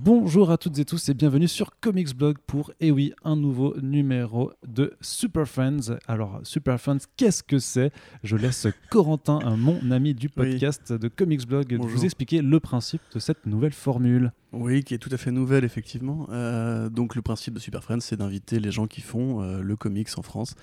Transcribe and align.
Bonjour 0.00 0.52
à 0.52 0.58
toutes 0.58 0.78
et 0.78 0.84
tous 0.84 1.08
et 1.08 1.14
bienvenue 1.14 1.48
sur 1.48 1.72
Comics 1.80 2.14
Blog 2.14 2.36
pour, 2.46 2.70
et 2.78 2.86
eh 2.86 2.90
oui, 2.92 3.12
un 3.24 3.34
nouveau 3.34 3.74
numéro 3.80 4.52
de 4.64 4.94
Super 5.00 5.48
Friends. 5.48 5.98
Alors, 6.06 6.38
Super 6.44 6.80
Friends, 6.80 7.00
qu'est-ce 7.16 7.42
que 7.42 7.58
c'est? 7.58 7.90
Je 8.22 8.36
laisse 8.36 8.68
Corentin, 8.90 9.40
mon 9.56 9.90
ami 9.90 10.14
du 10.14 10.28
podcast 10.28 10.92
de 10.92 11.08
Comics 11.08 11.48
Blog, 11.48 11.74
vous 11.80 12.04
expliquer 12.04 12.42
le 12.42 12.60
principe 12.60 13.02
de 13.12 13.18
cette 13.18 13.44
nouvelle 13.46 13.72
formule. 13.72 14.30
Oui, 14.52 14.84
qui 14.84 14.94
est 14.94 14.98
tout 14.98 15.10
à 15.10 15.16
fait 15.16 15.32
nouvelle, 15.32 15.64
effectivement. 15.64 16.28
Euh, 16.30 16.88
donc, 16.88 17.16
le 17.16 17.22
principe 17.22 17.54
de 17.54 17.58
Super 17.58 17.82
Friends, 17.82 18.00
c'est 18.00 18.16
d'inviter 18.16 18.60
les 18.60 18.70
gens 18.70 18.86
qui 18.86 19.00
font 19.00 19.42
euh, 19.42 19.62
le 19.62 19.74
comics 19.74 20.16
en 20.16 20.22
France, 20.22 20.54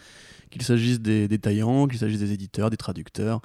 qu'il 0.49 0.61
s'agisse 0.61 1.01
des 1.01 1.27
détaillants, 1.27 1.89
qu'il 1.89 1.99
s'agisse 1.99 2.19
des 2.19 2.31
éditeurs, 2.31 2.69
des 2.69 2.77
traducteurs 2.77 3.41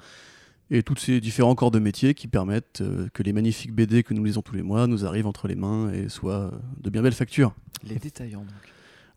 et 0.71 0.83
tous 0.83 0.95
ces 0.95 1.19
différents 1.19 1.53
corps 1.53 1.69
de 1.69 1.79
métier 1.79 2.13
qui 2.13 2.27
permettent 2.27 2.81
euh, 2.81 3.09
que 3.13 3.21
les 3.23 3.33
magnifiques 3.33 3.73
BD 3.73 4.03
que 4.03 4.13
nous 4.13 4.23
lisons 4.23 4.41
tous 4.41 4.55
les 4.55 4.63
mois 4.63 4.87
nous 4.87 5.05
arrivent 5.05 5.27
entre 5.27 5.47
les 5.47 5.55
mains 5.55 5.91
et 5.91 6.07
soient 6.07 6.33
euh, 6.33 6.51
de 6.79 6.89
bien 6.89 7.01
belles 7.01 7.13
factures. 7.13 7.53
Les 7.83 7.95
détaillants 7.95 8.39
donc. 8.39 8.49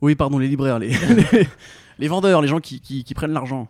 Oui, 0.00 0.14
pardon, 0.14 0.38
les 0.38 0.48
libraires, 0.48 0.78
les, 0.78 0.92
les 1.98 2.08
vendeurs, 2.08 2.42
les 2.42 2.48
gens 2.48 2.60
qui, 2.60 2.80
qui, 2.80 3.14
prennent 3.14 3.32
l'argent. 3.32 3.68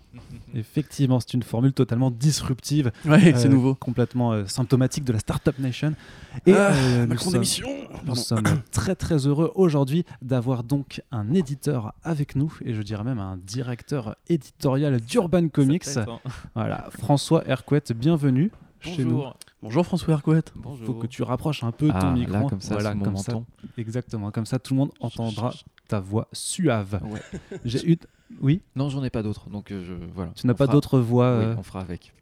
Effectivement, 0.54 1.20
c'est 1.20 1.34
une 1.34 1.42
formule 1.42 1.72
totalement 1.72 2.10
disruptive. 2.10 2.92
Ouais, 3.04 3.34
c'est 3.36 3.46
euh, 3.46 3.50
nouveau. 3.50 3.74
Complètement 3.74 4.32
euh, 4.32 4.46
symptomatique 4.46 5.04
de 5.04 5.12
la 5.12 5.18
Startup 5.18 5.58
Nation. 5.58 5.94
Et 6.46 6.52
ah, 6.52 6.72
euh, 6.72 7.06
nous, 7.06 7.18
sommes, 7.18 7.44
nous 8.04 8.14
sommes 8.14 8.62
très 8.70 8.94
très 8.94 9.26
heureux 9.26 9.52
aujourd'hui 9.54 10.04
d'avoir 10.22 10.64
donc 10.64 11.02
un 11.10 11.34
éditeur 11.34 11.94
avec 12.02 12.36
nous, 12.36 12.52
et 12.64 12.74
je 12.74 12.82
dirais 12.82 13.04
même 13.04 13.18
un 13.18 13.36
directeur 13.36 14.16
éditorial 14.28 15.00
d'Urban 15.00 15.48
Comics. 15.48 15.88
Voilà, 16.54 16.88
François 16.98 17.46
Hercouet, 17.46 17.82
bienvenue. 17.94 18.50
Bonjour. 18.84 18.96
Chez 18.96 19.04
nous. 19.04 19.22
Bonjour 19.62 19.86
François 19.86 20.12
Hercouet. 20.12 20.42
Il 20.78 20.84
faut 20.84 20.92
que 20.94 21.06
tu 21.06 21.22
rapproches 21.22 21.64
un 21.64 21.72
peu 21.72 21.88
ton 21.88 21.94
ah, 21.94 22.12
micro. 22.12 22.34
Là, 22.34 22.44
comme 22.50 22.60
ça, 22.60 22.74
voilà, 22.74 22.94
comme 22.94 23.16
ça. 23.16 23.32
Exactement, 23.78 24.30
comme 24.30 24.44
ça 24.44 24.58
tout 24.58 24.74
le 24.74 24.80
monde 24.80 24.90
entendra 25.00 25.54
ta 25.88 26.00
voix 26.00 26.28
suave. 26.32 27.00
J'ai 27.64 27.90
eu. 27.90 27.98
Oui? 28.40 28.62
Non, 28.74 28.88
j'en 28.88 29.04
ai 29.04 29.10
pas 29.10 29.22
d'autres. 29.22 29.48
Donc 29.50 29.70
euh, 29.70 29.84
je... 29.86 29.92
voilà. 30.14 30.32
Tu 30.34 30.46
n'as 30.46 30.54
pas 30.54 30.66
d'autres 30.66 30.98
voix 30.98 31.38
oui, 31.38 31.44
euh, 31.44 31.56
on 31.58 31.62
fera 31.62 31.80
avec. 31.80 32.12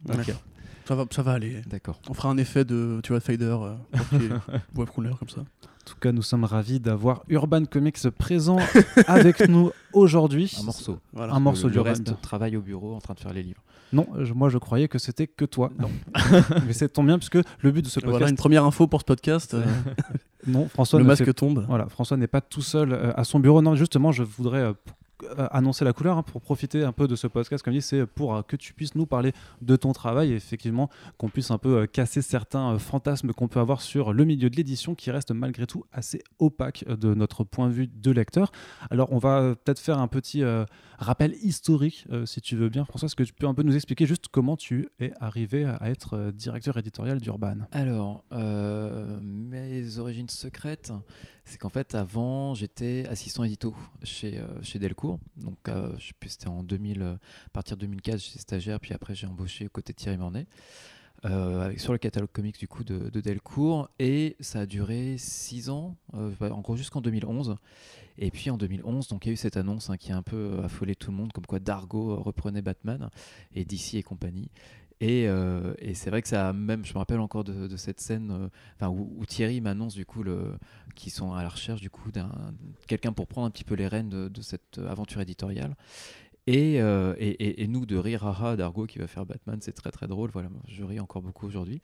Ça 0.84 0.96
va, 0.96 1.04
ça 1.10 1.22
va 1.22 1.32
aller. 1.32 1.62
D'accord. 1.68 2.00
On 2.10 2.14
fera 2.14 2.28
un 2.28 2.36
effet 2.38 2.64
de, 2.64 3.00
tu 3.04 3.12
vois, 3.12 3.20
fader, 3.20 3.56
euh, 3.62 4.38
voix 4.74 4.86
couleur 4.92 5.18
comme 5.18 5.28
ça. 5.28 5.40
En 5.40 5.84
tout 5.84 5.94
cas, 6.00 6.12
nous 6.12 6.22
sommes 6.22 6.44
ravis 6.44 6.80
d'avoir 6.80 7.22
Urban 7.28 7.64
Comics 7.64 8.10
présent 8.10 8.58
avec 9.06 9.48
nous 9.48 9.70
aujourd'hui. 9.92 10.52
Un 10.60 10.64
morceau. 10.64 10.98
Un 11.16 11.40
morceau 11.40 11.68
du 11.68 11.76
le 11.76 11.82
reste 11.82 12.20
travaille 12.20 12.56
au 12.56 12.60
bureau 12.60 12.94
en 12.94 13.00
train 13.00 13.14
de 13.14 13.20
faire 13.20 13.32
les 13.32 13.42
livres. 13.42 13.62
Non, 13.92 14.06
moi 14.34 14.48
je 14.48 14.56
croyais 14.56 14.88
que 14.88 14.98
c'était 14.98 15.26
que 15.26 15.44
toi. 15.44 15.70
Non. 15.78 15.90
Mais 16.66 16.72
c'est 16.72 16.88
tant 16.88 17.04
bien 17.04 17.18
puisque 17.18 17.36
le 17.36 17.70
but 17.70 17.82
de 17.82 17.88
ce 17.88 18.00
podcast. 18.00 18.10
Voilà 18.10 18.30
une 18.30 18.36
première 18.36 18.64
info 18.64 18.86
pour 18.86 19.00
ce 19.00 19.04
podcast. 19.04 19.54
Non, 20.46 20.68
François. 20.68 20.98
Le 20.98 21.04
masque 21.04 21.34
tombe. 21.34 21.64
Voilà, 21.68 21.88
François 21.88 22.16
n'est 22.16 22.26
pas 22.26 22.40
tout 22.40 22.62
seul 22.62 22.92
euh, 22.92 23.12
à 23.16 23.24
son 23.24 23.40
bureau. 23.40 23.62
Non, 23.62 23.74
justement, 23.74 24.12
je 24.12 24.22
voudrais 24.22 24.60
euh, 24.60 24.72
euh, 25.38 25.46
annoncer 25.50 25.84
la 25.84 25.92
couleur 25.92 26.18
hein, 26.18 26.22
pour 26.22 26.40
profiter 26.40 26.82
un 26.82 26.92
peu 26.92 27.06
de 27.06 27.14
ce 27.16 27.26
podcast. 27.26 27.64
Comme 27.64 27.74
dit, 27.74 27.82
c'est 27.82 28.06
pour 28.06 28.44
que 28.46 28.56
tu 28.56 28.74
puisses 28.74 28.94
nous 28.94 29.06
parler 29.06 29.32
de 29.60 29.76
ton 29.76 29.92
travail 29.92 30.32
et 30.32 30.36
effectivement 30.36 30.90
qu'on 31.16 31.28
puisse 31.28 31.50
un 31.50 31.58
peu 31.58 31.86
casser 31.86 32.22
certains 32.22 32.78
fantasmes 32.78 33.32
qu'on 33.32 33.48
peut 33.48 33.60
avoir 33.60 33.80
sur 33.80 34.12
le 34.12 34.24
milieu 34.24 34.50
de 34.50 34.56
l'édition 34.56 34.94
qui 34.94 35.10
reste 35.10 35.30
malgré 35.30 35.66
tout 35.66 35.84
assez 35.92 36.22
opaque 36.38 36.84
de 36.88 37.14
notre 37.14 37.44
point 37.44 37.68
de 37.68 37.72
vue 37.72 37.86
de 37.86 38.10
lecteur. 38.10 38.50
Alors, 38.90 39.12
on 39.12 39.18
va 39.18 39.54
peut-être 39.54 39.78
faire 39.78 39.98
un 39.98 40.08
petit 40.08 40.42
rappel 41.02 41.34
historique, 41.42 42.06
si 42.24 42.40
tu 42.40 42.56
veux 42.56 42.68
bien, 42.68 42.84
François. 42.84 43.06
Est-ce 43.06 43.16
que 43.16 43.22
tu 43.22 43.32
peux 43.32 43.46
un 43.46 43.54
peu 43.54 43.62
nous 43.62 43.74
expliquer 43.74 44.06
juste 44.06 44.28
comment 44.28 44.56
tu 44.56 44.88
es 45.00 45.12
arrivé 45.20 45.64
à 45.64 45.90
être 45.90 46.30
directeur 46.32 46.76
éditorial 46.78 47.20
d'Urban? 47.20 47.58
Alors, 47.72 48.24
mes 49.22 49.98
origines 49.98 50.28
secrètes, 50.28 50.92
c'est 51.44 51.58
qu'en 51.58 51.68
fait, 51.68 51.94
avant, 51.94 52.54
j'étais 52.54 53.04
assistant 53.08 53.44
édito 53.44 53.74
chez, 54.02 54.38
euh, 54.38 54.78
Delcourt. 54.78 55.18
Donc, 55.36 55.58
euh, 55.68 55.92
je 55.98 56.08
sais 56.08 56.12
plus, 56.18 56.30
c'était 56.30 56.48
en 56.48 56.62
2000, 56.62 57.02
euh, 57.02 57.14
à 57.14 57.50
partir 57.52 57.76
de 57.76 57.82
2004, 57.82 58.18
j'étais 58.18 58.38
stagiaire, 58.38 58.80
puis 58.80 58.94
après, 58.94 59.14
j'ai 59.14 59.26
embauché 59.26 59.68
côté 59.68 59.92
Thierry 59.92 60.18
Mornay. 60.18 60.46
Avec, 61.22 61.80
sur 61.80 61.92
le 61.92 61.98
catalogue 61.98 62.30
comics 62.32 62.58
du 62.58 62.68
coup 62.68 62.84
de, 62.84 63.20
Delcourt 63.20 63.88
et 63.98 64.36
ça 64.40 64.60
a 64.60 64.66
duré 64.66 65.16
6 65.18 65.70
ans, 65.70 65.96
en 66.12 66.60
gros 66.60 66.76
jusqu'en 66.76 67.00
2011. 67.00 67.56
Et 68.18 68.30
puis 68.30 68.50
en 68.50 68.58
2011, 68.58 69.08
donc 69.08 69.24
il 69.24 69.28
y 69.28 69.30
a 69.30 69.32
eu 69.32 69.36
cette 69.36 69.56
annonce 69.56 69.88
hein, 69.88 69.96
qui 69.96 70.12
a 70.12 70.16
un 70.16 70.22
peu 70.22 70.60
affolé 70.62 70.94
tout 70.94 71.10
le 71.10 71.16
monde, 71.16 71.32
comme 71.32 71.46
quoi 71.46 71.60
Dargo 71.60 72.16
reprenait 72.16 72.60
Batman 72.60 73.08
et 73.54 73.64
DC 73.64 73.94
et 73.94 74.02
compagnie. 74.02 74.50
Euh, 75.02 75.74
et, 75.78 75.94
c'est 75.94 76.10
vrai 76.10 76.22
que 76.22 76.28
ça, 76.28 76.52
même, 76.52 76.84
je 76.84 76.92
me 76.94 76.98
rappelle 76.98 77.20
encore 77.20 77.44
de, 77.44 77.76
cette 77.76 78.00
scène, 78.00 78.50
euh, 78.82 78.86
où, 78.86 79.24
Thierry 79.26 79.60
m'annonce 79.60 79.94
du 79.94 80.06
coup 80.06 80.22
qu'ils 80.94 81.12
sont 81.12 81.32
à 81.32 81.42
la 81.42 81.48
recherche 81.48 81.80
du 81.80 81.90
coup 81.90 82.12
d'un 82.12 82.30
quelqu'un 82.86 83.12
pour 83.12 83.26
prendre 83.26 83.46
un 83.46 83.50
petit 83.50 83.64
peu 83.64 83.74
les 83.74 83.88
rênes 83.88 84.08
de, 84.08 84.42
cette 84.42 84.78
aventure 84.78 85.20
éditoriale. 85.20 85.74
Euh, 86.50 87.14
et, 87.18 87.62
et, 87.62 87.68
nous 87.68 87.86
de 87.86 87.96
rire 87.96 88.26
haha 88.26 88.56
d'Argo 88.56 88.86
qui 88.86 88.98
va 88.98 89.06
faire 89.06 89.24
Batman, 89.24 89.58
c'est 89.60 89.72
très 89.72 89.90
très 89.90 90.08
drôle. 90.08 90.30
Voilà, 90.32 90.48
je 90.66 90.82
ris 90.82 90.98
encore 90.98 91.22
beaucoup 91.22 91.46
aujourd'hui. 91.46 91.80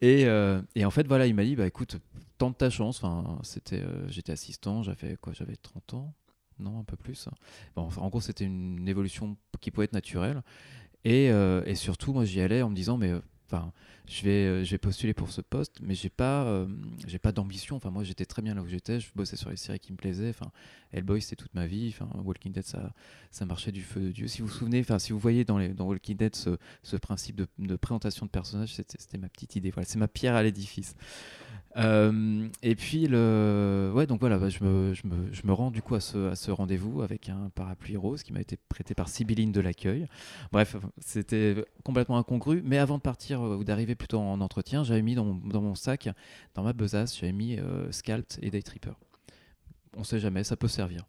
Et, 0.00 0.26
en 0.28 0.90
fait, 0.90 1.06
voilà, 1.06 1.26
il 1.26 1.34
m'a 1.34 1.44
dit 1.44 1.56
bah 1.56 1.66
écoute, 1.66 1.96
tente 2.38 2.58
ta 2.58 2.70
chance. 2.70 3.02
Enfin, 3.02 3.38
c'était, 3.42 3.82
j'étais 4.08 4.32
assistant, 4.32 4.82
j'avais 4.82 5.16
quoi, 5.16 5.32
j'avais 5.32 5.56
30 5.56 5.94
ans, 5.94 6.14
non 6.58 6.80
un 6.80 6.84
peu 6.84 6.96
plus. 6.96 7.28
Bon, 7.76 7.88
en 7.96 8.08
gros, 8.08 8.20
c'était 8.20 8.44
une 8.44 8.88
évolution 8.88 9.36
qui 9.60 9.70
pouvait 9.70 9.84
être 9.84 9.92
naturelle. 9.92 10.42
Euh, 11.06 11.62
et, 11.64 11.74
surtout, 11.74 12.12
moi, 12.12 12.24
j'y 12.24 12.40
allais 12.40 12.62
en 12.62 12.70
me 12.70 12.74
disant, 12.74 12.96
mais 12.96 13.10
euh, 13.10 13.20
enfin, 13.46 13.72
je 14.06 14.22
vais, 14.22 14.46
euh, 14.46 14.64
je 14.64 14.70
vais 14.70 14.78
postuler 14.78 15.14
pour 15.14 15.30
ce 15.30 15.40
poste, 15.40 15.80
mais 15.82 15.94
j'ai 15.94 16.08
pas, 16.08 16.66
j'ai 17.06 17.18
pas 17.18 17.32
d'ambition. 17.32 17.76
Enfin, 17.76 17.90
moi, 17.90 18.04
j'étais 18.04 18.26
très 18.26 18.42
bien 18.42 18.54
là 18.54 18.62
où 18.62 18.68
j'étais. 18.68 19.00
Je 19.00 19.08
bossais 19.14 19.36
sur 19.36 19.50
les 19.50 19.56
séries 19.56 19.80
qui 19.80 19.92
me 19.92 19.96
plaisaient. 19.96 20.30
Enfin, 20.30 20.50
Hellboy, 20.92 21.20
c'était 21.20 21.36
toute 21.36 21.54
ma 21.54 21.66
vie. 21.66 21.94
Enfin, 21.94 22.08
Walking 22.22 22.52
Dead, 22.52 22.64
ça, 22.64 22.92
ça 23.30 23.46
marchait 23.46 23.72
du 23.72 23.82
feu 23.82 24.00
de 24.00 24.12
Dieu. 24.12 24.28
Si 24.28 24.42
vous 24.42 24.48
vous 24.48 24.54
souvenez, 24.54 24.80
enfin, 24.80 24.98
si 24.98 25.12
vous 25.12 25.18
voyez 25.18 25.44
dans, 25.44 25.58
Walking 25.58 26.16
Dead 26.16 26.34
ce, 26.34 26.56
ce 26.82 26.96
principe 26.96 27.36
de, 27.36 27.46
de, 27.58 27.76
présentation 27.76 28.26
de 28.26 28.30
personnages, 28.30 28.74
c'était 28.74 29.18
ma 29.18 29.28
petite 29.28 29.56
idée. 29.56 29.70
Voilà, 29.70 29.86
c'est 29.86 29.98
ma 29.98 30.08
pierre 30.08 30.34
à 30.34 30.42
l'édifice. 30.42 30.94
Euh, 31.76 32.48
et 32.62 32.74
puis, 32.74 33.06
le... 33.06 33.92
ouais, 33.94 34.06
donc 34.06 34.20
voilà, 34.20 34.38
bah, 34.38 34.48
je, 34.48 34.64
me, 34.64 34.94
je, 34.94 35.06
me, 35.06 35.32
je, 35.32 35.46
me, 35.46 35.52
rends 35.52 35.70
du 35.70 35.82
coup 35.82 35.94
à 35.94 36.00
ce, 36.00 36.30
à 36.30 36.36
ce 36.36 36.50
rendez-vous 36.50 37.02
avec 37.02 37.28
un 37.28 37.50
parapluie 37.54 37.96
rose 37.96 38.22
qui 38.22 38.32
m'a 38.32 38.40
été 38.40 38.56
prêté 38.68 38.94
par 38.94 39.08
Sibylline 39.08 39.52
de 39.52 39.60
l'accueil. 39.60 40.06
Bref, 40.52 40.76
c'était 40.98 41.54
complètement 41.84 42.18
incongru. 42.18 42.62
Mais 42.64 42.78
avant 42.78 42.96
de 42.96 43.02
partir 43.02 43.42
euh, 43.42 43.56
ou 43.56 43.64
d'arriver 43.64 43.94
plutôt 43.94 44.18
en 44.18 44.40
entretien, 44.40 44.84
j'avais 44.84 45.02
mis 45.02 45.14
dans 45.14 45.24
mon, 45.24 45.34
dans 45.34 45.60
mon, 45.60 45.74
sac, 45.74 46.08
dans 46.54 46.62
ma 46.62 46.72
besace, 46.72 47.18
j'avais 47.18 47.32
mis 47.32 47.58
euh, 47.58 47.90
et 48.40 48.50
Day 48.50 48.62
Tripper. 48.62 48.92
On 49.96 50.04
sait 50.04 50.18
jamais, 50.18 50.44
ça 50.44 50.56
peut 50.56 50.68
servir. 50.68 51.04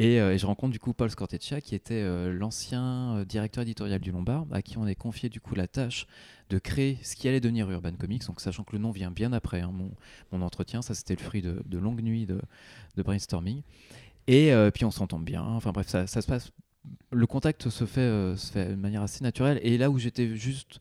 Euh, 0.00 0.32
et, 0.32 0.38
je 0.38 0.46
rencontre 0.46 0.72
du 0.72 0.80
coup 0.80 0.92
Paul 0.92 1.10
Scorteccia, 1.10 1.60
qui 1.60 1.74
était 1.74 1.94
euh, 1.94 2.32
l'ancien 2.32 3.16
euh, 3.16 3.24
directeur 3.24 3.62
éditorial 3.62 4.00
du 4.00 4.10
Lombard, 4.10 4.46
à 4.50 4.62
qui 4.62 4.76
on 4.78 4.84
a 4.84 4.94
confié 4.94 5.28
du 5.28 5.40
coup 5.40 5.54
la 5.54 5.68
tâche 5.68 6.06
de 6.50 6.58
créer 6.58 6.98
ce 7.02 7.14
qui 7.14 7.28
allait 7.28 7.40
devenir 7.40 7.70
Urban 7.70 7.92
Comics. 7.92 8.26
Donc, 8.26 8.40
sachant 8.40 8.64
que 8.64 8.72
le 8.72 8.78
nom 8.78 8.90
vient 8.90 9.10
bien 9.10 9.32
après 9.32 9.60
hein, 9.60 9.72
mon, 10.32 10.42
entretien, 10.42 10.82
ça 10.82 10.94
c'était 10.94 11.14
le 11.14 11.22
fruit 11.22 11.42
de, 11.42 11.78
longues 11.78 12.02
nuits 12.02 12.26
de, 12.26 12.40
brainstorming. 13.02 13.62
Et 14.26 14.52
puis 14.72 14.84
on 14.84 14.90
s'entend 14.90 15.18
bien. 15.18 15.42
Enfin 15.42 15.72
bref, 15.72 15.86
ça, 15.86 16.06
se 16.06 16.26
passe. 16.26 16.50
Le 17.12 17.26
contact 17.26 17.68
se 17.68 17.86
fait 17.86 18.08
de 18.08 18.74
manière 18.74 19.02
assez 19.02 19.22
naturelle. 19.22 19.60
Et 19.62 19.78
là 19.78 19.90
où 19.90 19.98
j'étais 19.98 20.34
juste 20.36 20.80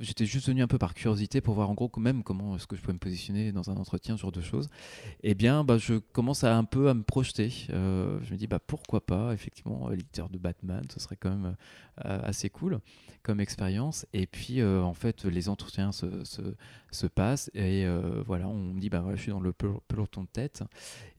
j'étais 0.00 0.26
juste 0.26 0.48
venu 0.48 0.62
un 0.62 0.66
peu 0.66 0.78
par 0.78 0.94
curiosité 0.94 1.40
pour 1.40 1.54
voir 1.54 1.70
en 1.70 1.74
gros 1.74 1.90
même 1.98 2.22
comment 2.22 2.56
est-ce 2.56 2.66
que 2.66 2.76
je 2.76 2.80
pouvais 2.80 2.92
me 2.92 2.98
positionner 2.98 3.52
dans 3.52 3.70
un 3.70 3.76
entretien, 3.76 4.16
ce 4.16 4.22
genre 4.22 4.32
de 4.32 4.40
choses. 4.40 4.68
Eh 5.22 5.34
bien, 5.34 5.64
bah, 5.64 5.78
je 5.78 5.94
commence 5.94 6.44
à 6.44 6.56
un 6.56 6.64
peu 6.64 6.88
à 6.88 6.94
me 6.94 7.02
projeter. 7.02 7.52
Euh, 7.70 8.18
je 8.22 8.32
me 8.32 8.38
dis, 8.38 8.46
bah, 8.46 8.58
pourquoi 8.58 9.04
pas, 9.04 9.32
effectivement, 9.32 9.88
l'éditeur 9.88 10.28
de 10.28 10.38
Batman, 10.38 10.84
ce 10.92 11.00
serait 11.00 11.16
quand 11.16 11.30
même 11.30 11.56
euh, 12.04 12.20
assez 12.22 12.50
cool 12.50 12.80
comme 13.22 13.40
expérience. 13.40 14.06
Et 14.12 14.26
puis, 14.26 14.60
euh, 14.60 14.82
en 14.82 14.94
fait, 14.94 15.24
les 15.24 15.48
entretiens 15.48 15.92
se, 15.92 16.24
se, 16.24 16.42
se 16.90 17.06
passent 17.06 17.50
et 17.54 17.86
voilà, 18.26 18.48
on 18.48 18.74
me 18.74 18.80
dit, 18.80 18.90
bah, 18.90 19.04
je 19.14 19.20
suis 19.20 19.30
dans 19.30 19.40
le 19.40 19.52
peloton 19.52 20.22
de 20.22 20.28
tête. 20.28 20.62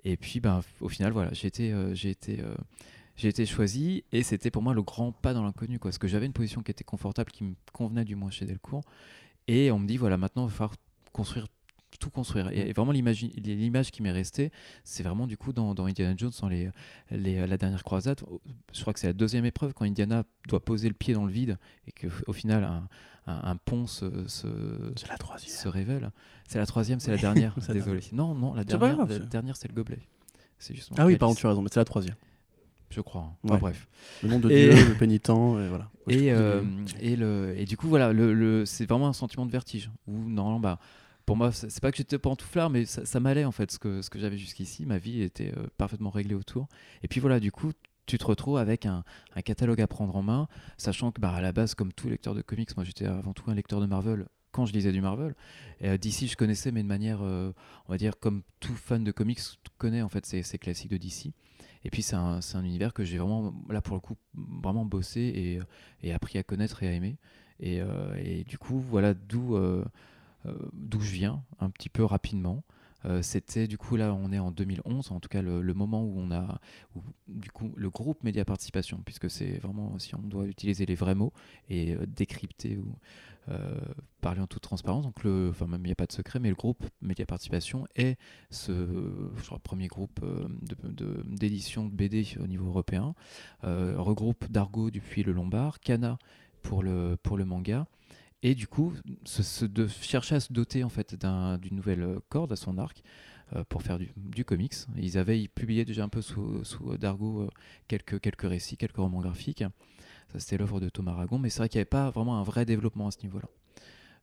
Et 0.04 0.18
puis, 0.18 0.40
bah, 0.40 0.62
au 0.82 0.90
final, 0.90 1.14
voilà, 1.14 1.32
j'ai 1.34 1.48
été, 1.48 1.74
j'ai 1.94 2.10
été 2.10 2.44
j'ai 3.16 3.28
été 3.28 3.46
choisi 3.46 4.04
et 4.12 4.24
c'était 4.24 4.52
pour 4.52 4.64
moi 4.64 4.74
le 4.74 4.82
grand 4.82 5.12
pas 5.12 5.34
dans 5.34 5.44
l'inconnu 5.44 5.80
parce 5.80 5.98
que 5.98 6.08
j'avais 6.08 6.26
une 6.26 6.34
position 6.34 6.62
qui 6.62 6.72
était 6.72 6.84
confortable 6.84 7.32
qui 7.32 7.44
me 7.44 7.56
convenait 7.72 8.06
du 8.06 8.16
moins 8.16 8.32
chez 8.32 8.46
Delcourt. 8.46 8.84
Et 9.48 9.72
on 9.72 9.80
me 9.80 9.88
dit 9.88 9.98
voilà 9.98 10.18
maintenant 10.18 10.46
il 10.46 10.50
va 10.50 10.56
falloir 10.56 10.76
construire 11.12 11.48
tout 12.00 12.10
construire. 12.10 12.50
Et, 12.52 12.74
vraiment 12.74 12.92
l'image 12.92 13.92
qui 13.92 14.02
m'est 14.02 14.12
restée 14.12 14.52
c'est 14.84 15.04
vraiment 15.04 15.28
du 15.28 15.38
coup 15.38 15.54
dans, 15.54 15.76
Indiana 15.86 16.16
Jones 16.18 16.32
dans 16.42 16.50
les, 16.50 16.70
les, 17.12 17.46
la 17.46 17.58
dernière 17.58 17.84
croisade. 17.84 18.20
Je 18.74 18.82
crois 18.82 18.94
que 18.94 19.00
c'est 19.00 19.08
la 19.08 19.14
deuxième 19.14 19.46
épreuve 19.46 19.74
quand 19.74 19.86
Indiana 19.86 20.24
doit 20.48 20.64
poser 20.64 20.88
le 20.88 20.96
pied 20.96 21.14
dans 21.14 21.26
le 21.26 21.32
vide 21.32 21.58
et 21.88 21.92
que 21.92 22.08
au 22.26 22.34
final 22.34 22.64
un, 22.64 22.88
un, 23.28 23.56
pont 23.58 23.86
se, 23.86 24.28
se, 24.28 24.48
la 25.08 25.38
se 25.38 25.68
révèle. 25.68 26.10
C'est 26.48 26.58
la 26.58 26.66
troisième 26.66 27.00
c'est 27.00 27.12
la 27.12 27.18
dernière. 27.22 27.56
désolé. 27.70 28.02
non 28.12 28.34
non 28.34 28.56
la 28.56 28.64
dernière 28.64 29.06
la 29.06 29.20
dernière 29.20 29.56
c'est 29.56 29.68
le 29.68 29.76
gobelet. 29.76 30.00
Ah 30.98 31.06
oui 31.06 31.18
pardon 31.18 31.36
tu 31.36 31.46
as 31.46 31.50
raison 31.50 31.62
mais 31.62 31.70
c'est 31.72 31.80
la 31.80 31.86
troisième 31.86 32.16
je 32.94 33.02
crois. 33.02 33.36
Enfin, 33.44 33.58
bref. 33.58 33.88
Le 34.22 34.30
nom 34.30 34.40
de 34.40 34.50
Dieu, 34.50 34.70
le 34.70 34.94
pénitent, 35.00 35.30
et 35.30 35.68
voilà. 35.68 35.90
et, 36.08 36.32
euh, 36.32 36.64
et, 37.00 37.16
le, 37.16 37.54
et 37.58 37.66
du 37.66 37.78
coup, 37.78 37.88
voilà, 37.88 38.14
le, 38.14 38.34
le 38.34 38.66
c'est 38.66 38.86
vraiment 38.86 39.08
un 39.08 39.14
sentiment 39.14 39.46
de 39.46 39.52
vertige. 39.52 39.90
Où, 40.08 40.18
normalement, 40.30 40.60
bah, 40.60 40.80
pour 41.26 41.38
moi, 41.38 41.52
c'est 41.52 41.82
pas 41.82 41.92
que 41.92 41.98
j'étais 41.98 42.18
pantouflard, 42.20 42.70
mais 42.70 42.86
ça, 42.86 43.06
ça 43.06 43.20
m'allait 43.20 43.46
en 43.46 43.52
fait. 43.52 43.72
Ce 43.72 43.80
que, 43.80 44.02
ce 44.02 44.10
que 44.10 44.20
j'avais 44.20 44.38
jusqu'ici, 44.38 44.86
ma 44.86 44.98
vie 44.98 45.22
était 45.22 45.54
euh, 45.58 45.68
parfaitement 45.78 46.10
réglée 46.10 46.36
autour. 46.36 46.68
Et 47.02 47.08
puis 47.08 47.20
voilà, 47.20 47.40
du 47.40 47.52
coup, 47.52 47.72
tu 48.06 48.18
te 48.18 48.26
retrouves 48.26 48.58
avec 48.58 48.86
un, 48.86 49.04
un 49.36 49.42
catalogue 49.42 49.82
à 49.82 49.88
prendre 49.88 50.16
en 50.16 50.22
main, 50.22 50.48
sachant 50.78 51.12
que 51.12 51.22
bah, 51.22 51.32
à 51.32 51.42
la 51.42 51.52
base, 51.52 51.76
comme 51.76 51.94
tout 51.94 52.10
lecteur 52.10 52.36
de 52.36 52.42
comics, 52.42 52.76
moi 52.76 52.84
j'étais 52.84 53.06
avant 53.06 53.34
tout 53.34 53.50
un 53.50 53.56
lecteur 53.56 53.80
de 53.80 53.86
Marvel 53.86 54.26
quand 54.54 54.66
je 54.66 54.74
lisais 54.74 54.94
du 54.94 55.02
Marvel. 55.02 55.36
Et 55.82 55.90
euh, 55.90 55.98
d'ici, 55.98 56.28
je 56.28 56.38
connaissais, 56.38 56.72
mais 56.72 56.84
de 56.84 56.88
manière, 56.88 57.20
euh, 57.22 57.52
on 57.88 57.92
va 57.92 57.98
dire, 57.98 58.14
comme 58.20 58.44
tout 58.62 58.76
fan 58.76 59.04
de 59.04 59.12
comics 59.12 59.40
connaît 59.78 60.02
en 60.02 60.10
fait 60.10 60.26
ces, 60.26 60.44
ces 60.44 60.58
classiques 60.58 60.92
de 60.92 60.98
DC. 60.98 61.34
Et 61.86 61.90
puis 61.90 62.02
c'est 62.02 62.16
un, 62.16 62.40
univers 62.56 62.94
que 62.94 63.04
j'ai 63.04 63.18
vraiment, 63.18 63.54
là 63.70 63.82
pour 63.82 63.96
le 63.96 64.02
coup, 64.02 64.16
vraiment 64.34 64.86
bossé 64.86 65.22
et, 65.22 65.60
et 66.08 66.14
appris 66.14 66.38
à 66.38 66.44
connaître 66.44 66.84
et 66.84 66.88
à 66.88 66.92
aimer. 66.92 67.18
Et, 67.60 67.82
euh, 67.82 68.44
du 68.44 68.58
coup, 68.58 68.80
voilà 68.80 69.14
d'où 69.14 69.56
euh, 69.56 69.84
euh, 70.46 70.58
d'où 70.74 71.00
je 71.00 71.12
viens, 71.12 71.44
un 71.60 71.70
petit 71.70 71.90
peu 71.90 72.04
rapidement. 72.04 72.64
Euh, 73.06 73.22
C'était 73.22 73.68
du 73.68 73.78
coup 73.78 73.96
là, 73.96 74.14
on 74.14 74.32
est 74.32 74.40
en 74.40 74.52
2011, 74.52 75.12
en 75.12 75.20
tout 75.20 75.30
cas 75.30 75.42
le, 75.42 75.62
moment 75.74 76.04
où 76.04 76.14
on 76.18 76.32
a, 76.32 76.60
du 77.28 77.52
coup, 77.52 77.72
le 77.76 77.90
groupe 77.90 78.24
Média 78.24 78.46
Participation, 78.46 79.02
puisque 79.06 79.30
c'est 79.30 79.58
vraiment, 79.60 79.98
si 80.00 80.16
on 80.16 80.20
doit 80.20 80.46
utiliser 80.46 80.86
les 80.86 80.96
vrais 80.96 81.16
mots 81.16 81.34
et 81.70 81.96
euh, 81.96 82.06
décrypter 82.08 82.78
ou 82.78 82.90
euh, 82.90 82.94
parler 84.22 84.40
en 84.42 84.48
toute 84.48 84.62
transparence, 84.64 85.04
donc 85.04 85.24
le, 85.24 85.50
enfin 85.50 85.68
même 85.68 85.82
il 85.82 85.88
n'y 85.88 85.92
a 85.92 85.96
pas 85.96 86.06
de 86.06 86.12
secret, 86.14 86.40
mais 86.40 86.50
le 86.50 86.56
groupe 86.56 86.84
Média 87.02 87.26
Participation 87.26 87.86
est 87.96 88.18
ce 88.50 88.72
premier 89.64 89.88
groupe 89.88 90.20
euh, 90.24 90.48
de- 90.62 90.92
de- 90.92 91.24
d'édition 91.28 91.86
de, 91.86 91.90
BD 91.94 92.26
au 92.40 92.48
niveau 92.48 92.68
européen, 92.68 93.16
euh, 93.64 93.96
regroupe 93.98 94.50
Dargo 94.50 94.92
depuis 94.92 95.24
le 95.24 95.34
Lombard, 95.34 95.80
Kana 95.80 96.18
pour 96.62 96.84
le, 96.84 97.18
pour 97.22 97.38
le 97.38 97.46
manga. 97.46 97.86
Et 98.46 98.56
du 98.56 98.68
coup, 98.68 98.94
de 99.62 99.88
chercher 99.88 100.36
à 100.36 100.40
se 100.42 100.52
doter 100.52 100.84
en 100.84 100.90
fait 100.90 101.16
d'un- 101.16 101.58
d'une 101.58 101.76
nouvelle 101.76 102.18
corde 102.30 102.52
à 102.52 102.56
son 102.58 102.78
arc 102.78 103.02
euh, 103.56 103.64
pour 103.70 103.82
faire 103.84 103.98
du, 104.00 104.44
comics. 104.46 104.74
Ils 104.98 105.18
avaient 105.18 105.48
publié 105.48 105.86
déjà 105.86 106.04
un 106.04 106.10
peu 106.10 106.22
sous, 106.22 106.64
sous 106.64 106.98
Dargo 106.98 107.42
euh, 107.44 107.50
quelques, 107.88 108.20
quelques 108.20 108.42
récits, 108.50 108.76
quelques 108.78 108.98
romans 108.98 109.22
graphiques. 109.22 109.64
Ça, 110.34 110.40
c'était 110.40 110.58
l'œuvre 110.58 110.80
de 110.80 110.90
Thomas 110.90 111.12
Aragon, 111.14 111.38
mais 111.40 111.50
c'est 111.50 111.60
vrai 111.60 111.70
qu'il 111.70 111.78
n'y 111.78 111.82
avait 111.82 111.86
pas 111.90 112.10
vraiment 112.10 112.38
un 112.40 112.44
vrai 112.44 112.66
développement 112.66 113.08
à 113.08 113.12
ce 113.12 113.20
niveau-là. 113.24 113.48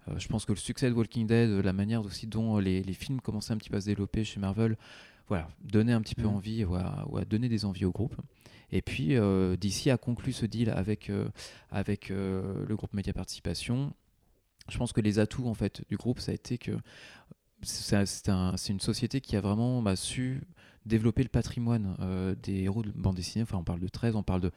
Euh, 0.08 0.18
je 0.18 0.28
pense 0.28 0.44
que 0.44 0.52
le 0.52 0.58
succès 0.58 0.88
de 0.88 0.94
Walking 0.94 1.26
Dead, 1.26 1.50
euh, 1.50 1.62
la 1.62 1.72
manière 1.72 2.04
aussi 2.04 2.26
dont 2.26 2.58
les, 2.58 2.82
les 2.82 2.92
films 2.94 3.20
commençaient 3.20 3.52
un 3.52 3.58
petit 3.58 3.70
peu 3.70 3.76
à 3.76 3.80
se 3.80 3.86
développer 3.86 4.24
chez 4.24 4.40
Marvel, 4.40 4.76
voilà, 5.28 5.48
donnait 5.62 5.92
un 5.92 6.00
petit 6.00 6.14
peu 6.16 6.22
Mhm. 6.26 6.34
envie, 6.34 6.64
ou 6.64 6.74
à 6.74 7.24
donner 7.28 7.48
des 7.48 7.64
envies 7.64 7.84
au 7.84 7.92
groupe. 7.92 8.16
Et 8.72 8.82
puis, 8.82 9.16
euh, 9.16 9.56
DC 9.56 9.88
a 9.90 9.98
conclu 9.98 10.32
ce 10.32 10.46
deal 10.46 10.70
avec, 10.70 11.10
euh, 11.10 11.28
avec 11.70 12.10
euh, 12.10 12.64
le 12.66 12.76
groupe 12.76 12.92
Média 12.94 13.12
Participation. 13.12 13.92
Je 14.68 14.78
pense 14.78 14.92
que 14.92 15.00
les 15.00 15.18
atouts 15.18 15.46
en 15.48 15.54
fait 15.54 15.82
du 15.88 15.96
groupe, 15.96 16.20
ça 16.20 16.32
a 16.32 16.34
été 16.34 16.58
que 16.58 16.72
c'est 17.62 17.96
un- 17.96 18.06
c'est 18.06 18.28
un- 18.28 18.56
c'est 18.56 18.72
une 18.72 18.80
société 18.80 19.20
qui 19.20 19.36
a 19.36 19.40
vraiment 19.40 19.82
bah, 19.82 19.96
su 19.96 20.40
développer 20.86 21.22
le 21.22 21.28
patrimoine 21.28 21.96
euh, 22.00 22.34
des 22.42 22.62
héros 22.62 22.82
de 22.82 22.90
bande 22.90 23.16
dessinée. 23.16 23.42
Enfin, 23.42 23.58
on 23.58 23.64
parle 23.64 23.80
de 23.80 23.88
13, 23.88 24.16
on 24.16 24.22
parle 24.22 24.40
de 24.40 24.50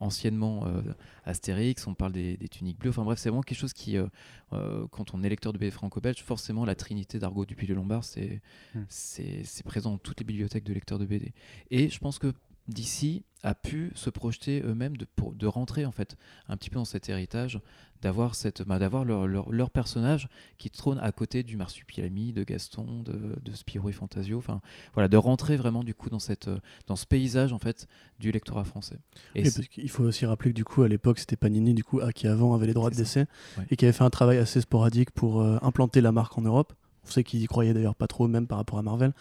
anciennement 0.00 0.66
euh, 0.66 0.82
Astérix, 1.24 1.86
on 1.86 1.94
parle 1.94 2.12
des, 2.12 2.36
des 2.36 2.48
tuniques 2.48 2.78
bleues. 2.78 2.90
Enfin 2.90 3.04
bref, 3.04 3.18
c'est 3.18 3.28
vraiment 3.28 3.42
quelque 3.42 3.58
chose 3.58 3.72
qui, 3.72 3.96
euh, 3.96 4.06
euh, 4.52 4.86
quand 4.90 5.14
on 5.14 5.22
est 5.22 5.28
lecteur 5.28 5.52
de 5.52 5.58
BD 5.58 5.70
franco-belge, 5.70 6.22
forcément 6.22 6.64
la 6.64 6.74
trinité 6.74 7.18
d'Argo 7.18 7.44
Dupuis 7.44 7.66
le 7.66 7.74
Lombard, 7.74 8.04
c'est 8.04 8.40
Hmm. 8.74 8.84
c'est 8.88 9.42
c'est 9.44 9.64
présent 9.64 9.92
dans 9.92 9.98
toutes 9.98 10.20
les 10.20 10.24
bibliothèques 10.24 10.64
de 10.64 10.72
lecteurs 10.74 10.98
de 10.98 11.06
BD. 11.06 11.32
Et 11.70 11.88
je 11.88 11.98
pense 11.98 12.18
que 12.18 12.32
d'ici 12.66 13.24
a 13.44 13.54
pu 13.54 13.92
se 13.94 14.10
projeter 14.10 14.62
eux-mêmes 14.64 14.96
de, 14.96 15.04
pour- 15.04 15.32
de 15.32 15.46
rentrer 15.46 15.84
en 15.86 15.92
fait 15.92 16.16
un 16.48 16.56
petit 16.56 16.70
peu 16.70 16.76
dans 16.76 16.84
cet 16.84 17.08
héritage, 17.08 17.60
d'avoir 18.02 18.34
cette, 18.34 18.62
bah, 18.62 18.78
d'avoir 18.78 19.04
leur, 19.04 19.26
leur, 19.26 19.50
leur 19.50 19.70
personnage 19.70 20.28
qui 20.56 20.70
trône 20.70 20.98
à 21.00 21.10
côté 21.12 21.42
du 21.42 21.56
Marsupilami, 21.56 22.32
de 22.32 22.42
Gaston, 22.44 23.02
de, 23.04 23.36
de 23.42 23.52
Spirou 23.54 23.88
et 23.88 23.92
Fantasio. 23.92 24.38
Enfin 24.38 24.60
voilà, 24.94 25.08
de 25.08 25.16
rentrer 25.16 25.56
vraiment 25.56 25.84
du 25.84 25.94
coup 25.94 26.10
dans 26.10 26.18
cette, 26.18 26.50
dans 26.86 26.96
ce 26.96 27.06
paysage 27.06 27.52
en 27.52 27.58
fait 27.58 27.86
du 28.18 28.30
lectorat 28.32 28.64
français. 28.64 28.98
Et 29.34 29.42
Oui, 29.42 29.50
c'est- 29.50 29.56
parce 29.60 29.68
qu'il 29.68 29.88
faut 29.90 30.04
aussi 30.04 30.26
rappeler 30.26 30.50
que 30.50 30.56
du 30.56 30.64
coup 30.64 30.82
à 30.82 30.88
l'époque 30.88 31.18
c'était 31.18 31.36
Panini 31.36 31.74
du 31.74 31.84
coup 31.84 32.00
qui 32.14 32.26
avant 32.26 32.54
avait 32.54 32.66
les 32.66 32.74
droits 32.74 32.90
de 32.90 32.96
ouais. 32.96 33.24
et 33.70 33.76
qui 33.76 33.84
avait 33.84 33.92
fait 33.92 34.04
un 34.04 34.10
travail 34.10 34.38
assez 34.38 34.60
sporadique 34.60 35.10
pour 35.12 35.40
euh, 35.40 35.58
implanter 35.62 36.00
la 36.00 36.12
marque 36.12 36.36
en 36.38 36.42
Europe. 36.42 36.72
On 37.04 37.10
sait 37.10 37.24
qu'ils 37.24 37.42
y 37.42 37.46
croyaient 37.46 37.72
d'ailleurs 37.74 37.94
pas 37.94 38.06
trop 38.08 38.26
même 38.28 38.46
par 38.46 38.58
rapport 38.58 38.78
à 38.78 38.82
Marvel. 38.82 39.12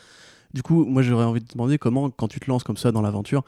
Du 0.54 0.64
coup, 0.64 0.86
moi 0.86 1.02
j'aurais 1.02 1.26
envie 1.26 1.42
de 1.42 1.46
te 1.46 1.54
demander 1.54 1.78
comment 1.78 2.10
quand 2.10 2.28
tu 2.28 2.40
te 2.40 2.50
lances 2.50 2.64
comme 2.64 2.78
ça 2.78 2.92
dans 2.92 3.02
l'aventure, 3.02 3.44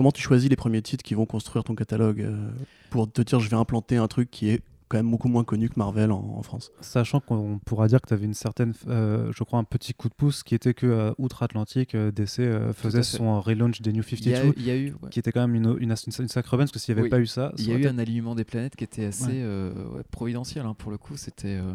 comment 0.00 0.12
tu 0.12 0.22
choisis 0.22 0.48
les 0.48 0.56
premiers 0.56 0.80
titres 0.80 1.04
qui 1.04 1.12
vont 1.12 1.26
construire 1.26 1.62
ton 1.62 1.74
catalogue 1.74 2.22
euh, 2.22 2.48
pour 2.88 3.12
te 3.12 3.20
dire 3.20 3.38
je 3.38 3.50
vais 3.50 3.56
implanter 3.56 3.98
un 3.98 4.08
truc 4.08 4.30
qui 4.30 4.48
est 4.48 4.62
quand 4.88 4.96
même 4.96 5.10
beaucoup 5.10 5.28
moins 5.28 5.44
connu 5.44 5.68
que 5.68 5.74
Marvel 5.76 6.10
en, 6.10 6.36
en 6.38 6.42
France? 6.42 6.72
Sachant 6.80 7.20
qu'on 7.20 7.58
pourra 7.58 7.86
dire 7.86 8.00
que 8.00 8.08
tu 8.08 8.14
avais 8.14 8.24
une 8.24 8.32
certaine, 8.32 8.72
euh, 8.88 9.30
je 9.36 9.44
crois, 9.44 9.58
un 9.58 9.64
petit 9.64 9.92
coup 9.92 10.08
de 10.08 10.14
pouce 10.14 10.42
qui 10.42 10.54
était 10.54 10.72
que 10.72 10.86
euh, 10.86 11.12
outre-Atlantique, 11.18 11.94
euh, 11.94 12.10
DC 12.12 12.38
euh, 12.38 12.72
faisait 12.72 13.02
son 13.02 13.42
relaunch 13.42 13.82
des 13.82 13.92
New 13.92 14.02
il 14.10 14.28
y 14.30 14.32
a, 14.32 14.36
52, 14.38 14.54
il 14.56 14.66
y 14.66 14.70
a 14.70 14.76
eu, 14.78 14.94
ouais. 15.02 15.10
qui 15.10 15.18
était 15.18 15.32
quand 15.32 15.46
même 15.46 15.54
une, 15.54 15.76
une, 15.78 15.90
une 15.90 16.28
parce 16.28 16.70
que 16.72 16.78
s'il 16.78 16.94
n'y 16.94 16.98
avait 16.98 17.04
Oui. 17.04 17.10
pas 17.10 17.20
eu 17.20 17.26
ça, 17.26 17.52
Il 17.58 17.68
y 17.68 17.72
a 17.74 17.76
eu 17.76 17.86
un 17.86 17.98
alignement 17.98 18.34
des 18.34 18.44
planètes 18.44 18.76
qui 18.76 18.84
était 18.84 19.04
assez 19.04 19.26
Ouais. 19.26 19.32
euh, 19.42 19.70
ouais, 19.96 20.02
providentiel 20.10 20.64
hein, 20.64 20.74
pour 20.78 20.90
le 20.90 20.96
coup. 20.96 21.18
C'était 21.18 21.58
euh, 21.58 21.74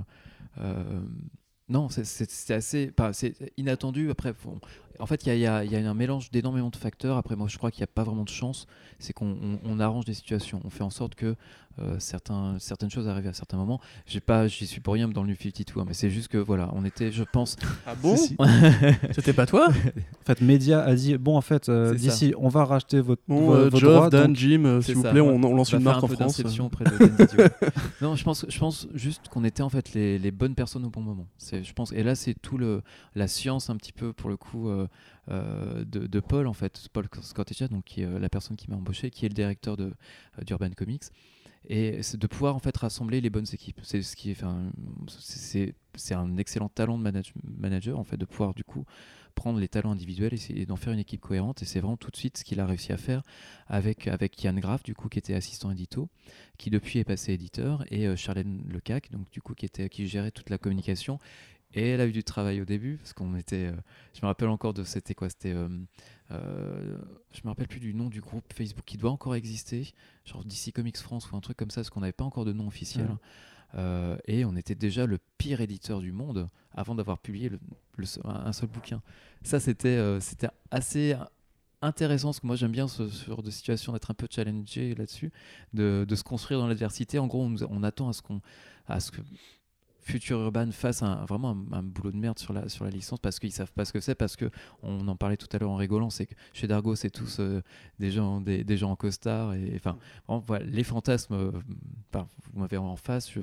euh, 0.62 0.84
non, 1.70 1.90
c'est- 1.90 2.06
assez, 2.54 2.92
inattendu. 3.58 4.10
Après, 4.12 4.34
en 5.00 5.06
fait, 5.08 5.26
il 5.26 5.34
y 5.34 5.40
y 5.40 5.46
a- 5.48 5.62
un 5.62 5.94
mélange 5.94 6.32
d'énormément 6.32 6.70
de 6.70 6.76
facteurs. 6.76 7.18
Après, 7.18 7.36
moi, 7.36 7.48
je 7.48 7.58
crois 7.58 7.72
qu'il 7.72 7.82
n'y 7.82 7.86
a 7.86 7.88
pas 7.88 8.04
vraiment 8.04 8.24
de 8.24 8.30
chance. 8.30 8.68
C'est 9.00 9.14
qu'on 9.14 9.28
on- 9.32 9.60
on 9.64 9.80
arrange 9.80 10.06
des 10.06 10.14
situations. 10.14 10.62
On 10.64 10.70
fait 10.70 10.84
en 10.84 10.90
sorte 10.90 11.16
que 11.16 11.36
euh, 11.80 11.96
certains, 12.00 12.58
certaines 12.60 12.90
choses 12.90 13.08
arrivent 13.08 13.28
à 13.28 13.34
certains 13.34 13.58
moments. 13.58 13.82
J'ai 14.06 14.20
pas, 14.22 14.48
j'y 14.48 14.66
suis 14.68 14.82
pour 14.82 14.94
rien 14.94 15.08
dans 15.08 15.24
le 15.24 15.30
New 15.30 15.36
52, 15.36 15.80
hein, 15.80 15.86
mais 15.88 15.94
c'est 15.94 16.10
juste 16.10 16.28
que 16.30 16.38
voilà, 16.38 16.70
on 16.74 16.86
était, 16.86 17.12
je 17.12 17.24
pense. 17.24 17.56
Ah 17.88 17.96
bon. 17.96 18.16
C'était 19.12 19.34
pas 19.34 19.46
toi 19.46 19.68
En 20.22 20.26
fait, 20.26 20.42
Média 20.42 20.82
a 20.84 20.96
dit 20.96 21.18
bon, 21.18 21.36
en 21.38 21.42
fait, 21.42 21.70
euh, 21.70 21.94
d'ici, 21.94 22.34
on 22.38 22.50
va 22.50 22.66
racheter 22.66 23.00
votre, 23.02 23.22
Bon, 23.28 23.54
euh, 23.54 23.70
vos 23.70 23.78
Geoff, 23.78 23.94
droits. 23.94 24.10
Dan, 24.10 24.28
donc- 24.28 24.36
Jim, 24.38 24.64
euh, 24.66 24.82
s'il 24.82 24.96
vous 24.96 25.04
ça, 25.04 25.12
plaît, 25.12 25.22
ouais. 25.22 25.30
on, 25.30 25.44
on 25.44 25.56
lance 25.56 25.74
On 25.74 25.78
une 25.78 25.84
marque 25.84 26.04
en 26.04 26.08
France. 26.08 26.38
de 26.42 26.46
non, 28.02 28.16
je 28.16 28.24
pense, 28.24 28.46
je 28.48 28.60
pense 28.60 28.88
juste 28.94 29.28
qu'on 29.30 29.44
était 29.44 29.64
en 29.64 29.70
fait 29.70 29.94
les, 29.94 30.18
les 30.18 30.32
bonnes 30.32 30.56
personnes 30.56 30.86
au 30.86 30.90
bon 30.90 31.02
moment. 31.02 31.28
C'est, 31.38 31.64
je 31.64 31.74
pense, 31.74 31.92
et 31.94 32.04
là 32.04 32.16
c'est 32.16 32.34
tout 32.34 32.58
le 32.58 32.82
la 33.16 33.28
science 33.28 33.70
un 33.70 33.76
petit 33.78 33.92
peu 33.94 34.14
pour 34.14 34.30
le 34.30 34.38
coup 34.38 34.70
euh, 34.70 34.88
euh, 35.32 35.84
de, 35.86 36.08
de 36.08 36.20
Paul 36.20 36.48
en 36.48 36.54
fait, 36.54 36.88
Paul 36.94 37.08
Scotticha, 37.22 37.68
donc 37.68 37.84
qui 37.86 38.02
est 38.02 38.06
euh, 38.06 38.20
la 38.20 38.30
personne 38.30 38.56
qui 38.58 38.70
m'a 38.70 38.76
embauché, 38.78 39.10
qui 39.10 39.26
est 39.26 39.30
le 39.30 39.34
directeur 39.36 39.78
de 39.78 39.86
euh, 40.40 40.44
d'Urban 40.46 40.70
Comics. 40.76 41.04
Et 41.68 42.04
c'est 42.04 42.18
de 42.20 42.28
pouvoir 42.28 42.56
en 42.56 42.60
fait 42.60 42.76
rassembler 42.78 43.22
les 43.22 43.30
bonnes 43.30 43.46
équipes. 43.54 43.80
C'est 43.84 44.02
ce 44.02 44.16
qui 44.16 44.30
est, 44.32 44.34
enfin, 44.34 44.72
c'est- 45.08 45.74
un 46.14 46.38
excellent 46.38 46.70
talent 46.70 46.98
de 46.98 47.04
manage- 47.04 47.34
manager 47.58 47.98
en 47.98 48.04
fait 48.04 48.18
de 48.18 48.26
pouvoir 48.26 48.54
du 48.54 48.64
coup 48.64 48.86
prendre 49.34 49.60
les 49.60 49.68
talents 49.68 49.92
individuels 49.92 50.34
et, 50.50 50.66
d'en 50.66 50.76
faire 50.76 50.94
une 50.94 51.00
équipe 51.00 51.22
cohérente. 51.22 51.62
Et 51.62 51.66
c'est 51.66 51.80
vraiment 51.80 51.98
tout 51.98 52.12
de 52.12 52.16
suite 52.18 52.38
ce 52.38 52.44
qu'il 52.44 52.60
a 52.60 52.66
réussi 52.66 52.92
à 52.94 52.98
faire 52.98 53.24
avec 53.68 54.08
avec 54.08 54.42
Yann 54.44 54.60
Graff 54.60 54.84
du 54.84 54.94
coup 54.96 55.10
qui 55.10 55.20
était 55.20 55.34
assistant 55.34 55.72
édito, 55.72 56.10
qui 56.58 56.70
depuis 56.70 57.00
est 57.00 57.04
passé 57.04 57.34
éditeur 57.34 57.84
et 57.92 58.08
euh, 58.08 58.16
Charlène 58.16 58.64
Lecac 58.70 59.12
donc 59.12 59.30
du 59.32 59.42
coup 59.42 59.54
qui 59.56 59.66
était 59.66 59.90
qui 59.90 60.08
gérait 60.08 60.32
toute 60.32 60.50
la 60.50 60.58
communication. 60.58 61.20
Et 61.74 61.90
elle 61.90 62.00
a 62.02 62.08
eu 62.08 62.14
du 62.14 62.24
travail 62.24 62.62
au 62.62 62.66
début 62.66 62.98
parce 62.98 63.12
qu'on 63.14 63.36
était, 63.36 63.66
euh, 63.68 63.76
je 64.14 64.22
me 64.22 64.28
rappelle 64.28 64.48
encore 64.48 64.74
de 64.74 64.84
c'était 64.86 65.14
quoi, 65.14 65.28
c'était, 65.30 65.52
euh, 65.54 65.68
euh, 66.32 66.98
je 67.32 67.42
me 67.44 67.50
rappelle 67.50 67.68
plus 67.68 67.80
du 67.80 67.94
nom 67.94 68.10
du 68.10 68.22
groupe 68.22 68.46
Facebook 68.54 68.84
qui 68.86 68.98
doit 68.98 69.12
encore 69.12 69.36
exister, 69.36 69.94
genre 70.26 70.44
DC 70.44 70.72
Comics 70.74 70.98
France 70.98 71.32
ou 71.32 71.36
un 71.36 71.42
truc 71.42 71.58
comme 71.58 71.70
ça, 71.72 71.82
parce 71.82 71.90
qu'on 71.90 72.02
n'avait 72.02 72.14
pas 72.14 72.26
encore 72.26 72.46
de 72.46 72.54
nom 72.54 72.68
officiel. 72.68 73.06
Ouais. 73.08 73.16
Euh, 73.76 74.18
et 74.26 74.46
on 74.46 74.56
était 74.56 74.76
déjà 74.76 75.06
le 75.06 75.20
pire 75.38 75.60
éditeur 75.60 76.00
du 76.00 76.12
monde 76.12 76.50
avant 76.72 76.96
d'avoir 76.96 77.18
publié 77.20 77.50
le- 77.50 77.60
le 77.98 78.06
seul- 78.06 78.24
un 78.26 78.54
seul 78.54 78.70
bouquin. 78.70 79.02
Ça, 79.44 79.60
c'était 79.60 79.90
euh, 79.90 80.20
c'était 80.20 80.48
assez 80.72 81.16
intéressant, 81.82 82.30
parce 82.30 82.40
que 82.40 82.48
moi 82.48 82.56
j'aime 82.56 82.72
bien 82.72 82.88
ce, 82.88 83.08
ce 83.10 83.26
genre 83.26 83.44
de 83.44 83.52
situation 83.52 83.92
d'être 83.94 84.10
un 84.10 84.14
peu 84.14 84.28
challengé 84.32 84.96
là-dessus, 84.96 85.32
de, 85.74 86.06
de 86.08 86.16
se 86.16 86.24
construire 86.24 86.60
dans 86.60 86.68
l'adversité. 86.68 87.20
En 87.20 87.28
gros, 87.28 87.44
on 87.70 87.84
attend 87.84 88.08
à 88.10 88.14
ce, 88.14 88.22
qu'on 88.22 88.42
à 88.88 89.00
ce 89.00 89.12
que 89.12 89.22
Future 90.08 90.40
Urban 90.40 90.70
fasse 90.72 91.02
un, 91.04 91.26
vraiment 91.26 91.58
un, 91.72 91.78
un 91.80 91.84
boulot 91.84 92.12
de 92.12 92.18
merde 92.18 92.38
sur 92.40 92.54
la, 92.54 92.70
sur 92.70 92.86
la 92.86 92.92
licence 92.92 93.20
parce 93.20 93.40
qu'ils 93.40 93.52
savent 93.52 93.72
pas 93.74 93.86
ce 93.86 93.92
que 93.92 94.00
c'est, 94.00 94.14
parce 94.16 94.36
que 94.36 94.50
on 94.84 95.08
en 95.08 95.16
parlait 95.16 95.36
tout 95.36 95.48
à 95.52 95.58
l'heure 95.58 95.72
en 95.72 95.76
rigolant, 95.76 96.10
c'est 96.12 96.28
que 96.28 96.36
chez 96.54 96.68
Dargo, 96.68 96.96
c'est 96.96 97.10
tous 97.10 97.38
euh, 97.40 97.62
des, 98.00 98.12
gens, 98.12 98.40
des, 98.40 98.64
des 98.64 98.78
gens 98.78 98.92
en 98.92 98.96
costard, 98.96 99.54
et 99.56 99.74
enfin, 99.76 99.98
voilà, 100.46 100.64
les 100.66 100.84
fantasmes, 100.84 101.34
euh, 101.34 101.52
vous 102.14 102.60
m'avez 102.60 102.78
en 102.78 102.96
face, 102.96 103.32
je- 103.32 103.40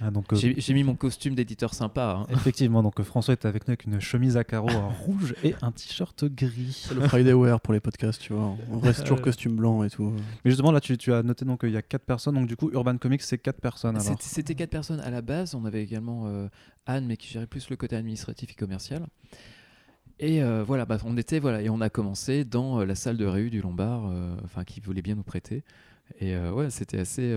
Ah, 0.00 0.10
donc, 0.10 0.32
euh, 0.32 0.36
j'ai 0.36 0.54
j'ai 0.58 0.74
mis 0.74 0.82
mon 0.84 0.94
costume 0.96 1.34
d'éditeur 1.34 1.74
sympa. 1.74 2.18
hein. 2.22 2.26
Effectivement, 2.32 2.82
donc 2.82 3.00
François 3.02 3.32
est 3.32 3.44
avec 3.44 3.66
nous 3.68 3.72
avec 3.72 3.84
une 3.84 4.00
chemise 4.00 4.36
à 4.36 4.44
carreaux 4.44 4.68
rouge 5.04 5.34
et 5.44 5.54
un 5.62 5.70
t-shirt 5.70 6.24
gris. 6.24 6.84
C'est 6.88 6.94
le 6.94 7.02
Friday 7.08 7.32
Wear 7.34 7.60
pour 7.60 7.74
les 7.74 7.80
podcasts, 7.80 8.20
tu 8.22 8.32
vois. 8.32 8.56
On 8.70 8.78
reste 8.78 9.02
toujours 9.02 9.20
costume 9.20 9.56
blanc 9.56 9.82
et 9.84 9.90
tout. 9.90 10.12
Mais 10.44 10.50
justement, 10.50 10.72
là, 10.72 10.80
tu, 10.80 10.96
tu 10.96 11.12
as 11.12 11.22
noté 11.22 11.44
donc 11.44 11.60
il 11.64 11.70
y 11.70 11.76
a 11.76 11.82
quatre 11.82 12.04
personnes. 12.04 12.34
Donc 12.36 12.46
du 12.46 12.56
coup, 12.56 12.70
Urban 12.72 12.96
Comics, 12.98 13.22
c'est 13.22 13.38
quatre 13.38 13.60
personnes. 13.60 13.96
Alors. 13.96 14.06
C'était 14.06 14.22
c'était 14.24 14.54
quatre 14.54 14.70
personnes 14.70 15.00
à 15.00 15.10
la 15.10 15.20
base. 15.22 15.54
On 15.54 15.64
avait 15.64 15.82
également 15.82 16.05
euh, 16.08 16.48
Anne, 16.86 17.06
mais 17.06 17.16
qui 17.16 17.28
gérait 17.28 17.46
plus 17.46 17.68
le 17.70 17.76
côté 17.76 17.96
administratif 17.96 18.50
et 18.50 18.54
commercial. 18.54 19.06
Et 20.18 20.42
euh, 20.42 20.64
voilà, 20.64 20.86
bah, 20.86 20.98
on 21.04 21.16
était 21.16 21.38
voilà, 21.38 21.60
et 21.60 21.68
on 21.68 21.80
a 21.80 21.90
commencé 21.90 22.44
dans 22.44 22.80
euh, 22.80 22.84
la 22.86 22.94
salle 22.94 23.18
de 23.18 23.26
réu 23.26 23.50
du 23.50 23.60
Lombard, 23.60 24.10
enfin 24.44 24.64
qui 24.64 24.80
voulait 24.80 25.02
bien 25.02 25.14
nous 25.14 25.22
prêter. 25.22 25.62
Et 26.20 26.36
ouais, 26.36 26.70
c'était 26.70 27.00
assez, 27.00 27.36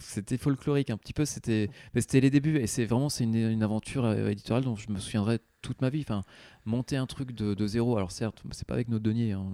c'était 0.00 0.38
folklorique 0.38 0.90
un 0.90 0.96
petit 0.96 1.12
peu. 1.12 1.24
C'était, 1.24 1.70
c'était 1.96 2.20
les 2.20 2.30
débuts. 2.30 2.58
Et 2.58 2.66
c'est 2.66 2.84
vraiment, 2.84 3.08
c'est 3.08 3.22
une, 3.22 3.62
aventure 3.62 4.04
euh, 4.04 4.28
éditoriale 4.28 4.64
dont 4.64 4.74
je 4.74 4.90
me 4.90 4.98
souviendrai 4.98 5.38
toute 5.62 5.80
ma 5.80 5.88
vie. 5.88 6.00
Enfin, 6.00 6.24
monter 6.64 6.96
un 6.96 7.06
truc 7.06 7.30
de, 7.32 7.66
zéro. 7.66 7.96
Alors 7.96 8.10
certes, 8.10 8.42
c'est 8.50 8.66
pas 8.66 8.74
avec 8.74 8.88
nos 8.88 8.98
deniers, 8.98 9.32
hein, 9.32 9.46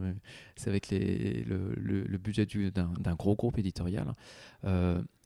c'est 0.56 0.70
avec 0.70 0.90
le, 0.90 2.18
budget 2.18 2.46
d'un, 2.70 3.14
gros 3.14 3.36
groupe 3.36 3.58
éditorial. 3.58 4.14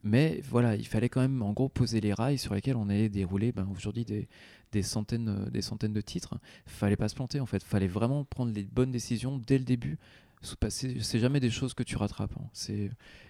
Euh, 0.06 0.10
mais 0.10 0.40
voilà, 0.48 0.76
il 0.76 0.86
fallait 0.86 1.08
quand 1.08 1.20
même 1.20 1.42
en 1.42 1.52
gros 1.52 1.68
poser 1.68 2.00
les 2.00 2.14
rails 2.14 2.38
sur 2.38 2.54
lesquels 2.54 2.76
on 2.76 2.88
allait 2.88 3.08
dérouler 3.08 3.52
ben, 3.52 3.68
aujourd'hui 3.70 4.04
des, 4.04 4.28
des, 4.72 4.82
centaines, 4.82 5.48
des 5.50 5.62
centaines 5.62 5.92
de 5.92 6.00
titres. 6.00 6.38
Fallait 6.66 6.96
pas 6.96 7.08
se 7.08 7.14
planter 7.14 7.40
en 7.40 7.46
fait. 7.46 7.62
Fallait 7.62 7.88
vraiment 7.88 8.24
prendre 8.24 8.52
les 8.52 8.64
bonnes 8.64 8.92
décisions 8.92 9.38
dès 9.38 9.58
le 9.58 9.64
début 9.64 9.98
c'est 10.68 11.18
jamais 11.18 11.40
des 11.40 11.50
choses 11.50 11.74
que 11.74 11.82
tu 11.82 11.96
rattrapes. 11.96 12.34
Hein. 12.38 12.88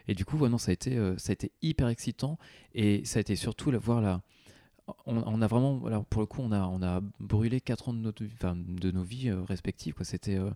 Et 0.09 0.15
du 0.15 0.25
coup, 0.25 0.39
ça, 0.59 0.71
a 0.71 0.73
été, 0.73 0.97
euh, 0.97 1.17
ça 1.19 1.31
a 1.31 1.35
été 1.35 1.53
hyper 1.63 1.89
excitant. 1.89 2.39
Et 2.75 3.05
ça 3.05 3.19
a 3.19 3.21
été 3.21 3.37
surtout 3.37 3.71
la, 3.71 3.79
voir 3.79 4.01
la. 4.01 4.23
On, 5.07 5.43
a 5.43 5.47
vraiment, 5.49 5.85
alors 5.87 6.05
pour 6.05 6.21
le 6.21 6.27
coup, 6.27 6.43
on 6.43 6.53
a, 6.53 6.61
on 6.61 6.81
a 6.81 7.01
brûlé 7.19 7.61
4 7.61 7.89
ans 7.89 7.93
de, 7.93 7.99
notre, 7.99 8.23
de 8.23 8.91
nos 8.93 9.03
vies 9.03 9.31
euh, 9.31 9.43
respectives. 9.43 9.95
Quoi. 9.95 10.05
C'était, 10.05 10.37
euh, 10.37 10.51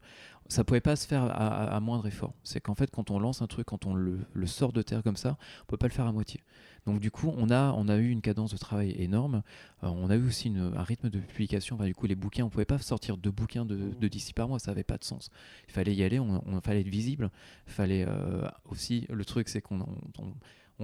ça 0.47 0.63
pouvait 0.63 0.81
pas 0.81 0.95
se 0.95 1.07
faire 1.07 1.25
à, 1.25 1.81
moindre 1.81 2.07
effort. 2.07 2.33
C'est 2.45 2.61
qu'en 2.61 2.77
fait, 2.77 2.91
quand 2.93 3.11
on 3.11 3.19
lance 3.19 3.43
un 3.43 3.49
truc, 3.49 3.67
quand 3.67 3.87
on 3.87 3.95
le, 3.95 4.21
sort 4.47 4.73
de 4.73 4.83
terre 4.83 5.03
comme 5.03 5.17
ça, 5.17 5.37
on 5.63 5.67
peut 5.67 5.77
pas 5.77 5.89
le 5.89 5.93
faire 5.93 6.07
à 6.07 6.13
moitié. 6.13 6.41
Donc 6.87 7.01
du 7.01 7.11
coup, 7.11 7.33
on 7.37 7.51
a, 7.51 7.73
on 7.73 7.89
a 7.89 7.97
eu 7.97 8.09
une 8.09 8.21
cadence 8.21 8.53
de 8.53 8.57
travail 8.57 8.95
énorme. 8.99 9.43
Euh, 9.83 9.89
on 9.89 10.11
a 10.11 10.17
eu 10.17 10.27
aussi 10.27 10.53
un 10.57 10.83
rythme 10.83 11.11
de 11.11 11.19
publication. 11.19 11.77
du 11.77 11.95
coup, 11.95 12.07
les 12.07 12.15
bouquins, 12.15 12.45
on 12.45 12.51
pouvait 12.51 12.65
pas 12.65 12.79
sortir 12.79 13.17
deux 13.17 13.33
bouquins 13.33 13.65
de, 13.65 14.09
d'ici 14.09 14.33
par 14.33 14.49
mois, 14.49 14.61
ça 14.61 14.71
avait 14.71 14.85
pas 14.85 14.97
de 14.97 15.05
sens. 15.05 15.31
Il 15.69 15.73
fallait 15.73 15.95
y 15.95 16.05
aller, 16.05 16.21
on, 16.21 16.61
fallait 16.61 16.81
être 16.81 16.89
visible. 16.89 17.31
Fallait 17.67 18.05
euh, 18.07 18.49
aussi, 18.71 19.07
le 19.11 19.25
truc, 19.25 19.49
c'est 19.49 19.61
qu'on 19.61 19.81
on 19.81 20.35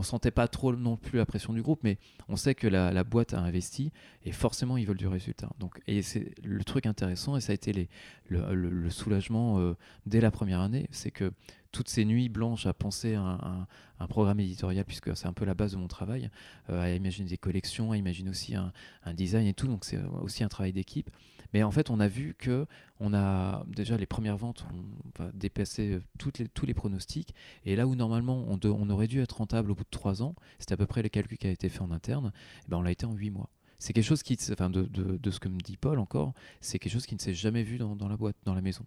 sentait 0.02 0.30
pas 0.30 0.48
trop 0.48 0.74
non 0.74 0.96
plus 0.96 1.18
la 1.18 1.26
pression 1.26 1.52
du 1.52 1.62
groupe, 1.62 1.80
mais 1.82 1.98
on 2.28 2.36
sait 2.36 2.54
que 2.54 2.66
la, 2.66 3.04
boîte 3.04 3.34
a 3.34 3.40
investi 3.40 3.92
et 4.24 4.32
forcément 4.32 4.76
ils 4.76 4.86
veulent 4.86 4.96
du 4.96 5.06
résultat. 5.06 5.50
Et 5.86 6.02
c'est 6.02 6.34
le 6.44 6.62
truc 6.64 6.86
intéressant 6.86 7.36
et 7.36 7.40
ça 7.40 7.52
a 7.52 7.54
été 7.54 7.88
le, 8.28 8.90
soulagement 8.90 9.58
euh, 9.58 9.74
dès 10.06 10.20
la 10.20 10.30
première 10.30 10.60
année, 10.60 10.86
c'est 10.90 11.10
que 11.10 11.32
toutes 11.76 11.90
ces 11.90 12.06
nuits 12.06 12.30
blanches 12.30 12.64
à 12.64 12.72
penser 12.72 13.16
un, 13.16 13.66
un, 14.00 14.06
programme 14.06 14.40
éditorial, 14.40 14.82
puisque 14.86 15.14
c'est 15.14 15.26
un 15.26 15.34
peu 15.34 15.44
la 15.44 15.52
base 15.52 15.72
de 15.72 15.76
mon 15.76 15.88
travail, 15.88 16.30
euh, 16.70 16.80
à 16.80 16.90
imaginer 16.90 17.28
des 17.28 17.36
collections, 17.36 17.92
à 17.92 17.98
imaginer 17.98 18.30
aussi 18.30 18.54
un, 18.54 18.72
design 19.12 19.46
et 19.46 19.52
tout, 19.52 19.66
donc 19.66 19.84
c'est 19.84 20.02
aussi 20.22 20.42
un 20.42 20.48
travail 20.48 20.72
d'équipe. 20.72 21.10
Mais 21.52 21.62
en 21.62 21.70
fait, 21.70 21.90
on 21.90 22.00
a 22.00 22.08
vu 22.08 22.34
que 22.38 22.66
on 22.98 23.12
a 23.12 23.62
déjà 23.68 23.98
les 23.98 24.06
premières 24.06 24.38
ventes 24.38 24.64
ont 24.72 25.30
dépassé 25.34 26.00
toutes 26.18 26.38
les, 26.38 26.48
tous 26.48 26.64
les 26.64 26.72
pronostics. 26.72 27.34
Et 27.66 27.76
là 27.76 27.86
où 27.86 27.94
normalement 27.94 28.46
on, 28.48 28.90
aurait 28.90 29.06
dû 29.06 29.20
être 29.20 29.36
rentable 29.36 29.70
au 29.70 29.74
bout 29.74 29.84
de 29.84 29.90
trois 29.90 30.22
ans, 30.22 30.34
c'est 30.58 30.72
à 30.72 30.78
peu 30.78 30.86
près 30.86 31.02
le 31.02 31.10
calcul 31.10 31.36
qui 31.36 31.46
a 31.46 31.50
été 31.50 31.68
fait 31.68 31.82
en 31.82 31.90
interne, 31.90 32.28
et 32.28 32.62
eh 32.66 32.70
ben 32.70 32.78
on 32.78 32.82
l'a 32.82 32.90
été 32.90 33.04
en 33.04 33.12
huit 33.12 33.30
mois. 33.30 33.50
C'est 33.78 33.92
quelque 33.92 34.04
chose 34.04 34.22
qui, 34.22 34.38
enfin 34.50 34.70
de, 34.70 35.30
ce 35.30 35.38
que 35.38 35.48
me 35.48 35.58
dit 35.58 35.76
Paul 35.76 35.98
encore, 35.98 36.32
c'est 36.62 36.78
quelque 36.78 36.92
chose 36.92 37.04
qui 37.04 37.14
ne 37.14 37.20
s'est 37.20 37.34
jamais 37.34 37.62
vu 37.62 37.76
dans, 37.76 38.08
la 38.08 38.16
boîte, 38.16 38.36
dans 38.44 38.54
la 38.54 38.62
maison. 38.62 38.86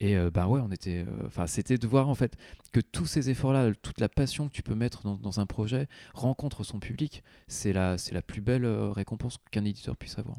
Et 0.00 0.16
euh, 0.16 0.30
bah 0.30 0.48
ouais, 0.48 0.60
on 0.64 0.70
était, 0.70 1.04
euh, 1.06 1.26
enfin 1.26 1.46
c'était 1.46 1.76
de 1.76 1.86
voir 1.86 2.08
en 2.08 2.14
fait 2.14 2.36
que 2.72 2.80
tous 2.80 3.04
ces 3.04 3.28
efforts-là, 3.28 3.72
toute 3.82 4.00
la 4.00 4.08
passion 4.08 4.48
que 4.48 4.52
tu 4.52 4.62
peux 4.62 4.74
mettre 4.74 5.02
dans, 5.18 5.40
un 5.40 5.46
projet 5.46 5.88
rencontre 6.14 6.64
son 6.64 6.80
public. 6.80 7.22
C'est 7.48 7.74
la, 7.74 7.98
c'est 7.98 8.14
la 8.14 8.22
plus 8.22 8.40
belle 8.40 8.64
euh, 8.64 8.90
récompense 8.90 9.36
qu'un 9.50 9.64
éditeur 9.64 9.96
puisse 9.96 10.18
avoir. 10.18 10.38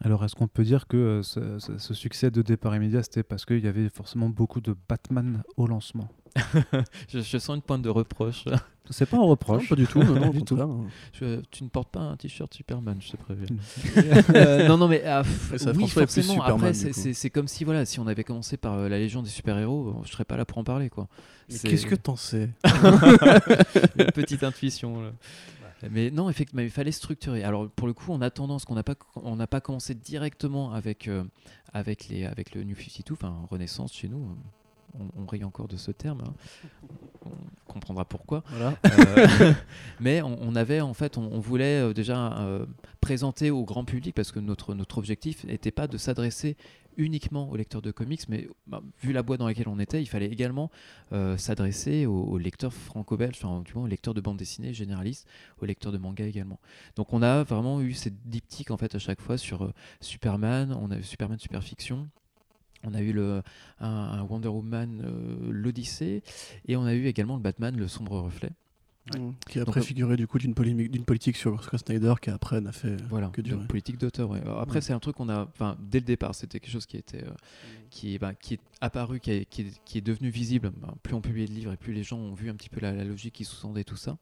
Alors, 0.00 0.24
est-ce 0.24 0.34
qu'on 0.34 0.48
peut 0.48 0.64
dire 0.64 0.88
que 0.88 1.20
ce, 1.22 1.58
succès 1.78 2.30
de 2.30 2.42
départ 2.42 2.74
immédiat, 2.74 3.02
c'était 3.04 3.22
parce 3.22 3.44
qu'il 3.44 3.60
y 3.60 3.68
avait 3.68 3.88
forcément 3.88 4.30
beaucoup 4.30 4.60
de 4.60 4.74
Batman 4.88 5.44
au 5.56 5.66
lancement? 5.66 6.08
je, 7.08 7.38
sens 7.38 7.56
une 7.56 7.62
pointe 7.62 7.82
de 7.82 7.88
reproche. 7.88 8.44
C'est 8.90 9.06
pas 9.06 9.16
un 9.16 9.22
reproche. 9.22 9.68
pas 9.68 9.76
du 9.76 9.86
tout. 9.86 10.02
Non, 10.02 10.30
du 10.30 10.42
tout. 10.42 10.58
tu 11.50 11.64
ne 11.64 11.68
portes 11.68 11.90
pas 11.90 12.00
un 12.00 12.16
t-shirt 12.16 12.52
Superman, 12.52 12.98
je 13.00 13.12
te 13.12 13.16
préviens. 13.16 13.46
Euh, 14.34 14.66
non, 14.66 14.78
non, 14.78 14.88
mais 14.88 15.02
ah, 15.04 15.22
oui, 15.74 15.88
forcément. 15.88 16.42
Après, 16.42 16.72
c'est 16.72 17.30
comme 17.30 17.48
si, 17.48 17.64
voilà, 17.64 17.84
si 17.84 18.00
on 18.00 18.06
avait 18.06 18.24
commencé 18.24 18.56
par 18.56 18.74
euh, 18.74 18.88
la 18.88 18.98
Légion 18.98 19.22
des 19.22 19.28
super-héros, 19.28 20.02
je 20.04 20.12
serais 20.12 20.24
pas 20.24 20.36
là 20.36 20.44
pour 20.44 20.58
en 20.58 20.64
parler, 20.64 20.88
quoi. 20.90 21.08
Qu'est-ce 21.48 21.86
que 21.86 21.94
t'en 21.94 22.16
sais? 22.16 22.50
Une 23.98 24.06
petite 24.12 24.42
intuition. 24.42 25.02
Là. 25.02 25.10
Mais 25.90 26.10
non, 26.10 26.30
effectivement, 26.30 26.62
il 26.62 26.70
fallait 26.70 26.92
structurer. 26.92 27.42
Alors 27.42 27.68
pour 27.70 27.86
le 27.86 27.92
coup, 27.92 28.06
on 28.10 28.20
a 28.20 28.30
tendance 28.30 28.64
qu'on 28.64 28.74
n'a 28.74 28.82
pas, 28.82 28.94
on 29.16 29.36
n'a 29.36 29.46
pas 29.46 29.60
commencé 29.60 29.94
directement 29.94 30.72
avec, 30.72 31.08
euh, 31.08 31.24
avec, 31.72 32.08
les, 32.08 32.24
avec 32.24 32.54
le 32.54 32.62
New 32.64 32.76
52, 32.76 33.14
enfin 33.14 33.34
Renaissance 33.50 33.92
chez 33.92 34.08
nous. 34.08 34.36
On, 35.16 35.26
rit 35.26 35.44
encore 35.44 35.68
de 35.68 35.76
ce 35.76 35.90
terme. 35.90 36.22
Hein. 36.26 36.34
On 37.24 37.72
comprendra 37.72 38.04
pourquoi. 38.04 38.44
Euh, 38.54 39.52
mais 40.00 40.20
on, 40.22 40.54
avait 40.54 40.80
en 40.80 40.94
fait, 40.94 41.16
on, 41.16 41.40
voulait 41.40 41.80
euh, 41.80 41.92
déjà 41.94 42.46
présenter 43.00 43.50
au 43.50 43.64
grand 43.64 43.84
public 43.84 44.14
parce 44.14 44.32
que 44.32 44.40
notre, 44.40 44.74
notre 44.74 44.98
objectif 44.98 45.44
n'était 45.44 45.70
pas 45.70 45.86
de 45.86 45.96
s'adresser 45.96 46.56
uniquement 46.96 47.50
aux 47.50 47.56
lecteurs 47.56 47.82
de 47.82 47.90
comics, 47.90 48.28
mais 48.28 48.48
bah, 48.66 48.82
vu 49.02 49.12
la 49.12 49.22
boîte 49.22 49.40
dans 49.40 49.46
laquelle 49.46 49.68
on 49.68 49.78
était, 49.78 50.02
il 50.02 50.06
fallait 50.06 50.26
également 50.26 50.70
euh, 51.12 51.36
s'adresser 51.36 52.06
aux, 52.06 52.38
lecteurs 52.38 52.72
franco-belges, 52.72 53.38
enfin, 53.42 53.62
du 53.62 53.74
moins 53.74 53.84
aux 53.84 53.88
lecteurs 53.88 54.14
de 54.14 54.20
bande 54.20 54.36
dessinée 54.36 54.74
généralistes, 54.74 55.26
aux 55.60 55.66
lecteurs 55.66 55.92
de 55.92 55.98
manga 55.98 56.26
également. 56.26 56.60
Donc 56.96 57.12
on 57.12 57.22
a 57.22 57.42
vraiment 57.44 57.80
eu 57.80 57.92
cette 57.92 58.28
diptyque 58.28 58.70
en 58.70 58.76
fait 58.76 58.94
à 58.94 58.98
chaque 58.98 59.20
fois 59.20 59.38
sur 59.38 59.64
euh, 59.64 59.72
Superman, 60.00 60.76
on 60.80 60.90
a 60.90 60.98
eu 60.98 61.02
Superman 61.02 61.38
Superfiction, 61.38 62.08
on 62.84 62.94
a 62.94 63.00
eu 63.00 63.12
le, 63.12 63.42
un, 63.80 64.22
Wonder 64.22 64.48
Woman, 64.48 65.02
euh, 65.04 65.50
l'Odyssée, 65.50 66.22
et 66.66 66.76
on 66.76 66.84
a 66.84 66.94
eu 66.94 67.06
également 67.06 67.36
le 67.36 67.42
Batman, 67.42 67.76
le 67.76 67.88
sombre 67.88 68.20
reflet. 68.20 68.50
Mmh. 69.06 69.32
Qui 69.48 69.58
a 69.58 69.64
préfiguré 69.64 70.16
du 70.16 70.28
coup 70.28 70.38
d'une 70.38 70.54
politique 70.54 71.36
sur 71.36 71.62
Scott 71.64 71.80
Snyder 71.84 72.14
qui 72.22 72.30
après 72.30 72.60
n'a 72.60 72.70
fait 72.70 72.96
voilà, 73.08 73.28
que 73.28 73.40
du 73.40 73.56
politique 73.56 73.98
d'auteur. 73.98 74.30
Après 74.60 74.80
c'est 74.80 74.92
un 74.92 75.00
truc 75.00 75.16
qu'on 75.16 75.28
a, 75.28 75.42
enfin 75.42 75.76
dès 75.80 75.98
le 75.98 76.04
départ 76.04 76.36
c'était 76.36 76.60
quelque 76.60 76.70
chose 76.70 76.86
qui 76.86 76.98
était, 76.98 77.24
euh, 77.24 77.30
qui, 77.90 78.14
est, 78.14 78.18
bah, 78.18 78.32
qui 78.32 78.54
est 78.54 78.60
apparu, 78.80 79.18
qui 79.18 79.32
est, 79.32 79.44
qui 79.44 79.98
est, 79.98 80.00
devenu 80.00 80.28
visible. 80.28 80.70
Bah, 80.80 80.94
plus 81.02 81.14
on 81.14 81.20
publiait 81.20 81.48
de 81.48 81.52
livres 81.52 81.72
et 81.72 81.76
plus 81.76 81.92
les 81.92 82.04
gens 82.04 82.16
ont 82.16 82.32
vu 82.32 82.48
un 82.48 82.54
petit 82.54 82.68
peu 82.68 82.80
la, 82.80 82.92
logique 83.04 83.34
qui 83.34 83.44
sous-tendait 83.44 83.82
tout 83.82 83.96
ça, 83.96 84.18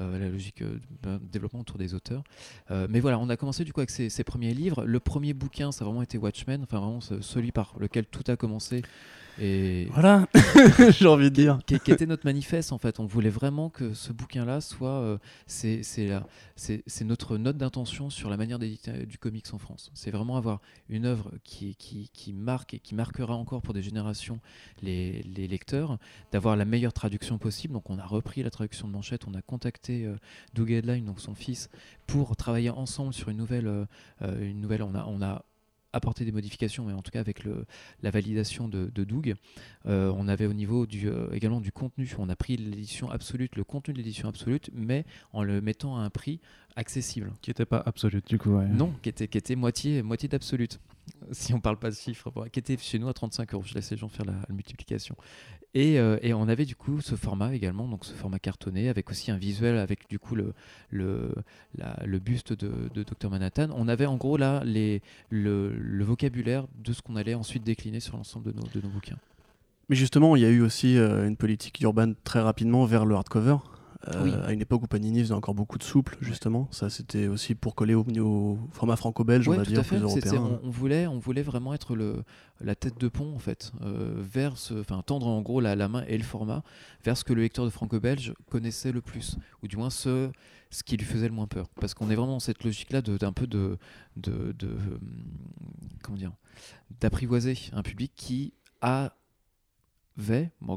euh, 0.00 0.18
la 0.18 0.28
logique 0.28 0.64
de 0.64 0.80
bah, 1.00 1.20
développement 1.22 1.60
autour 1.60 1.78
des 1.78 1.94
auteurs. 1.94 2.24
Euh, 2.72 2.88
mais 2.90 2.98
voilà, 2.98 3.20
on 3.20 3.28
a 3.28 3.36
commencé 3.36 3.62
du 3.62 3.72
coup 3.72 3.80
avec 3.80 3.90
ces, 3.90 4.10
ces, 4.10 4.24
premiers 4.24 4.52
livres. 4.52 4.84
Le 4.84 4.98
premier 4.98 5.32
bouquin 5.32 5.70
ça 5.70 5.84
a 5.84 5.86
vraiment 5.86 6.02
été 6.02 6.18
Watchmen, 6.18 6.64
enfin 6.64 6.80
vraiment 6.80 7.00
celui 7.00 7.52
par 7.52 7.76
lequel 7.78 8.04
tout 8.04 8.24
a 8.26 8.34
commencé. 8.34 8.82
Et 9.40 9.86
voilà, 9.92 10.26
j'ai 10.90 11.06
envie 11.06 11.30
de 11.30 11.34
dire. 11.34 11.58
Qui, 11.66 11.74
était 11.74 12.06
notre 12.06 12.26
manifeste 12.26 12.72
en 12.72 12.78
fait. 12.78 13.00
On 13.00 13.06
voulait 13.06 13.30
vraiment 13.30 13.70
que 13.70 13.94
ce 13.94 14.12
bouquin-là 14.12 14.60
soit, 14.60 15.00
euh, 15.00 15.18
c'est 15.46 17.04
notre 17.04 17.38
note 17.38 17.56
d'intention 17.56 18.10
sur 18.10 18.30
la 18.30 18.36
manière 18.36 18.58
d'éditer 18.58 19.06
du 19.06 19.18
comics 19.18 19.46
en 19.52 19.58
France. 19.58 19.90
C'est 19.94 20.10
vraiment 20.10 20.36
avoir 20.36 20.60
une 20.88 21.06
œuvre 21.06 21.32
qui, 21.44 21.76
qui, 21.76 22.10
qui, 22.12 22.32
marque 22.32 22.74
et 22.74 22.78
qui 22.78 22.94
marquera 22.94 23.34
encore 23.34 23.62
pour 23.62 23.74
des 23.74 23.82
générations 23.82 24.40
les, 24.82 25.22
les 25.22 25.46
lecteurs, 25.46 25.98
d'avoir 26.32 26.56
la 26.56 26.64
meilleure 26.64 26.92
traduction 26.92 27.38
possible. 27.38 27.74
Donc 27.74 27.90
on 27.90 27.98
a 27.98 28.06
repris 28.06 28.42
la 28.42 28.50
traduction 28.50 28.88
de 28.88 28.92
Manchette, 28.92 29.26
on 29.26 29.34
a 29.34 29.42
contacté 29.42 30.04
euh, 30.04 30.16
Doug 30.54 30.70
Headline, 30.70 31.04
donc 31.04 31.20
son 31.20 31.34
fils, 31.34 31.68
pour 32.06 32.36
travailler 32.36 32.70
ensemble 32.70 33.12
sur 33.14 33.28
une 33.28 33.36
nouvelle, 33.36 33.66
euh, 33.66 33.84
euh, 34.22 34.50
une 34.50 34.60
nouvelle. 34.60 34.82
On 34.82 34.94
a, 34.94 35.04
on 35.06 35.22
a 35.22 35.44
apporter 35.92 36.24
des 36.24 36.32
modifications, 36.32 36.84
mais 36.84 36.92
en 36.92 37.02
tout 37.02 37.10
cas 37.10 37.20
avec 37.20 37.44
le, 37.44 37.64
la 38.02 38.10
validation 38.10 38.68
de, 38.68 38.90
de 38.94 39.04
Doug. 39.04 39.34
Euh, 39.86 40.12
on 40.16 40.28
avait 40.28 40.46
au 40.46 40.52
niveau 40.52 40.86
du, 40.86 41.08
euh, 41.08 41.30
également 41.32 41.60
du 41.60 41.72
contenu, 41.72 42.10
on 42.18 42.28
a 42.28 42.36
pris 42.36 42.56
l'édition 42.56 43.10
absolue, 43.10 43.48
le 43.56 43.64
contenu 43.64 43.94
de 43.94 43.98
l'édition 43.98 44.28
absolue, 44.28 44.60
mais 44.72 45.04
en 45.32 45.42
le 45.42 45.60
mettant 45.60 45.96
à 45.96 46.00
un 46.00 46.10
prix 46.10 46.40
accessible. 46.76 47.32
Qui 47.42 47.50
n'était 47.50 47.66
pas 47.66 47.82
absolue 47.84 48.22
du 48.26 48.38
coup. 48.38 48.60
Non, 48.60 48.92
qui 49.02 49.08
était, 49.08 49.28
qui 49.28 49.38
était 49.38 49.56
moitié, 49.56 50.02
moitié 50.02 50.28
d'absolute 50.28 50.78
si 51.32 51.54
on 51.54 51.60
parle 51.60 51.78
pas 51.78 51.90
de 51.90 51.94
chiffres, 51.94 52.32
qui 52.52 52.58
était 52.58 52.76
chez 52.76 52.98
nous 52.98 53.08
à 53.08 53.14
35 53.14 53.54
euros. 53.54 53.62
Je 53.64 53.74
laisse 53.74 53.90
les 53.90 53.96
gens 53.96 54.08
faire 54.08 54.26
la, 54.26 54.34
multiplication. 54.50 55.16
Et, 55.78 56.00
euh, 56.00 56.18
et, 56.22 56.34
on 56.34 56.48
avait 56.48 56.64
du 56.64 56.74
coup 56.74 57.00
ce 57.00 57.14
format 57.14 57.54
également, 57.54 57.86
donc 57.86 58.04
ce 58.04 58.12
format 58.12 58.40
cartonné, 58.40 58.88
avec 58.88 59.08
aussi 59.10 59.30
un 59.30 59.36
visuel, 59.36 59.78
avec 59.78 60.08
du 60.08 60.18
coup 60.18 60.34
le, 60.34 60.52
buste 62.18 62.52
de, 62.52 62.90
Dr 62.92 63.30
Manhattan. 63.30 63.68
On 63.76 63.86
avait 63.86 64.06
en 64.06 64.16
gros 64.16 64.36
là 64.36 64.60
les, 64.64 65.02
le, 65.30 66.02
vocabulaire 66.02 66.66
de 66.82 66.92
ce 66.92 67.00
qu'on 67.00 67.14
allait 67.14 67.34
ensuite 67.34 67.62
décliner 67.62 68.00
sur 68.00 68.16
l'ensemble 68.16 68.52
de 68.52 68.56
nos, 68.58 68.66
de 68.74 68.80
nos 68.82 68.88
bouquins. 68.88 69.18
Mais 69.88 69.94
justement, 69.94 70.34
il 70.34 70.42
y 70.42 70.46
a 70.46 70.50
eu 70.50 70.62
aussi 70.62 70.98
euh, 70.98 71.28
une 71.28 71.36
politique 71.36 71.80
urbaine 71.80 72.16
très 72.24 72.40
rapidement 72.40 72.84
vers 72.84 73.06
le 73.06 73.14
hardcover. 73.14 73.58
Euh, 74.14 74.46
à 74.46 74.52
une 74.52 74.60
époque 74.60 74.82
où 74.82 74.86
Panini 74.86 75.20
faisait 75.20 75.34
encore 75.34 75.54
beaucoup 75.54 75.78
de 75.78 75.82
souple, 75.82 76.16
justement. 76.20 76.68
Ça, 76.70 76.90
c'était 76.90 77.26
aussi 77.26 77.54
pour 77.54 77.74
coller 77.74 77.94
au, 77.94 78.58
format 78.72 78.96
franco-belge, 78.96 79.48
on 79.48 79.52
va 79.52 79.64
dire, 79.64 79.84
plus 79.84 79.98
européen. 79.98 80.60
On, 80.62 80.70
voulait, 80.70 81.06
on 81.06 81.18
voulait 81.18 81.42
vraiment 81.42 81.74
être 81.74 81.94
le, 81.94 82.22
la 82.60 82.74
tête 82.74 82.98
de 82.98 83.08
pont, 83.08 83.34
en 83.34 83.38
fait, 83.38 83.72
euh, 83.82 84.14
vers 84.16 84.56
ce, 84.56 84.74
enfin, 84.74 85.02
tendre 85.02 85.26
en 85.26 85.40
gros 85.42 85.60
la, 85.60 85.76
la, 85.76 85.88
main 85.88 86.04
et 86.08 86.16
le 86.16 86.24
format 86.24 86.62
vers 87.04 87.16
ce 87.16 87.24
que 87.24 87.32
le 87.32 87.42
lecteur 87.42 87.64
de 87.64 87.70
franco-belge 87.70 88.34
connaissait 88.50 88.92
le 88.92 89.00
plus, 89.00 89.36
ou 89.62 89.68
du 89.68 89.76
moins 89.76 89.90
ce, 89.90 90.30
ce 90.70 90.82
qui 90.82 90.96
lui 90.96 91.06
faisait 91.06 91.28
le 91.28 91.34
moins 91.34 91.46
peur. 91.46 91.68
Parce 91.80 91.94
qu'on 91.94 92.10
est 92.10 92.14
vraiment 92.14 92.32
dans 92.32 92.40
cette 92.40 92.64
logique-là 92.64 93.02
d'un 93.02 93.32
peu 93.32 93.46
de, 93.46 93.78
de, 94.16 94.52
de 94.52 94.76
comment 96.02 96.18
dire, 96.18 96.32
d'apprivoiser 97.00 97.56
un 97.72 97.82
public 97.82 98.12
qui 98.16 98.54
a 98.80 99.12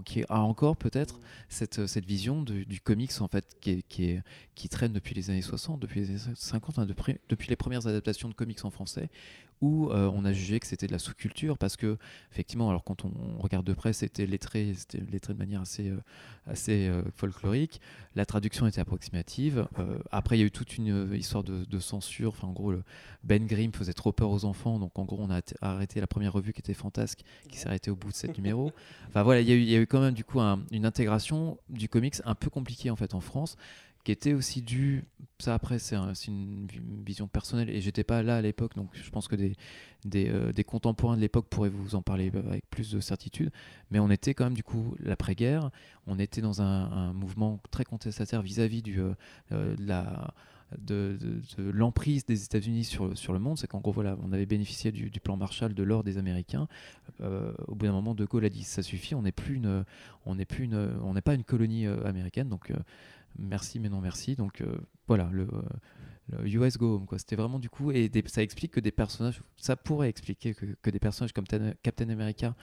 qui 0.06 0.24
a 0.30 0.42
encore 0.42 0.78
peut-être 0.78 1.20
cette, 1.50 1.88
cette 1.88 2.06
vision 2.06 2.44
du, 2.44 2.80
comics 2.82 3.22
en 3.22 3.28
fait 3.28 3.46
qui, 3.60 3.84
qui 4.56 4.70
traîne 4.70 4.94
depuis 4.94 5.16
les 5.16 5.30
années 5.30 5.42
60, 5.42 5.80
depuis 5.80 6.02
les 6.02 6.10
années 6.28 6.36
50, 6.36 6.80
hein, 6.80 6.86
depuis, 6.86 7.18
depuis 7.30 7.50
les 7.50 7.56
premières 7.56 7.88
adaptations 7.88 8.30
de 8.30 8.34
comics 8.34 8.64
en 8.64 8.70
français, 8.70 9.10
où 9.62 9.90
euh, 9.90 10.10
on 10.14 10.26
a 10.26 10.34
jugé 10.34 10.60
que 10.60 10.66
c'était 10.66 10.88
de 10.88 10.92
la 10.92 11.00
sous-culture 11.00 11.58
parce 11.58 11.78
que 11.78 11.98
effectivement 12.32 12.70
alors 12.70 12.84
quand 12.84 13.06
on 13.06 13.12
regarde 13.40 13.66
de 13.66 13.74
près 13.74 13.94
c'était 13.94 14.26
lettré 14.26 14.74
c'était 14.76 15.00
lettré 15.12 15.34
de 15.34 15.40
manière 15.40 15.62
assez 15.62 15.90
euh, 15.90 15.98
assez 16.48 16.88
euh, 16.88 17.04
folklorique. 17.16 17.80
La 18.16 18.26
traduction 18.26 18.66
était 18.68 18.82
approximative. 18.82 19.68
Après 20.12 20.38
il 20.38 20.42
y 20.42 20.44
a 20.44 20.48
eu 20.48 20.52
toute 20.52 20.78
une 20.78 21.14
histoire 21.14 21.44
de, 21.44 21.80
censure. 21.80 22.30
Enfin 22.30 22.48
en 22.48 22.52
gros 22.52 22.74
Ben 23.24 23.46
Grimm 23.46 23.72
faisait 23.72 23.94
trop 23.94 24.12
peur 24.12 24.32
aux 24.32 24.44
enfants. 24.44 24.80
Donc 24.80 24.98
en 24.98 25.06
gros 25.06 25.20
on 25.22 25.30
a 25.30 25.42
arrêté 25.62 26.02
la 26.02 26.08
première 26.08 26.34
revue 26.34 26.52
qui 26.52 26.60
était 26.60 26.74
fantasque 26.74 27.22
qui 27.50 27.58
s'est 27.58 27.68
arrêtée 27.68 27.92
au 27.92 27.96
bout 27.96 28.10
de 28.10 28.16
sept 28.16 28.36
numéros. 28.36 28.72
Enfin 29.08 29.24
voilà 29.24 29.42
il 29.42 29.50
y, 29.50 29.76
a 29.76 29.80
eu, 29.80 29.88
quand 29.88 30.02
même 30.02 30.16
du 30.16 30.24
coup 30.24 30.42
un, 30.42 30.62
une 30.72 30.86
intégration 30.86 31.58
du 31.70 31.88
comics 31.88 32.16
un 32.26 32.36
peu 32.36 32.50
compliquée 32.50 32.90
en 32.90 32.96
fait 32.96 33.14
en 33.14 33.22
France 33.22 33.56
qui 34.04 34.12
était 34.12 34.34
aussi 34.34 34.62
dû, 34.62 35.06
ça 35.40 35.54
après 35.54 35.80
c'est 35.80 35.96
une 36.28 36.68
vision 37.06 37.28
personnelle 37.28 37.70
et 37.70 37.82
j'étais 37.82 38.04
pas 38.04 38.22
là 38.24 38.38
à 38.38 38.42
l'époque 38.42 38.76
donc 38.76 38.90
je 38.94 39.10
pense 39.10 39.28
que 39.28 39.36
des, 39.36 39.56
des, 40.06 40.30
euh, 40.30 40.52
contemporains 40.66 41.16
de 41.16 41.22
l'époque 41.22 41.48
pourraient 41.50 41.70
vous 41.70 41.96
en 41.96 42.02
parler 42.02 42.32
euh, 42.34 42.48
avec 42.48 42.70
plus 42.70 42.92
de 42.92 43.00
certitude. 43.00 43.52
Mais 43.90 44.00
on 44.00 44.10
était 44.10 44.34
quand 44.34 44.46
même 44.46 44.54
du 44.54 44.64
coup 44.64 44.96
l'après-guerre, 45.00 45.72
on 46.08 46.20
était 46.20 46.42
dans 46.42 46.62
un, 46.62 47.14
mouvement 47.14 47.60
très 47.72 47.84
contestataire 47.84 48.42
vis-à-vis 48.42 48.84
euh, 48.88 49.16
de 49.50 49.86
la 49.86 50.34
de, 50.78 51.18
l'emprise 51.58 52.26
des 52.26 52.46
États-Unis 52.46 52.86
sur, 52.86 53.18
sur 53.18 53.34
le 53.34 53.40
monde, 53.40 53.58
c'est 53.58 53.68
qu'en 53.68 53.82
gros, 53.82 53.92
voilà, 53.92 54.16
on 54.24 54.32
avait 54.32 54.46
bénéficié 54.46 54.94
du, 54.94 55.10
plan 55.20 55.36
Marshall, 55.36 55.74
de 55.74 55.84
l'or 55.84 56.02
des 56.06 56.18
Américains. 56.18 56.70
au 57.20 57.76
bout 57.76 57.86
d'un 57.88 57.92
moment, 57.92 58.16
De 58.16 58.24
Gaulle 58.24 58.46
a 58.46 58.50
dit 58.50 58.64
ça 58.64 58.82
suffit, 58.82 59.14
on 59.14 59.24
n'est 59.24 59.34
plus 59.34 59.56
une, 59.56 59.84
on 60.26 60.36
n'est 60.36 61.22
pas 61.22 61.34
une 61.34 61.44
colonie 61.44 61.88
américaine, 61.88 62.48
donc 62.48 62.72
merci 63.38 63.80
mais 63.80 63.90
non 63.90 64.02
merci. 64.02 64.36
Donc 64.36 64.62
euh, 64.62 64.78
voilà, 65.08 65.30
le, 65.32 65.48
US 66.46 66.78
Go 66.78 66.96
Home, 66.96 67.06
quoi. 67.06 67.20
C'était 67.20 67.36
vraiment 67.36 67.60
du 67.60 67.70
coup, 67.70 67.92
et 67.92 68.10
ça 68.28 68.42
explique 68.42 68.72
que 68.72 68.80
des 68.80 68.92
personnages, 68.92 69.42
ça 69.58 69.76
pourrait 69.76 70.10
expliquer 70.10 70.54
que, 70.54 70.90
des 70.90 71.00
personnages 71.00 71.34
comme 71.34 71.46
Captain 71.46 72.10
America 72.10 72.56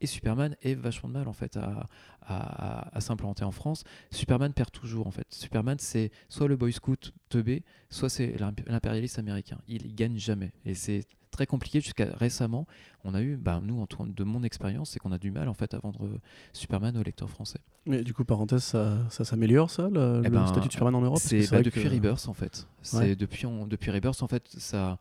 et 0.00 0.06
Superman 0.06 0.56
aient 0.62 0.74
vachement 0.74 1.08
de 1.08 1.14
mal 1.14 1.26
en 1.26 1.32
fait 1.32 1.56
à, 1.56 1.86
à, 2.20 3.00
s'implanter 3.00 3.44
en 3.44 3.50
France. 3.50 3.84
Superman 4.10 4.52
perd 4.52 4.70
toujours 4.70 5.06
en 5.06 5.10
fait. 5.10 5.26
Superman 5.30 5.78
c'est 5.78 6.10
soit 6.28 6.48
le 6.48 6.56
Boy 6.56 6.72
Scout 6.72 7.12
teubé, 7.28 7.64
soit 7.90 8.10
c'est 8.10 8.36
l'impérialiste 8.38 9.18
américain. 9.18 9.58
Il, 9.66 9.86
il 9.86 9.94
gagne 9.94 10.18
jamais. 10.18 10.52
Et 10.64 10.74
c'est 10.74 11.06
très 11.36 11.46
compliqué 11.46 11.80
jusqu'à 11.80 12.06
récemment. 12.16 12.66
On 13.04 13.14
a 13.14 13.20
eu, 13.20 13.36
bah, 13.36 13.60
nous, 13.62 13.86
de 14.06 14.24
mon 14.24 14.42
expérience, 14.42 14.90
c'est 14.90 14.98
qu'on 14.98 15.12
a 15.12 15.18
du 15.18 15.30
mal 15.30 15.48
en 15.48 15.54
fait 15.54 15.74
à 15.74 15.78
vendre 15.78 16.04
euh, 16.04 16.18
Superman 16.54 16.96
aux 16.96 17.02
lecteurs 17.02 17.28
français. 17.30 17.60
Mais 17.84 18.02
du 18.02 18.14
coup, 18.14 18.24
parenthèse, 18.24 18.64
ça, 18.64 18.98
ça 19.10 19.24
s'améliore 19.24 19.70
ça, 19.70 19.88
le, 19.90 20.22
eh 20.24 20.30
ben, 20.30 20.46
statut 20.46 20.68
de 20.68 20.72
Superman 20.72 20.94
en 20.96 21.02
Europe? 21.02 21.20
C'est 21.20 21.50
bah, 21.50 21.62
depuis 21.62 21.86
Rebirth 21.86 22.26
en 22.26 22.32
fait. 22.32 22.66
C'est 22.82 23.14
depuis, 23.14 23.46
depuis 23.68 23.90
Rebirth 23.90 24.22
en 24.22 24.28
fait, 24.28 24.48
ça. 24.56 24.98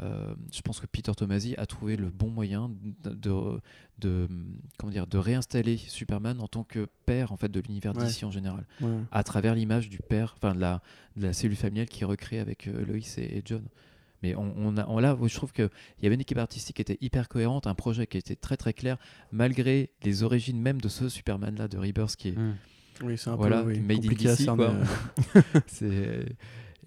Euh, 0.00 0.34
je 0.52 0.60
pense 0.60 0.78
que 0.78 0.86
Peter 0.86 1.12
Tomasi 1.16 1.54
a 1.56 1.66
trouvé 1.66 1.96
le 1.96 2.08
bon 2.08 2.30
moyen 2.30 2.70
de, 3.02 3.58
de, 3.98 4.28
comment 4.76 4.92
dire, 4.92 5.08
de 5.08 5.18
réinstaller 5.18 5.76
Superman 5.76 6.40
en 6.40 6.46
tant 6.46 6.62
que 6.62 6.86
père 7.04 7.32
en 7.32 7.36
fait 7.36 7.48
de 7.48 7.58
l'univers 7.58 7.94
d'ici 7.94 8.24
en 8.24 8.30
général, 8.30 8.64
à 9.10 9.24
travers 9.24 9.54
l'image 9.54 9.88
du 9.88 9.98
père, 9.98 10.36
enfin 10.36 10.54
de 10.54 10.60
la, 10.60 10.82
de 11.16 11.24
la 11.24 11.32
cellule 11.32 11.56
familiale 11.56 11.88
qui 11.88 12.02
est 12.04 12.06
recréée 12.06 12.38
avec 12.38 12.68
euh, 12.68 12.84
Lois 12.84 12.98
et, 13.16 13.42
John. 13.44 13.64
Mais 14.22 14.34
on, 14.36 14.76
a, 14.76 14.86
on, 14.88 14.98
là, 14.98 15.16
je 15.22 15.34
trouve 15.34 15.52
qu'il 15.52 15.70
y 16.02 16.06
avait 16.06 16.14
une 16.14 16.20
équipe 16.20 16.38
artistique 16.38 16.76
qui 16.76 16.82
était 16.82 16.98
hyper 17.00 17.28
cohérente, 17.28 17.66
un 17.66 17.74
projet 17.74 18.06
qui 18.06 18.18
était 18.18 18.36
très 18.36 18.56
très 18.56 18.72
clair, 18.72 18.98
malgré 19.32 19.90
les 20.02 20.22
origines 20.22 20.60
même 20.60 20.80
de 20.80 20.88
ce 20.88 21.08
Superman-là 21.08 21.68
de 21.68 21.78
Rebirth 21.78 22.16
qui 22.16 22.28
est. 22.28 22.38
Hmm. 22.38 22.56
Oui, 23.02 23.16
c'est 23.16 23.30
un 23.30 23.36
peu 23.36 23.48
made 23.48 24.00
compliqué 24.00 24.34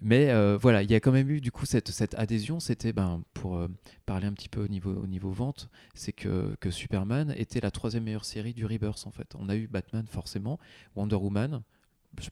Mais 0.04 0.30
euh, 0.30 0.58
voilà, 0.60 0.82
il 0.82 0.90
y 0.90 0.94
a 0.94 1.00
quand 1.00 1.12
même 1.12 1.30
eu 1.30 1.40
du 1.40 1.52
coup 1.52 1.64
cette, 1.64 1.90
cette 1.90 2.14
adhésion. 2.16 2.58
C'était 2.58 2.92
ben, 2.92 3.22
pour 3.34 3.56
euh, 3.56 3.68
parler 4.04 4.26
un 4.26 4.32
petit 4.32 4.48
peu 4.48 4.62
au 4.62 4.68
niveau, 4.68 4.92
au 4.92 5.06
niveau 5.06 5.30
vente, 5.30 5.70
c'est 5.94 6.12
que, 6.12 6.56
que 6.60 6.70
Superman 6.70 7.32
était 7.36 7.60
la 7.60 7.70
troisième 7.70 8.02
meilleure 8.04 8.24
série 8.24 8.52
du 8.52 8.66
Rebirth 8.66 9.06
en 9.06 9.12
fait. 9.12 9.34
On 9.38 9.48
a 9.48 9.54
eu 9.54 9.68
Batman 9.68 10.04
forcément, 10.06 10.58
Wonder 10.96 11.16
Woman, 11.16 11.62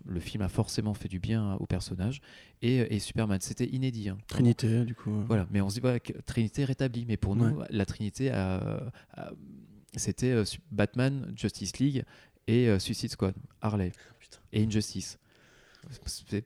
le 0.07 0.21
film 0.21 0.43
a 0.43 0.49
forcément 0.49 0.95
fait 0.95 1.09
du 1.09 1.19
bien 1.19 1.55
au 1.55 1.66
personnage 1.66 2.21
et, 2.62 2.99
Superman 2.99 3.40
c'était 3.40 3.66
inédit 3.66 4.09
hein. 4.09 4.19
Trinité 4.27 4.85
du 4.85 4.95
coup 4.95 5.23
voilà 5.27 5.47
mais 5.51 5.61
on 5.61 5.71
se 5.71 5.81
dit 5.81 6.12
Trinité 6.27 6.64
rétablie 6.64 7.05
mais 7.07 7.16
pour 7.16 7.37
nous 7.37 7.61
la 7.71 7.87
Trinité 7.87 8.31
c'était 9.97 10.31
euh, 10.31 10.45
Batman 10.71 11.33
Justice 11.37 11.79
League 11.79 12.05
et 12.47 12.69
euh, 12.69 12.79
Suicide 12.79 13.11
Squad 13.11 13.35
Harley 13.61 13.93
et 14.53 14.62
Injustice 14.64 15.19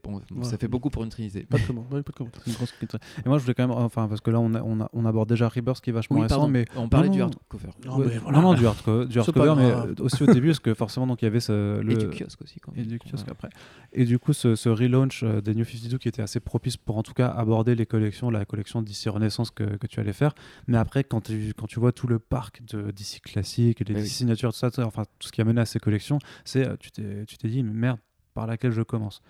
Bon, 0.04 0.42
Ça 0.42 0.56
fait 0.56 0.68
beaucoup 0.68 0.90
pour 0.90 1.02
une 1.04 1.10
trinité. 1.10 1.42
Pas 1.42 1.58
de 1.58 1.66
comment, 1.66 1.82
pas 1.82 1.98
de 1.98 2.02
comment. 2.16 2.30
Une 2.46 2.52
grosse 2.54 2.74
Et 2.82 3.28
moi, 3.28 3.38
je 3.38 3.42
voulais 3.42 3.54
quand 3.54 3.66
même, 3.66 3.76
enfin, 3.76 4.08
parce 4.08 4.20
que 4.20 4.30
là, 4.30 4.40
on, 4.40 4.54
a, 4.54 4.62
on, 4.62 4.80
a, 4.80 4.88
on 4.92 5.04
aborde 5.04 5.28
déjà 5.28 5.48
Rebirth 5.48 5.80
qui 5.80 5.90
est 5.90 5.92
vachement 5.92 6.20
récent, 6.20 6.48
mais 6.48 6.64
on 6.76 6.88
parlait 6.88 7.08
du 7.08 7.20
hardcover. 7.20 7.68
Non, 7.84 7.98
mais 7.98 8.18
voilà. 8.18 8.38
non, 8.38 8.42
non, 8.42 8.54
du 8.54 8.66
hardcover, 8.66 9.06
du 9.06 9.18
hardcover 9.18 9.54
mais 9.56 10.00
aussi 10.00 10.22
au 10.22 10.26
début, 10.26 10.48
parce 10.48 10.60
que 10.60 10.74
forcément, 10.74 11.06
donc 11.06 11.22
il 11.22 11.26
y 11.26 11.28
avait 11.28 11.40
ce, 11.40 11.80
le... 11.80 11.92
et 11.92 11.96
du 11.96 12.08
kiosque 12.10 12.42
aussi, 12.42 12.60
quand 12.60 12.72
même. 12.72 12.84
Et 12.84 12.86
du 12.86 12.98
kiosque 12.98 13.28
après. 13.28 13.48
Et 13.92 14.04
du 14.04 14.18
coup, 14.18 14.32
ce, 14.32 14.54
ce 14.54 14.68
relaunch 14.68 15.22
euh, 15.22 15.40
des 15.40 15.54
New 15.54 15.64
52 15.64 15.98
qui 15.98 16.08
était 16.08 16.22
assez 16.22 16.40
propice 16.40 16.76
pour 16.76 16.96
en 16.96 17.02
tout 17.02 17.14
cas 17.14 17.28
aborder 17.28 17.74
les 17.74 17.86
collections, 17.86 18.30
la 18.30 18.44
collection 18.44 18.82
d'ici 18.82 19.08
Renaissance 19.08 19.50
que, 19.50 19.64
que, 19.76 19.86
tu 19.86 20.00
allais 20.00 20.12
faire. 20.12 20.34
Mais 20.66 20.78
après, 20.78 21.04
quand 21.04 21.20
tu, 21.22 21.54
quand 21.56 21.66
tu 21.66 21.80
vois 21.80 21.92
tout 21.92 22.06
le 22.06 22.18
parc 22.18 22.62
de 22.64 22.90
DC 22.90 23.20
classique, 23.22 23.80
les 23.80 23.94
DC 23.94 24.06
Signature, 24.06 24.52
tout 24.52 24.58
ça, 24.58 24.70
enfin 24.84 25.04
tout 25.18 25.28
ce 25.28 25.32
qui 25.32 25.40
a 25.40 25.44
mené 25.44 25.60
à 25.60 25.66
ces 25.66 25.78
collections, 25.78 26.18
c'est 26.44 26.66
euh, 26.66 26.76
tu 26.78 26.90
t'es 27.38 27.48
dit, 27.48 27.62
mais 27.62 27.72
merde, 27.72 27.98
par 28.34 28.46
laquelle 28.46 28.72
je 28.72 28.82
commence 28.82 29.22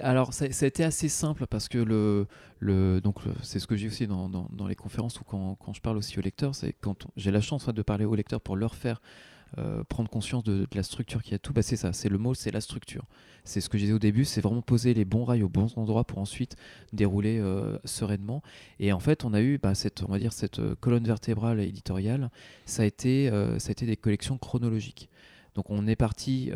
alors, 0.00 0.32
ça, 0.32 0.44
a 0.44 0.66
été 0.66 0.84
assez 0.84 1.08
simple 1.08 1.46
parce 1.48 1.68
que 1.68 1.78
le, 1.78 2.28
le 2.60 3.00
donc 3.00 3.16
c'est 3.42 3.58
ce 3.58 3.66
que 3.66 3.74
j'ai 3.74 3.88
aussi 3.88 4.06
dans, 4.06 4.28
dans, 4.28 4.66
les 4.68 4.76
conférences 4.76 5.20
ou 5.20 5.24
quand, 5.24 5.56
quand, 5.56 5.72
je 5.72 5.80
parle 5.80 5.96
aussi 5.96 6.18
aux 6.20 6.22
lecteurs, 6.22 6.54
c'est 6.54 6.72
quand 6.80 7.08
j'ai 7.16 7.32
la 7.32 7.40
chance 7.40 7.66
de 7.66 7.82
parler 7.82 8.04
aux 8.04 8.14
lecteurs 8.14 8.40
pour 8.40 8.54
leur 8.54 8.76
faire 8.76 9.00
euh, 9.58 9.84
prendre 9.84 10.08
conscience 10.08 10.44
de, 10.44 10.66
la 10.74 10.82
structure 10.82 11.22
qui 11.22 11.34
a 11.34 11.38
tout. 11.38 11.52
Bah, 11.52 11.60
c'est 11.60 11.76
ça, 11.76 11.92
c'est 11.92 12.08
le 12.08 12.16
mot, 12.16 12.32
c'est 12.32 12.50
la 12.50 12.62
structure. 12.62 13.04
C'est 13.44 13.60
ce 13.60 13.68
que 13.68 13.76
je 13.76 13.82
disais 13.82 13.92
au 13.92 13.98
début, 13.98 14.24
c'est 14.24 14.40
vraiment 14.40 14.62
poser 14.62 14.94
les 14.94 15.04
bons 15.04 15.24
rails 15.24 15.42
aux 15.42 15.48
bons 15.50 15.76
endroits 15.76 16.04
pour 16.04 16.18
ensuite 16.18 16.56
dérouler 16.94 17.38
euh, 17.38 17.76
sereinement. 17.84 18.42
Et 18.80 18.92
en 18.92 19.00
fait, 19.00 19.24
on 19.26 19.34
a 19.34 19.42
eu 19.42 19.58
bah, 19.58 19.74
cette, 19.74 20.04
on 20.04 20.12
va 20.12 20.18
dire, 20.18 20.32
cette 20.32 20.60
euh, 20.60 20.74
colonne 20.80 21.04
vertébrale 21.04 21.60
éditoriale. 21.60 22.30
Ça 22.64 22.82
a 22.82 22.86
été, 22.86 23.28
ça 23.58 23.68
a 23.68 23.72
été 23.72 23.84
des 23.84 23.96
collections 23.96 24.38
chronologiques. 24.38 25.10
Donc 25.54 25.68
on 25.68 25.86
est 25.86 25.96
parti 25.96 26.50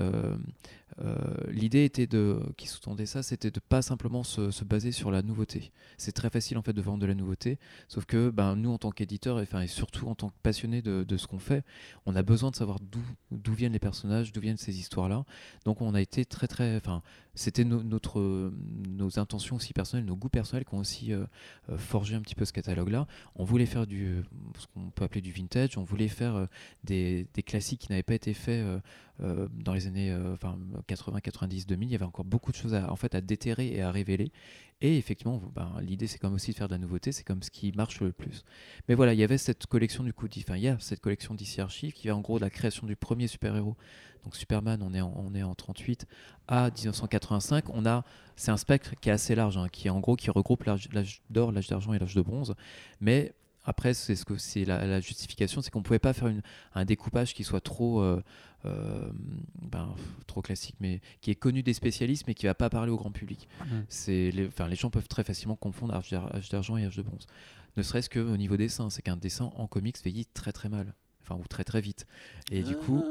l'idée 1.49 1.85
était 1.85 2.07
de, 2.07 2.41
qui 2.57 2.69
sous-tendait 2.69 3.07
ça, 3.07 3.23
c'était 3.23 3.51
de 3.51 3.61
pas 3.61 3.83
simplement 3.83 4.23
se, 4.23 4.65
baser 4.65 4.93
sur 4.93 5.11
la 5.11 5.23
nouveauté. 5.23 5.73
C'est 5.99 6.13
très 6.13 6.31
facile 6.31 6.59
en 6.59 6.63
fait 6.63 6.73
de 6.73 6.81
vendre 6.81 7.01
de 7.01 7.07
la 7.07 7.15
nouveauté, 7.15 7.59
sauf 7.89 8.05
que 8.07 8.31
ben, 8.31 8.57
nous 8.57 8.71
en 8.71 8.79
tant 8.79 8.91
qu'éditeurs 8.91 9.41
et, 9.41 9.49
et 9.63 9.67
surtout 9.67 10.09
en 10.09 10.15
tant 10.15 10.31
que 10.31 10.35
passionnés 10.43 10.83
de, 10.83 11.05
de 11.05 11.17
ce 11.17 11.27
qu'on 11.27 11.39
fait, 11.39 11.65
on 12.07 12.17
a 12.17 12.23
besoin 12.23 12.51
de 12.51 12.57
savoir 12.57 12.79
d'où 12.81 13.53
viennent 13.53 13.73
les 13.73 13.79
personnages, 13.79 14.33
d'où 14.33 14.41
viennent 14.41 14.57
ces 14.57 14.79
histoires-là. 14.79 15.25
Donc 15.65 15.81
on 15.83 15.95
a 15.95 16.01
été 16.01 16.25
très 16.25 16.47
très, 16.47 16.77
enfin 16.77 17.03
c'était 17.37 17.65
notre, 17.65 18.51
nos 18.89 19.19
intentions 19.19 19.57
aussi 19.57 19.73
personnelles, 19.73 20.07
nos 20.07 20.17
goûts 20.17 20.29
personnels 20.29 20.65
qui 20.65 20.75
ont 20.75 20.79
aussi 20.79 21.13
euh, 21.13 21.25
euh, 21.71 21.79
forgé 21.79 22.17
un 22.17 22.21
petit 22.21 22.35
peu 22.35 22.45
ce 22.45 22.53
catalogue-là. 22.53 23.07
On 23.37 23.45
voulait 23.45 23.67
faire 23.67 23.87
du, 23.87 24.23
ce 24.59 24.67
qu'on 24.75 24.91
peut 24.91 25.05
appeler 25.05 25.21
du 25.21 25.31
vintage, 25.31 25.79
on 25.79 25.85
voulait 25.85 26.09
faire 26.09 26.49
des, 26.83 27.29
classiques 27.47 27.83
qui 27.83 27.91
n'avaient 27.91 28.03
pas 28.03 28.15
été 28.15 28.35
faits 28.35 28.65
dans 29.21 29.73
les 29.73 29.87
années 29.87 30.17
enfin, 30.33 30.59
80, 30.87 31.21
90, 31.21 31.67
2000, 31.67 31.89
il 31.89 31.93
y 31.93 31.95
avait 31.95 32.05
encore 32.05 32.25
beaucoup 32.25 32.51
de 32.51 32.57
choses 32.57 32.75
à 32.75 33.21
déterrer 33.21 33.69
et 33.69 33.83
à 33.83 33.91
révéler. 33.91 34.33
Et 34.83 34.99
effectivement, 34.99 35.41
ben, 35.55 35.73
l'idée, 35.81 36.07
c'est 36.07 36.19
comme 36.19 36.35
aussi 36.35 36.51
de 36.53 36.57
faire 36.57 36.69
de 36.69 36.75
la 36.75 36.79
nouveauté, 36.79 37.11
c'est 37.11 37.25
comme 37.25 37.43
ce 37.43 37.51
qui 37.51 37.73
marche 37.73 38.01
le 38.01 38.13
plus. 38.13 38.45
Mais 38.89 38.95
voilà, 38.95 39.15
il 39.15 39.19
y 39.19 39.25
avait 39.25 39.39
cette 39.39 39.67
collection 39.67 40.05
du 40.05 40.13
coup, 40.13 40.27
enfin, 40.39 40.57
il 40.57 40.63
y 40.63 40.69
a 40.69 40.79
cette 40.81 41.01
collection 41.01 41.35
d'ici 41.35 41.63
Archive 41.63 41.93
qui 41.93 42.09
va 42.09 42.17
en 42.17 42.21
gros 42.21 42.39
de 42.39 42.45
la 42.45 42.51
création 42.51 42.87
du 42.87 42.95
premier 42.95 43.27
super-héros. 43.27 43.77
Donc 44.25 44.37
Superman, 44.37 44.83
on 44.83 44.93
est 44.93 45.01
en, 45.01 45.15
on 45.17 45.35
est 45.35 45.43
en 45.43 45.55
38 45.55 46.07
à 46.47 46.71
1985. 46.71 47.71
On 47.71 47.87
a, 47.87 48.05
c'est 48.35 48.51
un 48.51 48.59
spectre 48.59 48.95
qui 49.01 49.09
est 49.09 49.13
assez 49.13 49.35
large, 49.35 49.57
hein, 49.57 49.69
qui 49.73 49.89
en 49.89 50.01
gros 50.01 50.17
qui 50.17 50.31
regroupe 50.31 50.65
l'âge 50.65 50.89
d'or, 51.31 51.53
l'âge 51.53 51.69
d'argent 51.69 51.95
et 51.95 51.99
l'âge 51.99 52.15
de 52.15 52.23
bronze. 52.23 52.55
Mais 53.01 53.35
après, 53.67 53.95
c'est 53.95 54.15
ce 54.15 54.25
que 54.25 54.37
c'est 54.37 54.65
la, 54.65 55.01
justification, 55.01 55.61
c'est 55.61 55.71
qu'on 55.71 55.81
ne 55.81 55.85
pouvait 55.85 55.99
pas 55.99 56.13
faire 56.13 56.33
un 56.75 56.85
découpage 56.85 57.35
qui 57.35 57.43
soit 57.43 57.61
trop, 57.61 58.01
euh, 58.01 58.23
euh, 58.67 59.11
ben, 59.63 59.95
trop 60.27 60.43
classique, 60.43 60.77
mais 60.81 61.01
qui 61.21 61.31
est 61.31 61.35
connu 61.35 61.63
des 61.63 61.75
spécialistes, 61.75 62.25
mais 62.27 62.35
qui 62.35 62.47
ne 62.47 62.51
va 62.51 62.55
pas 62.55 62.71
parler 62.71 62.91
au 62.91 62.97
grand 62.97 63.11
public. 63.11 63.49
Mmh. 63.61 63.65
C'est 63.89 64.31
les, 64.31 64.47
enfin, 64.47 64.69
les 64.69 64.77
gens 64.77 64.91
peuvent 64.91 65.09
très 65.09 65.25
facilement 65.25 65.57
confondre 65.57 65.95
âge 65.95 66.51
d'argent 66.51 66.77
et 66.77 66.85
âge 66.85 66.97
de 66.97 67.03
bronze. 67.03 67.27
Ne 67.77 67.83
serait-ce 67.83 68.09
qu'au 68.09 68.37
niveau 68.37 68.57
dessin, 68.57 68.91
c'est 68.91 69.03
qu'un 69.03 69.17
dessin 69.17 69.51
en 69.57 69.67
comics 69.67 69.97
vieillit 70.03 70.27
très 70.27 70.53
très 70.53 70.69
mal 70.69 70.95
enfin 71.27 71.41
ou 71.41 71.47
très 71.47 71.65
très 71.65 71.81
vite. 71.81 72.07
Et 72.51 72.63
du 72.63 72.77
coup, 72.77 73.05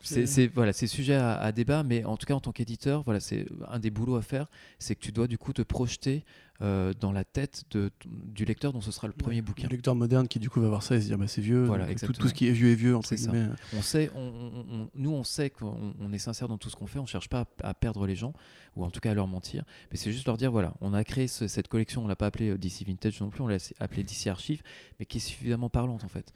c'est 0.00 0.46
voilà, 0.48 0.72
c'est 0.72 0.86
sujet 0.86 1.14
à, 1.14 1.52
débat, 1.52 1.82
mais 1.82 2.04
en 2.04 2.16
tout 2.16 2.26
cas 2.26 2.34
en 2.34 2.40
tant 2.40 2.52
qu'éditeur, 2.52 3.02
voilà, 3.02 3.20
c'est 3.20 3.46
un 3.68 3.78
des 3.78 3.90
boulots 3.90 4.16
à 4.16 4.22
faire, 4.22 4.48
c'est 4.78 4.94
que 4.94 5.00
tu 5.00 5.12
dois 5.12 5.26
du 5.26 5.38
coup 5.38 5.52
te 5.52 5.62
projeter 5.62 6.24
euh, 6.62 6.92
dans 6.98 7.12
la 7.12 7.24
tête 7.24 7.64
de, 7.70 7.90
du 8.06 8.44
lecteur 8.44 8.72
dont 8.72 8.80
ce 8.80 8.90
sera 8.90 9.06
le 9.06 9.12
premier 9.12 9.42
bouquin. 9.42 9.64
Le 9.68 9.72
lecteur 9.76 9.94
moderne 9.94 10.26
qui 10.28 10.38
du 10.38 10.48
coup 10.50 10.60
va 10.60 10.68
voir 10.68 10.82
ça 10.82 10.96
et 10.96 11.00
se 11.00 11.06
dire 11.06 11.18
bah, 11.18 11.26
c'est 11.28 11.40
vieux. 11.40 11.64
Voilà, 11.64 11.86
tout, 12.06 12.12
ce 12.28 12.34
qui 12.34 12.46
est 12.48 12.52
vieux 12.52 12.70
est 12.70 12.74
vieux 12.74 12.96
entre 12.96 13.08
ça. 13.16 13.30
On 13.76 13.82
sait, 13.82 14.10
on- 14.14 14.20
on- 14.20 14.64
on- 14.82 14.90
nous 14.94 15.10
on 15.12 15.24
sait 15.24 15.50
qu'on 15.50 15.94
on 16.00 16.12
est 16.12 16.18
sincère 16.18 16.48
dans 16.48 16.58
tout 16.58 16.70
ce 16.70 16.76
qu'on 16.76 16.86
fait, 16.86 16.98
on 16.98 17.06
cherche 17.06 17.28
pas 17.28 17.46
à, 17.62 17.68
à 17.70 17.74
perdre 17.74 18.06
les 18.06 18.16
gens, 18.16 18.32
ou 18.76 18.84
en 18.84 18.90
tout 18.90 19.00
cas 19.00 19.10
à 19.10 19.14
leur 19.14 19.26
mentir, 19.26 19.64
mais 19.90 19.96
c'est 19.96 20.12
juste 20.12 20.26
leur 20.26 20.36
dire 20.36 20.50
voilà, 20.50 20.74
on 20.80 20.94
a 20.94 21.04
créé 21.04 21.28
ce- 21.28 21.48
cette 21.48 21.68
collection, 21.68 22.04
on 22.04 22.08
l'a 22.08 22.16
pas 22.16 22.26
appelée 22.26 22.50
euh, 22.50 22.58
DC 22.58 22.84
Vintage 22.86 23.20
non 23.20 23.28
plus, 23.30 23.42
on 23.42 23.48
l'a 23.48 23.58
appelée 23.80 24.02
DC 24.02 24.26
Archive, 24.28 24.62
mais 24.98 25.06
qui 25.06 25.18
est 25.18 25.20
suffisamment 25.20 25.68
parlante 25.70 26.04
en 26.04 26.08
fait. 26.08 26.32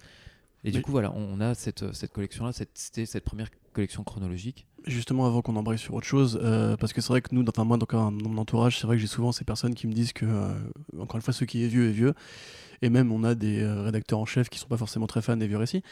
Et 0.64 0.70
du 0.70 0.82
coup 0.82 0.90
voilà, 0.90 1.12
on, 1.14 1.40
a 1.40 1.54
cette, 1.54 1.92
cette 1.94 2.12
collection-là, 2.12 2.52
cette- 2.52 2.70
c'était 2.74 3.06
cette 3.06 3.24
première 3.24 3.48
collection 3.72 4.04
chronologique. 4.04 4.66
Justement, 4.86 5.26
avant 5.26 5.42
qu'on 5.42 5.56
embraye 5.56 5.78
sur 5.78 5.94
autre 5.94 6.06
chose, 6.06 6.38
euh, 6.42 6.76
parce 6.76 6.92
que 6.92 7.00
c'est 7.00 7.08
vrai 7.08 7.20
que 7.22 7.34
nous, 7.34 7.44
enfin 7.48 7.64
moi, 7.64 7.76
dans, 7.76 7.86
dans 7.86 8.10
mon 8.28 8.38
entourage, 8.38 8.78
c'est 8.78 8.86
vrai 8.86 8.96
que 8.96 9.00
j'ai 9.00 9.06
souvent 9.06 9.32
ces 9.32 9.44
personnes 9.44 9.74
qui 9.74 9.86
me 9.86 9.92
disent 9.92 10.12
que, 10.12 10.24
euh, 10.26 10.54
encore 10.98 11.16
une 11.16 11.22
fois, 11.22 11.34
ce 11.34 11.44
qui 11.44 11.64
est 11.64 11.68
vieux 11.68 11.88
est 11.88 11.92
vieux. 11.92 12.14
Et 12.82 12.88
même, 12.88 13.12
on 13.12 13.22
a 13.24 13.34
des 13.34 13.60
euh, 13.60 13.82
rédacteurs 13.82 14.18
en 14.18 14.24
chef 14.24 14.48
qui 14.48 14.58
sont 14.58 14.68
pas 14.68 14.78
forcément 14.78 15.06
très 15.06 15.20
fans 15.20 15.36
des 15.36 15.46
vieux 15.46 15.58
récits. 15.58 15.82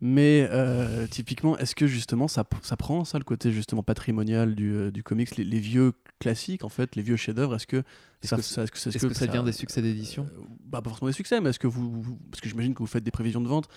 Mais 0.00 0.48
euh, 0.50 1.06
typiquement, 1.06 1.58
est-ce 1.58 1.74
que 1.74 1.86
justement, 1.86 2.26
ça, 2.26 2.44
ça 2.62 2.76
prend 2.76 3.04
ça, 3.04 3.18
le 3.18 3.24
côté 3.24 3.52
justement 3.52 3.82
patrimonial 3.82 4.54
du, 4.54 4.72
euh, 4.72 4.90
du 4.90 5.02
comics, 5.02 5.36
les, 5.36 5.44
les 5.44 5.60
vieux 5.60 5.92
classiques, 6.18 6.64
en 6.64 6.68
fait, 6.68 6.96
les 6.96 7.02
vieux 7.02 7.16
chefs-d'œuvre, 7.16 7.54
est-ce 7.54 7.66
que 7.66 7.76
Est-ce 8.22 8.28
ça, 8.30 8.36
que 8.36 8.42
ça- 8.42 8.66
que, 8.66 8.76
Est-ce 8.96 9.06
que, 9.06 9.14
ça 9.14 9.26
devient 9.28 9.44
des 9.44 9.52
succès 9.52 9.80
d'édition? 9.80 10.26
Euh, 10.36 10.42
bah, 10.66 10.82
pas 10.82 10.90
forcément 10.90 11.08
des 11.08 11.12
succès, 11.14 11.40
mais 11.40 11.50
est-ce 11.50 11.58
que 11.60 11.68
vous, 11.68 12.02
vous- 12.02 12.18
parce 12.30 12.40
que 12.40 12.48
j'imagine 12.48 12.74
que 12.74 12.80
vous 12.80 12.86
faites 12.86 13.04
des 13.04 13.10
prévisions 13.12 13.40
de 13.40 13.46
vente, 13.48 13.68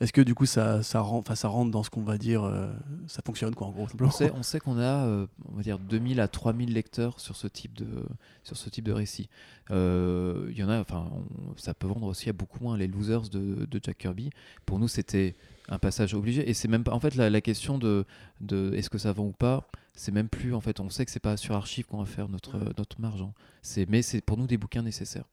est-ce 0.00 0.12
que 0.12 0.20
du 0.20 0.34
coup 0.34 0.44
ça, 0.44 0.82
ça, 0.82 1.00
rend, 1.00 1.24
ça 1.34 1.48
rentre 1.48 1.70
dans 1.70 1.82
ce 1.82 1.88
qu'on 1.88 2.02
va 2.02 2.18
dire, 2.18 2.44
euh, 2.44 2.70
ça 3.06 3.22
fonctionne 3.24 3.54
quoi 3.54 3.66
en 3.68 3.70
gros 3.70 3.86
On 3.98 4.10
sait, 4.10 4.30
on 4.36 4.42
sait 4.42 4.60
qu'on 4.60 4.78
a, 4.78 5.06
euh, 5.06 5.26
on 5.50 5.56
va 5.56 5.62
dire, 5.62 5.78
2000 5.78 6.20
à 6.20 6.28
3000 6.28 6.74
lecteurs 6.74 7.18
sur 7.20 7.34
ce 7.36 7.46
type 7.46 7.72
de, 7.74 7.86
sur 8.44 8.56
ce 8.58 8.68
type 8.68 8.84
de 8.84 8.92
récit. 8.92 9.28
Il 9.70 10.54
y 10.54 10.62
en 10.62 10.68
a, 10.68 10.78
enfin, 10.80 11.10
ça 11.56 11.72
peut 11.74 11.86
vendre 11.86 12.06
aussi 12.06 12.28
à 12.28 12.32
beaucoup 12.32 12.62
moins 12.62 12.76
les 12.76 12.86
losers 12.86 13.22
de, 13.30 13.64
de 13.66 13.80
Jack 13.82 13.98
Kirby. 13.98 14.30
Pour 14.66 14.78
nous, 14.78 14.88
c'était 14.88 15.34
un 15.68 15.78
passage 15.78 16.14
obligé. 16.14 16.48
Et 16.48 16.54
c'est 16.54 16.68
même 16.68 16.84
pas, 16.84 16.92
en 16.92 17.00
fait, 17.00 17.14
la, 17.16 17.30
la 17.30 17.40
question 17.40 17.78
de, 17.78 18.04
de 18.40 18.72
est-ce 18.74 18.90
que 18.90 18.98
ça 18.98 19.12
vend 19.12 19.24
ou 19.24 19.32
pas, 19.32 19.66
c'est 19.96 20.12
même 20.12 20.28
plus, 20.28 20.54
en 20.54 20.60
fait, 20.60 20.78
on 20.78 20.88
sait 20.90 21.04
que 21.04 21.10
c'est 21.10 21.18
pas 21.20 21.36
sur 21.36 21.54
archive 21.56 21.86
qu'on 21.86 21.98
va 21.98 22.04
faire 22.06 22.28
notre, 22.28 22.58
notre 22.78 23.00
marge. 23.00 23.22
hein. 23.22 23.32
C'est, 23.62 23.88
mais 23.88 24.02
c'est 24.02 24.20
pour 24.20 24.36
nous 24.36 24.46
des 24.46 24.56
bouquins 24.58 24.82
nécessaires. 24.82 25.24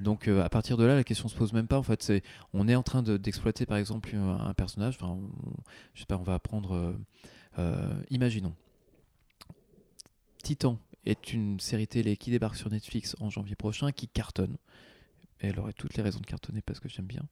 Donc 0.00 0.26
euh, 0.26 0.42
à 0.42 0.48
partir 0.48 0.76
de 0.78 0.84
là, 0.84 0.94
la 0.96 1.04
question 1.04 1.28
se 1.28 1.36
pose 1.36 1.52
même 1.52 1.66
pas. 1.68 1.78
En 1.78 1.82
fait, 1.82 2.02
c'est 2.02 2.22
on 2.54 2.66
est 2.66 2.74
en 2.74 2.82
train 2.82 3.02
de- 3.02 3.18
d'exploiter 3.18 3.66
par 3.66 3.76
exemple 3.76 4.16
un, 4.16 4.40
un 4.40 4.54
personnage. 4.54 4.96
Enfin, 4.98 5.18
je 5.94 6.00
sais 6.00 6.06
pas, 6.06 6.16
on 6.16 6.22
va 6.22 6.34
apprendre. 6.34 6.72
euh, 6.74 6.92
euh, 7.58 8.02
imaginons. 8.10 8.54
Titan 10.42 10.78
est 11.04 11.32
une 11.32 11.60
série 11.60 11.86
télé 11.86 12.16
qui 12.16 12.30
débarque 12.30 12.56
sur 12.56 12.70
Netflix 12.70 13.16
en 13.20 13.28
janvier 13.30 13.54
prochain, 13.54 13.92
qui 13.92 14.08
cartonne. 14.08 14.56
Et 15.40 15.48
elle 15.48 15.58
aurait 15.60 15.72
toutes 15.72 15.94
les 15.96 16.02
raisons 16.02 16.20
de 16.20 16.26
cartonner 16.26 16.62
parce 16.62 16.80
que 16.80 16.88
j'aime 16.88 17.06
bien. 17.06 17.22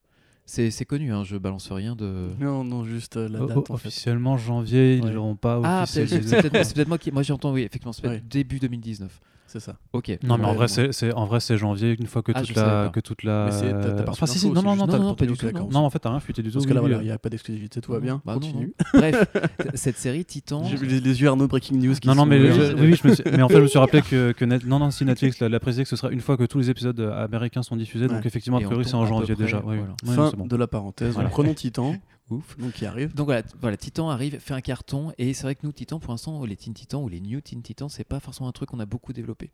C'est 0.50 0.72
c'est 0.72 0.84
connu, 0.84 1.12
hein, 1.12 1.22
je 1.22 1.36
balance 1.36 1.70
rien 1.70 1.94
de. 1.94 2.30
Non, 2.40 2.64
non, 2.64 2.82
juste 2.84 3.16
euh, 3.16 3.28
la 3.28 3.38
date 3.38 3.50
oh, 3.56 3.60
en 3.60 3.76
fait. 3.76 3.86
officiellement 3.86 4.36
janvier, 4.36 4.96
ils 4.96 5.04
Ouais. 5.04 5.12
l'auront 5.12 5.36
pas 5.36 5.60
Ah, 5.62 5.84
c'est 5.86 6.06
peut-être 6.06 6.88
moi 6.88 6.98
qui. 6.98 7.12
Moi 7.12 7.22
j'entends, 7.22 7.52
oui, 7.52 7.60
effectivement, 7.60 7.92
c'est 7.92 8.02
peut-être 8.02 8.14
Ouais. 8.14 8.22
début 8.28 8.58
2019. 8.58 9.20
C'est 9.52 9.58
ça. 9.58 9.74
Ok. 9.92 10.16
Non, 10.22 10.38
mais 10.38 10.44
en 10.44 10.50
Ouais, 10.50 10.54
vrai, 10.58 10.68
c'est 10.68 10.92
c'est- 10.92 11.12
en 11.12 11.26
vrai, 11.26 11.40
c'est 11.40 11.56
janvier, 11.56 11.96
une 11.98 12.06
fois 12.06 12.22
que 12.22 12.30
Ah, 12.32 12.40
toute 12.42 12.54
la. 12.54 12.88
Que 12.94 13.00
toute 13.00 13.24
la... 13.24 13.46
Mais 13.46 13.50
c'est- 13.50 13.72
t'as- 13.72 13.90
t'as 13.94 14.02
pas 14.04 14.12
Enfin, 14.12 14.26
si, 14.26 14.48
non, 14.48 14.62
non, 14.62 14.76
non, 14.76 14.86
non, 14.86 15.14
pas 15.16 15.26
du 15.26 15.32
tout, 15.36 15.46
non. 15.50 15.80
en 15.80 15.90
fait, 15.90 15.98
t'as 15.98 16.10
rien 16.10 16.20
fuité 16.20 16.40
du 16.40 16.50
tout. 16.52 16.58
Parce 16.58 16.66
que 16.66 16.72
là, 16.72 16.82
il 17.00 17.04
n'y 17.04 17.10
a 17.10 17.18
pas 17.18 17.30
d'exclusivité, 17.30 17.80
tout 17.80 17.90
va 17.90 17.98
bien. 17.98 18.22
Bah 18.24 18.34
Continue. 18.34 18.72
non. 18.94 19.00
Bref, 19.00 19.24
cette 19.74 19.96
série 19.98 20.24
Titan. 20.24 20.62
J'ai 20.62 20.76
vu 20.76 20.86
les, 20.86 21.00
les 21.00 21.20
yeux 21.20 21.26
Arnaud 21.28 21.48
Breaking 21.48 21.78
News 21.78 21.94
qui 21.94 22.06
Non, 22.06 22.14
non, 22.14 22.26
mais, 22.26 22.38
je- 22.52 22.74
oui, 22.74 22.90
oui, 22.92 23.00
je 23.02 23.08
me 23.08 23.14
suis- 23.14 23.24
mais 23.24 23.42
en 23.42 23.48
fait, 23.48 23.56
je 23.56 23.62
me 23.62 23.66
suis 23.66 23.78
rappelé 23.80 24.02
que, 24.02 24.30
que 24.30 24.44
Net- 24.44 24.64
non, 24.64 24.78
non, 24.78 24.92
si 24.92 25.04
Netflix 25.04 25.40
l'a 25.40 25.48
l'a 25.48 25.58
précisé 25.58 25.82
que 25.82 25.88
ce 25.88 25.96
sera 25.96 26.12
une 26.12 26.20
fois 26.20 26.36
que 26.36 26.44
tous 26.44 26.58
les 26.58 26.70
épisodes 26.70 27.00
euh, 27.00 27.24
américains 27.24 27.62
sont 27.64 27.74
diffusés, 27.74 28.06
donc 28.06 28.24
effectivement, 28.24 28.58
a 28.58 28.60
priori, 28.62 28.84
c'est 28.84 28.94
en 28.94 29.04
janvier 29.06 29.34
déjà. 29.34 29.60
Fin 30.06 30.30
de 30.46 30.56
la 30.56 30.68
parenthèse. 30.68 31.16
Prenons 31.32 31.54
Titan, 31.54 31.96
Ouf. 32.30 32.56
donc 32.58 32.72
qui 32.72 32.86
arrive. 32.86 33.14
Donc 33.14 33.26
voilà, 33.26 33.42
voilà, 33.60 33.76
Titan 33.76 34.08
arrive, 34.08 34.38
fait 34.38 34.54
un 34.54 34.60
carton, 34.60 35.12
et 35.18 35.34
c'est 35.34 35.42
vrai 35.42 35.54
que 35.54 35.60
nous, 35.64 35.72
Titan, 35.72 35.98
pour 35.98 36.12
l'instant, 36.12 36.44
les 36.44 36.56
Teen 36.56 36.72
Titans 36.74 37.02
ou 37.02 37.08
les 37.08 37.20
New 37.20 37.40
Teen 37.40 37.62
Titans, 37.62 37.88
c'est 37.88 38.04
pas 38.04 38.20
forcément 38.20 38.48
un 38.48 38.52
truc 38.52 38.70
qu'on 38.70 38.80
a 38.80 38.86
beaucoup 38.86 39.12
développé. 39.12 39.50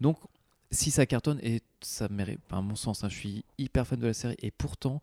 Donc, 0.00 0.18
si 0.70 0.90
ça 0.90 1.06
cartonne, 1.06 1.40
et 1.42 1.62
ça 1.80 2.08
mérite, 2.08 2.40
à 2.50 2.60
mon 2.60 2.76
sens, 2.76 3.02
hein, 3.04 3.08
je 3.08 3.16
suis 3.16 3.44
hyper 3.58 3.86
fan 3.86 3.98
de 3.98 4.06
la 4.06 4.14
série, 4.14 4.36
et 4.40 4.50
pourtant, 4.50 5.02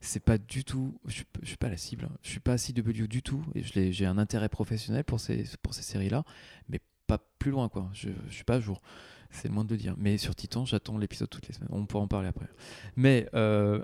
c'est 0.00 0.22
pas 0.22 0.38
du 0.38 0.64
tout, 0.64 0.98
je 1.06 1.24
je 1.42 1.48
suis 1.48 1.56
pas 1.56 1.68
la 1.68 1.76
cible, 1.76 2.04
hein. 2.04 2.16
je 2.22 2.30
suis 2.30 2.40
pas 2.40 2.56
CW 2.56 3.08
du 3.08 3.22
tout, 3.22 3.44
et 3.54 3.92
j'ai 3.92 4.06
un 4.06 4.18
intérêt 4.18 4.48
professionnel 4.48 5.02
pour 5.02 5.18
ces, 5.18 5.44
pour 5.62 5.74
ces 5.74 5.82
séries-là, 5.82 6.24
mais 6.68 6.80
pas 7.08 7.18
plus 7.38 7.50
loin, 7.50 7.68
quoi. 7.68 7.90
Je, 7.92 8.10
je 8.28 8.34
suis 8.34 8.44
pas 8.44 8.56
à 8.56 8.60
jour. 8.60 8.80
C'est 9.30 9.48
le 9.48 9.54
moins 9.54 9.64
de 9.64 9.70
le 9.70 9.76
dire. 9.76 9.94
Mais 9.98 10.16
sur 10.18 10.34
Titan, 10.34 10.64
j'attends 10.64 10.96
l'épisode 10.98 11.28
toutes 11.28 11.46
les 11.48 11.54
semaines. 11.54 11.68
On 11.70 11.84
pourra 11.86 12.02
en 12.04 12.08
parler 12.08 12.28
après. 12.28 12.46
Mais 12.96 13.28
euh, 13.34 13.82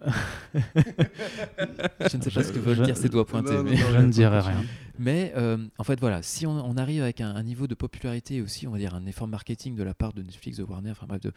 je 0.55 2.17
ne 2.17 2.23
sais 2.23 2.31
pas 2.31 2.43
ce 2.43 2.53
que 2.53 2.59
veulent 2.59 2.83
dire 2.83 2.97
ces 2.97 3.09
doigts 3.09 3.27
pointés. 3.27 3.57
mais- 3.63 3.77
Je 3.77 3.97
ne 3.99 4.11
dirai 4.11 4.41
rien. 4.41 4.65
mais 4.99 5.33
euh, 5.37 5.59
en 5.79 5.85
fait, 5.85 6.01
voilà, 6.01 6.23
si 6.23 6.47
on, 6.47 6.53
on 6.53 6.77
arrive 6.77 7.03
avec 7.03 7.21
un, 7.21 7.35
un 7.35 7.43
niveau 7.43 7.67
de 7.67 7.75
popularité 7.75 8.37
et 8.37 8.43
aussi, 8.43 8.67
on 8.67 8.71
va 8.73 8.79
dire, 8.79 8.95
un 8.95 9.07
effort 9.07 9.29
marketing 9.29 9.75
de 9.77 9.83
la 9.83 9.95
part 9.95 10.13
de 10.13 10.23
Netflix, 10.23 10.59
de 10.59 10.63
Warner, 10.65 10.91
enfin 10.93 11.07
bref, 11.07 11.21
de 11.21 11.33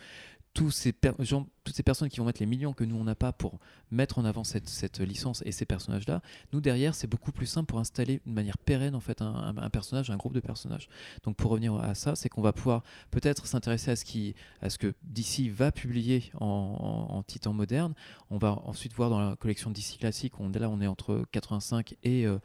tous 0.54 0.72
ces 0.72 0.92
gens, 1.20 1.46
toutes 1.64 1.76
ces 1.76 1.84
personnes 1.84 2.10
qui 2.10 2.18
vont 2.20 2.26
mettre 2.26 2.40
les 2.42 2.48
millions 2.48 2.74
que 2.74 2.84
nous 2.84 2.96
on 2.96 3.04
n'a 3.04 3.14
pas 3.14 3.32
pour 3.32 3.60
mettre 3.92 4.18
en 4.18 4.26
avant 4.26 4.44
cette, 4.44 4.68
cette 4.68 5.00
licence 5.00 5.44
et 5.46 5.52
ces 5.52 5.66
personnages-là, 5.66 6.24
nous 6.52 6.62
derrière, 6.62 6.96
c'est 6.96 7.06
beaucoup 7.06 7.32
plus 7.32 7.46
simple 7.46 7.68
pour 7.68 7.78
installer 7.78 8.22
de 8.26 8.32
manière 8.32 8.58
pérenne 8.58 8.96
en 8.96 9.00
fait 9.00 9.22
un, 9.22 9.28
un- 9.28 9.56
un 9.58 9.70
personnage, 9.70 10.10
un 10.10 10.18
groupe 10.18 10.34
de 10.34 10.40
personnages. 10.40 10.90
Donc 11.24 11.36
pour 11.36 11.52
revenir 11.52 11.76
à 11.76 11.94
ça, 11.94 12.16
c'est 12.16 12.28
qu'on 12.30 12.42
va 12.42 12.54
pouvoir 12.54 12.82
peut-être 13.12 13.46
s'intéresser 13.46 13.92
à 13.92 13.96
ce 13.98 14.06
qui, 14.06 14.34
à 14.62 14.70
ce 14.70 14.78
que 14.78 14.94
DC 15.04 15.50
va 15.52 15.74
publier 15.74 16.32
en, 16.40 16.46
en- 17.10 17.16
en 17.18 17.24
titan 17.24 17.52
moderne. 17.52 17.94
On 18.30 18.38
va 18.38 18.54
ensuite 18.66 18.94
voir 18.94 19.10
dans 19.10 19.20
la 19.20 19.36
collection 19.36 19.70
DC 19.72 19.98
classique, 20.00 20.40
on, 20.40 20.50
là 20.52 20.70
on 20.70 20.80
est 20.80 20.88
entre 20.88 21.26
85 21.34 21.96
et 22.04 22.26
euh, 22.26 22.38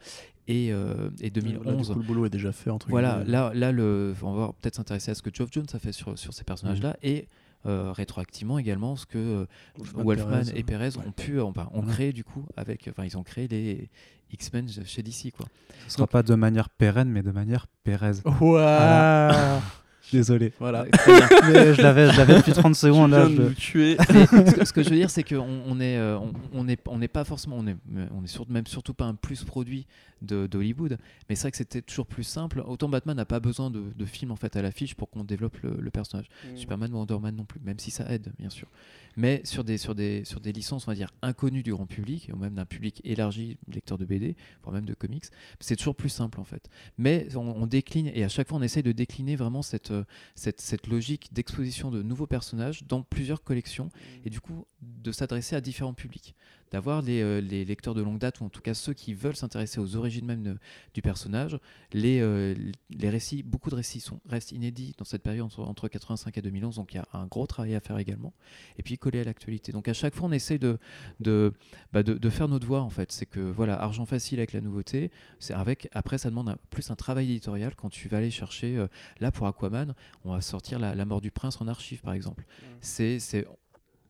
et, 0.49 0.73
euh, 0.73 1.09
et 1.21 1.29
Là, 1.29 1.29
du 1.29 1.39
2011. 1.53 1.87
coup, 1.93 1.99
le 1.99 2.05
boulot 2.05 2.25
est 2.25 2.29
déjà 2.29 2.51
fait 2.51 2.69
entre 2.69 2.89
Voilà, 2.89 3.19
guillemets. 3.19 3.31
là, 3.31 3.51
là 3.53 3.71
le, 3.71 4.13
on 4.23 4.33
va 4.33 4.47
peut-être 4.59 4.75
s'intéresser 4.75 5.11
à 5.11 5.15
ce 5.15 5.21
que 5.21 5.29
Geoff 5.33 5.47
Jones 5.53 5.65
a 5.71 5.79
fait 5.79 5.93
sur, 5.93 6.19
sur 6.19 6.33
ces 6.33 6.43
personnages-là 6.43 6.97
et 7.01 7.29
euh, 7.65 7.93
rétroactivement 7.93 8.59
également 8.59 8.97
ce 8.97 9.05
que 9.05 9.17
euh, 9.17 9.45
Wolfman, 9.77 10.03
Wolfman 10.03 10.43
Perez, 10.43 10.59
et 10.59 10.63
Perez 10.63 10.97
ouais. 10.97 11.07
ont 11.07 11.11
pu, 11.13 11.39
enfin, 11.39 11.69
ont 11.71 11.79
Ouais. 11.85 11.93
créé 11.93 12.11
du 12.11 12.25
coup 12.25 12.45
avec, 12.57 12.89
enfin, 12.89 13.05
ils 13.05 13.17
ont 13.17 13.23
créé 13.23 13.47
les 13.47 13.89
X-Men 14.33 14.67
chez 14.83 15.01
DC 15.01 15.31
quoi. 15.31 15.45
Ce 15.87 15.93
sera 15.95 16.07
pas 16.07 16.23
de 16.23 16.35
manière 16.35 16.69
pérenne, 16.69 17.07
mais 17.09 17.23
de 17.23 17.31
manière 17.31 17.67
Pérez. 17.85 18.17
Ouah 18.41 19.61
Désolé. 20.11 20.51
Voilà. 20.59 20.85
Mais 21.47 21.73
je 21.73 21.81
l'avais 21.81 22.11
je 22.11 22.17
l'avais 22.17 22.35
depuis 22.37 22.51
30 22.51 22.75
secondes. 22.75 23.11
Là, 23.11 23.25
viens 23.25 23.35
je- 23.35 23.41
de 23.41 23.47
nous 23.49 23.53
tuer. 23.55 23.97
Ce, 24.09 24.53
que, 24.55 24.65
ce 24.65 24.73
que 24.73 24.83
je 24.83 24.89
veux 24.89 24.95
dire, 24.95 25.09
c'est 25.09 25.23
qu'on 25.23 25.39
on 25.65 25.79
est, 25.79 25.97
euh, 25.97 26.17
on, 26.19 26.33
on 26.53 26.67
est, 26.67 26.79
on 26.87 26.97
n'est 26.99 27.07
pas 27.07 27.23
forcément, 27.23 27.55
on 27.57 27.67
est, 27.67 27.75
on 28.13 28.23
est 28.23 28.27
sur- 28.27 28.47
même 28.49 28.67
surtout 28.67 28.93
pas 28.93 29.05
un 29.05 29.15
plus 29.15 29.43
produit 29.43 29.87
de- 30.21 30.45
d'Hollywood. 30.47 30.97
Mais 31.29 31.35
c'est 31.35 31.43
vrai 31.43 31.51
que 31.51 31.57
c'était 31.57 31.81
toujours 31.81 32.05
plus 32.07 32.23
simple. 32.23 32.63
Autant 32.67 32.89
Batman 32.89 33.15
n'a 33.15 33.25
pas 33.25 33.39
besoin 33.39 33.69
de, 33.71 33.81
de 33.95 34.05
film 34.05 34.31
en 34.31 34.35
fait 34.35 34.55
à 34.55 34.61
l'affiche 34.61 34.95
pour 34.95 35.09
qu'on 35.09 35.23
développe 35.23 35.57
le, 35.63 35.77
le 35.79 35.89
personnage. 35.89 36.27
Superman 36.55 36.93
ou 36.93 36.97
Wonder 36.97 37.17
Man 37.21 37.35
non 37.35 37.45
plus, 37.45 37.59
même 37.63 37.79
si 37.79 37.89
ça 37.91 38.05
aide 38.11 38.31
bien 38.39 38.49
sûr. 38.49 38.67
Mais 39.15 39.41
sur 39.43 39.63
des, 39.63 39.77
sur 39.77 39.93
des, 39.93 40.25
sur 40.25 40.39
des 40.39 40.51
licences, 40.51 40.87
on 40.87 40.91
va 40.91 40.95
dire 40.95 41.11
inconnues 41.21 41.61
du 41.61 41.71
grand 41.71 41.85
public, 41.85 42.29
ou 42.33 42.37
même 42.37 42.55
d'un 42.55 42.65
public 42.65 42.99
élargi, 43.03 43.57
lecteur 43.71 43.99
de 43.99 44.05
BD, 44.05 44.35
voire 44.63 44.73
même 44.73 44.85
de 44.85 44.95
comics, 44.95 45.25
c'est 45.59 45.75
toujours 45.75 45.95
plus 45.95 46.09
simple 46.09 46.39
en 46.39 46.43
fait. 46.43 46.67
Mais 46.97 47.27
on, 47.35 47.41
on 47.41 47.67
décline 47.67 48.09
et 48.13 48.23
à 48.23 48.29
chaque 48.29 48.49
fois 48.49 48.57
on 48.57 48.63
essaye 48.63 48.81
de 48.81 48.91
décliner 48.91 49.35
vraiment 49.35 49.61
cette, 49.61 49.91
euh, 49.91 49.92
cette, 50.35 50.61
cette 50.61 50.87
logique 50.87 51.29
d'exposition 51.33 51.91
de 51.91 52.01
nouveaux 52.01 52.27
personnages 52.27 52.83
dans 52.83 53.01
plusieurs 53.01 53.43
collections 53.43 53.89
et 54.25 54.29
du 54.29 54.41
coup 54.41 54.65
de 54.81 55.11
s'adresser 55.11 55.55
à 55.55 55.61
différents 55.61 55.93
publics. 55.93 56.35
D'avoir 56.73 57.01
les, 57.03 57.21
euh, 57.21 57.39
les 57.39 57.63
lecteurs 57.65 57.93
de 57.93 58.01
longue 58.01 58.17
date, 58.17 58.41
ou 58.41 58.45
en 58.45 58.49
tout 58.49 58.59
cas 58.61 58.73
ceux 58.73 58.93
qui 58.93 59.13
veulent 59.13 59.35
s'intéresser 59.35 59.79
aux 59.79 59.95
origines 59.95 60.25
même 60.25 60.41
de- 60.43 60.57
du 60.95 61.01
personnage. 61.03 61.57
Les, 61.93 62.19
euh, 62.19 62.55
les 62.89 63.09
récits, 63.09 63.43
beaucoup 63.43 63.69
de 63.69 63.75
récits 63.75 63.99
sont, 64.01 64.19
restent 64.27 64.51
inédits 64.51 64.95
dans 64.97 65.05
cette 65.05 65.21
période 65.23 65.45
entre, 65.45 65.61
entre 65.61 65.87
85 65.87 66.35
et 66.37 66.41
2011, 66.41 66.75
donc 66.77 66.93
il 66.93 66.97
y 66.97 66.99
a 66.99 67.07
un 67.13 67.27
gros 67.27 67.45
travail 67.47 67.75
à 67.75 67.79
faire 67.79 67.97
également. 67.99 68.33
Et 68.79 68.83
puis 68.83 68.97
coller 68.97 69.19
à 69.21 69.23
l'actualité. 69.23 69.71
Donc 69.71 69.87
à 69.87 69.93
chaque 69.93 70.15
fois, 70.15 70.27
on 70.27 70.31
essaye 70.31 70.57
de, 70.59 70.79
de, 71.19 71.53
bah, 71.93 72.01
de, 72.03 72.15
de 72.15 72.29
faire 72.31 72.47
notre 72.47 72.65
voix 72.65 72.81
en 72.81 72.89
fait. 72.89 73.11
C'est 73.11 73.27
que 73.27 73.39
voilà, 73.39 73.79
argent 73.79 74.05
facile 74.07 74.39
avec 74.39 74.51
la 74.53 74.61
nouveauté. 74.61 75.11
C'est 75.39 75.53
avec 75.53 75.87
après, 75.93 76.17
ça 76.17 76.29
demande 76.31 76.49
un- 76.49 76.57
plus 76.71 76.89
un 76.89 76.95
travail 76.95 77.29
éditorial 77.29 77.75
quand 77.75 77.89
tu 77.89 78.09
vas 78.09 78.17
aller 78.17 78.31
chercher. 78.31 78.77
euh, 78.77 78.87
là 79.19 79.31
pour 79.31 79.45
Aquaman, 79.45 79.93
on 80.25 80.31
va 80.33 80.41
sortir 80.41 80.79
la, 80.79 80.95
la 80.95 81.05
mort 81.05 81.21
du 81.21 81.29
prince 81.29 81.61
en 81.61 81.67
archive 81.67 82.01
par 82.01 82.13
exemple. 82.13 82.45
C'est 82.81 83.19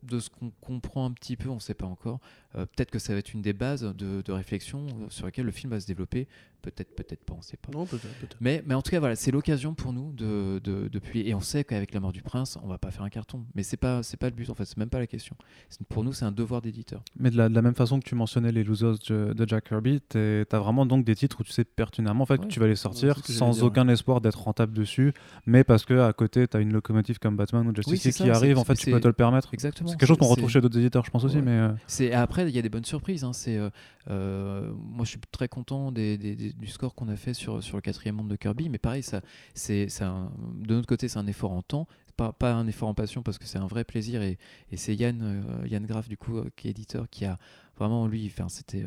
de 0.03 0.19
ce 0.19 0.29
qu'on 0.29 0.51
comprend 0.59 1.05
un 1.05 1.11
petit 1.11 1.37
peu, 1.37 1.47
on 1.47 1.55
ne 1.55 1.59
sait 1.61 1.73
pas 1.73 1.85
encore. 1.85 2.19
Euh, 2.55 2.65
peut-être 2.65 2.91
que 2.91 2.99
ça 2.99 3.13
va 3.13 3.19
être 3.19 3.33
une 3.33 3.41
des 3.41 3.53
bases 3.53 3.83
de, 3.97 4.21
de 4.21 4.31
réflexion 4.31 4.87
sur 5.09 5.25
lesquelles 5.25 5.45
le 5.45 5.51
film 5.51 5.71
va 5.71 5.79
se 5.79 5.87
développer. 5.87 6.27
Peut-être, 6.61 6.95
peut-être 6.95 7.25
pas, 7.25 7.33
on 7.37 7.41
sait 7.41 7.57
pas. 7.57 7.73
Non, 7.73 7.85
peut-être. 7.85 8.07
peut-être. 8.19 8.37
Mais, 8.39 8.63
mais 8.65 8.73
en 8.73 8.81
tout 8.81 8.91
cas, 8.91 8.99
voilà, 9.01 9.17
c'est 9.17 9.31
l'occasion 9.31 9.73
pour 9.73 9.91
nous 9.91 10.13
de, 10.13 10.61
de, 10.63 10.87
de 10.87 10.99
publier. 10.99 11.27
Et 11.29 11.33
on 11.33 11.41
sait 11.41 11.65
qu'avec 11.65 11.93
La 11.93 11.99
mort 11.99 12.13
du 12.13 12.21
prince, 12.21 12.57
on 12.63 12.67
va 12.67 12.77
pas 12.77 12.89
faire 12.89 13.03
un 13.03 13.09
carton. 13.09 13.43
Mais 13.53 13.63
c'est 13.63 13.75
pas, 13.75 14.01
c'est 14.01 14.15
pas 14.15 14.27
le 14.29 14.35
but, 14.35 14.49
en 14.49 14.53
fait, 14.53 14.63
c'est 14.63 14.77
même 14.77 14.89
pas 14.89 14.99
la 14.99 15.07
question. 15.07 15.35
C'est- 15.67 15.85
Pour 15.85 16.05
nous, 16.05 16.13
c'est 16.13 16.23
un 16.23 16.31
devoir 16.31 16.61
d'éditeur. 16.61 17.03
Mais 17.19 17.31
de 17.31 17.37
la, 17.37 17.49
de 17.49 17.53
la 17.53 17.61
même 17.61 17.75
façon 17.75 17.99
que 17.99 18.05
tu 18.05 18.15
mentionnais 18.15 18.53
les 18.53 18.63
losers 18.63 18.95
de, 19.09 19.33
de 19.33 19.45
Jack 19.47 19.65
Kirby, 19.67 19.99
tu 20.09 20.17
as 20.17 20.59
vraiment 20.59 20.85
donc 20.85 21.03
des 21.03 21.15
titres 21.15 21.41
où 21.41 21.43
tu 21.43 21.51
sais 21.51 21.65
pertinemment 21.65 22.23
en 22.23 22.25
fait, 22.25 22.35
Ouais. 22.39 22.45
que 22.47 22.51
tu 22.53 22.61
vas 22.61 22.67
les 22.67 22.75
sortir 22.77 23.17
sans 23.25 23.51
dire, 23.51 23.63
aucun 23.65 23.87
espoir 23.89 24.21
d'être 24.21 24.41
rentable 24.41 24.71
dessus, 24.73 25.11
mais 25.45 25.63
parce 25.65 25.83
que 25.83 25.99
à 25.99 26.13
côté 26.13 26.47
tu 26.47 26.55
as 26.55 26.61
une 26.61 26.71
locomotive 26.71 27.19
comme 27.19 27.35
Batman 27.35 27.67
ou 27.67 27.75
Justice 27.75 27.91
Oui, 28.05 28.11
qui 28.11 28.11
ça, 28.13 28.35
arrive, 28.35 28.57
en 28.57 28.63
fait 28.63 28.75
tu 28.75 28.89
peux 28.89 28.99
te 29.01 29.07
le 29.07 29.13
permettre. 29.13 29.53
Exactement. 29.53 29.89
C'est 29.89 29.97
quelque 29.97 30.07
chose 30.07 30.17
qu'on 30.17 30.27
retrouve 30.27 30.49
chez 30.49 30.61
d'autres 30.61 30.77
éditeurs, 30.79 31.03
je 31.05 31.11
pense 31.11 31.25
aussi, 31.25 31.35
Ouais. 31.37 31.41
mais 31.41 31.51
euh, 31.51 31.69
C'est 31.87 32.13
après 32.13 32.42
il 32.49 32.55
y 32.55 32.59
a 32.59 32.61
des 32.61 32.69
bonnes 32.69 32.85
surprises. 32.85 33.23
hein. 33.23 33.31
Euh, 33.47 33.69
euh, 34.09 34.71
moi 34.75 35.05
je 35.05 35.11
suis 35.11 35.19
très 35.31 35.47
content 35.47 35.91
du 35.91 36.67
score 36.67 36.95
qu'on 36.95 37.07
a 37.09 37.15
fait 37.15 37.33
sur 37.33 37.63
sur 37.63 37.77
le 37.77 37.81
quatrième 37.81 38.15
monde 38.15 38.29
de 38.29 38.35
Kirby, 38.35 38.69
mais 38.69 38.77
pareil 38.77 39.03
ça 39.03 39.21
c'est 39.53 39.87
de 39.87 40.75
notre 40.75 40.87
côté 40.87 41.07
c'est 41.07 41.19
un 41.19 41.27
effort 41.27 41.51
en 41.51 41.61
temps, 41.61 41.87
pas 42.17 42.31
pas 42.33 42.53
un 42.53 42.67
effort 42.67 42.89
en 42.89 42.93
passion 42.93 43.23
parce 43.23 43.37
que 43.37 43.45
c'est 43.45 43.59
un 43.59 43.67
vrai 43.67 43.83
plaisir 43.83 44.21
et, 44.21 44.37
c'est 44.75 44.95
Yann 44.95 45.19
euh, 45.21 45.67
Yann 45.67 45.85
Graff 45.85 46.09
du 46.09 46.17
coup 46.17 46.41
qui 46.55 46.67
est 46.67 46.71
éditeur 46.71 47.09
qui 47.09 47.25
a 47.25 47.37
vraiment 47.77 48.07
lui 48.07 48.31
c'était 48.49 48.85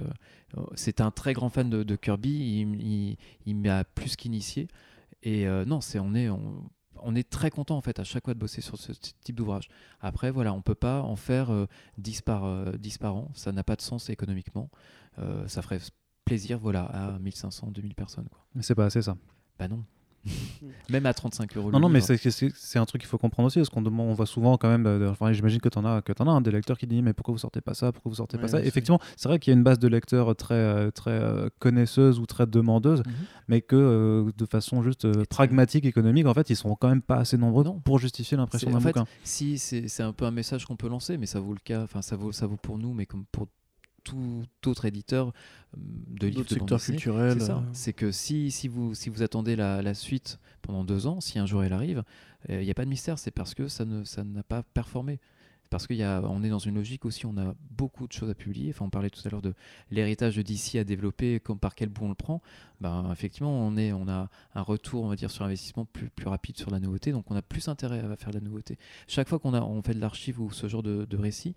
c'est 0.75 1.01
un 1.01 1.11
très 1.11 1.33
grand 1.33 1.49
fan 1.49 1.69
de, 1.69 1.97
Kirby, 1.97 2.31
il, 2.62 3.16
il, 3.47 3.57
m'a 3.57 3.85
plus 3.85 4.16
qu'initié 4.16 4.69
et 5.23 5.47
non 5.66 5.81
c'est 5.81 5.99
on 5.99 6.14
est 6.14 6.29
on, 6.29 6.62
on 7.03 7.15
est 7.15 7.29
très 7.29 7.51
content 7.51 7.77
en 7.77 7.81
fait 7.81 7.99
à 7.99 8.05
chaque 8.05 8.25
fois 8.25 8.35
de 8.35 8.39
bosser 8.39 8.61
sur 8.61 8.79
ce 8.79 8.93
type 8.93 9.37
d'ouvrage. 9.37 9.69
Après 10.01 10.31
voilà, 10.31 10.53
on 10.53 10.63
peut 10.63 10.75
pas 10.75 11.03
en 11.03 11.17
faire 11.17 11.51
euh, 11.51 11.67
10 11.99 12.23
par, 12.23 12.45
euh, 12.45 12.73
10 12.79 12.99
par 12.99 13.15
an, 13.17 13.31
ça 13.35 13.53
n'a 13.53 13.65
pas 13.65 13.77
de 13.77 13.83
sens 13.83 14.11
économiquement. 14.11 14.71
Euh, 15.19 15.47
ça 15.49 15.63
ferait 15.63 15.81
plaisir 16.25 16.59
voilà 16.59 16.85
à 16.85 17.19
1500 17.19 17.71
2000 17.71 17.95
personnes 17.95 18.29
quoi. 18.29 18.45
mais 18.55 18.63
c'est 18.63 18.75
pas 18.75 18.87
assez 18.87 19.03
ça. 19.03 19.17
Bah 19.59 19.69
non. 19.69 19.85
Même 20.91 21.07
à 21.07 21.15
35 21.15 21.57
euros. 21.57 21.71
Non, 21.71 21.81
non, 21.81 21.89
mais 21.89 22.01
c'est- 22.01 22.79
un 22.79 22.85
truc 22.87 23.01
qu'il 23.03 23.09
faut 23.09 23.19
comprendre 23.19 23.47
aussi, 23.47 23.59
parce 23.59 23.69
qu'on 23.71 23.83
demande, 23.83 24.09
on 24.11 24.15
voit 24.15 24.27
souvent 24.27 24.57
quand 24.57 24.69
même, 24.69 24.85
de- 24.85 25.07
enfin, 25.09 25.33
j'imagine 25.33 25.61
que 25.61 25.69
tu 25.69 25.79
en 25.79 25.85
as, 25.85 26.03
que 26.03 26.12
en 26.19 26.27
as 26.29 26.31
un 26.31 26.41
des 26.41 26.51
lecteurs 26.51 26.79
qui 26.79 26.87
dit 26.87 27.03
mais 27.03 27.12
pourquoi 27.12 27.33
vous 27.33 27.39
sortez 27.39 27.61
pas 27.61 27.75
ça, 27.75 27.93
pourquoi 27.93 28.11
vous 28.11 28.17
sortez 28.17 28.39
pas 28.39 28.49
ça? 28.49 28.62
Effectivement, 28.62 29.01
c'est 29.17 29.29
vrai 29.29 29.39
qu'il 29.39 29.53
y 29.53 29.55
a 29.55 29.59
une 29.59 29.65
base 29.65 29.79
de 29.79 29.89
lecteurs 29.89 30.35
très, 30.37 30.55
euh, 30.55 30.91
très 30.91 31.11
euh, 31.12 31.49
connaisseuse 31.59 32.19
ou 32.19 32.27
très 32.27 32.47
demandeuse, 32.47 33.01
Mhm. 33.07 33.12
mais 33.49 33.61
que 33.62 33.77
euh, 33.77 34.31
de 34.37 34.47
façon 34.47 34.83
juste 34.83 35.05
euh, 35.05 35.25
pragmatique, 35.29 35.85
économique, 35.85 36.27
en 36.27 36.35
fait, 36.35 36.51
ils 36.51 36.57
sont 36.57 36.75
quand 36.77 36.89
même 36.89 37.03
pas 37.03 37.17
assez 37.17 37.37
nombreux 37.39 37.65
Non. 37.65 37.81
pour 37.81 37.99
justifier 37.99 38.37
l'impression 38.37 38.71
d'un 38.71 38.79
bouquin. 38.81 39.07
Si 39.25 39.59
c'est 39.59 39.89
c'est 39.89 40.03
un 40.03 40.12
peu 40.12 40.25
un 40.25 40.31
message 40.31 40.65
qu'on 40.67 40.77
peut 40.77 40.89
lancer, 40.89 41.17
mais 41.19 41.27
ça 41.27 41.41
vaut 41.41 41.53
le 41.55 41.61
cas, 41.62 41.83
enfin 41.83 42.03
ça 42.03 42.17
vaut 42.17 42.33
ça 42.33 42.47
vaut 42.47 42.57
pour 42.57 42.79
nous, 42.79 42.93
mais 42.93 43.07
comme 43.07 43.25
pour 43.33 43.47
tout 44.12 44.71
autre 44.71 44.85
éditeur 44.85 45.29
euh, 45.29 45.31
de 45.77 46.27
livres 46.29 46.40
de 46.55 46.61
bande. 46.61 46.69
C'est 47.35 47.40
ça. 47.40 47.57
euh, 47.57 47.61
C'est 47.73 47.92
que 47.92 48.12
si, 48.12 48.51
si, 48.51 48.69
vous, 48.69 48.95
si 48.95 49.09
vous 49.11 49.23
attendez 49.23 49.57
la, 49.57 49.83
la 49.83 49.95
suite 49.95 50.38
pendant 50.62 50.85
deux 50.85 51.07
ans, 51.07 51.21
si 51.21 51.38
un 51.38 51.47
jour 51.47 51.62
elle 51.64 51.73
arrive, 51.73 52.03
il 52.49 52.61
n'y 52.61 52.71
a 52.71 52.75
pas 52.75 52.85
de 52.85 52.90
mystère. 52.90 53.19
C'est 53.19 53.31
parce 53.33 53.55
que 53.55 53.66
ça 53.69 53.85
ne 53.85 54.05
ça 54.05 54.23
n'a 54.25 54.42
pas 54.45 54.62
performé. 54.62 55.19
Parce 55.71 55.87
qu'on 55.87 56.43
est 56.43 56.49
dans 56.49 56.59
une 56.59 56.75
logique 56.75 57.05
aussi, 57.05 57.27
on 57.27 57.37
a 57.37 57.55
beaucoup 57.71 58.07
de 58.07 58.13
choses 58.13 58.31
à 58.31 58.35
publier. 58.35 58.71
Enfin, 58.71 58.85
on 58.85 58.91
parlait 58.91 59.11
tout 59.11 59.21
à 59.27 59.31
l'heure 59.31 59.43
de 59.43 59.55
l'héritage 59.91 60.37
DC 60.37 60.77
à 60.77 60.85
développer, 60.85 61.41
comme 61.41 61.59
par 61.59 61.75
quel 61.75 61.89
bout 61.89 62.05
on 62.05 62.09
le 62.09 62.15
prend. 62.15 62.43
Ben, 62.81 63.11
effectivement, 63.13 63.53
on, 63.53 63.77
est, 63.77 63.93
on 63.93 64.09
a 64.09 64.29
un 64.55 64.63
retour, 64.63 65.05
on 65.05 65.09
va 65.09 65.17
dire, 65.17 65.31
sur 65.31 65.45
investissement 65.45 65.85
plus, 65.85 66.11
rapide 66.25 66.57
sur 66.57 66.71
la 66.71 66.81
nouveauté. 66.81 67.13
Donc, 67.13 67.31
on 67.31 67.37
a 67.37 67.43
plus 67.43 67.69
intérêt 67.69 68.01
à 68.01 68.17
faire 68.17 68.31
de 68.31 68.39
la 68.39 68.45
nouveauté. 68.45 68.79
Chaque 69.09 69.29
fois 69.29 69.39
qu'on 69.39 69.83
fait 69.83 69.95
de 69.95 70.01
l'archive 70.01 70.41
ou 70.41 70.51
ce 70.51 70.69
genre 70.69 70.83
de, 70.83 71.05
de 71.05 71.17
récit, 71.17 71.55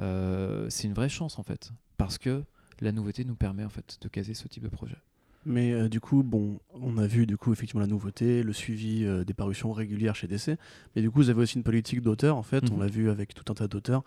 euh, 0.00 0.68
c'est 0.70 0.88
une 0.88 0.94
vraie 0.94 1.08
chance 1.08 1.38
en 1.38 1.42
fait. 1.42 1.72
Parce 1.96 2.18
que 2.18 2.44
la 2.80 2.92
nouveauté 2.92 3.24
nous 3.24 3.36
permet 3.36 3.64
en 3.64 3.70
fait 3.70 3.98
de 4.00 4.08
caser 4.08 4.34
ce 4.34 4.48
type 4.48 4.64
de 4.64 4.68
projet. 4.68 4.96
Mais 5.44 5.72
euh, 5.72 5.88
du 5.88 6.00
coup, 6.00 6.22
bon, 6.22 6.60
on 6.74 6.98
a 6.98 7.06
vu 7.06 7.26
du 7.26 7.36
coup 7.36 7.52
effectivement 7.52 7.80
la 7.80 7.88
nouveauté, 7.88 8.42
le 8.42 8.52
suivi 8.52 9.04
euh, 9.04 9.24
des 9.24 9.34
parutions 9.34 9.72
régulières 9.72 10.14
chez 10.14 10.28
DC. 10.28 10.56
Mais 10.94 11.02
du 11.02 11.10
coup, 11.10 11.18
vous 11.18 11.30
avez 11.30 11.42
aussi 11.42 11.56
une 11.56 11.64
politique 11.64 12.00
d'auteur 12.00 12.36
en 12.36 12.42
fait. 12.42 12.62
Mhm. 12.62 12.76
On 12.76 12.80
l'a 12.80 12.86
vu 12.86 13.10
avec 13.10 13.34
tout 13.34 13.44
un 13.50 13.54
tas 13.54 13.68
d'auteurs, 13.68 14.04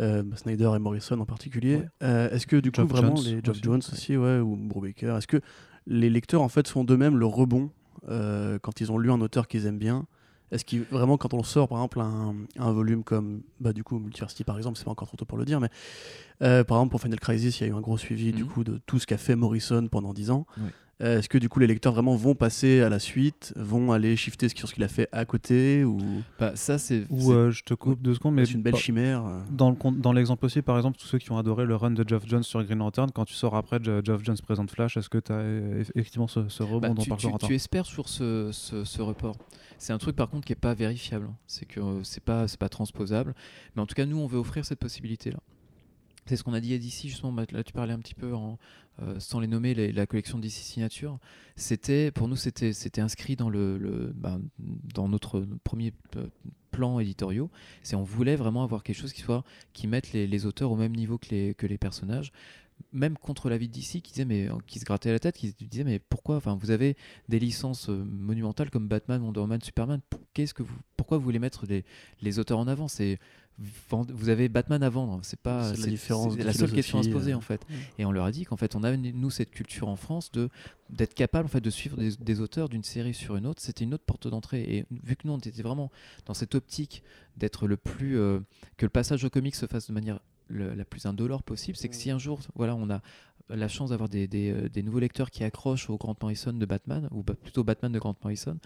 euh, 0.00 0.22
Snyder 0.34 0.70
et 0.74 0.78
Morrison 0.78 1.18
en 1.20 1.26
particulier. 1.26 1.82
Ouais. 2.00 2.28
Est-ce 2.32 2.46
que 2.46 2.56
du 2.56 2.72
coup 2.72 2.84
vraiment 2.84 3.16
Jones 3.16 3.26
les 3.26 3.40
Geoff. 3.42 3.62
Jones 3.62 3.82
aussi, 3.92 4.16
ouais, 4.16 4.38
ou 4.38 4.56
Brubaker, 4.56 5.16
est-ce 5.16 5.28
que 5.28 5.40
les 5.86 6.10
lecteurs 6.10 6.42
en 6.42 6.48
fait 6.48 6.66
font 6.68 6.84
d'eux-mêmes 6.84 7.16
le 7.16 7.26
rebond 7.26 7.70
quand 8.08 8.80
ils 8.80 8.90
ont 8.90 8.98
lu 8.98 9.12
un 9.12 9.20
auteur 9.20 9.46
qu'ils 9.46 9.66
aiment 9.66 9.78
bien 9.78 10.06
Est-ce 10.52 10.64
qu'ils 10.64 10.82
vraiment 10.82 11.16
quand 11.16 11.34
on 11.34 11.42
sort 11.42 11.66
par 11.66 11.78
exemple 11.78 12.00
un, 12.00 12.34
un 12.58 12.72
volume 12.72 13.02
comme 13.02 13.42
bah 13.58 13.72
du 13.72 13.82
coup 13.82 13.98
Multiversity 13.98 14.44
par 14.44 14.56
exemple, 14.58 14.78
c'est 14.78 14.84
pas 14.84 14.90
encore 14.92 15.08
trop 15.08 15.16
tôt 15.16 15.24
pour 15.24 15.38
le 15.38 15.44
dire, 15.44 15.58
mais 15.60 15.70
euh, 16.42 16.62
par 16.62 16.76
exemple 16.78 16.90
pour 16.92 17.00
Final 17.00 17.18
Crisis, 17.18 17.58
il 17.60 17.62
y 17.64 17.66
a 17.66 17.72
eu 17.72 17.74
un 17.76 17.80
gros 17.80 17.96
suivi 17.98 18.32
du 18.32 18.44
Mhm. 18.44 18.48
coup 18.50 18.62
de 18.62 18.78
tout 18.86 18.98
ce 18.98 19.06
qu'a 19.06 19.16
fait 19.18 19.34
Morrison 19.34 19.88
pendant 19.88 20.12
10 20.12 20.30
ans. 20.30 20.46
Ouais. 20.58 20.70
Euh, 21.00 21.18
Est-ce 21.18 21.28
que 21.28 21.38
du 21.38 21.48
coup 21.48 21.58
les 21.58 21.66
lecteurs 21.66 21.92
vraiment 21.94 22.14
vont 22.14 22.34
passer 22.36 22.80
à 22.80 22.88
la 22.88 23.00
suite, 23.00 23.52
vont 23.56 23.90
aller 23.90 24.14
shifter 24.14 24.48
sur 24.48 24.68
ce 24.68 24.74
qu'il 24.74 24.84
a 24.84 24.88
fait 24.88 25.08
à 25.10 25.24
côté 25.24 25.82
ou 25.84 25.98
Bah, 26.38 26.52
ça, 26.54 26.78
c'est. 26.78 27.06
Ou 27.10 27.32
euh, 27.32 27.50
je 27.50 27.64
te 27.64 27.74
coupe 27.74 28.00
deux 28.02 28.14
secondes, 28.14 28.34
mais 28.34 28.44
c'est 28.46 28.52
une 28.52 28.62
belle 28.62 28.74
pas- 28.74 28.78
chimère 28.78 29.24
euh, 29.26 29.40
Dans 29.50 29.70
le 29.70 29.74
con- 29.74 29.90
dans 29.90 30.12
l'exemple 30.12 30.44
aussi, 30.44 30.62
par 30.62 30.76
exemple, 30.76 30.98
tous 30.98 31.06
ceux 31.06 31.18
qui 31.18 31.32
ont 31.32 31.38
adoré 31.38 31.64
le 31.64 31.74
run 31.74 31.90
de 31.90 32.04
Geoff 32.08 32.24
Jones 32.26 32.44
sur 32.44 32.62
Green 32.62 32.78
Lantern, 32.78 33.10
quand 33.10 33.24
tu 33.24 33.34
sors 33.34 33.56
après 33.56 33.80
Geoff 33.82 34.22
Jones 34.22 34.36
présente 34.46 34.70
Flash, 34.70 34.96
est-ce 34.96 35.08
que 35.08 35.18
tu 35.18 35.32
as 35.32 35.42
effectivement 35.96 36.28
ce, 36.28 36.48
ce 36.48 36.62
rebond 36.62 36.80
bah, 36.80 36.88
dont 36.90 37.02
tu, 37.02 37.08
parle 37.08 37.20
tu- 37.20 37.26
Corentin 37.26 37.46
tu 37.48 37.54
espères 37.54 37.86
sur 37.86 38.08
ce, 38.08 38.50
ce, 38.52 38.84
ce 38.84 39.02
report. 39.02 39.36
C'est 39.78 39.92
un 39.92 39.98
truc 39.98 40.14
par 40.14 40.28
contre 40.28 40.44
qui 40.46 40.52
est 40.52 40.56
pas 40.56 40.74
vérifiable. 40.74 41.28
C'est 41.48 41.64
que 41.66 41.80
c'est 42.04 42.22
pas 42.22 42.46
c'est 42.46 42.60
pas 42.60 42.68
transposable. 42.68 43.34
Mais 43.74 43.82
en 43.82 43.86
tout 43.86 43.94
cas, 43.94 44.06
nous, 44.06 44.18
on 44.18 44.26
veut 44.28 44.38
offrir 44.38 44.64
cette 44.64 44.78
possibilité-là. 44.78 45.38
C'est 46.26 46.36
ce 46.36 46.44
qu'on 46.44 46.52
a 46.54 46.60
dit 46.60 46.72
à 46.72 46.78
DC 46.78 47.08
justement. 47.08 47.32
bah, 47.32 47.42
Là, 47.50 47.64
tu 47.64 47.72
parlais 47.72 47.92
un 47.92 47.98
petit 47.98 48.14
peu 48.14 48.32
en, 48.32 48.56
euh, 49.00 49.18
sans 49.18 49.40
les 49.40 49.46
nommer 49.46 49.74
la 49.74 50.06
collection 50.06 50.38
DC 50.38 50.52
Signature. 50.52 51.18
C'était 51.56 52.10
pour 52.10 52.28
nous, 52.28 52.36
c'était 52.36 53.00
inscrit 53.00 53.36
ben, 53.36 54.42
dans 54.94 55.08
notre 55.08 55.46
premier 55.64 55.92
euh, 56.16 56.26
plan 56.70 57.00
éditoriaux. 57.00 57.50
C'est 57.82 57.96
on 57.96 58.02
voulait 58.02 58.36
vraiment 58.36 58.62
avoir 58.62 58.82
quelque 58.82 58.98
chose 58.98 59.14
qui 59.72 59.86
mette 59.86 60.12
les, 60.12 60.46
auteurs 60.46 60.70
au 60.70 60.76
même 60.76 60.94
niveau 60.94 61.18
que 61.18 61.66
les 61.66 61.78
personnages. 61.78 62.32
Même 62.92 63.16
contre 63.16 63.48
l'avis 63.48 63.68
DC 63.68 64.02
qui 64.02 64.24
mais 64.24 64.48
qui 64.66 64.78
se 64.78 64.84
grattait 64.84 65.12
la 65.12 65.18
tête, 65.18 65.36
qui 65.36 65.54
disait 65.60 65.84
mais 65.84 65.98
pourquoi 65.98 66.36
Enfin, 66.36 66.58
vous 66.60 66.70
avez 66.70 66.96
des 67.28 67.38
licences 67.38 67.88
euh, 67.88 68.04
monumentales 68.04 68.70
comme 68.70 68.88
Batman, 68.88 69.22
Wonder 69.22 69.40
Woman, 69.40 69.60
Superman. 69.62 70.00
Qu'est-ce 70.34 70.52
que 70.52 70.62
vous 70.62 70.74
Pourquoi 70.96 71.18
vous 71.18 71.24
voulez 71.24 71.38
mettre 71.38 71.64
les, 72.20 72.38
auteurs 72.38 72.58
en 72.58 72.68
avant? 72.68 72.88
Vous 73.90 74.28
avez 74.28 74.48
Batman 74.48 74.82
à 74.82 74.88
vendre. 74.88 75.20
C'est 75.22 75.38
pas 75.38 75.74
C'est 75.74 75.80
la 75.82 75.86
différence 75.86 76.32
c'est 76.34 76.40
de 76.40 76.44
la 76.44 76.52
seule 76.52 76.72
question 76.72 76.98
à 76.98 77.02
se 77.02 77.08
poser 77.10 77.32
euh, 77.32 77.36
en 77.36 77.40
fait. 77.40 77.60
ouais. 77.70 77.76
Et 77.98 78.04
on 78.04 78.12
leur 78.12 78.24
a 78.24 78.32
dit 78.32 78.44
qu'en 78.44 78.56
fait 78.56 78.74
on 78.74 78.82
a 78.82 78.96
nous 78.96 79.30
cette 79.30 79.50
culture 79.50 79.88
en 79.88 79.96
France 79.96 80.30
de 80.32 80.48
d'être 80.90 81.14
capable 81.14 81.46
en 81.46 81.48
fait 81.48 81.60
de 81.60 81.70
suivre 81.70 81.96
des, 81.96 82.16
des 82.16 82.40
auteurs 82.40 82.68
d'une 82.68 82.84
série 82.84 83.14
sur 83.14 83.36
une 83.36 83.46
autre. 83.46 83.62
C'était 83.62 83.84
une 83.84 83.94
autre 83.94 84.04
porte 84.04 84.28
d'entrée. 84.28 84.62
Et 84.62 84.84
vu 85.04 85.16
que 85.16 85.26
nous 85.26 85.32
on 85.32 85.38
était 85.38 85.62
vraiment 85.62 85.90
dans 86.26 86.34
cette 86.34 86.54
optique 86.54 87.02
d'être 87.36 87.66
le 87.66 87.76
plus 87.76 88.18
euh, 88.18 88.40
que 88.76 88.86
le 88.86 88.90
passage 88.90 89.24
au 89.24 89.30
comics 89.30 89.54
se 89.54 89.66
fasse 89.66 89.88
de 89.88 89.92
manière 89.92 90.20
le- 90.48 90.74
la 90.74 90.84
plus 90.84 91.06
indolore 91.06 91.42
possible, 91.42 91.76
c'est 91.78 91.88
que 91.88 91.96
si 91.96 92.10
un 92.10 92.18
jour 92.18 92.40
voilà 92.54 92.74
on 92.74 92.90
a 92.90 93.00
la 93.54 93.68
chance 93.68 93.90
d'avoir 93.90 94.08
des, 94.08 94.26
des, 94.26 94.50
euh, 94.50 94.68
des 94.68 94.82
nouveaux 94.82 94.98
lecteurs 94.98 95.30
qui 95.30 95.44
accrochent 95.44 95.88
au 95.90 95.96
Grant 95.96 96.16
Morrison 96.20 96.52
de 96.52 96.66
Batman, 96.66 97.08
ou 97.10 97.22
ba- 97.22 97.34
plutôt 97.34 97.64
Batman 97.64 97.92
de 97.92 97.98
Grant 97.98 98.16
Morrison. 98.22 98.58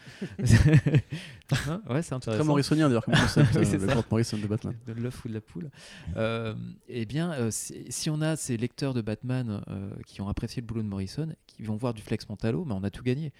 Hein 1.68 1.83
ouais, 1.90 2.03
c'est 2.03 2.14
intéressant. 2.14 2.33
Très 2.40 2.44
Morrisonien 2.44 2.88
d'ailleurs 2.88 3.05
comme 3.05 3.14
concept, 3.14 3.51
Oui, 3.55 3.61
euh, 3.62 3.64
c'est 3.64 3.79
le 3.79 3.87
ça. 3.87 3.92
Grant 3.94 4.05
Morrison 4.11 4.37
de 4.38 4.46
Batman. 4.46 4.75
de 4.87 4.92
l'œuf 4.92 5.25
ou 5.25 5.29
de 5.29 5.35
la 5.35 5.40
poule. 5.40 5.70
Euh, 6.16 6.55
eh 6.88 7.07
bien, 7.07 7.33
euh, 7.33 7.51
si, 7.51 7.85
si 7.90 8.11
on 8.11 8.20
a 8.20 8.37
ces 8.37 8.57
lecteurs 8.57 8.94
de 8.94 9.01
Batman 9.01 9.62
euh, 9.68 9.90
qui 10.07 10.20
ont 10.20 10.29
apprécié 10.29 10.61
le 10.62 10.66
boulot 10.66 10.83
de 10.83 10.88
Morrison, 10.88 11.29
qui 11.46 11.62
vont 11.62 11.77
voir 11.77 11.94
du 11.94 12.03
Flex 12.03 12.29
Mentalo, 12.29 12.64
mais 12.64 12.75
on 12.75 12.83
a 12.85 12.90
tout 12.90 13.03
gagné. 13.03 13.33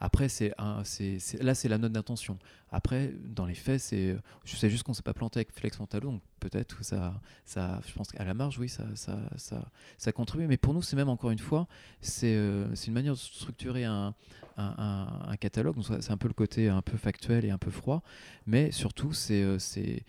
Après, 0.00 0.28
c'est 0.28 0.52
un, 0.58 0.82
c'est, 0.84 1.18
c'est- 1.18 1.42
là, 1.42 1.54
c'est 1.54 1.68
la 1.68 1.78
note 1.78 1.92
d'intention. 1.92 2.38
Après, 2.70 3.12
dans 3.24 3.46
les 3.46 3.54
faits, 3.54 3.80
c'est, 3.80 4.16
je 4.44 4.56
sais 4.56 4.70
juste 4.70 4.82
qu'on 4.84 4.94
s'est 4.94 5.02
pas 5.02 5.14
planté 5.14 5.38
avec 5.40 5.52
Flex 5.52 5.78
Mentalo, 5.78 6.10
donc 6.12 6.22
peut-être 6.42 6.78
que 6.78 6.84
ça, 6.84 7.20
ça, 7.44 7.80
je 7.86 7.92
pense 7.94 8.10
qu'à 8.10 8.24
la 8.24 8.34
marge, 8.34 8.58
oui, 8.58 8.68
ça, 8.68 8.84
ça, 8.96 9.18
ça, 9.36 9.70
ça 9.96 10.12
contribue. 10.12 10.46
Mais 10.48 10.56
pour 10.56 10.74
nous, 10.74 10.82
c'est 10.82 10.96
même 10.96 11.08
encore 11.08 11.30
une 11.30 11.38
fois, 11.38 11.68
c'est, 12.00 12.34
euh, 12.34 12.74
une 12.86 12.92
manière 12.92 13.12
de 13.14 13.18
structurer 13.18 13.84
un, 13.84 14.14
un, 14.56 14.74
un- 14.78 15.30
un 15.30 15.36
catalogue. 15.36 15.76
C'est 16.00 16.10
un 16.10 16.16
peu 16.16 16.28
le 16.28 16.34
côté 16.34 16.68
un 16.68 16.82
peu 16.82 16.96
factuel 16.96 17.44
et 17.44 17.50
un 17.50 17.58
peu 17.58 17.70
froid, 17.70 18.02
mais 18.46 18.72
surtout, 18.72 19.12
c'est, 19.12 19.42
euh, 19.42 19.58
c'est, 19.60 20.04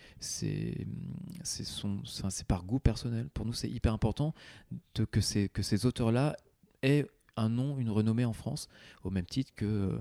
par 2.47 2.63
goût 2.63 2.79
personnel. 2.79 3.29
Pour 3.33 3.45
nous, 3.45 3.53
c'est 3.53 3.69
hyper 3.69 3.93
important 3.93 4.33
que, 5.11 5.21
ces, 5.21 5.49
que 5.49 5.61
ces 5.61 5.85
auteurs-là 5.85 6.35
aient 6.81 7.05
un 7.37 7.49
nom, 7.49 7.77
une 7.79 7.89
renommée 7.89 8.25
en 8.25 8.33
France, 8.33 8.69
au 9.03 9.09
même 9.09 9.25
titre 9.25 9.51
que, 9.55 9.99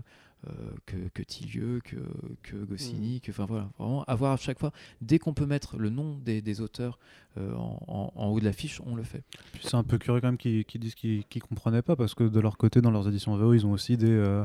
que, 0.86 0.96
que 1.14 1.22
Tillieu, 1.22 1.80
que, 1.84 1.96
que 2.42 2.56
Goscinny, 2.56 3.20
que, 3.20 3.30
enfin 3.30 3.44
voilà, 3.46 3.68
vraiment 3.78 4.02
avoir 4.04 4.32
à 4.32 4.36
chaque 4.36 4.58
fois, 4.58 4.72
dès 5.00 5.18
qu'on 5.18 5.34
peut 5.34 5.46
mettre 5.46 5.76
le 5.76 5.88
nom 5.90 6.18
des, 6.18 6.42
des 6.42 6.60
auteurs 6.60 6.98
euh, 7.38 7.54
en, 7.54 7.78
en- 7.86 8.12
en 8.14 8.28
haut 8.28 8.40
de 8.40 8.44
l'affiche, 8.44 8.80
on 8.84 8.94
le 8.96 9.02
fait. 9.04 9.22
Puis 9.52 9.62
c'est 9.64 9.76
un 9.76 9.84
peu 9.84 9.98
curieux 9.98 10.20
quand 10.20 10.28
même 10.28 10.36
qu'ils 10.36 10.64
qu'ils 10.64 10.80
disent 10.80 10.94
qu'ils 10.94 11.24
qu'ils 11.26 11.42
comprenaient 11.42 11.82
pas 11.82 11.96
parce 11.96 12.14
que 12.14 12.24
de 12.24 12.40
leur 12.40 12.56
côté, 12.56 12.80
dans 12.80 12.90
leurs 12.90 13.06
éditions 13.08 13.36
VO, 13.36 13.54
ils 13.54 13.66
ont 13.66 13.72
aussi 13.72 13.96
des 13.96 14.10
euh, 14.10 14.44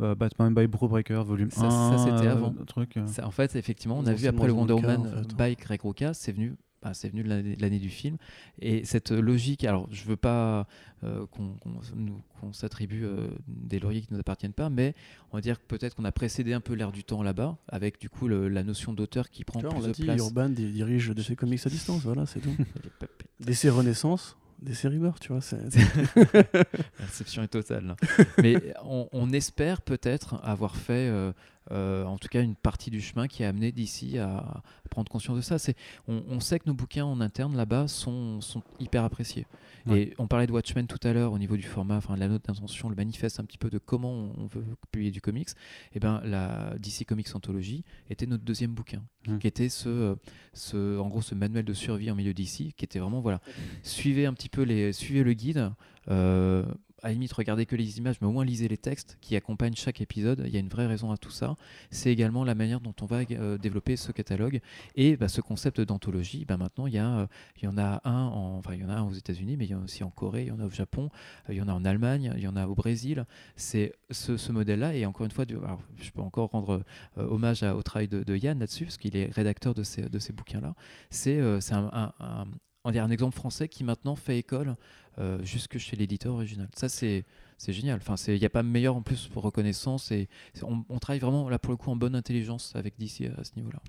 euh, 0.00 0.14
Batman 0.14 0.54
by 0.54 0.66
Brubaker 0.66 1.24
volume 1.24 1.50
Ça- 1.50 1.66
1. 1.66 1.70
ça, 1.96 1.98
c'était 2.04 2.28
euh, 2.28 2.32
avant. 2.32 2.52
truc, 2.66 2.96
euh. 2.96 3.06
Ça, 3.06 3.26
en 3.26 3.30
fait, 3.30 3.56
effectivement, 3.56 3.98
on 3.98 4.06
a 4.06 4.12
vu 4.14 4.26
après 4.26 4.46
le 4.46 4.52
Wonder 4.52 4.74
Woman 4.74 5.00
en 5.00 5.22
fait. 5.22 5.34
by 5.36 5.56
Greg 5.56 5.80
Rucka, 5.82 6.14
c'est 6.14 6.32
venu 6.32 6.54
bah, 6.82 6.94
c'est 6.94 7.08
venu 7.08 7.22
de 7.22 7.28
l'année 7.28 7.78
de 7.78 7.82
du 7.82 7.88
film. 7.90 8.16
Et 8.60 8.84
cette 8.84 9.10
logique, 9.10 9.64
alors 9.64 9.88
je 9.90 10.04
veux 10.04 10.16
pas 10.16 10.66
euh, 11.04 11.26
qu'on 11.26 12.52
s'attribue 12.52 13.04
euh, 13.04 13.28
des 13.48 13.78
lauriers 13.80 14.00
qui 14.00 14.08
ne 14.10 14.16
nous 14.16 14.20
appartiennent 14.20 14.52
pas, 14.52 14.70
mais 14.70 14.94
on 15.32 15.36
va 15.36 15.40
dire 15.40 15.58
que 15.60 15.64
peut-être 15.66 15.94
qu'on 15.94 16.04
a 16.04 16.12
précédé 16.12 16.52
un 16.52 16.60
peu 16.60 16.74
l'air 16.74 16.92
du 16.92 17.04
temps 17.04 17.22
là-bas, 17.22 17.56
avec 17.68 18.00
du 18.00 18.08
coup 18.08 18.28
le- 18.28 18.48
la 18.48 18.62
notion 18.62 18.92
d'auteur 18.92 19.28
qui 19.30 19.44
prend 19.44 19.60
vois, 19.60 19.70
on 19.70 19.74
plus 19.74 19.82
l'a 19.82 19.88
de 19.88 19.92
dit, 19.94 20.04
place. 20.04 20.18
Urban 20.20 20.48
di- 20.48 20.72
dirige 20.72 21.10
DC 21.10 21.34
Comics 21.36 21.66
à 21.66 21.70
distance, 21.70 22.02
voilà, 22.02 22.26
c'est 22.26 22.40
tout. 22.40 22.54
DC 23.40 23.68
Renaissance, 23.70 24.36
DC 24.60 24.84
Rebirth, 24.88 25.20
tu 25.20 25.32
vois. 25.32 25.40
La 25.52 26.62
réception 27.06 27.42
est 27.44 27.48
totale. 27.48 27.96
Mais 28.42 28.56
on, 28.84 29.08
on 29.12 29.32
espère 29.32 29.82
peut-être 29.82 30.40
avoir 30.42 30.74
fait, 30.76 31.08
euh, 31.08 31.32
euh, 31.70 32.04
en 32.04 32.18
tout 32.18 32.28
cas, 32.28 32.42
une 32.42 32.54
partie 32.54 32.90
du 32.90 33.00
chemin 33.00 33.26
qui 33.28 33.44
a 33.44 33.48
amené 33.48 33.72
d'ici 33.72 34.18
à, 34.18 34.62
prendre 34.90 35.10
conscience 35.10 35.36
de 35.36 35.42
ça. 35.42 35.58
C'est, 35.58 35.76
on, 36.06 36.22
on 36.28 36.40
sait 36.40 36.58
que 36.58 36.64
nos 36.66 36.74
bouquins 36.74 37.04
en 37.04 37.20
interne 37.20 37.56
là-bas 37.56 37.88
sont, 37.88 38.40
sont 38.40 38.62
hyper 38.80 39.04
appréciés. 39.04 39.46
Ouais. 39.86 40.00
Et 40.00 40.14
on 40.18 40.26
parlait 40.26 40.46
de 40.46 40.52
Watchmen 40.52 40.86
tout 40.86 40.98
à 41.06 41.12
l'heure 41.12 41.32
au 41.32 41.38
niveau 41.38 41.56
du 41.56 41.62
format, 41.62 41.96
enfin 41.96 42.14
de 42.14 42.20
la 42.20 42.28
note 42.28 42.44
d'intention, 42.46 42.88
le 42.88 42.96
manifeste 42.96 43.38
un 43.40 43.44
petit 43.44 43.58
peu 43.58 43.70
de 43.70 43.78
comment 43.78 44.32
on 44.36 44.46
veut 44.46 44.64
publier 44.90 45.10
du 45.10 45.20
comics. 45.20 45.48
Et 45.94 46.00
ben 46.00 46.20
la 46.24 46.74
DC 46.78 47.04
Comics 47.06 47.34
Anthology 47.34 47.84
était 48.10 48.26
notre 48.26 48.44
deuxième 48.44 48.72
bouquin, 48.72 49.02
Mm. 49.28 49.38
qui 49.38 49.46
était 49.46 49.68
ce, 49.68 50.16
ce, 50.52 50.98
en 50.98 51.08
gros, 51.08 51.22
ce 51.22 51.34
manuel 51.34 51.64
de 51.64 51.72
survie 51.74 52.10
en 52.10 52.14
milieu 52.14 52.32
DC, 52.34 52.72
qui 52.76 52.84
était 52.84 52.98
vraiment 52.98 53.20
voilà, 53.20 53.40
suivez 53.82 54.26
un 54.26 54.32
petit 54.32 54.48
peu 54.48 54.62
les, 54.62 54.92
suivez 54.92 55.22
le 55.22 55.32
guide. 55.34 55.70
euh, 56.10 56.64
à 57.02 57.08
la 57.08 57.12
limite, 57.14 57.32
regardez 57.32 57.66
que 57.66 57.76
les 57.76 57.98
images, 57.98 58.16
mais 58.20 58.26
au 58.26 58.32
moins 58.32 58.44
lisez 58.44 58.68
les 58.68 58.76
textes 58.76 59.18
qui 59.20 59.36
accompagnent 59.36 59.74
chaque 59.74 60.00
épisode. 60.00 60.42
Il 60.46 60.52
y 60.52 60.56
a 60.56 60.60
une 60.60 60.68
vraie 60.68 60.86
raison 60.86 61.10
à 61.12 61.16
tout 61.16 61.30
ça. 61.30 61.56
C'est 61.90 62.10
également 62.10 62.44
la 62.44 62.54
manière 62.54 62.80
dont 62.80 62.94
on 63.00 63.06
va 63.06 63.20
euh, 63.30 63.58
développer 63.58 63.96
ce 63.96 64.12
catalogue 64.12 64.60
et 64.94 65.16
bah, 65.16 65.28
ce 65.28 65.40
concept 65.40 65.80
d'anthologie. 65.80 66.44
Bah, 66.44 66.56
maintenant, 66.56 66.86
il 66.86 66.94
y, 66.94 66.98
a, 66.98 67.20
euh, 67.20 67.26
il 67.56 67.64
y 67.64 67.68
en 67.68 67.78
a 67.78 68.00
un, 68.04 68.26
en, 68.26 68.58
enfin, 68.58 68.74
il 68.74 68.80
y 68.80 68.84
en 68.84 68.88
a 68.88 68.94
un 68.94 69.02
aux 69.02 69.12
États-Unis, 69.12 69.56
mais 69.56 69.66
il 69.66 69.70
y 69.70 69.74
en 69.74 69.80
a 69.80 69.84
aussi 69.84 70.04
en 70.04 70.10
Corée, 70.10 70.42
il 70.42 70.48
y 70.48 70.50
en 70.50 70.60
a 70.60 70.64
au 70.66 70.70
Japon, 70.70 71.10
euh, 71.48 71.54
il 71.54 71.58
y 71.58 71.62
en 71.62 71.68
a 71.68 71.72
en 71.72 71.84
Allemagne, 71.84 72.32
il 72.36 72.42
y 72.42 72.48
en 72.48 72.56
a 72.56 72.66
au 72.66 72.74
Brésil. 72.74 73.24
C'est 73.56 73.92
ce, 74.10 74.52
modèle-là. 74.52 74.94
Et 74.94 75.06
encore 75.06 75.26
une 75.26 75.32
fois, 75.32 75.44
je 75.48 76.10
peux 76.10 76.22
encore 76.22 76.50
rendre 76.50 76.82
hommage 77.16 77.62
au 77.62 77.82
travail 77.82 78.08
de, 78.08 78.36
Yann 78.36 78.58
là-dessus, 78.58 78.84
parce 78.84 78.96
qu'il 78.96 79.16
est 79.16 79.30
rédacteur 79.32 79.74
de 79.74 79.82
ces, 79.82 80.02
de 80.02 80.18
ces 80.18 80.32
bouquins-là. 80.32 80.74
C'est 81.10 81.40
un, 81.40 81.90
un- 81.92 82.12
un- 82.20 82.46
un 82.84 83.10
exemple 83.10 83.36
français 83.36 83.68
qui 83.68 83.84
maintenant 83.84 84.16
fait 84.16 84.38
école 84.38 84.76
euh, 85.20 85.38
jusque 85.42 85.78
chez 85.78 85.96
l'éditeur 85.96 86.34
original. 86.34 86.68
Ça, 86.76 86.88
c'est 86.88 87.24
génial. 87.66 87.98
Enfin, 88.00 88.14
il 88.28 88.38
n'y 88.38 88.46
a 88.46 88.50
pas 88.50 88.62
meilleur 88.62 88.94
en 88.94 89.02
plus 89.02 89.26
pour 89.26 89.42
reconnaissance. 89.42 90.12
Et 90.12 90.28
on, 90.62 90.98
travaille 90.98 91.18
vraiment 91.18 91.48
là 91.48 91.58
pour 91.58 91.72
le 91.72 91.76
coup 91.76 91.90
en 91.90 91.96
bonne 91.96 92.14
intelligence 92.14 92.72
avec 92.76 92.94
DC 92.98 93.32
à 93.36 93.42
ce 93.42 93.50
niveau-là. 93.56 93.80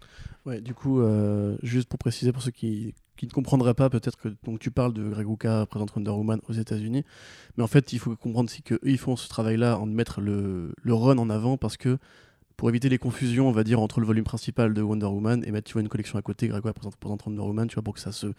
Ouais, 0.45 0.59
du 0.59 0.73
coup, 0.73 1.01
euh, 1.01 1.55
juste 1.61 1.87
pour 1.87 1.99
préciser 1.99 2.31
pour 2.31 2.41
ceux 2.41 2.51
qui, 2.51 2.95
qui 3.15 3.27
ne 3.27 3.31
comprendraient 3.31 3.75
pas, 3.75 3.89
peut-être 3.91 4.17
que 4.17 4.29
donc 4.43 4.59
tu 4.59 4.71
parles 4.71 4.93
de 4.93 5.07
Greg 5.07 5.27
Rucka 5.27 5.67
présente 5.67 5.93
Wonder 5.95 6.11
Woman 6.11 6.39
aux 6.47 6.53
États-Unis, 6.53 7.03
mais 7.57 7.63
en 7.63 7.67
fait, 7.67 7.93
il 7.93 7.99
faut 7.99 8.15
comprendre 8.15 8.49
aussi 8.49 8.63
qu'eux, 8.63 8.79
ils 8.83 8.97
font 8.97 9.15
ce 9.15 9.29
travail-là 9.29 9.77
en 9.77 9.85
mettre 9.85 10.21
le, 10.21 10.73
le 10.81 10.93
run 10.93 11.17
en 11.17 11.29
avant 11.29 11.57
parce 11.57 11.77
que 11.77 11.99
pour 12.57 12.69
éviter 12.69 12.89
les 12.89 12.97
confusions, 12.97 13.47
on 13.47 13.51
va 13.51 13.63
dire, 13.63 13.79
entre 13.79 13.99
le 13.99 14.05
volume 14.05 14.23
principal 14.23 14.73
de 14.73 14.81
Wonder 14.81 15.05
Woman 15.05 15.43
et 15.45 15.51
mettre 15.51 15.67
tu 15.67 15.73
vois, 15.73 15.81
une 15.81 15.89
collection 15.89 16.17
à 16.17 16.21
côté, 16.21 16.51
Rucka 16.51 16.73
présente, 16.73 16.95
présente 16.95 17.25
Wonder 17.25 17.41
Woman, 17.41 17.67
tu 17.67 17.75
vois, 17.75 17.83
pour 17.83 17.93
que 17.93 17.99
ça 17.99 18.11
se 18.11 18.33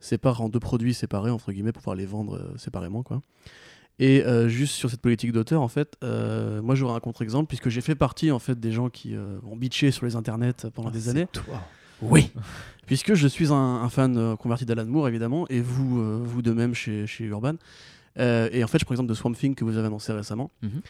sépare 0.00 0.40
en 0.40 0.48
deux 0.48 0.60
produits 0.60 0.94
séparés, 0.94 1.30
entre 1.30 1.52
guillemets, 1.52 1.72
pour 1.72 1.82
pouvoir 1.82 1.96
les 1.96 2.06
vendre 2.06 2.36
euh, 2.36 2.56
séparément, 2.58 3.02
quoi. 3.02 3.22
Et 3.98 4.24
euh, 4.24 4.48
juste 4.48 4.74
sur 4.74 4.88
cette 4.90 5.02
politique 5.02 5.30
d'auteur, 5.32 5.60
en 5.60 5.68
fait, 5.68 5.94
euh, 6.02 6.62
moi 6.62 6.74
j'aurais 6.74 6.94
un 6.94 7.00
contre-exemple, 7.00 7.48
puisque 7.48 7.68
j'ai 7.68 7.82
fait 7.82 7.94
partie 7.94 8.30
en 8.30 8.38
fait 8.38 8.58
des 8.58 8.72
gens 8.72 8.88
qui 8.88 9.14
euh, 9.14 9.38
ont 9.46 9.56
bitché 9.56 9.90
sur 9.90 10.06
les 10.06 10.16
internets 10.16 10.54
pendant 10.74 10.90
des 10.90 11.10
années. 11.10 11.26
Toi. 11.30 11.60
Oui, 12.00 12.30
puisque 12.86 13.12
je 13.12 13.28
suis 13.28 13.52
un, 13.52 13.54
un 13.82 13.88
fan 13.90 14.36
converti 14.38 14.64
d'Alan 14.64 14.86
Moore, 14.86 15.06
évidemment, 15.08 15.46
et 15.50 15.60
vous, 15.60 16.24
vous 16.24 16.40
de 16.40 16.52
même 16.52 16.72
chez, 16.72 17.06
chez 17.06 17.24
Urban. 17.24 17.56
Et 18.16 18.64
en 18.64 18.66
fait, 18.68 18.78
je 18.78 18.84
prends 18.86 18.94
l'exemple 18.94 19.08
de 19.10 19.14
Swamp 19.14 19.32
Thing 19.32 19.54
que 19.54 19.64
vous 19.64 19.76
avez 19.76 19.86
annoncé 19.88 20.12
récemment, 20.14 20.50
Mhm. 20.62 20.80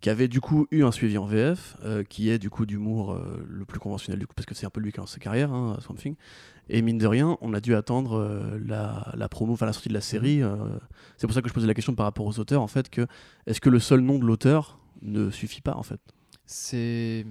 Qui 0.00 0.10
avait 0.10 0.28
du 0.28 0.40
coup 0.40 0.66
eu 0.70 0.82
un 0.84 0.92
suivi 0.92 1.18
en 1.18 1.26
VF, 1.26 1.76
euh, 1.84 2.04
qui 2.04 2.30
est 2.30 2.38
du 2.38 2.48
coup 2.50 2.64
d'humour 2.66 3.12
euh, 3.12 3.44
le 3.48 3.64
plus 3.64 3.78
conventionnel, 3.78 4.18
du 4.18 4.26
coup, 4.26 4.34
parce 4.34 4.46
que 4.46 4.54
c'est 4.54 4.66
un 4.66 4.70
peu 4.70 4.80
lui 4.80 4.92
qui 4.92 4.98
a 4.98 5.02
lancé 5.02 5.14
sa 5.14 5.20
carrière, 5.20 5.52
hein, 5.52 5.76
Swamp 5.80 5.96
Thing. 5.96 6.14
Et 6.68 6.82
mine 6.82 6.98
de 6.98 7.06
rien, 7.06 7.36
on 7.40 7.52
a 7.54 7.60
dû 7.60 7.74
attendre 7.74 8.14
euh, 8.18 8.58
la, 8.64 9.12
la 9.14 9.28
promo, 9.28 9.52
enfin 9.54 9.66
la 9.66 9.72
sortie 9.72 9.88
de 9.90 9.94
la 9.94 10.00
série. 10.00 10.42
euh, 10.42 10.56
c'est 11.18 11.26
pour 11.26 11.34
ça 11.34 11.42
que 11.42 11.48
je 11.48 11.54
posais 11.54 11.66
la 11.66 11.74
question 11.74 11.94
par 11.94 12.06
rapport 12.06 12.26
aux 12.26 12.38
auteurs, 12.38 12.62
en 12.62 12.68
fait, 12.68 12.88
que 12.90 13.06
est-ce 13.46 13.60
que 13.60 13.68
le 13.70 13.78
seul 13.80 14.00
nom 14.00 14.18
de 14.18 14.24
l'auteur 14.24 14.78
ne 15.02 15.30
suffit 15.30 15.60
pas, 15.60 15.74
en 15.76 15.82
fait? 15.82 16.00
C'est 16.46 17.24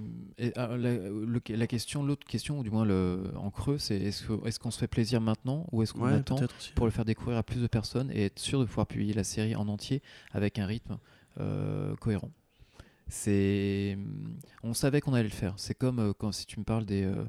alors, 0.56 0.78
la, 0.78 0.94
le- 0.94 1.40
la 1.48 1.66
question, 1.66 2.02
l'autre 2.02 2.26
question, 2.26 2.58
ou 2.60 2.62
du 2.62 2.70
moins 2.70 2.86
le, 2.86 3.24
en 3.36 3.50
creux, 3.50 3.76
c'est 3.76 3.96
est-ce 3.98 4.24
est-ce 4.46 4.58
qu'on 4.58 4.70
se 4.70 4.78
fait 4.78 4.88
plaisir 4.88 5.20
maintenant 5.20 5.66
ou 5.72 5.82
est-ce 5.82 5.92
qu'on 5.92 6.04
Ouais, 6.04 6.12
attend 6.12 6.36
pour 6.74 6.86
le 6.86 6.90
faire 6.92 7.04
découvrir 7.04 7.36
à 7.36 7.42
plus 7.42 7.60
de 7.60 7.66
personnes 7.66 8.10
et 8.12 8.24
être 8.26 8.38
sûr 8.38 8.60
de 8.60 8.64
pouvoir 8.64 8.86
publier 8.86 9.12
la 9.12 9.24
série 9.24 9.54
en 9.56 9.68
entier 9.68 10.02
avec 10.32 10.58
un 10.58 10.64
rythme 10.66 10.98
cohérent? 12.00 12.30
C'est, 13.10 13.98
on 14.62 14.72
savait 14.72 15.00
qu'on 15.00 15.14
allait 15.14 15.24
le 15.24 15.28
faire. 15.30 15.54
C'est 15.56 15.74
comme 15.74 15.98
euh, 15.98 16.12
quand 16.16 16.32
si 16.32 16.46
tu 16.46 16.58
me 16.58 16.64
parles 16.64 16.86
euh, 16.90 17.26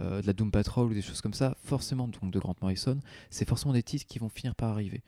euh, 0.00 0.22
de 0.22 0.26
la 0.26 0.32
Doom 0.32 0.50
Patrol 0.50 0.90
ou 0.90 0.94
des 0.94 1.02
choses 1.02 1.20
comme 1.20 1.34
ça, 1.34 1.56
forcément 1.62 2.08
donc 2.08 2.30
de 2.30 2.38
Grant 2.38 2.54
Morrison, 2.62 2.98
c'est 3.30 3.48
forcément 3.48 3.74
des 3.74 3.82
titres 3.82 4.06
qui 4.06 4.18
vont 4.18 4.28
finir 4.28 4.54
par 4.54 4.70
arriver. 4.70 5.02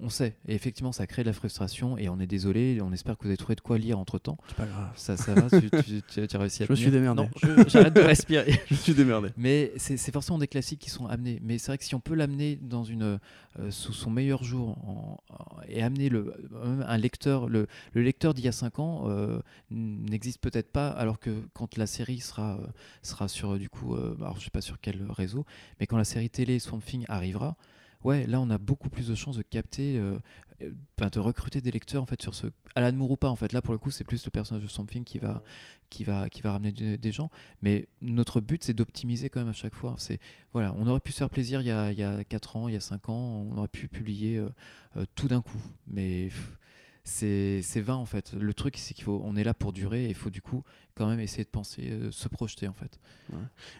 On 0.00 0.08
sait, 0.08 0.36
et 0.48 0.54
effectivement, 0.54 0.90
ça 0.90 1.06
crée 1.06 1.22
de 1.22 1.28
la 1.28 1.34
frustration 1.34 1.98
et 1.98 2.08
on 2.08 2.18
est 2.18 2.26
désolé. 2.26 2.80
On 2.82 2.92
espère 2.92 3.18
que 3.18 3.24
vous 3.24 3.28
avez 3.28 3.36
trouvé 3.36 3.56
de 3.56 3.60
quoi 3.60 3.76
lire 3.76 3.98
entre 3.98 4.18
temps. 4.18 4.38
C'est 4.48 4.56
pas 4.56 4.64
grave. 4.64 4.90
Ça, 4.96 5.18
ça 5.18 5.34
va, 5.34 5.50
tu, 5.50 5.68
tu- 5.70 6.02
tu- 6.02 6.26
tu 6.26 6.36
as 6.36 6.38
réussi 6.38 6.62
à 6.62 6.66
Je 6.66 6.70
me 6.70 6.76
suis 6.76 6.90
démerdé. 6.90 7.22
Non, 7.24 7.28
j'arrête 7.68 7.92
de 7.94 8.00
respirer. 8.00 8.58
Je 8.70 8.74
suis 8.74 8.94
démerdé. 8.94 9.28
Mais 9.36 9.70
c'est 9.76 10.10
forcément 10.10 10.38
des 10.38 10.48
classiques 10.48 10.80
qui 10.80 10.88
sont 10.88 11.06
amenés. 11.08 11.40
Mais 11.42 11.58
c'est 11.58 11.66
vrai 11.66 11.76
que 11.78 11.84
si 11.84 11.94
on 11.94 12.00
peut 12.00 12.14
l'amener 12.14 12.56
dans 12.56 12.84
une 12.84 13.18
euh, 13.58 13.70
sous 13.70 13.92
son 13.92 14.10
meilleur 14.10 14.42
jour 14.44 14.70
en- 14.88 15.20
en- 15.28 15.60
et 15.68 15.82
amener 15.82 16.08
le 16.08 16.32
même 16.64 16.84
un 16.88 16.96
lecteur, 16.96 17.46
le, 17.50 17.66
le 17.92 18.00
lecteur 18.02 18.32
d'il 18.32 18.46
y 18.46 18.48
a 18.48 18.52
5 18.52 18.78
ans 18.78 19.04
euh, 19.10 19.40
n'existe 19.70 20.40
peut-être 20.40 20.72
pas, 20.72 20.88
alors 20.88 21.20
que 21.20 21.30
quand 21.52 21.76
la 21.76 21.86
série 21.86 22.20
sera 22.20 22.54
euh, 22.56 22.66
sera 23.02 23.28
sur 23.28 23.52
euh, 23.52 23.58
du 23.58 23.68
coup, 23.68 23.94
euh, 23.94 24.16
alors 24.20 24.38
je 24.38 24.44
sais 24.44 24.50
pas 24.50 24.62
sur 24.62 24.80
quel 24.80 25.04
réseau, 25.10 25.44
mais 25.80 25.86
quand 25.86 25.98
la 25.98 26.04
série 26.04 26.30
télé 26.30 26.58
Swamp 26.60 26.80
Thing 26.80 27.04
arrivera. 27.08 27.56
Ouais, 28.04 28.26
là 28.26 28.40
on 28.40 28.50
a 28.50 28.58
beaucoup 28.58 28.90
plus 28.90 29.06
de 29.08 29.14
chances 29.14 29.36
de 29.36 29.42
capter, 29.42 29.96
euh, 29.98 30.18
euh, 30.62 31.08
de 31.10 31.18
recruter 31.20 31.60
des 31.60 31.70
lecteurs 31.70 32.02
en 32.02 32.06
fait 32.06 32.20
sur 32.22 32.34
ce 32.34 32.46
Alan 32.74 32.92
Moore 32.92 33.12
ou 33.12 33.16
pas 33.16 33.28
en 33.28 33.36
fait. 33.36 33.52
Là 33.52 33.62
pour 33.62 33.72
le 33.72 33.78
coup 33.78 33.90
c'est 33.90 34.04
plus 34.04 34.24
le 34.24 34.30
personnage 34.30 34.62
de 34.64 34.68
Swamp 34.68 34.86
Thing 34.86 35.04
qui 35.04 35.18
va 35.18 35.42
qui 35.90 36.04
va 36.04 36.28
qui 36.28 36.40
va 36.42 36.52
ramener 36.52 36.72
des- 36.72 36.96
des 36.98 37.12
gens. 37.12 37.30
Mais 37.62 37.86
notre 38.00 38.40
but, 38.40 38.64
c'est 38.64 38.72
d'optimiser 38.74 39.28
quand 39.28 39.40
même 39.40 39.48
à 39.50 39.52
chaque 39.52 39.74
fois. 39.74 39.94
C'est 39.98 40.18
voilà, 40.52 40.74
on 40.78 40.86
aurait 40.86 41.00
pu 41.00 41.12
se 41.12 41.18
faire 41.18 41.30
plaisir 41.30 41.60
il 41.60 41.66
y 41.66 41.70
a, 41.70 41.92
il 41.92 41.98
y 41.98 42.02
a 42.02 42.24
4 42.24 42.56
ans, 42.56 42.66
il 42.68 42.74
y 42.74 42.76
a 42.76 42.80
5 42.80 43.08
ans, 43.08 43.46
on 43.52 43.56
aurait 43.58 43.68
pu 43.68 43.88
publier 43.88 44.38
euh, 44.38 44.48
euh, 44.96 45.04
tout 45.14 45.28
d'un 45.28 45.42
coup. 45.42 45.60
Mais 45.86 46.24
pff, 46.28 46.58
c'est 47.04 47.80
vain 47.80 47.94
en 47.96 48.04
fait. 48.06 48.32
Le 48.32 48.54
truc, 48.54 48.76
c'est 48.76 48.94
qu'il 48.94 49.04
faut, 49.04 49.20
on 49.24 49.34
est 49.36 49.44
là 49.44 49.54
pour 49.54 49.72
durer 49.72 50.04
et 50.06 50.08
il 50.08 50.14
faut 50.14 50.30
du 50.30 50.40
coup 50.42 50.62
quand 50.94 51.08
même 51.08 51.20
essayer 51.20 51.44
de 51.44 51.48
penser, 51.48 51.88
euh, 51.90 52.10
se 52.12 52.28
projeter 52.28 52.68
en 52.68 52.74
fait. 52.74 52.98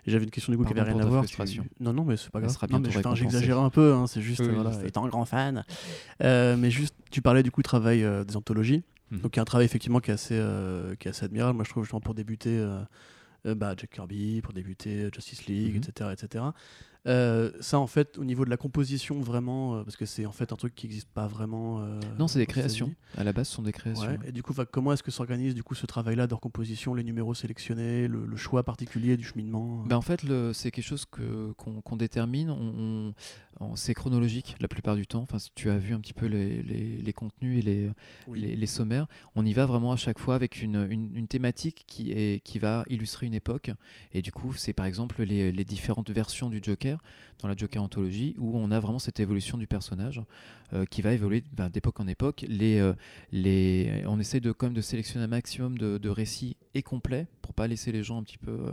J'avais 0.06 0.24
une 0.24 0.30
question 0.30 0.52
du 0.52 0.56
coup 0.58 0.64
qui 0.64 0.74
Pardon 0.74 0.90
avait 0.90 0.98
rien 1.00 1.06
à 1.06 1.10
voir. 1.10 1.24
tu- 1.26 1.60
Non, 1.80 1.92
non, 1.92 2.04
mais 2.04 2.16
c'est 2.16 2.30
pas 2.30 2.40
grave. 2.40 2.50
J'exagère 3.14 3.58
un 3.60 3.70
peu, 3.70 3.94
hein, 3.94 4.06
c'est 4.06 4.22
juste, 4.22 4.40
Oui, 4.40 4.48
voilà, 4.54 4.72
étant 4.84 5.04
un 5.04 5.08
grand 5.08 5.24
fan. 5.24 5.64
Euh, 6.22 6.56
mais 6.56 6.70
juste, 6.70 6.94
tu 7.10 7.22
parlais 7.22 7.42
du 7.42 7.50
coup 7.50 7.62
travail 7.62 8.02
euh, 8.02 8.24
des 8.24 8.36
anthologies. 8.36 8.82
Mhm. 9.10 9.20
Donc 9.20 9.36
il 9.36 9.38
y 9.38 9.40
a 9.40 9.42
un 9.42 9.46
travail 9.46 9.66
effectivement 9.66 10.00
qui 10.00 10.10
est 10.10 10.14
assez, 10.14 10.42
qui 10.98 11.06
est 11.08 11.10
assez 11.10 11.24
admirable. 11.24 11.54
Moi 11.56 11.64
je 11.64 11.70
trouve 11.70 11.84
justement 11.84 12.00
pour 12.00 12.14
débuter 12.14 12.66
bah, 13.44 13.74
Jack 13.76 13.90
Kirby, 13.90 14.40
pour 14.42 14.52
débuter 14.52 15.08
Justice 15.14 15.46
League, 15.46 15.74
Mhm. 15.74 15.82
etc. 15.88 16.10
etc. 16.12 16.44
Euh, 17.08 17.50
ça 17.60 17.80
en 17.80 17.88
fait 17.88 18.16
au 18.16 18.24
niveau 18.24 18.44
de 18.44 18.50
la 18.50 18.56
composition 18.56 19.20
vraiment, 19.20 19.74
euh, 19.74 19.82
parce 19.82 19.96
que 19.96 20.06
c'est 20.06 20.24
en 20.24 20.30
fait 20.30 20.52
un 20.52 20.56
truc 20.56 20.72
qui 20.74 20.86
n'existe 20.86 21.08
pas 21.08 21.26
vraiment. 21.26 21.80
euh, 21.80 21.98
Non, 22.18 22.28
c'est 22.28 22.38
des 22.38 22.46
créations. 22.46 22.92
À 23.16 23.24
la 23.24 23.32
base, 23.32 23.48
ce 23.48 23.54
sont 23.56 23.62
des 23.62 23.72
créations. 23.72 24.06
Ouais, 24.06 24.18
Et 24.26 24.30
du 24.30 24.42
coup, 24.44 24.54
comment 24.70 24.92
est-ce 24.92 25.02
que 25.02 25.10
s'organise 25.10 25.54
du 25.56 25.64
coup 25.64 25.74
ce 25.74 25.86
travail-là 25.86 26.28
de 26.28 26.34
recomposition, 26.34 26.94
les 26.94 27.02
numéros 27.02 27.34
sélectionnés, 27.34 28.06
le, 28.06 28.24
le 28.24 28.36
choix 28.36 28.62
particulier 28.62 29.16
du 29.16 29.24
cheminement 29.24 29.82
Ben, 29.84 29.96
en 29.96 30.00
fait, 30.00 30.20
c'est 30.52 30.70
quelque 30.70 30.84
chose 30.84 31.04
que, 31.04 31.52
qu'on, 31.56 31.96
détermine. 31.96 32.50
On, 32.50 32.54
on- 32.54 33.08
on- 33.08 33.14
c'est 33.76 33.94
chronologique 33.94 34.56
la 34.60 34.68
plupart 34.68 34.96
du 34.96 35.06
temps. 35.06 35.20
Enfin, 35.22 35.38
si 35.38 35.50
tu 35.54 35.70
as 35.70 35.78
vu 35.78 35.94
un 35.94 36.00
petit 36.00 36.12
peu 36.14 36.26
les, 36.26 36.62
les- 36.62 36.96
les 36.98 37.12
contenus 37.12 37.58
et 37.58 37.62
les, 37.62 37.90
Oui. 38.26 38.40
les, 38.40 38.56
les 38.56 38.66
sommaires. 38.66 39.06
On 39.34 39.44
y 39.46 39.52
va 39.52 39.66
vraiment 39.66 39.92
à 39.92 39.96
chaque 39.96 40.18
fois 40.18 40.34
avec 40.34 40.62
une, 40.62 40.86
une- 40.90 41.10
une 41.16 41.28
thématique 41.28 41.84
qui, 41.86 42.12
est, 42.12 42.42
qui 42.44 42.58
va 42.58 42.84
illustrer 42.88 43.26
une 43.26 43.34
époque. 43.34 43.70
Et 44.12 44.22
du 44.22 44.32
coup, 44.32 44.52
c'est 44.54 44.72
par 44.72 44.86
exemple 44.86 45.22
les, 45.22 45.52
les 45.52 45.64
différentes 45.64 46.10
versions 46.10 46.50
du 46.50 46.60
Joker 46.62 46.98
dans 47.40 47.48
la 47.48 47.56
Joker 47.56 47.82
Anthology 47.82 48.34
où 48.38 48.56
on 48.56 48.70
a 48.70 48.78
vraiment 48.80 48.98
cette 48.98 49.18
évolution 49.20 49.58
du 49.58 49.66
personnage 49.66 50.22
euh, 50.72 50.84
qui 50.84 51.02
va 51.02 51.12
évoluer 51.12 51.42
ben, 51.52 51.68
d'époque 51.70 51.98
en 52.00 52.06
époque. 52.06 52.44
Les, 52.48 52.78
euh, 52.78 52.92
les, 53.32 54.04
on 54.06 54.20
essaie 54.20 54.40
de, 54.40 54.52
quand 54.52 54.66
même 54.66 54.74
de 54.74 54.80
sélectionner 54.80 55.24
un 55.24 55.28
maximum 55.28 55.76
de, 55.78 55.98
de 55.98 56.08
récits 56.08 56.56
et 56.74 56.82
complets 56.82 57.26
pour 57.42 57.52
pas 57.54 57.66
laisser 57.66 57.92
les 57.92 58.02
gens 58.02 58.18
un 58.18 58.22
petit 58.22 58.38
peu. 58.38 58.50
euh, 58.52 58.72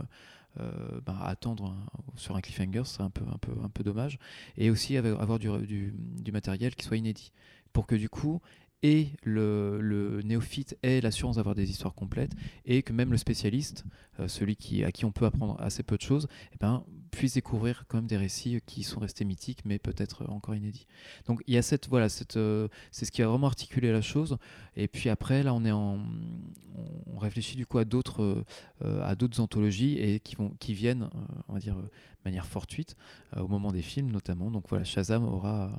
euh, 0.58 1.00
ben, 1.06 1.16
attendre 1.22 1.74
sur 2.16 2.36
un 2.36 2.40
cliffhanger, 2.40 2.82
c'est 2.84 3.02
un 3.02 3.10
peu, 3.10 3.84
dommage. 3.84 4.18
Et 4.56 4.70
aussi 4.70 4.96
avoir 4.96 5.38
du 5.38 5.92
matériel 6.32 6.74
qui 6.74 6.84
soit 6.84 6.96
inédit. 6.96 7.32
Pour 7.72 7.86
que 7.86 7.94
du 7.94 8.08
coup, 8.08 8.40
et 8.82 9.10
le, 9.22 10.20
néophyte 10.24 10.78
ait 10.82 11.00
l'assurance 11.00 11.36
d'avoir 11.36 11.54
des 11.54 11.70
histoires 11.70 11.94
complètes 11.94 12.32
et 12.64 12.82
que 12.82 12.92
même 12.92 13.10
le 13.10 13.18
spécialiste, 13.18 13.84
euh, 14.18 14.28
celui 14.28 14.56
qui, 14.56 14.84
à 14.84 14.92
qui 14.92 15.04
on 15.04 15.12
peut 15.12 15.26
apprendre 15.26 15.60
assez 15.60 15.82
peu 15.82 15.96
de 15.96 16.02
choses, 16.02 16.28
eh 16.52 16.56
ben, 16.58 16.84
puisse 17.10 17.34
découvrir 17.34 17.84
quand 17.88 17.98
même 17.98 18.06
des 18.06 18.16
récits 18.16 18.60
qui 18.64 18.82
sont 18.82 19.00
restés 19.00 19.24
mythiques 19.24 19.64
mais 19.64 19.78
peut-être 19.78 20.28
encore 20.30 20.54
inédits. 20.54 20.86
Donc 21.26 21.42
il 21.46 21.54
y 21.54 21.58
a 21.58 21.62
cette 21.62 21.88
voilà 21.88 22.08
cette 22.08 22.36
euh, 22.36 22.68
c'est 22.90 23.04
ce 23.04 23.12
qui 23.12 23.22
a 23.22 23.28
vraiment 23.28 23.48
articulé 23.48 23.92
la 23.92 24.00
chose 24.00 24.38
et 24.76 24.88
puis 24.88 25.10
après 25.10 25.42
là 25.42 25.52
on 25.52 25.64
est 25.64 25.72
on 25.72 27.18
réfléchit 27.18 27.56
du 27.56 27.66
coup 27.66 27.78
à 27.78 27.84
d'autres 27.84 28.44
euh, 28.84 29.02
à 29.02 29.16
d'autres 29.16 29.40
anthologies 29.40 29.98
et 29.98 30.20
qui 30.20 30.36
vont 30.36 30.50
qui 30.60 30.72
viennent 30.72 31.10
on 31.48 31.54
va 31.54 31.58
dire 31.58 31.76
de 31.76 31.90
manière 32.24 32.46
fortuite 32.46 32.96
au 33.36 33.48
moment 33.48 33.72
des 33.72 33.82
films 33.82 34.10
notamment. 34.10 34.50
Donc 34.50 34.68
voilà 34.68 34.84
Shazam 34.84 35.24
aura 35.24 35.72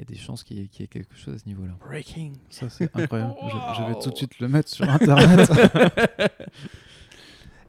il 0.00 0.04
y 0.04 0.12
a 0.14 0.16
des 0.16 0.18
chances 0.18 0.42
qu'il 0.44 0.56
y, 0.56 0.62
ait 0.62 0.86
quelque 0.86 1.14
chose 1.14 1.34
à 1.34 1.38
ce 1.38 1.46
niveau-là. 1.46 1.72
Breaking. 1.86 2.32
Ça, 2.48 2.70
c'est 2.70 2.96
incroyable. 2.96 3.34
je, 3.42 3.82
je, 3.82 3.88
vais 3.88 3.98
tout 4.00 4.10
de 4.10 4.16
suite 4.16 4.40
le 4.40 4.48
mettre 4.48 4.70
sur 4.70 4.88
Internet. 4.88 5.50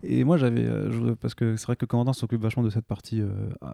Et 0.04 0.24
moi, 0.24 0.38
j'avais, 0.38 0.66
euh, 0.66 1.16
parce 1.20 1.36
que 1.36 1.56
c'est 1.56 1.66
vrai 1.66 1.76
que 1.76 1.86
Commandant 1.86 2.14
s'occupe 2.14 2.42
vachement 2.42 2.64
de 2.64 2.70
cette 2.70 2.86
partie 2.86 3.22
euh, 3.22 3.30
euh, 3.64 3.68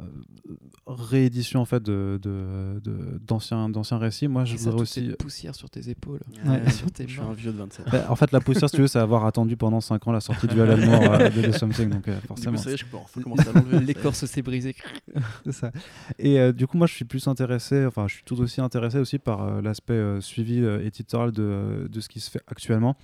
réédition 0.85 1.61
en 1.61 1.65
fait 1.65 1.81
de, 1.81 2.19
de, 2.21 2.81
d'anciens, 3.25 3.69
d'anciens 3.69 3.97
récits. 3.97 4.27
Moi, 4.27 4.43
je 4.43 4.57
voudrais 4.57 4.81
aussi. 4.81 5.11
poussière 5.17 5.55
sur 5.55 5.69
tes 5.69 5.89
épaules, 5.89 6.19
ouais. 6.45 6.69
sur 6.71 6.91
tes 6.91 7.07
Je 7.07 7.13
suis 7.13 7.21
un 7.21 7.33
vieux 7.33 7.51
de 7.51 7.57
27. 7.57 7.85
Bah, 7.91 8.05
en 8.09 8.15
fait, 8.15 8.31
la 8.31 8.41
poussière, 8.41 8.69
si 8.69 8.75
tu 8.75 8.81
veux, 8.81 8.87
c'est 8.87 8.99
avoir 8.99 9.25
attendu 9.25 9.55
pendant 9.55 9.79
5 9.79 10.07
ans 10.07 10.11
la 10.11 10.19
sortie 10.19 10.47
du 10.47 10.61
Alan 10.61 10.77
Moore 10.77 11.17
de 11.35 11.49
The 11.49 11.51
Something, 11.53 11.89
donc 11.89 12.09
forcément. 12.27 12.57
Du 12.57 12.63
coup, 12.63 12.77
je 12.77 12.85
peux 13.13 13.21
commencer 13.21 13.47
à 13.47 13.53
l'enlever. 13.53 13.85
L'écorce 13.85 14.25
s'est 14.25 14.41
brisée. 14.41 14.75
c'est 15.45 15.53
ça. 15.53 15.71
Et 16.19 16.51
du 16.51 16.67
coup, 16.67 16.77
moi, 16.77 16.87
je 16.87 16.93
suis 16.93 17.05
plus 17.05 17.27
intéressé, 17.27 17.85
enfin, 17.85 18.07
je 18.07 18.15
suis 18.15 18.23
tout 18.23 18.39
aussi 18.41 18.59
intéressé 18.59 18.99
aussi 18.99 19.17
par 19.17 19.61
l'aspect 19.61 20.19
suivi 20.19 20.63
éditorial 20.83 21.31
de, 21.31 21.87
de 21.89 21.99
ce 22.01 22.09
qui 22.09 22.19
se 22.19 22.29
fait 22.29 22.41
actuellement 22.47 22.97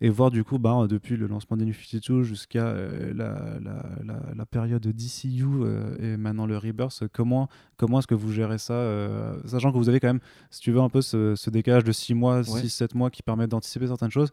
et 0.00 0.08
voir 0.08 0.30
du 0.30 0.44
coup 0.44 0.58
bah, 0.58 0.86
depuis 0.88 1.16
le 1.16 1.26
lancement 1.26 1.56
des 1.56 1.64
New 1.64 1.74
52 1.74 2.22
jusqu'à 2.22 2.66
euh, 2.66 3.12
la, 3.14 3.60
la, 3.60 4.20
la, 4.34 4.46
période 4.46 4.82
DCU 4.82 5.44
euh, 5.44 5.96
et 5.98 6.16
maintenant 6.16 6.46
le 6.46 6.56
Rebirth, 6.56 7.04
comment, 7.12 7.48
comment 7.76 7.98
est-ce 7.98 8.06
que 8.06 8.14
vous 8.14 8.32
gérez 8.32 8.58
ça, 8.58 8.74
euh, 8.74 9.36
sachant 9.44 9.72
que 9.72 9.76
vous 9.76 9.88
avez 9.88 10.00
quand 10.00 10.08
même, 10.08 10.20
si 10.50 10.60
tu 10.60 10.72
veux, 10.72 10.80
un 10.80 10.88
peu 10.88 11.02
ce, 11.02 11.34
ce 11.34 11.50
décalage 11.50 11.84
de 11.84 11.92
6 11.92 12.14
mois, 12.14 12.40
6-7 12.42 12.96
mois 12.96 13.10
qui 13.10 13.22
permet 13.22 13.46
d'anticiper 13.46 13.86
certaines 13.86 14.10
choses. 14.10 14.30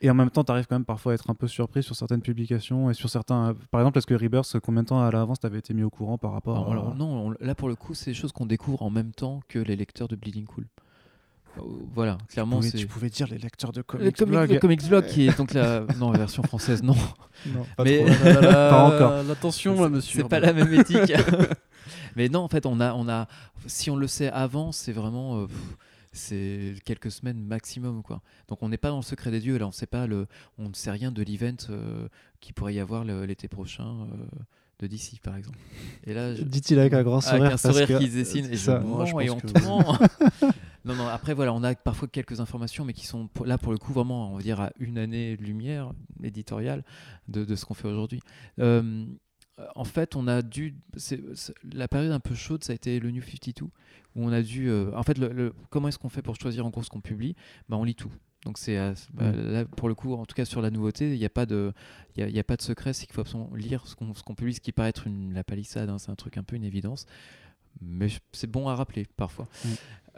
Et 0.00 0.10
en 0.10 0.14
même 0.14 0.30
temps, 0.30 0.44
tu 0.44 0.52
arrives 0.52 0.66
quand 0.66 0.74
même 0.74 0.84
parfois 0.84 1.12
à 1.12 1.14
être 1.14 1.30
un 1.30 1.34
peu 1.34 1.48
surpris 1.48 1.82
sur 1.82 1.96
certaines 1.96 2.20
publications 2.20 2.90
et 2.90 2.94
sur 2.94 3.08
certains. 3.08 3.54
Par 3.70 3.80
exemple, 3.80 3.98
est-ce 3.98 4.06
que 4.06 4.14
Rebirth, 4.14 4.58
combien 4.60 4.82
de 4.82 4.88
temps 4.88 5.00
à 5.00 5.10
l'avance 5.10 5.40
tu 5.40 5.46
avais 5.46 5.58
été 5.58 5.72
mis 5.72 5.82
au 5.82 5.88
courant 5.88 6.18
par 6.18 6.32
rapport 6.32 6.70
alors, 6.70 6.92
à... 6.92 6.94
Non, 6.94 7.32
là 7.40 7.54
pour 7.54 7.68
le 7.68 7.74
coup, 7.74 7.94
c'est 7.94 8.10
des 8.10 8.14
choses 8.14 8.32
qu'on 8.32 8.44
découvre 8.44 8.82
en 8.82 8.90
même 8.90 9.12
temps 9.12 9.40
que 9.48 9.58
les 9.58 9.76
lecteurs 9.76 10.08
de 10.08 10.16
Bleeding 10.16 10.44
Cool. 10.44 10.66
Voilà, 11.94 12.18
clairement. 12.28 12.60
Tu 12.60 12.68
pouvais, 12.68 12.78
tu 12.78 12.86
pouvais, 12.86 13.10
dire 13.10 13.26
les 13.28 13.38
lecteurs 13.38 13.72
de 13.72 13.82
comics 13.82 14.22
blog. 14.24 14.50
Le 14.50 14.58
comics 14.58 14.88
blog 14.88 15.06
qui 15.06 15.28
est 15.28 15.36
donc 15.36 15.54
la 15.54 15.84
non, 15.98 16.10
version 16.12 16.42
française, 16.42 16.82
non. 16.82 16.96
non 17.46 17.64
pas, 17.76 17.84
Mais... 17.84 18.04
trop. 18.04 18.40
pas 18.40 18.84
encore. 18.84 19.30
Attention, 19.30 19.88
monsieur. 19.88 20.22
C'est 20.22 20.28
pas 20.28 20.40
la 20.40 20.52
même 20.52 20.72
éthique. 20.72 21.12
Mais 22.16 22.28
non, 22.28 22.40
en 22.40 22.48
fait, 22.48 22.66
on 22.66 22.80
a, 22.80 22.94
on 22.94 23.08
a, 23.08 23.26
si 23.66 23.90
on 23.90 23.96
le 23.96 24.06
sait 24.06 24.30
avant, 24.30 24.72
c'est 24.72 24.92
vraiment. 24.92 25.42
Euh, 25.42 25.46
c'est 26.16 26.76
quelques 26.84 27.10
semaines 27.10 27.42
maximum 27.42 28.04
quoi. 28.04 28.22
Donc 28.46 28.62
on 28.62 28.68
n'est 28.68 28.78
pas 28.78 28.90
dans 28.90 28.98
le 28.98 29.02
secret 29.02 29.32
des 29.32 29.40
dieux 29.40 29.58
là, 29.58 29.66
on 29.66 29.72
sait 29.72 29.86
pas 29.86 30.06
le 30.06 30.28
on 30.58 30.68
ne 30.68 30.74
sait 30.74 30.92
rien 30.92 31.10
de 31.10 31.20
l'event 31.24 31.56
euh, 31.70 32.06
qui 32.40 32.52
pourrait 32.52 32.74
y 32.74 32.78
avoir 32.78 33.02
l'été 33.02 33.48
prochain 33.48 34.06
euh, 34.12 34.26
de 34.78 34.86
DC 34.86 35.20
par 35.24 35.36
exemple. 35.36 35.58
Et 36.04 36.14
là 36.14 36.32
dit-il 36.34 36.78
avec 36.78 36.92
un 36.92 37.02
grand 37.02 37.20
sourire 37.20 37.46
avec 37.46 37.54
un 37.54 37.56
sourire 37.56 37.98
qui 37.98 38.06
se 38.06 38.14
dessine 38.14 38.46
et 38.46 38.56
ça, 38.56 38.80
je 38.80 38.86
mens 38.86 39.20
et 39.20 39.28
on 39.28 39.40
ment. 39.64 39.98
Non, 40.84 40.94
non, 40.94 41.06
après, 41.06 41.32
voilà, 41.32 41.54
on 41.54 41.62
a 41.62 41.74
parfois 41.74 42.08
quelques 42.08 42.40
informations, 42.40 42.84
mais 42.84 42.92
qui 42.92 43.06
sont 43.06 43.28
là 43.44 43.56
pour 43.56 43.72
le 43.72 43.78
coup 43.78 43.92
vraiment, 43.92 44.32
on 44.32 44.36
va 44.36 44.42
dire, 44.42 44.60
à 44.60 44.70
une 44.78 44.98
année 44.98 45.36
de 45.36 45.42
lumière 45.42 45.92
éditoriale 46.22 46.84
de, 47.28 47.44
de 47.44 47.54
ce 47.54 47.64
qu'on 47.64 47.74
fait 47.74 47.88
aujourd'hui. 47.88 48.20
Euh, 48.58 49.06
en 49.76 49.84
fait, 49.84 50.16
on 50.16 50.26
a 50.26 50.42
dû. 50.42 50.76
la 51.72 51.88
période 51.88 52.12
un 52.12 52.20
peu 52.20 52.34
chaude, 52.34 52.64
ça 52.64 52.72
a 52.72 52.74
été 52.74 53.00
le 53.00 53.10
New 53.10 53.22
52, 53.22 53.64
où 53.64 53.70
on 54.16 54.32
a 54.32 54.42
dû. 54.42 54.68
Euh, 54.68 54.90
en 54.94 55.02
fait, 55.02 55.16
le, 55.16 55.54
comment 55.70 55.88
est-ce 55.88 55.98
qu'on 55.98 56.08
fait 56.10 56.22
pour 56.22 56.36
choisir 56.36 56.66
en 56.66 56.70
gros 56.70 56.82
ce 56.82 56.90
qu'on 56.90 57.00
publie? 57.00 57.34
Bah, 57.68 57.76
On 57.76 57.84
lit 57.84 57.94
tout. 57.94 58.12
Donc 58.44 58.58
c'est 58.58 58.76
euh, 58.76 58.92
bah, 59.14 59.32
là 59.32 59.64
pour 59.64 59.88
le 59.88 59.94
coup, 59.94 60.12
en 60.12 60.26
tout 60.26 60.34
cas 60.34 60.44
sur 60.44 60.60
la 60.60 60.70
nouveauté, 60.70 61.14
il 61.14 61.18
n'y 61.18 61.24
a 61.24 61.30
pas 61.30 61.46
de, 61.46 61.72
il 62.14 62.28
y, 62.28 62.38
a, 62.38 62.44
pas 62.44 62.56
de 62.56 62.62
secret, 62.62 62.92
c'est 62.92 63.06
qu'il 63.06 63.14
faut 63.14 63.22
absolument 63.22 63.50
lire 63.54 63.86
ce 63.86 63.94
qu'on 63.94 64.34
publie, 64.34 64.52
ce 64.52 64.60
qui 64.60 64.70
paraît 64.70 64.90
être 64.90 65.06
une, 65.06 65.32
la 65.32 65.44
palissade, 65.44 65.88
hein, 65.88 65.96
c'est 65.96 66.10
un 66.10 66.14
truc 66.14 66.36
un 66.36 66.42
peu 66.42 66.54
une 66.54 66.64
évidence 66.64 67.06
mais 67.80 68.08
c'est 68.32 68.50
bon 68.50 68.68
à 68.68 68.74
rappeler 68.74 69.06
parfois. 69.16 69.48
Mm. 69.64 69.68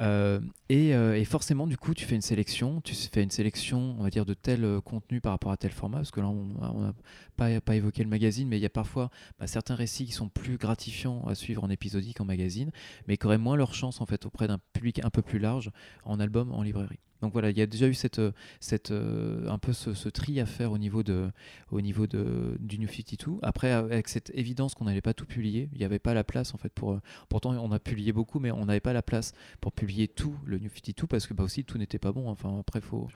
Euh, 0.01 0.41
euh, 0.71 1.15
et, 1.15 1.25
forcément, 1.25 1.67
du 1.67 1.77
coup, 1.77 1.95
tu 1.95 2.05
fais 2.05 2.15
une 2.15 2.23
sélection, 2.23 2.81
tu 2.83 2.95
fais 2.95 3.23
une 3.23 3.31
sélection, 3.31 3.97
on 3.99 4.03
va 4.03 4.11
dire, 4.11 4.27
de 4.27 4.35
tel 4.35 4.65
euh, 4.65 4.81
contenu 4.81 5.21
par 5.21 5.33
rapport 5.33 5.53
à 5.53 5.57
tel 5.57 5.71
format, 5.73 5.99
parce 5.99 6.11
que 6.11 6.21
là, 6.21 6.29
on 6.29 6.81
n'a 6.81 7.61
pas, 7.61 7.77
évoqué 7.77 8.03
le 8.03 8.11
magazine, 8.11 8.49
mais 8.49 8.59
il 8.59 8.63
y 8.63 8.67
a 8.67 8.71
parfois 8.71 9.11
bah, 9.39 9.47
certains 9.47 9.75
récits 9.75 10.07
qui 10.07 10.13
sont 10.13 10.29
plus 10.29 10.59
gratifiants 10.59 11.25
à 11.27 11.35
suivre 11.35 11.65
en 11.65 11.71
épisodique, 11.71 12.21
en 12.21 12.25
magazine, 12.25 12.71
mais 13.09 13.17
qui 13.17 13.27
auraient 13.27 13.39
moins 13.39 13.57
leur 13.57 13.75
chance, 13.75 14.01
en 14.01 14.07
fait, 14.07 14.27
auprès 14.27 14.49
d'un 14.49 14.59
public 14.73 15.05
un 15.05 15.11
peu 15.11 15.23
plus 15.23 15.39
large, 15.39 15.71
en 16.05 16.21
album, 16.21 16.53
en 16.53 16.63
librairie. 16.63 16.99
Donc 17.23 17.33
voilà, 17.33 17.49
il 17.49 17.57
y 17.57 17.63
a 17.63 17.67
déjà 17.67 17.89
eu 17.89 17.95
cette, 17.95 18.21
cette, 18.61 18.91
un 18.91 19.59
peu 19.59 19.73
ce, 19.73 20.09
tri 20.11 20.39
à 20.39 20.45
faire 20.45 20.71
au 20.71 20.77
niveau, 20.77 21.03
de, 21.03 21.31
au 21.71 21.81
niveau 21.81 22.07
de, 22.07 22.59
du 22.61 22.79
New 22.79 22.89
52. 22.89 23.39
Après, 23.41 23.71
avec 23.73 24.09
cette 24.09 24.31
évidence 24.35 24.75
qu'on 24.75 24.85
n'allait 24.85 25.01
pas 25.01 25.15
tout 25.15 25.25
publier, 25.25 25.71
il 25.73 25.79
n'y 25.79 25.85
avait 25.85 25.99
pas 25.99 26.13
la 26.13 26.25
place 26.25 26.55
en 26.55 26.59
fait 26.59 26.69
pour. 26.69 27.01
Pourtant, 27.31 27.53
on 27.53 27.73
a 27.73 27.79
publié 27.79 28.13
beaucoup, 28.13 28.39
mais 28.39 28.51
on 28.51 28.67
n'avait 28.67 28.81
pas 28.81 28.93
la 28.93 29.03
place 29.03 29.33
pour 29.63 29.73
publier 29.73 29.86
tout 30.15 30.35
le 30.45 30.59
New 30.59 30.69
52 30.69 31.07
parce 31.07 31.27
que 31.27 31.35
bah, 31.35 31.45
aussi 31.45 31.65
tout 31.65 31.79
n'était 31.79 31.99
pas 31.99 32.13
bon. 32.13 32.29
Enfin, 32.29 32.59
après, 32.61 32.81
faut. 32.81 33.09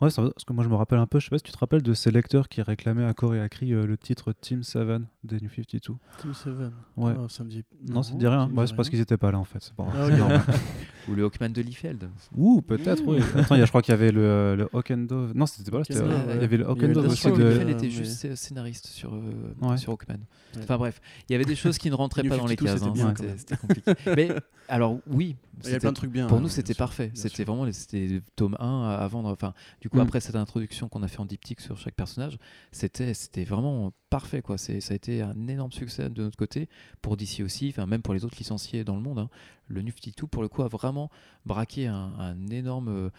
Ouais, 0.00 0.10
parce 0.14 0.44
que 0.44 0.52
moi 0.52 0.62
je 0.62 0.68
me 0.68 0.74
rappelle 0.74 0.98
un 0.98 1.06
peu, 1.06 1.18
je 1.18 1.24
sais 1.24 1.30
pas 1.30 1.38
si 1.38 1.44
tu 1.44 1.52
te 1.52 1.58
rappelles 1.58 1.82
de 1.82 1.94
ces 1.94 2.10
lecteurs 2.10 2.50
qui 2.50 2.60
réclamaient 2.60 3.06
à 3.06 3.14
corps 3.14 3.34
et 3.34 3.40
à 3.40 3.48
cri 3.48 3.72
euh, 3.72 3.86
le 3.86 3.96
titre 3.96 4.34
Team 4.34 4.62
7 4.62 5.00
des 5.24 5.40
New 5.40 5.48
52. 5.48 5.78
Team 6.18 6.34
7 6.34 6.52
Ouais. 6.98 7.14
Oh, 7.18 7.28
ça 7.30 7.44
me 7.44 7.48
dit... 7.48 7.64
Non, 7.88 8.02
ça 8.02 8.12
me 8.12 8.18
dit 8.18 8.26
rien. 8.26 8.50
Ouais, 8.50 8.66
c'est 8.66 8.76
parce 8.76 8.90
qu'ils 8.90 9.00
étaient 9.00 9.16
pas 9.16 9.32
là 9.32 9.38
en 9.38 9.44
fait. 9.44 9.72
Pas 9.74 9.86
ah, 9.94 10.06
Ou 11.08 11.14
le 11.14 11.24
Hawkman 11.24 11.52
de 11.52 11.62
Liefeld. 11.62 12.08
Ouh, 12.36 12.62
peut-être, 12.62 13.02
oui. 13.06 13.18
Attends, 13.36 13.56
y 13.56 13.62
a, 13.62 13.64
je 13.64 13.70
crois 13.70 13.82
qu'il 13.82 13.92
y 13.92 13.94
avait 13.94 14.12
le, 14.12 14.56
le 14.56 14.68
Hawk 14.72 14.92
Dove. 15.06 15.32
Non, 15.34 15.46
c'était 15.46 15.70
pas 15.70 15.78
là. 15.78 15.84
Il 15.88 16.40
y 16.40 16.44
avait 16.44 16.56
le 16.56 16.68
Hawk 16.68 16.84
Dove 16.84 17.06
aussi. 17.06 17.30
De... 17.30 17.44
Liefeld 17.44 17.68
était 17.70 17.90
juste 17.90 18.34
scénariste 18.34 18.86
sur, 18.86 19.14
euh, 19.14 19.76
sur 19.76 19.92
Hawkman. 19.92 20.20
Enfin 20.58 20.76
bref, 20.78 21.00
il 21.28 21.32
y 21.32 21.34
avait 21.34 21.44
des 21.44 21.56
choses 21.56 21.78
qui 21.78 21.90
ne 21.90 21.94
rentraient 21.94 22.22
pas 22.22 22.36
dans 22.36 22.46
les 22.46 22.56
cases. 22.56 22.82
C'était 22.82 23.54
hein, 23.54 23.58
compliqué. 23.60 23.92
Mais 24.16 24.30
alors, 24.68 24.98
oui. 25.06 25.36
Il 25.64 25.70
y 25.70 25.74
a 25.74 25.78
plein 25.78 25.90
de 25.90 25.96
trucs 25.96 26.10
bien. 26.10 26.26
Pour 26.26 26.40
nous, 26.40 26.48
c'était 26.48 26.74
parfait. 26.74 27.10
C'était 27.14 27.44
vraiment 27.44 27.70
c'était 27.72 28.20
tome 28.36 28.56
1 28.58 28.88
à 28.90 29.06
vendre. 29.08 29.30
Enfin, 29.30 29.54
du 29.80 29.88
coup, 29.88 29.98
mm. 29.98 30.00
après 30.00 30.20
cette 30.20 30.36
introduction 30.36 30.88
qu'on 30.88 31.02
a 31.02 31.08
fait 31.08 31.20
en 31.20 31.24
diptyque 31.24 31.60
sur 31.60 31.78
chaque 31.78 31.94
personnage, 31.94 32.38
c'était 32.72 33.44
vraiment 33.44 33.92
parfait. 34.10 34.42
Quoi. 34.42 34.58
Ça 34.58 34.72
a 34.72 34.94
été 34.94 35.22
un 35.22 35.48
énorme 35.48 35.72
succès 35.72 36.10
de 36.10 36.22
notre 36.22 36.36
côté, 36.36 36.68
pour 37.02 37.16
DC 37.16 37.40
aussi, 37.40 37.68
enfin, 37.70 37.86
même 37.86 38.02
pour 38.02 38.14
les 38.14 38.24
autres 38.24 38.36
licenciés 38.38 38.84
dans 38.84 38.96
le 38.96 39.02
monde. 39.02 39.18
Hein. 39.18 39.30
Le 39.68 39.82
New 39.82 39.92
52, 39.92 40.26
pour 40.26 40.42
le 40.42 40.48
coup, 40.48 40.62
a 40.62 40.68
vraiment 40.68 41.10
braqué 41.44 41.86
un, 41.86 42.36
énorme 42.50 42.88
euh, 42.88 43.10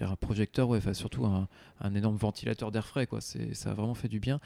un 0.00 0.16
projecteur, 0.16 0.68
ouais, 0.68 0.80
surtout 0.94 1.24
un, 1.26 1.48
énorme 1.94 2.16
ventilateur 2.16 2.70
d'air 2.70 2.86
frais. 2.86 3.06
Quoi. 3.06 3.20
Ça 3.20 3.70
a 3.70 3.74
vraiment 3.74 3.94
fait 3.94 4.08
du 4.08 4.20
bien 4.20 4.40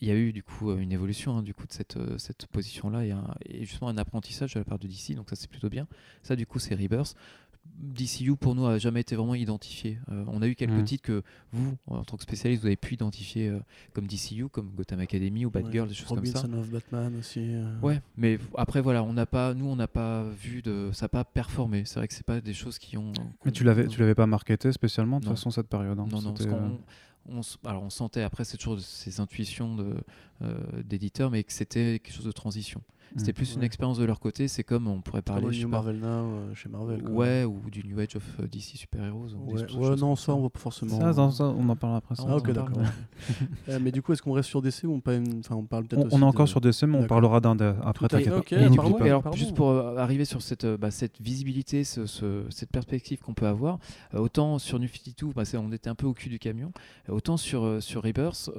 il 0.00 0.08
y 0.08 0.10
a 0.10 0.14
eu 0.14 0.32
du 0.32 0.42
coup 0.42 0.72
une 0.72 0.92
évolution 0.92 1.36
hein, 1.36 1.42
du 1.42 1.54
coup 1.54 1.66
de 1.66 1.72
cette, 1.72 1.96
euh, 1.96 2.16
cette 2.18 2.46
position 2.46 2.88
là 2.90 3.04
et, 3.04 3.14
et, 3.44 3.64
justement 3.64 3.90
un 3.90 3.98
apprentissage 3.98 4.54
de 4.54 4.58
la 4.58 4.64
part 4.64 4.78
de 4.78 4.86
DC 4.86 5.14
donc 5.14 5.28
ça 5.28 5.36
c'est 5.36 5.50
plutôt 5.50 5.68
bien 5.68 5.86
ça 6.22 6.36
du 6.36 6.46
coup 6.46 6.58
c'est 6.58 6.74
Rebirth 6.74 7.14
DCU 7.80 8.36
pour 8.36 8.54
nous 8.54 8.66
a 8.66 8.78
jamais 8.78 9.00
été 9.00 9.16
vraiment 9.16 9.34
identifié. 9.34 9.98
Euh, 10.10 10.24
on 10.28 10.42
a 10.42 10.46
eu 10.46 10.54
quelques 10.54 10.72
mm. 10.72 10.84
titres 10.84 11.02
que 11.02 11.22
vous, 11.52 11.76
en 11.86 12.04
tant 12.04 12.16
que 12.16 12.22
spécialiste, 12.22 12.60
vous 12.60 12.66
avez 12.66 12.76
pu 12.76 12.94
identifier 12.94 13.48
euh, 13.48 13.58
comme 13.94 14.06
DCU, 14.06 14.48
comme 14.48 14.70
Gotham 14.76 15.00
Academy 15.00 15.46
ou 15.46 15.50
Batgirl, 15.50 15.88
des 15.88 15.94
choses 15.94 16.08
comme 16.08 16.26
ça. 16.26 16.44
of 16.44 16.70
Batman 16.70 17.16
aussi. 17.18 17.40
Euh. 17.40 17.80
Ouais, 17.80 18.02
mais 18.16 18.38
après 18.56 18.82
voilà, 18.82 19.02
on 19.02 19.14
n'a 19.14 19.24
pas, 19.24 19.54
nous 19.54 19.66
on 19.66 19.76
n'a 19.76 19.88
pas 19.88 20.24
vu 20.24 20.60
de, 20.60 20.90
ça 20.92 21.06
n'a 21.06 21.08
pas 21.08 21.24
performé. 21.24 21.84
C'est 21.86 21.98
vrai 21.98 22.08
que 22.08 22.14
c'est 22.14 22.26
pas 22.26 22.40
des 22.40 22.54
choses 22.54 22.78
qui 22.78 22.98
ont. 22.98 23.12
Mais 23.46 23.52
tu 23.52 23.64
l'avais, 23.64 23.86
tu 23.86 23.98
l'avais 23.98 24.14
pas 24.14 24.26
marketé 24.26 24.72
spécialement 24.72 25.18
de 25.18 25.24
toute 25.24 25.34
façon 25.34 25.50
cette 25.50 25.68
période. 25.68 25.98
Hein. 25.98 26.06
non, 26.10 26.20
non, 26.20 26.34
on, 27.28 27.40
alors 27.64 27.82
on 27.82 27.90
sentait 27.90 28.22
après 28.22 28.44
c'est 28.44 28.56
toujours 28.56 28.80
ces 28.80 29.20
intuitions 29.20 29.76
d'éditeurs, 30.84 31.30
mais 31.30 31.44
que 31.44 31.52
c'était 31.52 31.98
quelque 32.02 32.14
chose 32.14 32.26
de 32.26 32.32
transition. 32.32 32.82
C'était 33.16 33.32
mm. 33.32 33.34
plus 33.34 33.54
une 33.54 33.62
expérience 33.62 33.98
de 33.98 34.04
leur 34.04 34.20
côté. 34.20 34.48
C'est 34.48 34.64
comme 34.64 34.86
on 34.86 35.00
pourrait 35.00 35.22
parler. 35.22 35.60
Comme 35.60 35.70
Marvel 35.70 35.98
Now 35.98 36.06
euh, 36.06 36.54
chez 36.54 36.68
Marvel. 36.68 37.06
Ouais, 37.08 37.44
ou 37.44 37.58
du 37.70 37.84
New 37.84 37.98
Age 37.98 38.16
of 38.16 38.24
euh, 38.40 38.46
DC 38.46 38.76
Super 38.76 39.04
Heroes. 39.04 39.34
Ouais, 39.46 39.96
non, 39.96 40.16
ça, 40.16 40.34
on 40.34 40.42
va 40.42 40.50
pas 40.50 40.58
forcément. 40.58 40.98
Ça, 40.98 41.30
ça, 41.30 41.44
on 41.44 41.68
en 41.68 41.76
parle 41.76 41.96
après. 41.96 42.14
Ça. 42.14 42.24
Ah, 42.28 42.36
ok, 42.36 42.52
d'accord. 42.52 42.70
Euh, 43.68 43.78
mais 43.80 43.92
du 43.92 44.02
coup, 44.02 44.12
est-ce 44.12 44.22
qu'on 44.22 44.32
reste 44.32 44.48
sur 44.48 44.62
DC 44.62 44.84
ou 44.84 44.94
on, 44.94 44.98
enfin, 44.98 45.54
on 45.54 45.64
parle 45.64 45.84
peut-être. 45.84 46.08
On, 46.10 46.20
est 46.20 46.24
encore 46.24 46.48
sur 46.48 46.60
DC, 46.60 46.84
mais 46.84 46.98
on 46.98 47.06
parlera 47.06 47.40
d'un 47.40 47.56
après. 47.84 48.06
Okay, 48.30 48.56
alors, 49.00 49.32
juste 49.34 49.54
pour 49.54 49.70
arriver 49.70 50.24
sur 50.24 50.42
cette, 50.42 50.66
bah, 50.66 50.90
cette 50.90 51.20
visibilité, 51.20 51.84
ce, 51.84 52.06
cette 52.48 52.70
perspective 52.70 53.20
qu'on 53.20 53.34
peut 53.34 53.46
avoir, 53.46 53.78
autant 54.14 54.58
sur 54.58 54.78
New 54.78 54.88
52, 54.88 55.32
bah, 55.34 55.42
on 55.56 55.72
était 55.72 55.90
un 55.90 55.94
peu 55.94 56.06
au 56.06 56.14
cul 56.14 56.28
du 56.28 56.38
camion, 56.38 56.72
autant 57.08 57.36
sur, 57.36 57.82
sur 57.82 58.02
Rebirth, 58.02 58.50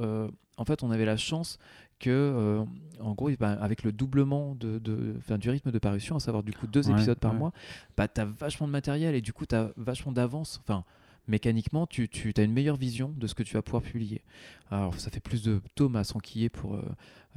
en 0.58 0.66
fait, 0.66 0.84
on 0.84 0.92
avait 0.92 1.06
la 1.06 1.18
chance 1.18 1.58
que, 2.02 2.10
euh, 2.10 2.66
en 3.00 3.14
gros, 3.14 3.30
bah, 3.40 3.54
avec 3.62 3.84
le 3.84 3.92
doublement 3.92 4.56
de, 4.56 4.80
de 4.80 5.16
du 5.38 5.50
rythme 5.50 5.72
de 5.72 5.80
parution, 5.80 6.16
à 6.18 6.20
savoir 6.20 6.44
du 6.44 6.52
coup 6.52 6.68
deux 6.68 6.90
épisodes 6.92 7.18
par 7.20 7.32
mois, 7.40 7.54
bah, 7.96 8.08
tu 8.08 8.20
as 8.20 8.26
vachement 8.26 8.68
de 8.68 8.72
matériel 8.72 9.16
et 9.16 9.22
du 9.22 9.32
coup, 9.32 9.46
tu 9.46 9.56
as 9.56 9.72
vachement 9.78 10.12
d'avance. 10.12 10.60
Enfin, 10.64 10.84
mécaniquement, 11.28 11.88
tu, 11.88 12.10
tu 12.10 12.34
as 12.36 12.44
une 12.44 12.54
meilleure 12.54 12.78
vision 12.78 13.14
de 13.16 13.28
ce 13.28 13.34
que 13.36 13.44
tu 13.44 13.54
vas 13.54 13.62
pouvoir 13.62 13.84
publier. 13.84 14.22
Alors, 14.70 14.94
ça 15.00 15.10
fait 15.12 15.20
plus 15.20 15.44
de 15.44 15.62
tomes 15.76 15.96
à 15.96 16.04
s'enquiller 16.04 16.50
pour 16.50 16.76
euh, 16.76 16.82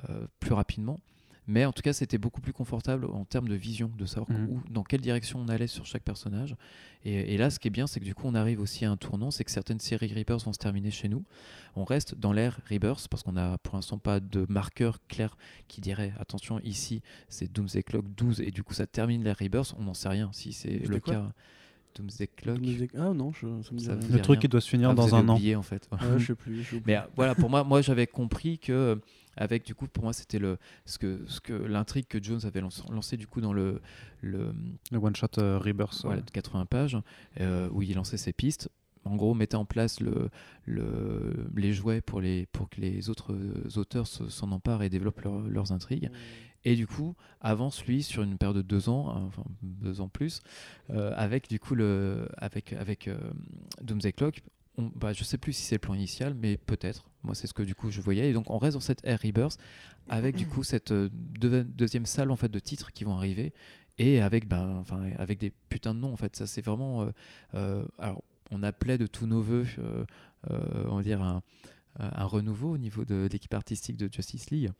euh, 0.09 0.27
plus 0.41 0.55
rapidement. 0.55 0.99
Mais 1.47 1.65
en 1.67 1.73
tout 1.73 1.83
cas, 1.83 1.93
c'était 1.93 2.17
beaucoup 2.17 2.41
plus 2.41 2.53
confortable 2.55 3.05
en 3.07 3.25
termes 3.27 3.49
de 3.49 3.55
vision, 3.55 3.91
de 3.99 4.07
savoir 4.07 4.31
Mhm. 4.31 4.49
où- 4.49 4.63
dans 4.71 4.83
quelle 4.83 5.03
direction 5.03 5.41
on 5.41 5.49
allait 5.49 5.67
sur 5.67 5.85
chaque 5.85 6.03
personnage. 6.03 6.57
Et, 7.05 7.35
et 7.35 7.37
là, 7.37 7.51
ce 7.51 7.59
qui 7.59 7.69
est 7.69 7.71
bien, 7.71 7.87
c'est 7.87 8.01
que 8.01 8.05
du 8.07 8.15
coup, 8.15 8.27
on 8.27 8.35
arrive 8.35 8.61
aussi 8.61 8.87
à 8.87 8.91
un 8.91 8.97
tournant, 8.97 9.31
c'est 9.31 9.45
que 9.45 9.51
certaines 9.51 9.79
séries 9.81 10.09
Rebirth 10.15 10.43
vont 10.45 10.55
se 10.55 10.59
terminer 10.59 10.91
chez 10.91 11.09
nous. 11.11 11.23
On 11.77 11.85
reste 11.85 12.15
dans 12.15 12.33
l'ère 12.33 12.61
Rebirth 12.71 13.09
parce 13.09 13.23
qu'on 13.23 13.33
n'a 13.33 13.59
pour 13.59 13.75
l'instant 13.77 13.99
pas 13.99 14.21
de 14.21 14.47
marqueur 14.49 15.01
clair 15.07 15.37
qui 15.69 15.83
dirait 15.83 16.15
attention, 16.19 16.61
ici, 16.61 17.03
c'est 17.29 17.53
Doomsday 17.53 17.83
Clock 17.83 18.07
12 18.17 18.41
et 18.41 18.51
du 18.51 18.63
coup, 18.63 18.73
ça 18.73 18.87
termine 18.87 19.23
l'ère 19.23 19.37
Rebirth. 19.39 19.75
On 19.79 19.83
n'en 19.83 19.95
sait 19.95 20.09
rien 20.09 20.31
si 20.33 20.53
c'est 20.55 20.79
le 20.79 20.99
cas. 21.01 21.33
Doomsday 21.95 22.27
Clock. 22.29 22.59
Ah 22.97 23.13
non, 23.15 23.33
je, 23.33 23.41
ça 23.63 23.73
me 23.73 23.79
dit 23.79 23.85
Ça 23.85 23.95
Le 23.95 24.21
truc 24.21 24.41
qui 24.41 24.49
doit 24.49 24.61
se 24.61 24.69
finir 24.69 24.91
Ah, 24.91 24.95
dans 24.95 25.15
un 25.15 25.29
an. 25.29 25.35
oublié, 25.35 25.57
en 25.57 25.63
fait. 25.63 25.89
Ouais, 25.93 25.99
je 26.19 26.27
sais 26.27 26.35
plus. 26.37 26.63
j'ai 26.63 26.77
oublié. 26.77 26.99
Mais 26.99 27.03
voilà, 27.17 27.35
pour 27.35 27.51
moi, 27.51 27.65
moi 27.65 27.81
j'avais 27.83 28.07
compris 28.07 28.59
que 28.59 29.01
avec 29.37 29.65
du 29.67 29.75
coup, 29.75 29.87
pour 29.89 30.05
moi, 30.05 30.13
c'était 30.13 30.39
le 30.39 30.59
ce 30.87 30.99
que 30.99 31.23
ce 31.27 31.41
que 31.41 31.53
l'intrigue 31.53 32.07
que 32.07 32.23
Jones 32.23 32.41
avait 32.45 32.61
lancé, 32.61 32.83
lancé, 32.91 33.17
du 33.17 33.27
coup 33.27 33.41
dans 33.41 33.53
le 33.53 33.81
le 34.21 34.55
Le 34.93 34.99
one 34.99 35.17
shot 35.17 35.27
euh, 35.39 35.59
Rebirth. 35.59 36.03
voilà, 36.05 36.21
de 36.23 36.31
80 36.31 36.67
pages 36.67 36.97
euh, 37.41 37.69
où 37.73 37.83
il 37.83 37.95
lançait 37.95 38.17
ses 38.17 38.33
pistes. 38.33 38.69
En 39.07 39.17
gros, 39.17 39.35
mettait 39.35 39.57
en 39.57 39.67
place 39.67 40.01
le, 40.01 40.31
le, 40.65 41.47
les 41.55 41.75
jouets 41.75 42.01
pour, 42.01 42.23
les, 42.23 42.47
pour 42.53 42.71
que 42.71 42.81
les 42.81 43.11
autres 43.11 43.35
euh, 43.35 43.69
auteurs 43.79 44.07
se- 44.07 44.29
s'en 44.31 44.51
emparent 44.51 44.83
et 44.83 44.89
développent 44.89 45.21
leur- 45.21 45.41
leurs 45.43 45.73
intrigues. 45.73 46.11
Et 46.65 46.77
du 46.77 46.87
coup, 46.87 47.15
avance 47.41 47.85
lui 47.85 48.03
sur 48.03 48.23
une 48.23 48.39
période 48.39 48.57
de 48.57 48.62
deux 48.62 48.89
ans, 48.89 49.11
hein, 49.11 49.23
enfin 49.27 49.45
deux 49.62 50.01
ans 50.01 50.09
plus, 50.09 50.41
euh, 50.91 51.12
avec 51.15 51.49
du 51.49 51.61
coup 51.61 51.75
le, 51.75 52.29
avec 52.39 52.73
avec 52.73 53.09
euh, 53.09 53.19
Doomsday 53.83 54.12
Clock. 54.12 54.41
On, 54.77 54.91
bah, 54.97 55.12
je 55.12 55.23
sais 55.25 55.39
plus 55.39 55.53
si 55.53 55.62
c'est 55.62 55.77
le 55.77 55.81
plan 55.81 55.95
initial, 55.95 56.35
mais 56.35 56.57
peut-être. 56.57 57.05
Moi, 57.23 57.35
c'est 57.35 57.47
ce 57.47 57.55
que 57.55 57.62
du 57.62 57.75
coup 57.75 57.91
je 57.91 58.01
voyais. 58.01 58.31
Et 58.31 58.33
donc, 58.33 58.51
on 58.51 58.59
reste 58.59 58.75
dans 58.75 58.81
cette 58.81 59.05
ère 59.05 59.21
Rebirth 59.23 59.59
avec 60.09 60.37
du 60.37 60.47
coup 60.47 60.62
cette 60.65 60.91
euh, 60.91 61.09
deux- 61.12 61.65
deuxième 61.65 62.07
salle 62.07 62.31
en 62.31 62.37
fait 62.37 62.49
de 62.51 62.59
titres 62.59 62.93
qui 62.93 63.05
vont 63.05 63.15
arriver 63.15 63.53
et 63.99 64.21
avec 64.21 64.49
ben 64.49 64.77
enfin 64.81 65.09
avec 65.19 65.39
des 65.39 65.53
putains 65.69 65.95
de 65.95 66.01
noms 66.01 66.12
en 66.12 66.17
fait. 66.17 66.35
Ça 66.35 66.47
c'est 66.47 66.62
vraiment 66.62 67.07
euh, 67.55 67.85
alors 67.99 68.25
on 68.51 68.62
appelait 68.62 68.99
de 68.99 69.07
tous 69.07 69.27
nos 69.27 69.41
voeux, 69.41 69.65
on 70.51 70.97
va 70.97 71.03
dire 71.03 71.23
un, 71.23 71.43
un 71.99 72.25
renouveau 72.25 72.73
au 72.73 72.79
niveau 72.79 73.05
de 73.05 73.29
l'équipe 73.31 73.55
artistique 73.55 73.97
de 73.97 74.09
Justice 74.12 74.51
League. 74.51 74.71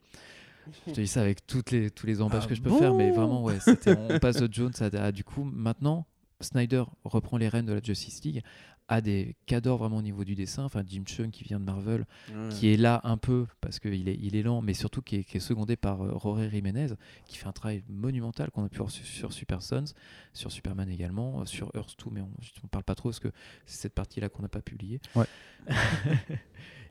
Je 0.87 0.93
te 0.93 1.01
dis 1.01 1.07
ça 1.07 1.21
avec 1.21 1.47
toutes 1.47 1.71
les, 1.71 1.91
tous 1.91 2.07
les 2.07 2.21
emballages 2.23 2.45
Ah 2.47 2.49
que 2.49 2.55
je 2.55 2.63
peux 2.63 2.71
bon 2.71 2.79
faire, 2.79 2.95
mais 2.95 3.11
vraiment, 3.11 3.43
ouais, 3.43 3.61
c'était- 3.61 3.97
on 3.97 4.19
passe 4.19 4.37
de 4.37 4.53
Jones 4.53 4.73
à, 4.81 4.85
à- 5.05 5.13
du 5.13 5.25
coup, 5.25 5.45
maintenant, 5.45 6.07
Snyder 6.41 6.85
reprend 7.05 7.37
les 7.39 7.49
rênes 7.49 7.67
de 7.67 7.73
la 7.73 7.81
Justice 7.83 8.23
League, 8.25 8.43
a 8.89 9.01
des 9.01 9.35
cadors 9.47 9.79
vraiment 9.79 9.97
au 9.97 10.03
niveau 10.03 10.25
du 10.25 10.35
dessin, 10.35 10.63
enfin 10.65 10.83
Jim 10.87 11.05
Chung 11.07 11.31
qui 11.31 11.43
vient 11.43 11.59
de 11.59 11.65
Marvel, 11.65 12.05
Ouais. 12.31 12.49
qui 12.51 12.69
est 12.69 12.77
là 12.77 13.01
un 13.05 13.17
peu 13.17 13.47
parce 13.63 13.79
qu'il 13.79 14.09
est, 14.11 14.19
il 14.21 14.37
est 14.37 14.43
lent, 14.43 14.61
mais 14.61 14.75
surtout 14.75 15.01
qui 15.01 15.17
est, 15.17 15.25
qui 15.25 15.39
est 15.39 15.41
secondé 15.41 15.75
par 15.77 16.03
euh, 16.03 16.11
Rory 16.13 16.51
Jiménez, 16.51 16.89
qui 17.27 17.39
fait 17.39 17.47
un 17.47 17.53
travail 17.53 17.83
monumental 17.89 18.51
qu'on 18.51 18.63
a 18.65 18.69
pu 18.69 18.77
voir 18.79 18.91
sur, 18.91 19.07
sur 19.07 19.33
Super 19.33 19.63
Sons, 19.63 19.95
sur 20.35 20.53
Superman 20.53 20.91
également, 20.91 21.41
euh, 21.41 21.47
sur 21.47 21.71
Earth 21.75 21.97
2, 22.05 22.11
mais 22.13 22.21
on 22.21 22.29
ne 22.29 22.69
parle 22.69 22.85
pas 22.85 22.95
trop 22.95 23.09
parce 23.09 23.21
que 23.21 23.29
c'est 23.65 23.81
cette 23.81 23.95
partie-là 23.95 24.29
qu'on 24.29 24.43
n'a 24.43 24.49
pas 24.51 24.61
publiée. 24.61 25.01
Ouais. 25.17 25.25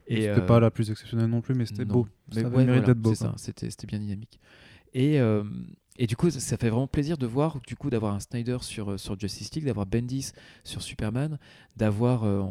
Et, 0.07 0.21
C'était 0.21 0.41
euh, 0.41 0.45
pas 0.45 0.59
la 0.59 0.71
plus 0.71 0.91
exceptionnelle 0.91 1.29
non 1.29 1.41
plus, 1.41 1.55
mais 1.55 1.65
c'était 1.65 1.85
beau. 1.85 2.07
Mais 2.35 2.41
ça 2.41 2.49
ouais, 2.49 2.65
voilà, 2.65 2.81
d'être 2.81 2.99
beau. 2.99 3.13
c'était 3.37 3.87
bien 3.87 3.99
dynamique. 3.99 4.39
Et, 4.93 5.19
euh, 5.19 5.43
et 5.97 6.07
du 6.07 6.15
coup, 6.15 6.29
ça, 6.29 6.39
ça 6.39 6.57
fait 6.57 6.69
vraiment 6.69 6.87
plaisir 6.87 7.17
de 7.17 7.25
voir, 7.25 7.59
du 7.65 7.75
coup, 7.75 7.89
d'avoir 7.89 8.13
un 8.13 8.19
Snyder 8.19 8.57
sur, 8.61 8.91
euh, 8.91 8.97
sur 8.97 9.19
Justice 9.19 9.53
League, 9.55 9.65
d'avoir 9.65 9.85
Bendis 9.85 10.31
sur 10.63 10.81
Superman, 10.81 11.39
d'avoir, 11.75 12.23
euh, 12.23 12.41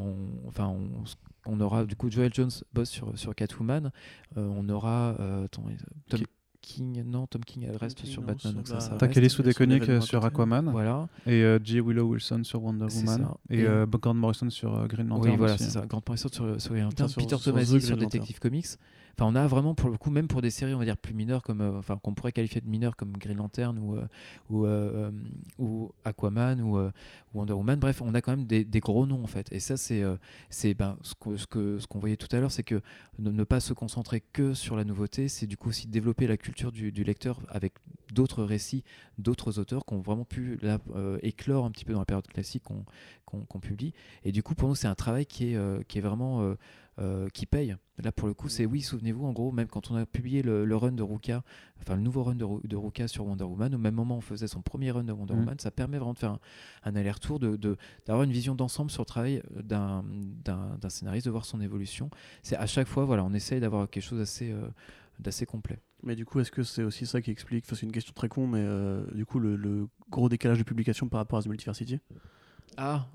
enfin, 0.47 0.67
on, 0.67 1.05
on 1.47 1.61
aura 1.61 1.85
du 1.85 1.97
coup 1.97 2.11
Joel 2.11 2.33
Jones 2.33 2.51
boss 2.73 2.89
sur, 2.89 3.17
sur 3.19 3.35
Catwoman, 3.35 3.91
on 4.37 4.69
aura 4.69 5.17
Tom 5.51 5.65
Qui- 6.09 6.27
King, 6.63 7.03
non, 7.05 7.27
Tom 7.27 7.45
King 7.45 7.67
elle 7.69 7.77
reste 7.77 8.05
sur 8.07 8.23
non, 8.23 8.29
Batman, 8.29 8.53
ça 8.53 8.57
donc 8.57 8.69
ça, 8.69 8.75
va. 8.75 8.81
ça. 8.81 8.95
Takeli 8.97 9.29
Reste 9.91 10.07
sur. 10.07 10.25
Aquaman 10.25 10.71
Voilà, 10.71 11.09
et 11.27 11.43
euh, 11.43 11.59
J. 11.63 11.81
Willow 11.81 12.05
Wilson 12.09 12.43
sur 12.45 12.63
Wonder 12.63 12.87
Woman 12.95 13.19
ça. 13.19 13.37
et 13.51 13.59
Et- 13.61 13.67
euh, 13.67 13.85
Grant 13.87 14.15
Morrison 14.15 14.49
sur 14.49 14.75
euh, 14.75 14.87
Green 14.87 15.09
Lantern. 15.09 15.33
oui, 15.33 15.37
voilà, 15.37 15.59
c'est 15.59 15.65
ça. 15.71 15.85
Grande 15.87 16.05
Morrison 16.07 16.29
sur, 16.33 16.61
sur 16.61 16.71
Green 16.73 16.85
Lantern, 16.85 17.09
sur- 17.09 17.21
Peter 17.21 17.37
Tomasi 17.43 17.81
sur 17.81 17.97
Detective 17.97 18.39
Comics. 18.39 18.67
Enfin, 19.15 19.27
on 19.27 19.35
a 19.35 19.47
vraiment, 19.47 19.75
pour 19.75 19.91
le 19.91 19.99
coup, 19.99 20.11
même 20.11 20.27
pour 20.27 20.41
des 20.41 20.51
séries, 20.51 20.75
on 20.75 20.79
va 20.79 20.85
dire, 20.85 20.97
plus 20.97 21.13
mineures, 21.13 21.43
comme, 21.43 21.61
euh, 21.61 21.79
enfin, 21.79 21.99
qu'on 21.99 22.15
pourrait 22.15 22.33
qualifier 22.33 22.61
de 22.61 22.69
mineures, 22.69 22.97
comme 22.97 23.13
Green 23.13 23.37
Lantern 23.37 23.79
ou, 23.79 23.97
euh, 23.97 25.11
euh, 25.61 25.89
Aquaman 26.05 26.61
ou, 26.63 26.79
Wonder 27.35 27.53
Woman. 27.53 27.79
Bref, 27.79 28.01
on 28.03 28.15
a 28.15 28.21
quand 28.21 28.37
même 28.37 28.47
des, 28.47 28.81
gros 28.81 29.07
noms, 29.07 29.23
en 29.23 29.27
fait. 29.27 29.53
Et 29.53 29.61
ça, 29.61 29.77
c'est 29.77 30.03
c'est 30.51 30.75
ben, 30.75 30.97
ce 31.03 31.15
qu'on 31.15 31.37
que, 31.49 31.79
ce 31.79 31.87
qu'on 31.87 31.99
voyait 31.99 32.17
tout 32.17 32.29
à 32.35 32.41
l'heure, 32.41 32.53
c'est 32.53 32.63
que 32.63 32.81
ne, 33.19 33.45
pas 33.45 33.61
se 33.61 33.73
concentrer 33.73 34.23
que 34.33 34.55
sur 34.55 34.77
la 34.77 34.85
nouveauté, 34.85 35.29
c'est 35.29 35.47
du 35.47 35.57
coup 35.57 35.69
aussi 35.69 35.89
développer 35.89 36.27
la 36.27 36.37
culture 36.37 36.73
du, 36.73 36.91
lecteur 37.05 37.41
avec 37.49 37.75
d'autres 38.13 38.45
récits, 38.45 38.85
d'autres 39.19 39.59
auteurs 39.59 39.85
qui 39.85 39.95
ont 39.95 40.01
vraiment 40.01 40.25
pu 40.25 40.59
là, 40.63 40.79
éclore 41.23 41.65
un 41.65 41.71
petit 41.71 41.85
peu 41.85 41.93
dans 41.93 42.01
la 42.01 42.05
période 42.05 42.27
classique 42.27 42.63
qu'on 42.65 42.85
qu'on 43.25 43.45
qu'on 43.45 43.61
publie. 43.61 43.93
Et 44.25 44.33
du 44.33 44.43
coup, 44.43 44.55
pour 44.55 44.69
nous, 44.69 44.75
c'est 44.75 44.89
un 44.89 44.95
travail 44.95 45.27
qui 45.27 45.55
est, 45.55 45.87
qui 45.87 45.99
est 45.99 46.03
vraiment 46.03 46.57
euh, 46.99 47.29
qui 47.31 47.47
paye. 47.47 47.77
Là, 48.03 48.13
pour 48.13 48.29
le 48.29 48.35
coup, 48.35 48.49
c'est 48.49 48.67
oui, 48.67 48.81
souvenez-vous, 48.83 49.25
en 49.25 49.33
gros, 49.33 49.51
même 49.53 49.69
quand 49.69 49.91
on 49.91 49.97
a 49.97 50.05
publié 50.07 50.43
le, 50.43 50.65
le 50.65 50.77
run 50.77 50.93
de 50.93 51.03
Ruka, 51.03 51.43
enfin 51.81 51.97
le 51.97 52.03
nouveau 52.03 52.23
run 52.25 52.35
de, 52.35 52.47
de 52.67 52.77
Ruka 52.77 53.09
sur 53.09 53.27
Wonder 53.27 53.45
Woman, 53.45 53.75
au 53.75 53.79
même 53.79 53.95
moment, 53.95 54.17
on 54.17 54.21
faisait 54.21 54.49
son 54.49 54.61
premier 54.63 54.91
run 54.91 55.05
de 55.05 55.13
Wonder 55.13 55.35
Mm. 55.35 55.39
Woman, 55.39 55.59
ça 55.59 55.71
permet 55.71 55.99
vraiment 55.99 56.13
de 56.15 56.19
faire 56.19 56.33
un, 56.33 56.41
un 56.85 56.97
aller-retour, 56.97 57.39
de, 57.39 57.57
de- 57.57 57.77
d'avoir 58.07 58.25
une 58.25 58.33
vision 58.33 58.55
d'ensemble 58.55 58.91
sur 58.91 59.03
le 59.03 59.07
travail 59.07 59.43
d'un, 59.63 60.05
scénariste, 60.89 61.27
de 61.27 61.31
voir 61.31 61.45
son 61.45 61.61
évolution. 61.61 62.11
C'est 62.43 62.57
à 62.57 62.67
chaque 62.67 62.89
fois, 62.89 63.05
voilà, 63.05 63.25
on 63.25 63.33
essaye 63.33 63.61
d'avoir 63.61 63.89
quelque 63.89 64.05
chose 64.05 64.19
d'assez, 64.19 64.51
euh, 64.51 65.47
complet. 65.47 65.79
Mais 66.03 66.17
du 66.17 66.25
coup, 66.25 66.41
est-ce 66.41 66.51
que 66.51 66.63
c'est 66.65 66.83
aussi 66.83 67.07
ça 67.07 67.23
qui 67.23 67.31
explique 67.31 67.65
enfin, 67.67 67.77
C'est 67.77 67.87
une 67.87 67.93
question 67.93 68.13
très 68.13 68.29
con, 68.29 68.47
mais 68.49 68.59
euh, 68.61 69.05
du 69.15 69.25
coup, 69.25 69.39
le, 69.39 69.55
le 69.57 69.89
gros 70.11 70.29
décalage 70.29 70.59
de 70.59 70.65
publication 70.65 71.09
par 71.09 71.19
rapport 71.19 71.39
à 71.39 71.43
The 71.43 71.47
Multiversity? 71.47 72.01
Ah 72.77 73.07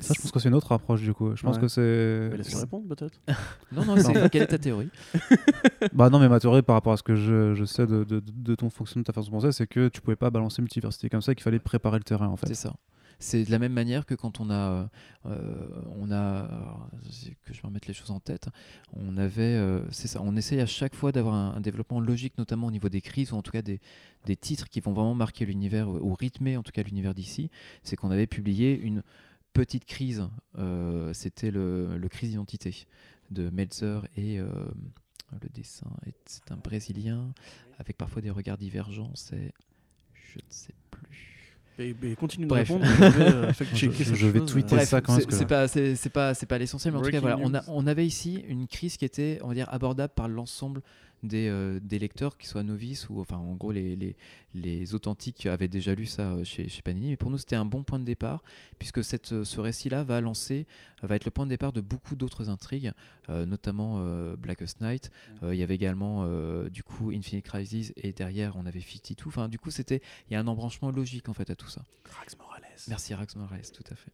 Ça, 0.00 0.12
je 0.16 0.20
pense 0.20 0.32
que 0.32 0.38
c'est 0.40 0.48
une 0.48 0.54
autre 0.54 0.72
approche 0.72 1.02
du 1.02 1.14
coup. 1.14 1.34
Je 1.36 1.42
pense 1.42 1.56
Ouais. 1.56 1.62
que 1.62 1.68
c'est. 1.68 2.28
Mais 2.30 2.38
Laisse-le 2.38 2.58
répondre, 2.60 2.86
peut-être. 2.94 3.20
Non, 3.72 3.84
non, 3.84 3.96
c'est, 3.96 4.28
quelle 4.30 4.42
est 4.42 4.46
ta 4.48 4.58
théorie 4.58 4.90
Bah 5.92 6.10
non, 6.10 6.18
mais 6.18 6.28
ma 6.28 6.40
théorie 6.40 6.62
par 6.62 6.74
rapport 6.74 6.92
à 6.92 6.96
ce 6.96 7.02
que 7.02 7.14
je, 7.16 7.54
je 7.54 7.64
sais 7.64 7.86
de, 7.86 8.04
de, 8.04 8.20
de 8.26 8.54
ton 8.54 8.70
fonctionnement, 8.70 9.02
de 9.02 9.06
ta 9.06 9.12
façon 9.12 9.28
de 9.28 9.32
penser, 9.34 9.52
c'est 9.52 9.66
que 9.66 9.88
tu 9.88 10.00
pouvais 10.00 10.16
pas 10.16 10.30
balancer 10.30 10.62
multiversité 10.62 11.08
comme 11.08 11.22
ça, 11.22 11.34
qu'il 11.34 11.42
fallait 11.44 11.58
préparer 11.58 11.98
le 11.98 12.04
terrain 12.04 12.28
en 12.28 12.36
fait. 12.36 12.46
C'est 12.48 12.54
ça. 12.54 12.74
C'est 13.20 13.44
de 13.44 13.50
la 13.52 13.60
même 13.60 13.72
manière 13.72 14.04
que 14.06 14.14
quand 14.16 14.40
on 14.40 14.50
a, 14.50 14.88
euh, 15.26 15.68
on 16.00 16.10
a, 16.10 16.48
que 17.44 17.54
je 17.54 17.62
vais 17.62 17.68
remettre 17.68 17.86
les 17.86 17.94
choses 17.94 18.10
en 18.10 18.18
tête. 18.18 18.48
On 18.92 19.16
avait, 19.16 19.42
euh, 19.54 19.80
c'est 19.92 20.08
ça. 20.08 20.20
On 20.22 20.34
essaye 20.36 20.60
à 20.60 20.66
chaque 20.66 20.96
fois 20.96 21.12
d'avoir 21.12 21.34
un, 21.34 21.54
un 21.56 21.60
développement 21.60 22.00
logique, 22.00 22.36
notamment 22.38 22.66
au 22.66 22.70
niveau 22.72 22.88
des 22.88 23.00
crises 23.00 23.32
ou 23.32 23.36
en 23.36 23.42
tout 23.42 23.52
cas 23.52 23.62
des, 23.62 23.80
des 24.26 24.34
titres 24.36 24.68
qui 24.68 24.80
vont 24.80 24.92
vraiment 24.92 25.14
marquer 25.14 25.46
l'univers 25.46 25.88
ou, 25.88 25.98
ou 26.10 26.14
rythmer 26.14 26.56
en 26.56 26.64
tout 26.64 26.72
cas 26.72 26.82
l'univers 26.82 27.14
d'ici. 27.14 27.50
C'est 27.84 27.94
qu'on 27.94 28.10
avait 28.10 28.26
publié 28.26 28.76
une 28.78 29.02
petite 29.54 29.86
crise. 29.86 30.28
euh, 30.58 31.14
C'était 31.14 31.50
le, 31.50 31.96
le 31.96 32.08
crise 32.08 32.30
d'identité 32.30 32.86
de 33.30 33.48
Meltzer 33.48 34.06
et 34.18 34.38
euh, 34.38 34.46
le 35.42 35.48
dessin. 35.48 35.86
est- 36.06 36.14
C'est 36.26 36.52
un 36.52 36.56
Brésilien 36.56 37.32
avec 37.78 37.96
parfois 37.96 38.20
des 38.20 38.30
regards 38.30 38.58
divergents. 38.58 39.10
C'est, 39.14 39.52
je 40.12 40.38
ne 40.38 40.42
sais 40.50 40.74
plus. 40.90 41.00
Et, 41.78 41.96
et 42.02 42.14
continue 42.14 42.44
de 42.44 42.48
Bref. 42.50 42.68
répondre. 42.68 42.84
je 42.86 43.02
vais, 43.18 43.32
euh, 43.32 43.52
Je- 43.74 43.90
je 44.14 44.26
vais 44.28 44.44
tweeter 44.44 44.84
ça 44.84 45.00
quand 45.00 45.16
que- 45.26 45.34
c'est 45.34 45.46
pas, 45.46 45.66
c'est 45.66 46.08
pas, 46.10 46.34
c'est 46.34 46.46
pas 46.46 46.58
l'essentiel, 46.58 46.92
mais 46.92 47.00
en 47.00 47.02
tout 47.02 47.10
cas, 47.10 47.18
voilà, 47.20 47.38
on, 47.40 47.52
a- 47.54 47.64
on 47.68 47.86
avait 47.88 48.06
ici 48.06 48.44
une 48.48 48.68
crise 48.68 48.96
qui 48.96 49.04
était, 49.04 49.40
on 49.42 49.48
va 49.48 49.54
dire, 49.54 49.66
abordable 49.72 50.12
par 50.14 50.28
l'ensemble 50.28 50.82
des, 51.24 51.48
euh, 51.48 51.80
des 51.82 51.98
lecteurs, 51.98 52.36
qu'ils 52.36 52.48
soient 52.48 52.62
novices 52.62 53.08
ou, 53.08 53.20
enfin, 53.20 53.36
en 53.36 53.54
gros, 53.54 53.72
les, 53.72 53.96
les, 53.96 54.16
les 54.54 54.94
authentiques 54.94 55.46
avaient 55.46 55.68
déjà 55.68 55.94
lu 55.94 56.06
ça 56.06 56.32
euh, 56.32 56.44
chez, 56.44 56.68
chez 56.68 56.82
Panini. 56.82 57.10
Mais 57.10 57.16
pour 57.16 57.30
nous, 57.30 57.38
c'était 57.38 57.56
un 57.56 57.64
bon 57.64 57.82
point 57.82 57.98
de 57.98 58.04
départ, 58.04 58.42
puisque 58.78 59.02
cette, 59.02 59.32
euh, 59.32 59.44
ce 59.44 59.60
récit-là 59.60 60.04
va 60.04 60.20
lancer, 60.20 60.66
va 61.02 61.16
être 61.16 61.24
le 61.24 61.30
point 61.30 61.44
de 61.44 61.50
départ 61.50 61.72
de 61.72 61.80
beaucoup 61.80 62.16
d'autres 62.16 62.48
intrigues, 62.50 62.92
euh, 63.28 63.46
notamment 63.46 63.96
euh, 63.98 64.36
Blackest 64.36 64.80
Night. 64.80 65.10
Euh, 65.42 65.54
il 65.54 65.58
y 65.58 65.62
avait 65.62 65.74
également, 65.74 66.26
du 66.68 66.82
coup, 66.82 67.10
Infinite 67.10 67.44
Crisis, 67.44 67.92
et 67.96 68.12
derrière, 68.12 68.56
on 68.56 68.66
avait 68.66 68.80
52. 68.80 69.24
Enfin, 69.26 69.48
du 69.48 69.58
coup, 69.58 69.70
c'était, 69.70 70.00
il 70.28 70.34
y 70.34 70.36
a 70.36 70.40
un 70.40 70.46
embranchement 70.46 70.90
logique, 70.90 71.28
en 71.28 71.34
fait, 71.34 71.50
à 71.50 71.56
tout 71.56 71.68
ça. 71.68 71.82
Rax 72.10 72.36
Morales. 72.38 72.62
Merci 72.88 73.14
Rax 73.14 73.36
Morales, 73.36 73.70
tout 73.72 73.84
à 73.90 73.94
fait. 73.94 74.12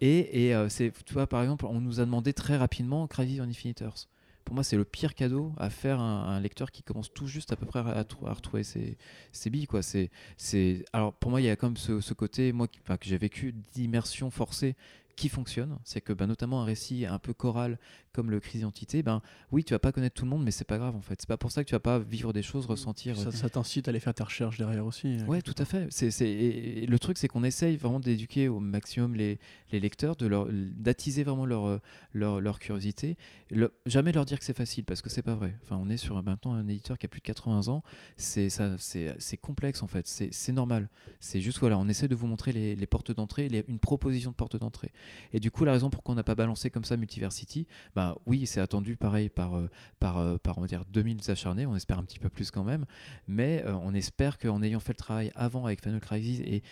Et, 0.00 0.48
et 0.48 0.68
c'est, 0.70 0.92
tu 1.04 1.12
vois, 1.12 1.26
par 1.26 1.42
exemple, 1.42 1.66
on 1.66 1.80
nous 1.80 2.00
a 2.00 2.04
demandé 2.04 2.32
très 2.32 2.56
rapidement 2.56 3.06
Crisis 3.06 3.40
on 3.40 3.44
Infinite 3.44 3.82
Earths. 3.82 4.08
Pour 4.50 4.56
moi, 4.56 4.64
c'est 4.64 4.76
le 4.76 4.84
pire 4.84 5.14
cadeau 5.14 5.52
à 5.58 5.70
faire 5.70 6.00
à 6.00 6.02
un, 6.02 6.40
lecteur 6.40 6.72
qui 6.72 6.82
commence 6.82 7.12
tout 7.12 7.28
juste 7.28 7.52
à 7.52 7.56
peu 7.56 7.66
près 7.66 7.78
à, 7.78 8.02
trou- 8.02 8.26
à 8.26 8.32
retrouver 8.32 8.64
ses, 8.64 8.98
ses 9.30 9.48
billes. 9.48 9.68
Quoi. 9.68 9.80
C'est, 9.80 10.10
c'est... 10.36 10.84
Alors, 10.92 11.12
pour 11.12 11.30
moi, 11.30 11.40
il 11.40 11.44
y 11.44 11.50
a 11.50 11.54
quand 11.54 11.68
même 11.68 11.76
ce, 11.76 12.12
côté, 12.14 12.50
moi, 12.50 12.66
que 12.66 12.72
j'ai 13.02 13.16
vécu 13.16 13.54
d'immersion 13.72 14.28
forcée 14.28 14.74
qui 15.20 15.28
fonctionne. 15.28 15.78
C'est 15.84 16.00
que 16.00 16.14
bah, 16.14 16.26
notamment 16.26 16.62
un 16.62 16.64
récit 16.64 17.04
un 17.04 17.18
peu 17.18 17.34
choral 17.34 17.78
comme 18.12 18.30
le 18.30 18.40
crise 18.40 18.60
d'identité, 18.60 19.02
ben 19.02 19.20
oui, 19.52 19.64
tu 19.64 19.74
vas 19.74 19.78
pas 19.78 19.92
connaître 19.92 20.14
tout 20.14 20.24
le 20.24 20.30
monde, 20.30 20.42
mais 20.42 20.50
c'est 20.50 20.64
pas 20.64 20.78
grave 20.78 20.96
en 20.96 21.02
fait. 21.02 21.16
C'est 21.20 21.28
pas 21.28 21.36
pour 21.36 21.52
ça 21.52 21.62
que 21.62 21.68
tu 21.68 21.74
vas 21.74 21.80
pas 21.80 21.98
vivre 21.98 22.32
des 22.32 22.42
choses, 22.42 22.64
ressentir. 22.66 23.16
Ça, 23.16 23.30
ça 23.30 23.50
t'incite 23.50 23.86
à 23.86 23.90
aller 23.90 24.00
faire 24.00 24.14
tes 24.14 24.22
recherches 24.22 24.56
derrière 24.56 24.86
aussi. 24.86 25.18
euh, 25.18 25.24
Ouais, 25.26 25.42
tout 25.42 25.54
à 25.58 25.64
fait. 25.66 25.86
C'est, 25.90 26.10
c'est- 26.10 26.28
et- 26.30 26.86
le 26.86 26.98
truc, 26.98 27.18
c'est 27.18 27.28
qu'on 27.28 27.44
essaye 27.44 27.76
vraiment 27.76 28.00
d'éduquer 28.00 28.48
au 28.48 28.58
maximum 28.60 29.14
les, 29.14 29.38
les 29.72 29.78
lecteurs, 29.80 30.16
de 30.16 30.26
leur, 30.26 30.48
d'attiser 30.50 31.22
vraiment 31.22 31.44
leur, 31.44 31.66
euh, 31.66 31.78
leur, 32.14 32.40
leur 32.40 32.58
curiosité. 32.58 33.16
Le- 33.50 33.72
jamais 33.86 34.12
leur 34.12 34.24
dire 34.24 34.38
que 34.38 34.44
c'est 34.44 34.56
facile, 34.56 34.84
parce 34.84 35.02
que 35.02 35.10
c'est 35.10 35.22
pas 35.22 35.34
vrai. 35.34 35.54
Enfin, 35.62 35.76
on 35.80 35.90
est 35.90 35.96
sur 35.98 36.20
maintenant 36.22 36.54
un 36.54 36.66
éditeur 36.66 36.96
qui 36.98 37.04
a 37.06 37.08
plus 37.08 37.20
de 37.20 37.24
80 37.26 37.68
ans. 37.68 37.82
C'est, 38.16 38.48
ça, 38.48 38.76
c'est, 38.78 39.14
c'est 39.18 39.36
complexe 39.36 39.82
en 39.82 39.86
fait. 39.86 40.06
C'est, 40.06 40.32
c'est 40.32 40.52
normal. 40.52 40.88
C'est 41.20 41.40
juste, 41.42 41.58
voilà, 41.60 41.78
on 41.78 41.88
essaie 41.88 42.08
de 42.08 42.14
vous 42.14 42.26
montrer 42.26 42.52
les, 42.52 42.74
les 42.74 42.86
portes 42.86 43.12
d'entrée, 43.12 43.48
les- 43.48 43.64
une 43.68 43.78
proposition 43.78 44.30
de 44.30 44.36
porte 44.36 44.56
d'entrée. 44.56 44.92
Et 45.32 45.40
du 45.40 45.50
coup, 45.50 45.64
la 45.64 45.72
raison 45.72 45.90
pour 45.90 46.02
qu'on 46.02 46.14
n'a 46.14 46.22
pas 46.22 46.34
balancé 46.34 46.70
comme 46.70 46.84
ça 46.84 46.96
Multiversity, 46.96 47.66
bah 47.94 48.16
oui, 48.26 48.46
c'est 48.46 48.60
attendu 48.60 48.96
pareil 48.96 49.28
par, 49.28 49.56
euh, 49.56 49.70
par, 49.98 50.18
euh, 50.18 50.36
par 50.38 50.58
on 50.58 50.62
va 50.62 50.66
dire 50.66 50.84
2000 50.90 51.18
acharnés. 51.28 51.66
On 51.66 51.76
espère 51.76 51.98
un 51.98 52.04
petit 52.04 52.18
peu 52.18 52.28
plus 52.28 52.50
quand 52.50 52.64
même. 52.64 52.86
Mais 53.28 53.62
euh, 53.66 53.74
on 53.82 53.94
espère 53.94 54.38
qu'en 54.38 54.62
ayant 54.62 54.80
fait 54.80 54.92
le 54.92 54.98
travail 54.98 55.32
avant 55.34 55.66
avec 55.66 55.82
Final 55.82 56.00
Crisis 56.00 56.40
et 56.40 56.62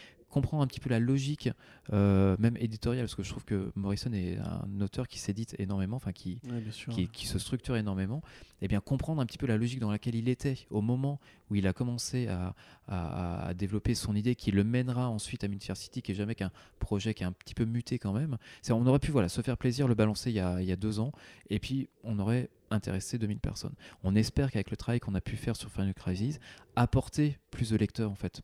comprendre 0.41 0.63
un 0.63 0.67
petit 0.67 0.81
peu 0.81 0.89
la 0.91 0.99
logique, 1.01 1.51
euh, 1.93 2.37
même 2.39 2.57
éditoriale, 2.59 3.05
parce 3.05 3.15
que 3.15 3.23
je 3.23 3.31
trouve 3.31 3.45
que 3.45 3.73
Morrison 3.75 4.13
est 4.13 4.39
un 4.39 4.81
auteur 4.81 5.09
qui 5.09 5.19
s'édite 5.19 5.55
énormément, 5.59 5.97
enfin 5.97 6.13
qui, 6.13 6.41
Ouais, 6.51 6.61
bien 6.61 6.73
sûr. 6.73 6.93
qui, 6.93 7.09
qui 7.09 7.27
se 7.27 7.39
structure 7.39 7.77
énormément, 7.77 8.23
et 8.63 8.69
bien 8.69 8.81
comprendre 8.81 9.21
un 9.21 9.27
petit 9.27 9.39
peu 9.39 9.47
la 9.47 9.57
logique 9.57 9.81
dans 9.81 9.91
laquelle 9.91 10.15
il 10.15 10.29
était 10.29 10.57
au 10.71 10.81
moment 10.81 11.19
où 11.51 11.55
il 11.57 11.67
a 11.67 11.73
commencé 11.73 12.29
à, 12.29 12.55
à- 12.87 13.49
à 13.49 13.55
développer 13.55 13.95
son 13.95 14.15
idée, 14.15 14.35
qui 14.35 14.51
le 14.51 14.65
mènera 14.65 15.09
ensuite 15.09 15.45
à 15.45 15.49
Multiversity, 15.49 16.03
qui 16.03 16.13
est 16.13 16.15
jamais 16.15 16.35
qu'un 16.35 16.51
projet 16.79 17.15
qui 17.15 17.23
est 17.23 17.27
un 17.27 17.33
petit 17.33 17.55
peu 17.55 17.65
muté 17.65 17.99
quand 17.99 18.13
même. 18.13 18.37
On 18.71 18.87
aurait 18.87 18.99
pu 18.99 19.11
voilà, 19.11 19.29
se 19.29 19.41
faire 19.43 19.57
plaisir, 19.59 19.89
le 19.89 19.95
balancer 19.95 20.31
il 20.31 20.37
y, 20.37 20.41
a, 20.41 20.61
il 20.63 20.69
y 20.69 20.73
a 20.73 20.77
deux 20.77 21.01
ans, 21.01 21.13
et 21.51 21.59
puis 21.59 21.89
on 22.05 22.19
aurait 22.19 22.49
intéressé 22.71 23.19
2000 23.19 23.39
personnes. 23.41 23.73
On 24.05 24.15
espère 24.15 24.51
qu'avec 24.51 24.71
le 24.71 24.77
travail 24.77 25.01
qu'on 25.01 25.15
a 25.15 25.21
pu 25.23 25.37
faire 25.37 25.57
sur 25.57 25.71
Final 25.71 25.95
Crisis, 25.95 26.39
apporter 26.77 27.39
plus 27.51 27.71
de 27.71 27.77
lecteurs 27.77 28.11
en 28.11 28.15
fait 28.15 28.43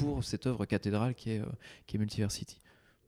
pour 0.00 0.24
cette 0.24 0.46
œuvre 0.46 0.64
cathédrale 0.66 1.14
qui 1.14 1.30
est, 1.30 1.40
euh, 1.40 1.46
qui 1.86 1.96
est 1.96 1.98
Multiversity. 1.98 2.60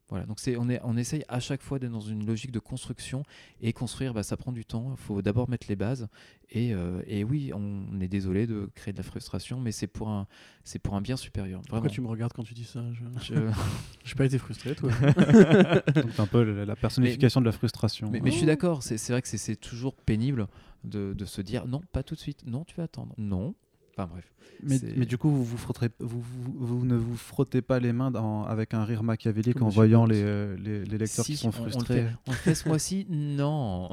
Voilà, 0.09 0.25
donc 0.25 0.39
c'est, 0.39 0.57
on, 0.57 0.69
est, 0.69 0.81
on 0.85 0.97
essaye 0.97 1.25
à 1.27 1.41
chaque 1.41 1.61
fois 1.63 1.81
d'être 1.81 1.91
dans 1.91 1.99
une 2.01 2.25
logique 2.25 2.53
de 2.53 2.61
construction 2.61 3.25
et 3.61 3.73
construire, 3.73 4.15
bah, 4.15 4.23
ça 4.23 4.37
prend 4.37 4.53
du 4.53 4.65
temps. 4.65 4.93
Il 4.93 4.97
faut 5.03 5.21
d'abord 5.21 5.51
mettre 5.51 5.67
les 5.69 5.75
bases. 5.75 6.07
Et, 6.51 6.73
euh, 6.73 7.03
et 7.09 7.25
oui, 7.25 7.51
on 7.53 8.01
est 8.01 8.07
désolé 8.07 8.47
de 8.47 8.71
créer 8.77 8.93
de 8.93 8.99
la 8.99 9.03
frustration, 9.03 9.59
mais 9.59 9.73
c'est 9.73 9.89
pour 9.89 10.09
un, 10.09 10.29
c'est 10.63 10.79
pour 10.79 10.95
un 10.95 11.01
bien 11.01 11.17
supérieur. 11.17 11.61
Pourquoi 11.69 11.89
tu 11.91 12.01
me 12.01 12.07
regardes 12.07 12.33
quand 12.35 12.45
tu 12.45 12.55
dis 12.55 12.63
ça? 12.63 12.85
Je 12.93 13.35
Je- 13.35 13.51
J'ai 14.05 14.15
pas 14.15 14.27
été 14.27 14.39
frustré, 14.39 14.77
toi. 14.77 14.91
Donc, 15.97 16.13
c'est 16.15 16.21
un 16.21 16.27
peu 16.29 16.45
la, 16.45 16.65
la 16.67 16.77
personnification 16.77 17.41
de 17.41 17.47
la 17.47 17.53
frustration. 17.53 18.09
mais, 18.09 18.21
mais 18.21 18.31
je 18.31 18.37
suis 18.37 18.47
d'accord, 18.47 18.85
c'est, 18.85 18.99
c'est 18.99 19.13
vrai 19.13 19.23
que 19.23 19.29
c'est, 19.29 19.39
c'est 19.39 19.57
toujours 19.57 19.97
pénible 19.97 20.47
de, 20.85 21.15
de 21.15 21.25
se 21.25 21.41
dire 21.41 21.67
non, 21.67 21.81
pas 21.91 22.05
tout 22.05 22.15
de 22.15 22.21
suite, 22.21 22.45
non, 22.47 22.63
tu 22.63 22.77
vas 22.77 22.85
attendre, 22.85 23.13
non. 23.19 23.57
Enfin 23.97 24.09
bref. 24.13 24.25
Mais, 24.63 24.79
mais 24.97 25.05
du 25.07 25.19
coup, 25.19 25.29
vous, 25.31 25.45
vous, 25.45 25.57
frotterez- 25.59 25.91
vous, 26.01 26.21
vous, 26.21 26.53
vous 26.79 26.87
ne 26.87 26.97
vous 26.97 27.17
frottez 27.17 27.61
pas 27.63 27.79
les 27.79 27.93
mains 27.93 28.11
dans- 28.11 28.45
avec 28.45 28.73
un 28.75 28.85
rire 28.85 29.03
machiavélique 29.03 29.61
en 29.61 29.69
voyant 29.69 30.07
les, 30.07 30.23
euh, 30.23 30.57
les, 30.59 30.85
les 30.85 30.99
lecteurs 30.99 31.25
Si, 31.27 31.33
qui 31.33 31.37
sont 31.39 31.49
on- 31.49 31.61
on 31.61 31.65
le 31.65 31.71
frustrés. 31.71 32.03
fait. 32.03 32.09
On 32.27 32.31
le 32.31 32.37
fait 32.37 32.55
ce 32.55 32.69
mois-ci 32.69 33.07
Non. 33.11 33.91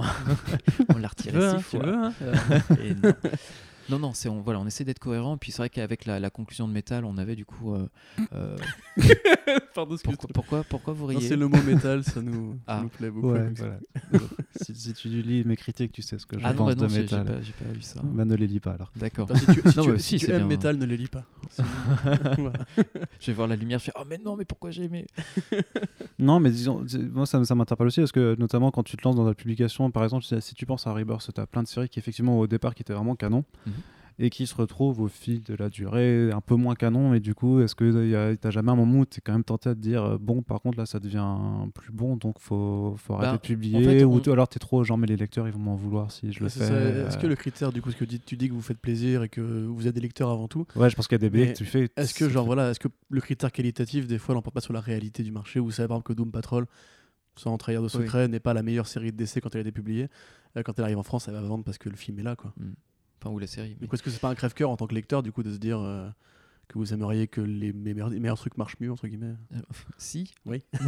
on 0.94 0.98
l'a 0.98 1.08
retiré 1.10 1.40
six 1.40 1.46
hein, 1.46 1.58
tu 1.58 1.64
fois. 1.78 1.86
veux, 1.86 1.94
hein 1.96 2.14
Et 2.82 2.96
non. 2.96 3.14
Non, 3.90 4.00
non, 4.00 4.14
c'est 4.14 4.30
on, 4.30 4.40
voilà, 4.42 4.62
on 4.62 4.66
essaie 4.66 4.86
d'être 4.86 5.00
cohérent. 5.00 5.38
Puis 5.38 5.52
c'est 5.52 5.58
vrai 5.58 5.70
qu'avec 5.70 6.06
la, 6.06 6.18
la 6.22 6.30
conclusion 6.30 6.70
de 6.70 6.74
métal, 6.74 7.04
on 7.04 7.18
avait 7.18 7.36
du 7.36 7.46
coup. 7.46 7.74
euh, 7.76 7.86
euh, 8.34 8.56
Pardon, 9.74 9.96
pourquoi, 10.04 10.30
pourquoi, 10.34 10.64
pourquoi 10.64 10.94
vous 10.94 11.12
Non, 11.12 11.18
riez 11.18 11.28
c'est 11.28 11.36
le 11.36 11.48
mot 11.48 11.62
métal, 11.64 12.04
ça 12.04 12.22
nous, 12.22 12.52
ça 12.68 12.74
Ah. 12.78 12.80
nous 12.84 12.90
plaît 12.90 13.10
beaucoup. 13.10 13.32
Ouais, 13.32 13.48
Donc, 13.48 13.58
voilà. 13.58 13.80
si, 14.62 14.76
si 14.76 14.94
tu 14.94 15.08
lis 15.08 15.44
mes 15.46 15.56
critiques, 15.56 15.92
tu 15.92 16.02
sais 16.02 16.20
ce 16.20 16.26
que 16.26 16.38
je 16.40 16.46
Ah 16.46 16.52
non, 16.54 16.66
pense 16.66 16.76
bah 16.76 16.82
non, 16.82 16.88
de 16.88 16.94
métal. 17.02 17.26
pas, 17.26 17.42
j'ai 17.42 17.54
pas 17.54 17.72
vu 17.74 17.82
ça. 17.82 18.02
Bah, 18.04 18.24
ne 18.26 18.36
les 18.36 18.48
lis 18.48 18.60
pas 18.60 18.72
alors. 18.74 18.92
D'accord. 18.96 19.30
Si 19.36 19.46
tu, 19.48 19.62
si 19.72 19.78
Non, 19.78 19.84
tu- 19.86 19.92
mais 19.92 19.98
si 19.98 20.04
si, 20.04 20.18
tu 20.20 20.26
c'est 20.28 20.32
aimes 20.34 20.38
bien. 20.40 20.48
métal, 20.48 20.78
ne 20.78 20.86
les 20.86 20.98
lis 20.98 21.08
pas. 21.08 21.24
Je 23.20 23.28
vais 23.28 23.34
voir 23.34 23.48
la 23.48 23.56
lumière, 23.56 23.80
je 23.80 23.86
fais 23.86 23.92
Oh, 24.00 24.04
mais 24.08 24.18
non, 24.24 24.36
mais 24.36 24.46
pourquoi 24.46 24.72
j'ai 24.72 24.84
aimé? 24.84 25.06
Non, 26.20 26.40
mais 26.40 26.52
disons, 26.52 26.86
moi 27.12 27.26
ça, 27.26 27.40
m'interpelle 27.56 27.88
aussi 27.88 28.00
parce 28.02 28.12
que 28.12 28.36
notamment 28.38 28.72
quand 28.72 28.84
tu 28.84 28.98
te 28.98 29.04
lances 29.04 29.16
dans 29.16 29.26
la 29.26 29.34
publication, 29.34 29.90
par 29.92 30.04
exemple, 30.04 30.24
si, 30.26 30.36
si 30.42 30.56
tu 30.56 30.66
penses 30.66 30.88
à 30.88 30.94
Rebirth, 30.94 31.32
tu 31.34 31.42
as 31.42 31.48
plein 31.48 31.64
de 31.64 31.68
séries 31.68 31.90
qui 31.90 32.00
effectivement 32.00 32.40
au 32.40 32.48
départ 32.48 32.76
qui 32.76 32.82
étaient 32.82 32.94
vraiment 32.94 33.16
canon 33.16 33.44
Mhm. 33.66 33.74
Et 34.20 34.30
qui 34.30 34.46
se 34.48 34.56
retrouvent 34.56 35.02
au 35.02 35.08
fil 35.08 35.42
de 35.44 35.56
la 35.56 35.70
durée 35.70 36.32
un 36.32 36.42
peu 36.42 36.56
moins 36.56 36.76
canon. 36.76 37.14
Et 37.14 37.20
du 37.20 37.34
coup, 37.36 37.60
est-ce 37.62 37.76
que 37.76 38.36
tu 38.36 38.52
jamais 38.52 38.72
un 38.72 38.76
moment 38.76 39.00
où 39.00 39.06
tu 39.06 39.18
es 39.18 39.22
quand 39.22 39.32
même 39.34 39.44
tenté 39.44 39.70
à 39.70 39.76
te 39.76 39.80
dire 39.80 40.04
euh, 40.04 40.18
bon, 40.20 40.42
par 40.42 40.62
contre 40.62 40.78
là 40.78 40.86
ça 40.86 41.00
devient 41.00 41.26
plus 41.74 41.92
bon 41.92 42.16
donc 42.18 42.40
faut, 42.40 42.96
faut 42.98 43.14
arrêter 43.14 43.32
Bah, 43.32 43.38
de 43.38 43.42
publier 43.42 43.78
en 43.78 43.82
fait, 43.82 44.04
ou 44.04 44.22
on- 44.26 44.32
alors 44.32 44.48
tu 44.48 44.58
es 44.58 44.60
trop 44.60 44.84
genre 44.84 44.98
mais 44.98 45.08
les 45.08 45.18
lecteurs 45.18 45.48
ils 45.48 45.54
vont 45.54 45.60
m'en 45.60 45.76
vouloir 45.76 46.12
si 46.12 46.32
je 46.32 46.42
le 46.44 46.50
fais. 46.50 46.60
ça. 46.60 46.74
euh, 46.74 47.08
Est-ce 47.08 47.18
que 47.18 47.28
le 47.28 47.36
critère, 47.36 47.72
du 47.72 47.82
coup, 47.82 47.90
ce 47.92 47.96
que 47.96 48.06
tu 48.06 48.18
dis, 48.18 48.20
tu 48.20 48.38
dis 48.38 48.50
que 48.50 48.54
vous 48.54 48.62
faites 48.62 48.80
plaisir 48.80 49.24
et 49.24 49.30
que 49.30 49.42
vous 49.42 49.88
êtes 49.88 49.96
des 49.96 50.02
lecteurs 50.02 50.30
avant 50.30 50.48
tout, 50.48 50.66
Ouais, 50.76 50.90
je 50.90 50.96
pense 50.96 51.08
qu'il 51.08 51.16
y 51.16 51.18
a 51.18 51.20
des 51.20 51.30
BD 51.30 51.46
Mais 51.46 51.54
que 51.54 51.58
tu 51.58 51.66
fais. 51.66 51.90
est-ce 51.98 52.14
que, 52.14 52.30
genre, 52.30 52.46
voilà, 52.46 52.70
est-ce 52.72 52.80
que 52.80 52.88
le 53.10 53.22
critère 53.22 53.52
qualitatif, 53.52 54.06
des 54.08 54.18
fois, 54.20 54.36
l'emporte 54.36 54.54
pas 54.54 54.62
sur 54.62 54.74
la 54.74 54.80
réalité 54.82 55.24
du 55.24 55.32
marché 55.32 55.60
par 55.60 55.68
exemple, 55.70 56.04
que 56.04 56.14
Doom 56.14 56.32
Patrol, 56.32 56.66
sans 57.36 57.58
trahir 57.58 57.82
de 57.82 57.88
secret, 57.88 58.28
n'est 58.28 58.40
pas 58.40 58.54
la 58.54 58.62
meilleure 58.64 58.86
série 58.88 59.12
de 59.12 59.18
DC 59.18 59.42
quand 59.42 59.50
elle 59.56 59.60
a 59.60 59.62
été 59.62 59.72
publiée. 59.72 60.08
Euh, 60.56 60.62
Quand 60.64 60.78
elle 60.78 60.86
arrive 60.86 61.00
en 61.00 61.04
France, 61.04 61.28
elle 61.28 61.34
va 61.34 61.42
vendre 61.42 61.64
parce 61.64 61.80
que 61.80 61.90
le 61.90 61.96
film 61.96 62.20
est 62.20 62.24
là, 62.24 62.36
quoi. 62.36 62.54
Enfin, 63.24 63.34
ou 63.34 63.40
la 63.40 63.48
série. 63.48 63.78
mais- 63.80 63.88
est-ce 63.92 64.04
que 64.04 64.10
c'est 64.10 64.20
pas 64.20 64.30
un 64.30 64.36
crève-cœur 64.36 64.70
en 64.70 64.76
tant 64.78 64.86
que 64.88 64.94
lecteur, 64.96 65.24
du 65.24 65.32
coup, 65.32 65.44
de 65.44 65.52
se 65.54 65.58
dire 65.58 65.80
euh, 65.80 66.10
que 66.68 66.78
vous 66.78 66.94
aimeriez 66.94 67.28
que 67.28 67.40
les, 67.40 67.72
mes 67.72 67.94
meilleurs, 67.94 68.10
les 68.10 68.20
meilleurs 68.20 68.38
trucs 68.38 68.58
marchent 68.58 68.78
mieux, 68.82 68.92
entre 68.92 69.08
guillemets? 69.08 69.36
Euh, 69.54 69.60
si. 69.98 70.34
Oui. 70.46 70.64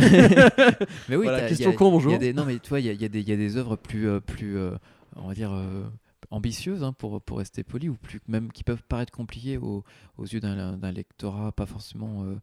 mais 1.10 1.16
oui, 1.16 1.24
Voilà, 1.24 1.48
question 1.48 1.72
y 1.72 1.74
a- 1.74 1.78
con, 1.78 1.92
bonjour. 1.92 2.12
y 2.12 2.16
a 2.16 2.20
des, 2.20 2.34
non, 2.34 2.44
mais 2.46 2.60
tu 2.60 2.70
vois, 2.70 2.80
il 2.80 2.86
y 2.86 2.90
a, 2.90 2.94
il 2.94 3.02
y 3.02 3.06
a 3.32 3.38
des- 3.38 3.58
œuvres 3.58 3.76
plus, 3.78 4.08
euh, 4.10 4.20
plus 4.20 4.58
on 5.16 5.28
va 5.30 5.34
dire, 5.34 5.52
ambitieuses, 6.32 6.84
hein, 6.84 6.92
pour, 6.94 7.22
pour 7.22 7.38
rester 7.38 7.64
poli, 7.64 7.88
ou 7.88 7.96
plus, 7.96 8.20
même 8.28 8.52
qui 8.52 8.64
peuvent 8.64 8.84
paraître 8.84 9.12
compliquées 9.14 9.58
aux, 9.58 9.84
aux 10.18 10.26
yeux 10.26 10.40
d'un 10.42 10.92
lectorat 10.92 11.52
pas 11.54 11.66
forcément, 11.66 12.24
euh, 12.26 12.36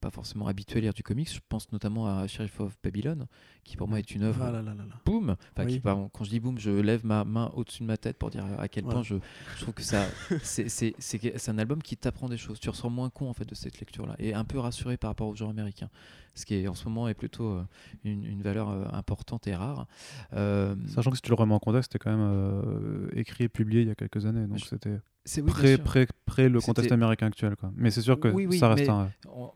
pas 0.00 0.10
forcément 0.10 0.46
habitué 0.46 0.78
à 0.78 0.82
lire 0.82 0.92
du 0.94 1.02
comics. 1.02 1.32
Je 1.32 1.40
pense 1.48 1.70
notamment 1.72 2.06
à 2.06 2.26
Sheriff 2.26 2.60
of 2.60 2.76
Babylon, 2.82 3.26
qui 3.64 3.76
pour 3.76 3.88
moi 3.88 3.98
est 3.98 4.10
une 4.14 4.22
œuvre 4.22 4.42
Ah 4.42 4.50
là 4.52 4.62
là 4.62 4.74
là 4.74 4.84
là. 4.88 4.94
boum. 5.04 5.30
Enfin, 5.52 5.64
Oui. 5.66 5.74
qui, 5.74 5.80
pardon, 5.80 6.08
quand 6.12 6.24
je 6.24 6.30
dis 6.30 6.40
boum, 6.40 6.58
je 6.58 6.70
lève 6.70 7.04
ma 7.04 7.24
main 7.24 7.50
au-dessus 7.54 7.82
de 7.82 7.86
ma 7.88 7.96
tête 7.96 8.18
pour 8.18 8.30
dire 8.30 8.44
à 8.58 8.68
quel 8.68 8.84
point 8.84 9.02
je, 9.02 9.16
je 9.56 9.62
trouve 9.62 9.74
que 9.74 9.82
ça, 9.82 10.06
c'est 10.42 11.48
un 11.48 11.58
album 11.58 11.82
qui 11.82 11.96
t'apprend 11.96 12.28
des 12.28 12.36
choses. 12.36 12.60
Tu 12.60 12.68
ressors 12.70 12.90
moins 12.90 13.10
con 13.10 13.28
en 13.28 13.32
fait 13.34 13.44
de 13.48 13.54
cette 13.54 13.78
lecture-là 13.80 14.16
et 14.18 14.34
un 14.34 14.44
peu 14.44 14.58
rassuré 14.58 14.96
par 14.96 15.10
rapport 15.10 15.28
au 15.28 15.34
genre 15.34 15.50
américain, 15.50 15.88
ce 16.34 16.44
qui 16.46 16.54
est 16.54 16.68
en 16.68 16.74
ce 16.74 16.84
moment 16.84 17.08
est 17.08 17.14
plutôt 17.14 17.50
euh, 17.52 17.64
une, 18.04 18.24
une 18.24 18.42
valeur 18.42 18.68
euh, 18.70 18.84
importante 18.92 19.46
et 19.46 19.54
rare. 19.54 19.86
Euh, 20.32 20.74
Sachant 20.88 21.10
que 21.10 21.16
si 21.16 21.22
tu 21.22 21.30
le 21.30 21.34
remets 21.36 21.54
en 21.54 21.58
contexte, 21.58 21.92
c'était 21.92 22.02
quand 22.02 22.10
même 22.16 22.20
euh, 22.32 23.08
écrit 23.14 23.44
et 23.44 23.48
publié 23.48 23.82
il 23.82 23.88
y 23.88 23.90
a 23.90 23.94
quelques 23.94 24.26
années, 24.26 24.46
donc 24.46 24.58
Je- 24.58 24.64
c'était 24.66 25.00
c'est 25.24 25.40
oui, 25.42 25.50
près, 25.50 25.78
près, 25.78 26.06
près 26.26 26.48
le 26.48 26.60
contexte 26.60 26.92
américain 26.92 27.26
actuel. 27.26 27.56
Quoi. 27.56 27.72
Mais 27.76 27.90
c'est 27.90 28.02
sûr 28.02 28.18
que 28.18 28.28
Oui, 28.28 28.46
oui, 28.46 28.58
ça 28.58 28.68
reste 28.68 28.84
mais- 28.86 28.90
un. 28.90 29.10
On- 29.34 29.50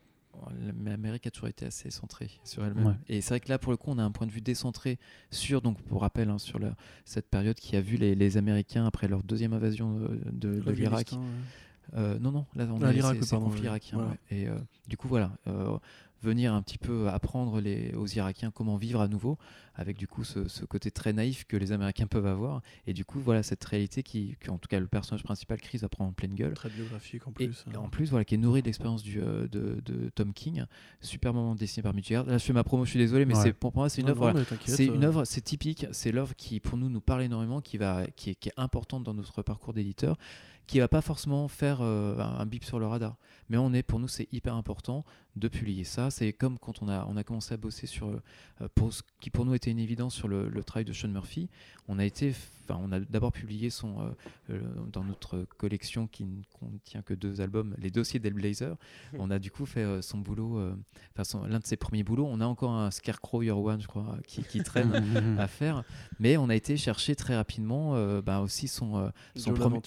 L'Amérique 0.84 1.26
a 1.26 1.30
toujours 1.30 1.48
été 1.48 1.64
assez 1.64 1.90
centrée 1.90 2.30
sur 2.44 2.62
elle-même. 2.66 2.86
Ouais. 2.86 2.92
Et 3.08 3.22
c'est 3.22 3.30
vrai 3.30 3.40
que 3.40 3.48
là, 3.48 3.58
pour 3.58 3.72
le 3.72 3.78
coup, 3.78 3.90
on 3.90 3.96
a 3.98 4.02
un 4.02 4.10
point 4.10 4.26
de 4.26 4.32
vue 4.32 4.42
décentré 4.42 4.98
sur, 5.30 5.62
donc 5.62 5.80
pour 5.82 6.02
rappel, 6.02 6.28
hein, 6.28 6.36
sur 6.38 6.58
la- 6.58 6.74
cette 7.06 7.30
période 7.30 7.56
qui 7.56 7.76
a 7.76 7.80
vu 7.80 7.96
les, 7.96 8.14
les 8.14 8.36
Américains, 8.36 8.84
après 8.84 9.08
leur 9.08 9.22
deuxième 9.22 9.54
invasion 9.54 9.98
euh, 10.00 10.08
de, 10.32 10.60
de 10.60 10.70
l'Irak, 10.72 11.12
ouais. 11.12 11.18
Euh, 11.96 12.18
non, 12.18 12.30
non, 12.30 12.44
là 12.56 12.66
on 12.70 12.82
Ah, 12.82 12.90
est 12.90 12.94
l'Irak, 12.94 13.16
c'est- 13.22 13.36
conflit 13.36 13.64
irakien. 13.64 13.96
Voilà. 13.98 14.10
ouais. 14.10 14.36
Et 14.36 14.48
euh, 14.48 14.58
du 14.86 14.98
coup, 14.98 15.08
voilà, 15.08 15.30
euh, 15.46 15.78
venir 16.24 16.52
un 16.54 16.62
petit 16.62 16.78
peu 16.78 17.08
apprendre 17.08 17.60
les, 17.60 17.94
aux 17.94 18.06
Irakiens 18.06 18.50
comment 18.50 18.76
vivre 18.76 19.00
à 19.00 19.08
nouveau, 19.08 19.38
avec 19.74 19.96
du 19.96 20.06
coup 20.08 20.24
ce, 20.24 20.48
ce 20.48 20.64
côté 20.64 20.90
très 20.90 21.12
naïf 21.12 21.44
que 21.44 21.56
les 21.56 21.72
Américains 21.72 22.06
peuvent 22.06 22.26
avoir. 22.26 22.62
Et 22.86 22.92
du 22.92 23.04
coup, 23.04 23.20
voilà 23.20 23.42
cette 23.42 23.64
réalité 23.64 24.02
qui, 24.02 24.36
en 24.48 24.58
tout 24.58 24.68
cas, 24.68 24.80
le 24.80 24.86
personnage 24.86 25.22
principal, 25.22 25.60
Chris, 25.60 25.78
va 25.78 25.88
prendre 25.88 26.10
en 26.10 26.12
pleine 26.12 26.34
gueule. 26.34 26.54
Très 26.54 26.70
biographique 26.70 27.26
en 27.26 27.30
Et 27.32 27.46
plus. 27.48 27.64
hein. 27.68 27.78
en 27.78 27.88
plus, 27.88 28.10
voilà, 28.10 28.24
qui 28.24 28.34
est 28.34 28.38
nourri 28.38 28.60
de 28.62 28.66
l'expérience 28.66 29.02
du, 29.02 29.20
euh, 29.20 29.46
de, 29.48 29.80
de 29.84 30.08
Tom 30.14 30.32
King, 30.32 30.64
super 31.00 31.34
moment 31.34 31.54
dessiné 31.54 31.82
par 31.82 31.92
Mitch. 31.94 32.10
Là, 32.10 32.24
je 32.26 32.38
fais 32.38 32.52
ma 32.52 32.64
promo, 32.64 32.84
je 32.84 32.90
suis 32.90 32.98
désolé, 32.98 33.24
mais 33.26 33.34
Ouais. 33.36 33.42
c'est 33.42 33.52
pour 33.52 33.74
moi, 33.74 33.88
c'est 33.88 34.00
une 34.00 34.06
Non, 34.06 34.12
œuvre. 34.12 34.30
voilà, 34.32 34.46
c'est 34.64 34.88
euh, 34.90 34.94
une 34.94 35.04
œuvre, 35.04 35.24
c'est 35.24 35.40
typique, 35.42 35.86
c'est 35.92 36.12
l'œuvre 36.12 36.34
qui 36.36 36.60
pour 36.60 36.78
nous 36.78 36.88
nous 36.88 37.00
parle 37.00 37.22
énormément, 37.22 37.60
qui 37.60 37.76
va, 37.76 38.06
qui 38.16 38.30
est, 38.30 38.34
qui 38.36 38.48
est 38.48 38.54
importante 38.56 39.02
dans 39.04 39.14
notre 39.14 39.42
parcours 39.42 39.74
d'éditeur, 39.74 40.16
qui 40.66 40.78
va 40.78 40.88
pas 40.88 41.00
forcément 41.00 41.48
faire 41.48 41.78
euh, 41.80 42.18
un, 42.18 42.46
bip 42.46 42.64
sur 42.64 42.78
le 42.78 42.86
radar, 42.86 43.16
mais 43.48 43.56
on 43.56 43.72
est 43.72 43.82
pour 43.82 43.98
nous 43.98 44.08
c'est 44.08 44.28
hyper 44.32 44.54
important 44.54 45.04
de 45.36 45.48
publier 45.48 45.84
ça. 45.84 46.10
C'est 46.10 46.32
comme 46.32 46.58
quand 46.58 46.82
on 46.82 46.88
a 46.88 47.24
commencé 47.24 47.54
à 47.54 47.56
bosser 47.56 47.86
sur 47.86 48.08
euh, 48.08 48.90
ce 48.90 49.02
qui 49.20 49.30
pour 49.30 49.44
nous 49.44 49.54
était 49.54 49.70
une 49.70 49.78
évidence 49.78 50.14
sur 50.14 50.28
le, 50.28 50.48
le 50.48 50.64
travail 50.64 50.84
de 50.84 50.92
Sean 50.92 51.08
Murphy. 51.08 51.48
On 51.88 51.98
a 51.98 52.04
été, 52.04 52.34
enfin 52.68 52.80
on 52.82 52.92
a 52.92 53.00
d'abord 53.00 53.32
publié 53.32 53.70
son 53.70 54.00
euh, 54.00 54.10
euh, 54.50 54.60
dans 54.92 55.04
notre 55.04 55.44
collection 55.58 56.06
qui 56.06 56.24
ne 56.24 56.42
contient 56.58 57.02
que 57.02 57.14
deux 57.14 57.40
albums, 57.40 57.74
les 57.78 57.90
dossiers 57.90 58.20
d'Hellblazer. 58.20 58.76
On 59.18 59.30
a 59.30 59.38
du 59.38 59.50
coup 59.50 59.66
fait 59.66 59.82
euh, 59.84 60.02
son 60.02 60.18
boulot, 60.18 60.60
enfin 61.16 61.46
l'un 61.48 61.58
de 61.60 61.66
ses 61.66 61.76
premiers 61.76 62.02
boulots. 62.02 62.26
On 62.28 62.40
a 62.40 62.46
encore 62.46 62.72
un 62.72 62.90
Scarecrow 62.90 63.42
Year 63.42 63.58
One, 63.58 63.80
je 63.80 63.86
crois, 63.86 64.16
qui, 64.26 64.42
qui 64.42 64.62
traîne 64.62 64.92
à 65.38 65.46
faire. 65.46 65.84
Mais 66.18 66.36
on 66.36 66.48
a 66.48 66.54
été 66.54 66.76
chercher 66.76 67.14
très 67.16 67.36
rapidement 67.36 67.94
bah, 68.22 68.40
aussi 68.40 68.68
son, 68.68 69.10
son 69.36 69.52
premier. 69.54 69.80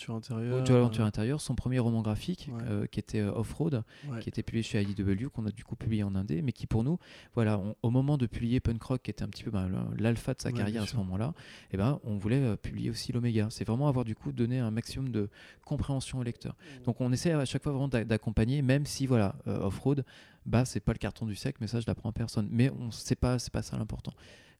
intérieure. 1.00 1.42
son 1.42 1.56
premier 1.56 1.80
roman 1.80 2.02
graphique 2.02 2.50
Ouais. 2.52 2.88
qui 2.90 3.00
était 3.00 3.22
Off-Road, 3.22 3.84
Ouais. 4.10 4.20
qui 4.20 4.30
était 4.30 4.44
publié 4.44 4.64
chez 4.64 4.82
IDW, 4.82 5.30
qu'on 5.30 5.46
a 5.46 5.52
du 5.52 5.64
coup 5.64 5.76
publié 5.76 6.04
en 6.04 6.16
indé, 6.16 6.42
mais 6.42 6.52
qui 6.52 6.68
pour 6.68 6.84
nous, 6.84 6.98
voilà, 7.36 7.58
on- 7.60 7.76
au 7.84 7.90
moment 7.90 8.18
de 8.18 8.26
publier 8.26 8.60
Punk 8.60 8.82
Rock, 8.84 9.02
qui 9.04 9.12
était 9.12 9.24
un 9.24 9.28
petit 9.28 9.44
peu 9.44 9.52
ben, 9.52 9.70
l'alpha 9.98 10.34
de 10.34 10.42
sa 10.42 10.50
Ouais, 10.50 10.56
carrière 10.56 10.84
à 10.84 10.88
ce 10.88 10.96
moment-là, 10.98 11.34
et 11.72 11.78
ben, 11.78 12.00
on 12.04 12.18
voulait 12.18 12.56
publier 12.68 12.90
aussi 12.90 13.12
l'Oméga. 13.12 13.48
C'est 13.50 13.66
vraiment 13.66 13.88
avoir 13.88 14.06
du 14.06 14.16
coup 14.16 14.32
donné 14.32 14.60
un 14.60 14.72
maximum 14.72 15.10
de 15.10 15.30
compréhension 15.66 16.20
au 16.20 16.24
lecteur. 16.24 16.56
Donc 16.86 17.02
on 17.02 17.12
essaie 17.12 17.32
à 17.32 17.46
chaque 17.46 17.64
fois 17.64 17.72
vraiment 17.72 17.88
d'a- 17.88 18.04
d'accompagner, 18.06 18.62
même 18.62 18.86
si 18.86 19.06
voilà, 19.08 19.36
euh, 19.48 19.68
Off-Road, 19.68 20.04
bah 20.46 20.66
c'est 20.66 20.80
pas 20.80 20.94
le 20.94 20.98
carton 21.00 21.26
du 21.26 21.36
siècle, 21.36 21.58
mais 21.62 21.68
ça 21.68 21.80
je 21.80 21.86
l'apprends 21.88 22.10
à 22.10 22.14
personne. 22.14 22.48
Mais 22.52 22.70
on 22.72 22.92
sait 22.92 23.16
pas, 23.16 23.40
c'est 23.40 23.52
pas 23.52 23.62
ça 23.62 23.78
l'important. 23.78 24.14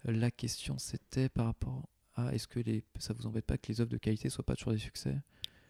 La 0.06 0.32
question 0.32 0.78
c'était 0.78 1.30
par 1.30 1.46
rapport 1.46 1.88
à 2.16 2.34
est-ce 2.34 2.48
que 2.48 2.60
les, 2.60 2.84
ça 3.00 3.14
vous 3.14 3.28
embête 3.28 3.46
pas 3.46 3.58
que 3.58 3.68
les 3.72 3.80
œuvres 3.82 3.92
de 3.92 3.98
qualité 3.98 4.30
soient 4.30 4.46
pas 4.46 4.56
toujours 4.56 4.74
des 4.74 4.80
succès? 4.80 5.16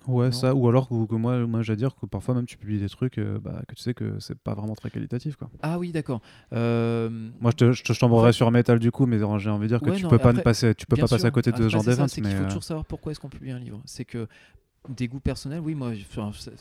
Ouais, 0.08 0.28
Non. 0.28 0.32
ça, 0.32 0.55
ou 0.55 0.68
alors 0.70 0.88
que, 0.89 1.05
que 1.05 1.16
moi, 1.16 1.38
moi 1.45 1.62
j'ai 1.62 1.74
à 1.74 1.76
dire 1.76 1.95
que 1.95 2.05
parfois 2.05 2.34
même 2.36 2.45
tu 2.45 2.58
publies 2.58 2.80
des 2.80 2.89
trucs 2.89 3.18
euh, 3.18 3.39
bah, 3.39 3.62
que 3.68 3.76
tu 3.76 3.82
sais 3.82 3.93
que 3.93 4.20
c'est 4.20 4.38
pas 4.38 4.53
vraiment 4.53 4.76
très 4.76 4.89
qualitatif. 4.89 5.36
Quoi. 5.36 5.49
Ah 5.62 5.78
oui, 5.80 5.91
d'accord. 5.91 6.22
Euh, 6.53 7.10
Moi 7.39 7.51
je 7.51 7.55
te, 7.58 7.72
je 7.74 7.84
te 7.84 7.93
chambrerai 7.93 8.24
En 8.24 8.32
fait- 8.32 8.34
sur 8.38 8.49
Metal 8.51 8.80
du 8.80 8.91
coup, 8.91 9.05
mais 9.05 9.18
j'ai 9.20 9.24
envie 9.49 9.64
de 9.64 9.68
dire 9.68 9.82
que 9.82 9.89
Ouais, 9.89 9.97
tu 9.97 10.03
non, 10.03 10.10
peux 10.10 10.18
pas 10.18 10.30
après, 10.30 10.34
ne 10.39 10.41
passer, 10.41 10.74
tu 10.76 10.86
peux 10.86 10.95
pas 10.95 11.08
passer 11.08 11.26
à 11.26 11.32
côté 11.32 11.51
de 11.51 11.58
ce 11.58 11.70
genre 11.70 11.84
Mais 11.86 12.08
qu'il 12.08 12.26
faut 12.26 12.43
euh, 12.43 12.47
toujours 12.47 12.64
savoir 12.64 12.86
pourquoi 12.86 13.12
est-ce 13.12 13.20
qu'on 13.20 13.30
publie 13.30 13.51
un 13.51 13.60
livre. 13.60 13.82
C'est 13.86 14.05
que 14.05 14.28
des 14.89 15.10
goûts 15.10 15.20
personnels, 15.20 15.60
oui, 15.60 15.76
moi, 15.76 15.91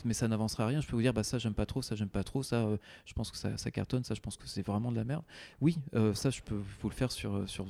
mais 0.03 0.13
ça 0.13 0.27
n'avancera 0.27 0.65
à 0.65 0.67
rien. 0.67 0.81
Je 0.81 0.87
peux 0.87 0.95
vous 0.97 1.01
dire, 1.01 1.13
bah 1.13 1.23
ça 1.23 1.37
j'aime 1.37 1.53
pas 1.53 1.65
trop, 1.65 1.81
ça 1.81 1.95
j'aime 1.95 2.09
pas 2.09 2.23
trop, 2.25 2.43
ça, 2.43 2.57
euh, 2.57 2.77
je 3.05 3.13
pense 3.13 3.31
que 3.31 3.37
ça, 3.37 3.55
ça 3.57 3.71
cartonne, 3.71 4.03
ça, 4.03 4.15
je 4.15 4.19
pense 4.19 4.35
que 4.35 4.45
c'est 4.47 4.65
vraiment 4.65 4.91
de 4.91 4.97
la 4.97 5.05
merde. 5.05 5.23
Oui, 5.61 5.77
euh, 5.95 6.13
ça, 6.13 6.29
je 6.29 6.41
peux 6.41 6.55
vous 6.81 6.89
le 6.89 6.93
faire 6.93 7.11
sur, 7.11 7.47
sur, 7.47 7.65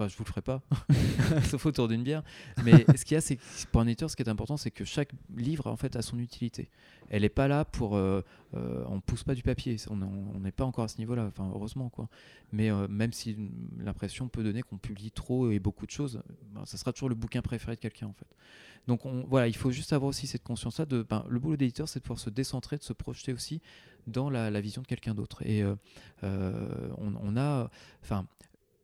bah, 0.00 0.08
je 0.08 0.16
vous 0.16 0.24
le 0.24 0.28
ferai 0.28 0.40
pas, 0.40 0.62
sauf 1.44 1.66
autour 1.66 1.86
d'une 1.86 2.02
bière. 2.02 2.22
Mais 2.64 2.86
ce 2.96 3.04
qu'il 3.04 3.16
y 3.16 3.18
a, 3.18 3.20
c'est 3.20 3.36
que 3.36 3.42
pour 3.70 3.82
un 3.82 3.86
éditeur, 3.86 4.08
ce 4.10 4.16
qui 4.16 4.22
est 4.22 4.28
important, 4.30 4.56
c'est 4.56 4.70
que 4.70 4.86
chaque 4.86 5.12
livre, 5.36 5.66
en 5.66 5.76
fait, 5.76 5.94
a 5.94 6.00
son 6.00 6.18
utilité. 6.18 6.70
Elle 7.10 7.20
n'est 7.20 7.28
pas 7.28 7.48
là 7.48 7.66
pour, 7.66 7.96
euh, 7.96 8.22
euh, 8.54 8.82
on 8.86 9.02
pousse 9.02 9.24
pas 9.24 9.34
du 9.34 9.42
papier. 9.42 9.76
On 9.90 10.38
n'est 10.40 10.52
pas 10.52 10.64
encore 10.64 10.84
à 10.84 10.88
ce 10.88 10.96
niveau-là. 10.96 11.26
Enfin, 11.26 11.50
heureusement, 11.54 11.90
quoi. 11.90 12.08
Mais 12.50 12.70
euh, 12.70 12.88
même 12.88 13.12
si 13.12 13.36
l'impression 13.78 14.28
peut 14.28 14.42
donner 14.42 14.62
qu'on 14.62 14.78
publie 14.78 15.10
trop 15.10 15.50
et 15.50 15.58
beaucoup 15.58 15.84
de 15.84 15.90
choses, 15.90 16.22
ben, 16.54 16.64
ça 16.64 16.78
sera 16.78 16.94
toujours 16.94 17.10
le 17.10 17.14
bouquin 17.14 17.42
préféré 17.42 17.76
de 17.76 17.80
quelqu'un 17.80 18.06
en 18.06 18.14
fait. 18.14 18.26
Donc 18.86 19.04
on, 19.06 19.24
voilà, 19.28 19.48
il 19.48 19.56
faut 19.56 19.70
juste 19.70 19.92
avoir 19.92 20.08
aussi 20.08 20.26
cette 20.26 20.42
conscience-là 20.42 20.86
de 20.86 21.02
ben, 21.02 21.24
le 21.28 21.38
boulot 21.38 21.56
d'éditeur, 21.56 21.88
c'est 21.88 22.00
de 22.00 22.04
pouvoir 22.04 22.18
se 22.18 22.30
décentrer, 22.30 22.78
de 22.78 22.82
se 22.82 22.92
projeter 22.92 23.32
aussi 23.32 23.60
dans 24.06 24.30
la, 24.30 24.50
la 24.50 24.60
vision 24.60 24.82
de 24.82 24.86
quelqu'un 24.86 25.14
d'autre. 25.14 25.44
Et 25.46 25.62
euh, 25.62 25.74
euh, 26.24 26.88
on, 26.98 27.14
on 27.22 27.36
a, 27.36 27.70
enfin. 28.02 28.26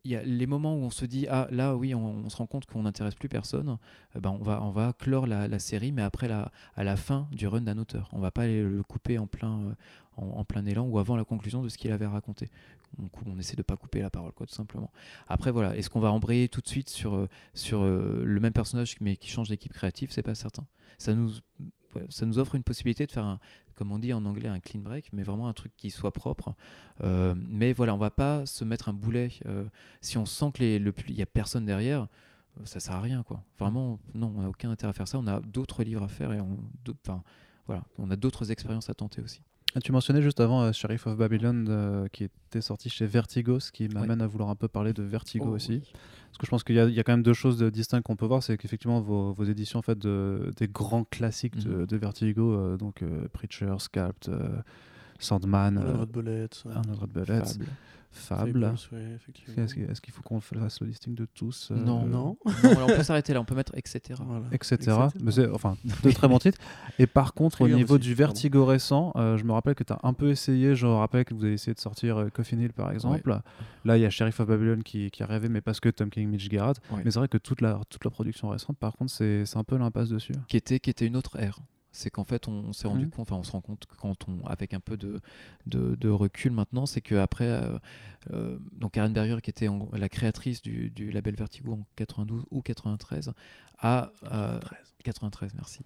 Il 0.03 0.11
y 0.11 0.15
a 0.15 0.23
les 0.23 0.47
moments 0.47 0.75
où 0.75 0.83
on 0.83 0.89
se 0.89 1.05
dit 1.05 1.27
ah 1.29 1.47
là 1.51 1.75
oui 1.75 1.93
on, 1.93 2.29
se 2.29 2.37
rend 2.37 2.45
compte 2.45 2.65
qu'on 2.65 2.83
n'intéresse 2.83 3.15
plus 3.15 3.29
personne 3.29 3.77
euh, 4.15 4.19
ben 4.19 4.29
on 4.29 4.43
va 4.43 4.61
on 4.63 4.71
va 4.71 4.93
clore 4.93 5.27
la, 5.27 5.59
série 5.59 5.91
mais 5.91 6.01
après 6.01 6.27
la 6.27 6.51
à 6.75 6.83
la 6.83 6.95
fin 6.95 7.27
du 7.31 7.47
run 7.47 7.61
d'un 7.61 7.77
auteur. 7.77 8.09
On 8.13 8.19
va 8.19 8.31
pas 8.31 8.47
le 8.47 8.83
couper 8.83 9.17
en 9.17 9.27
plein 9.27 9.59
euh, 9.59 9.73
en, 10.15 10.43
plein 10.45 10.65
élan 10.65 10.85
ou 10.85 10.97
avant 10.97 11.15
la 11.15 11.25
conclusion 11.25 11.61
de 11.61 11.69
ce 11.69 11.77
qu'il 11.77 11.91
avait 11.91 12.05
raconté. 12.05 12.49
On, 12.99 13.09
on 13.25 13.37
essaie 13.37 13.55
de 13.55 13.63
pas 13.63 13.75
couper 13.75 14.01
la 14.01 14.09
parole 14.09 14.31
quoi 14.31 14.45
tout 14.47 14.55
simplement. 14.55 14.91
Après 15.27 15.51
voilà 15.51 15.75
est-ce 15.75 15.89
qu'on 15.89 15.99
va 15.99 16.11
embrayer 16.11 16.47
tout 16.47 16.61
de 16.61 16.67
suite 16.67 16.89
sur 16.89 17.15
euh, 17.15 17.27
sur 17.53 17.83
le 17.83 18.39
même 18.39 18.53
personnage 18.53 18.95
mais 19.01 19.17
qui 19.17 19.29
change 19.29 19.49
d'équipe 19.49 19.73
créative? 19.73 20.11
C'est 20.11 20.23
pas 20.23 20.35
certain. 20.35 20.65
Ça 20.97 21.13
nous 21.13 21.31
ça 22.09 22.25
nous 22.25 22.39
offre 22.39 22.55
une 22.55 22.63
possibilité 22.63 23.05
de 23.05 23.11
faire 23.11 23.25
un 23.25 23.39
comme 23.77 23.91
on 23.91 23.99
dit 23.99 24.11
en 24.11 24.25
anglais 24.25 24.49
un 24.49 24.59
clean 24.59 24.81
break 24.81 25.09
mais 25.13 25.23
vraiment 25.23 25.47
un 25.47 25.53
truc 25.53 25.71
qui 25.77 25.89
soit 25.89 26.11
propre. 26.11 26.55
Euh, 27.03 27.35
mais 27.37 27.73
voilà 27.73 27.93
on 27.93 27.97
va 27.97 28.11
pas 28.11 28.45
se 28.45 28.63
mettre 28.65 28.89
un 28.89 28.93
boulet 28.93 29.31
euh, 29.45 29.65
si 30.01 30.17
on 30.17 30.25
sent 30.25 30.51
que 30.53 30.59
les, 30.59 30.79
le 30.79 30.93
il 31.07 31.15
y 31.15 31.21
a 31.21 31.25
personne 31.25 31.65
derrière 31.65 32.07
ça 32.65 32.79
sert 32.79 32.95
à 32.95 33.01
rien 33.01 33.23
quoi. 33.23 33.43
Vraiment 33.59 33.99
non 34.13 34.33
on 34.35 34.41
n'a 34.41 34.49
aucun 34.49 34.71
intérêt 34.71 34.89
à 34.89 34.93
faire 34.93 35.07
ça. 35.07 35.19
On 35.19 35.27
a 35.27 35.39
d'autres 35.39 35.83
livres 35.83 36.03
à 36.03 36.07
faire 36.07 36.33
et 36.33 36.41
on 36.41 36.57
voilà 37.67 37.83
on 37.97 38.09
a 38.11 38.15
d'autres 38.15 38.51
expériences 38.51 38.89
à 38.89 38.93
tenter 38.93 39.21
aussi 39.21 39.41
Ah, 39.77 39.79
Tu 39.79 39.91
mentionnais 39.91 40.23
juste 40.23 40.39
avant 40.39 40.63
euh, 40.63 40.71
Sheriff 40.71 41.05
of 41.05 41.17
Babylon 41.17 41.65
euh, 41.69 42.07
qui 42.11 42.23
était 42.23 42.61
sorti 42.61 42.89
chez 42.89 43.05
Vertigo, 43.05 43.59
ce 43.59 43.71
qui 43.71 43.87
m'amène 43.89 44.23
à 44.23 44.27
vouloir 44.27 44.49
un 44.49 44.55
peu 44.55 44.67
parler 44.67 44.91
de 44.91 45.03
Vertigo 45.03 45.45
Oh, 45.49 45.55
aussi. 45.55 45.73
oui. 45.83 45.91
Parce 46.31 46.37
que 46.39 46.45
je 46.45 46.49
pense 46.49 46.63
qu'il 46.63 46.75
y, 46.75 46.79
a- 46.79 46.85
il 46.85 46.95
y 46.95 46.99
a 46.99 47.03
quand 47.03 47.13
même 47.13 47.21
deux 47.21 47.33
choses 47.35 47.59
de 47.59 47.69
distinctes 47.69 48.03
qu'on 48.03 48.15
peut 48.15 48.25
voir, 48.25 48.41
c'est 48.41 48.57
qu'effectivement 48.57 48.99
vos, 49.01 49.33
vos 49.33 49.43
éditions 49.43 49.77
en 49.77 49.83
fait, 49.83 49.97
de, 49.99 50.51
des 50.57 50.67
grands 50.67 51.03
classiques 51.03 51.57
de, 51.63 51.69
Mhm. 51.69 51.85
de 51.85 51.97
Vertigo, 51.97 52.53
euh, 52.53 52.77
donc 52.77 53.03
euh, 53.03 53.27
Preacher, 53.33 53.75
Sculpt, 53.77 54.29
Sandman, 55.19 55.75
Voilà, 55.75 55.89
euh, 55.91 55.97
Red 56.01 56.09
Bullet, 56.11 57.43
Fable. 58.17 58.73
Ouais. 58.91 59.63
Est-ce 59.63 60.01
qu'il 60.01 60.13
faut 60.13 60.21
qu'on 60.21 60.39
fasse 60.39 60.81
le 60.81 60.87
listing 60.87 61.13
de 61.13 61.25
tous 61.25 61.69
euh, 61.71 61.75
Non. 61.75 62.05
Non. 62.05 62.37
Non, 62.63 62.71
alors 62.71 62.89
on 62.89 62.95
peut 62.95 63.03
s'arrêter 63.03 63.33
là 63.33 63.41
on 63.41 63.45
peut 63.45 63.53
mettre 63.55 63.73
etc 63.75 64.19
Voilà. 64.25 64.45
etc. 64.51 64.97
Mais 65.21 65.47
enfin, 65.53 65.77
de 66.03 66.11
très 66.11 66.27
bons 66.27 66.39
titres. 66.39 66.57
Et 66.99 67.05
par 67.05 67.33
contre, 67.33 67.61
au 67.61 67.67
niveau 67.67 67.95
aussi, 67.95 68.07
du 68.07 68.15
pardon. 68.15 68.33
Vertigo 68.33 68.65
récent, 68.65 69.11
euh, 69.15 69.37
je 69.37 69.43
me 69.43 69.51
rappelle 69.51 69.75
que 69.75 69.83
tu 69.83 69.93
as 69.93 69.99
un 70.03 70.13
peu 70.13 70.29
essayé. 70.29 70.75
Je 70.75 70.87
me 70.87 70.93
rappelle 70.93 71.25
que 71.25 71.33
vous 71.33 71.43
avez 71.43 71.53
essayé 71.53 71.73
de 71.73 71.79
sortir 71.79 72.17
euh, 72.17 72.29
Coffin 72.29 72.57
Hill, 72.59 72.73
par 72.73 72.91
exemple. 72.91 73.39
Là, 73.85 73.97
il 73.97 74.01
y 74.01 74.05
a 74.05 74.09
Sheriff 74.09 74.39
of 74.39 74.47
Babylon 74.47 74.81
qui, 74.83 75.11
qui 75.11 75.23
a 75.23 75.25
rêvé, 75.25 75.49
mais 75.49 75.61
parce 75.61 75.79
que 75.79 75.89
Tom 75.89 76.09
King, 76.09 76.27
Mitch 76.29 76.49
Gerrard. 76.49 76.75
Ouais. 76.91 77.01
Mais 77.05 77.11
c'est 77.11 77.19
vrai 77.19 77.27
que 77.27 77.37
toute 77.37 77.61
la, 77.61 77.79
toute 77.89 78.03
la 78.03 78.09
production 78.11 78.49
récente, 78.49 78.77
par 78.77 78.93
contre, 78.93 79.11
c'est 79.11 79.45
c'est 79.45 79.57
un 79.57 79.63
peu 79.63 79.77
l'impasse 79.77 80.09
dessus. 80.09 80.33
qui 80.47 80.57
était, 80.57 80.79
qui 80.79 80.89
était 80.89 81.05
une 81.05 81.15
autre 81.15 81.37
ère. 81.39 81.59
C'est 81.97 82.09
qu'en 82.11 82.23
fait, 82.23 82.47
on, 82.47 82.51
on 82.67 82.73
s'est 82.73 82.87
rendu 82.87 83.05
Mhm. 83.05 83.11
compte, 83.11 83.31
enfin, 83.31 83.39
on 83.39 83.43
se 83.43 83.51
rend 83.51 83.61
compte 83.61 83.85
que 83.85 83.95
quand 83.95 84.27
on, 84.29 84.45
avec 84.45 84.73
un 84.73 84.79
peu 84.79 84.97
de, 84.97 85.19
de, 85.65 85.95
de 85.95 86.09
recul 86.09 86.51
maintenant, 86.51 86.85
c'est 86.85 87.01
qu'après, 87.01 87.45
euh, 87.47 87.77
euh, 88.33 88.59
donc 88.73 88.91
Karen 88.93 89.11
Berger, 89.13 89.37
qui 89.41 89.49
était 89.49 89.67
en- 89.67 89.89
la 89.93 90.07
créatrice 90.09 90.61
du, 90.61 90.89
du 90.91 91.11
label 91.11 91.35
Vertigo 91.35 91.73
en 91.73 91.85
92 91.95 92.43
ou 92.51 92.61
93, 92.61 93.31
a. 93.79 94.11
euh, 94.31 94.59
93, 95.03 95.53
merci. 95.55 95.79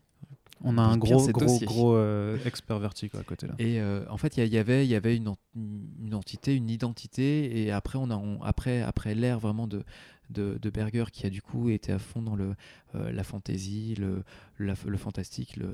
On 0.63 0.77
a 0.77 0.81
un 0.81 0.95
gros, 0.97 1.27
gros, 1.29 1.45
dossier. 1.45 1.65
gros 1.65 1.95
euh, 1.95 2.37
expert 2.45 2.77
Vertigo 2.77 3.17
à 3.17 3.23
côté 3.23 3.47
là. 3.47 3.55
Et 3.57 3.79
euh, 3.81 4.05
en 4.09 4.17
fait, 4.17 4.37
il 4.37 4.43
y, 4.43 4.47
il 4.47 4.53
y 4.53 4.57
avait, 4.59 4.85
il 4.85 4.89
y 4.91 4.95
avait 4.95 5.15
une, 5.15 5.33
une 5.55 6.13
entité, 6.13 6.55
une 6.55 6.69
identité. 6.69 7.63
Et 7.63 7.71
après, 7.71 7.97
on 7.97 8.11
a, 8.11 8.15
on- 8.15 8.43
après, 8.43 8.81
après 8.83 9.15
l'ère 9.15 9.39
vraiment 9.39 9.65
de, 9.67 9.83
de, 10.31 10.57
de 10.61 10.69
Berger, 10.69 11.05
qui 11.11 11.25
a 11.25 11.29
du 11.29 11.41
coup 11.41 11.69
été 11.69 11.91
à 11.91 11.99
fond 11.99 12.21
dans 12.21 12.35
le, 12.35 12.55
euh, 12.95 13.11
la 13.11 13.23
fantasy, 13.23 13.95
le, 13.95 14.23
la- 14.59 14.75
le 14.85 14.97
fantastique, 14.97 15.57
le, 15.57 15.71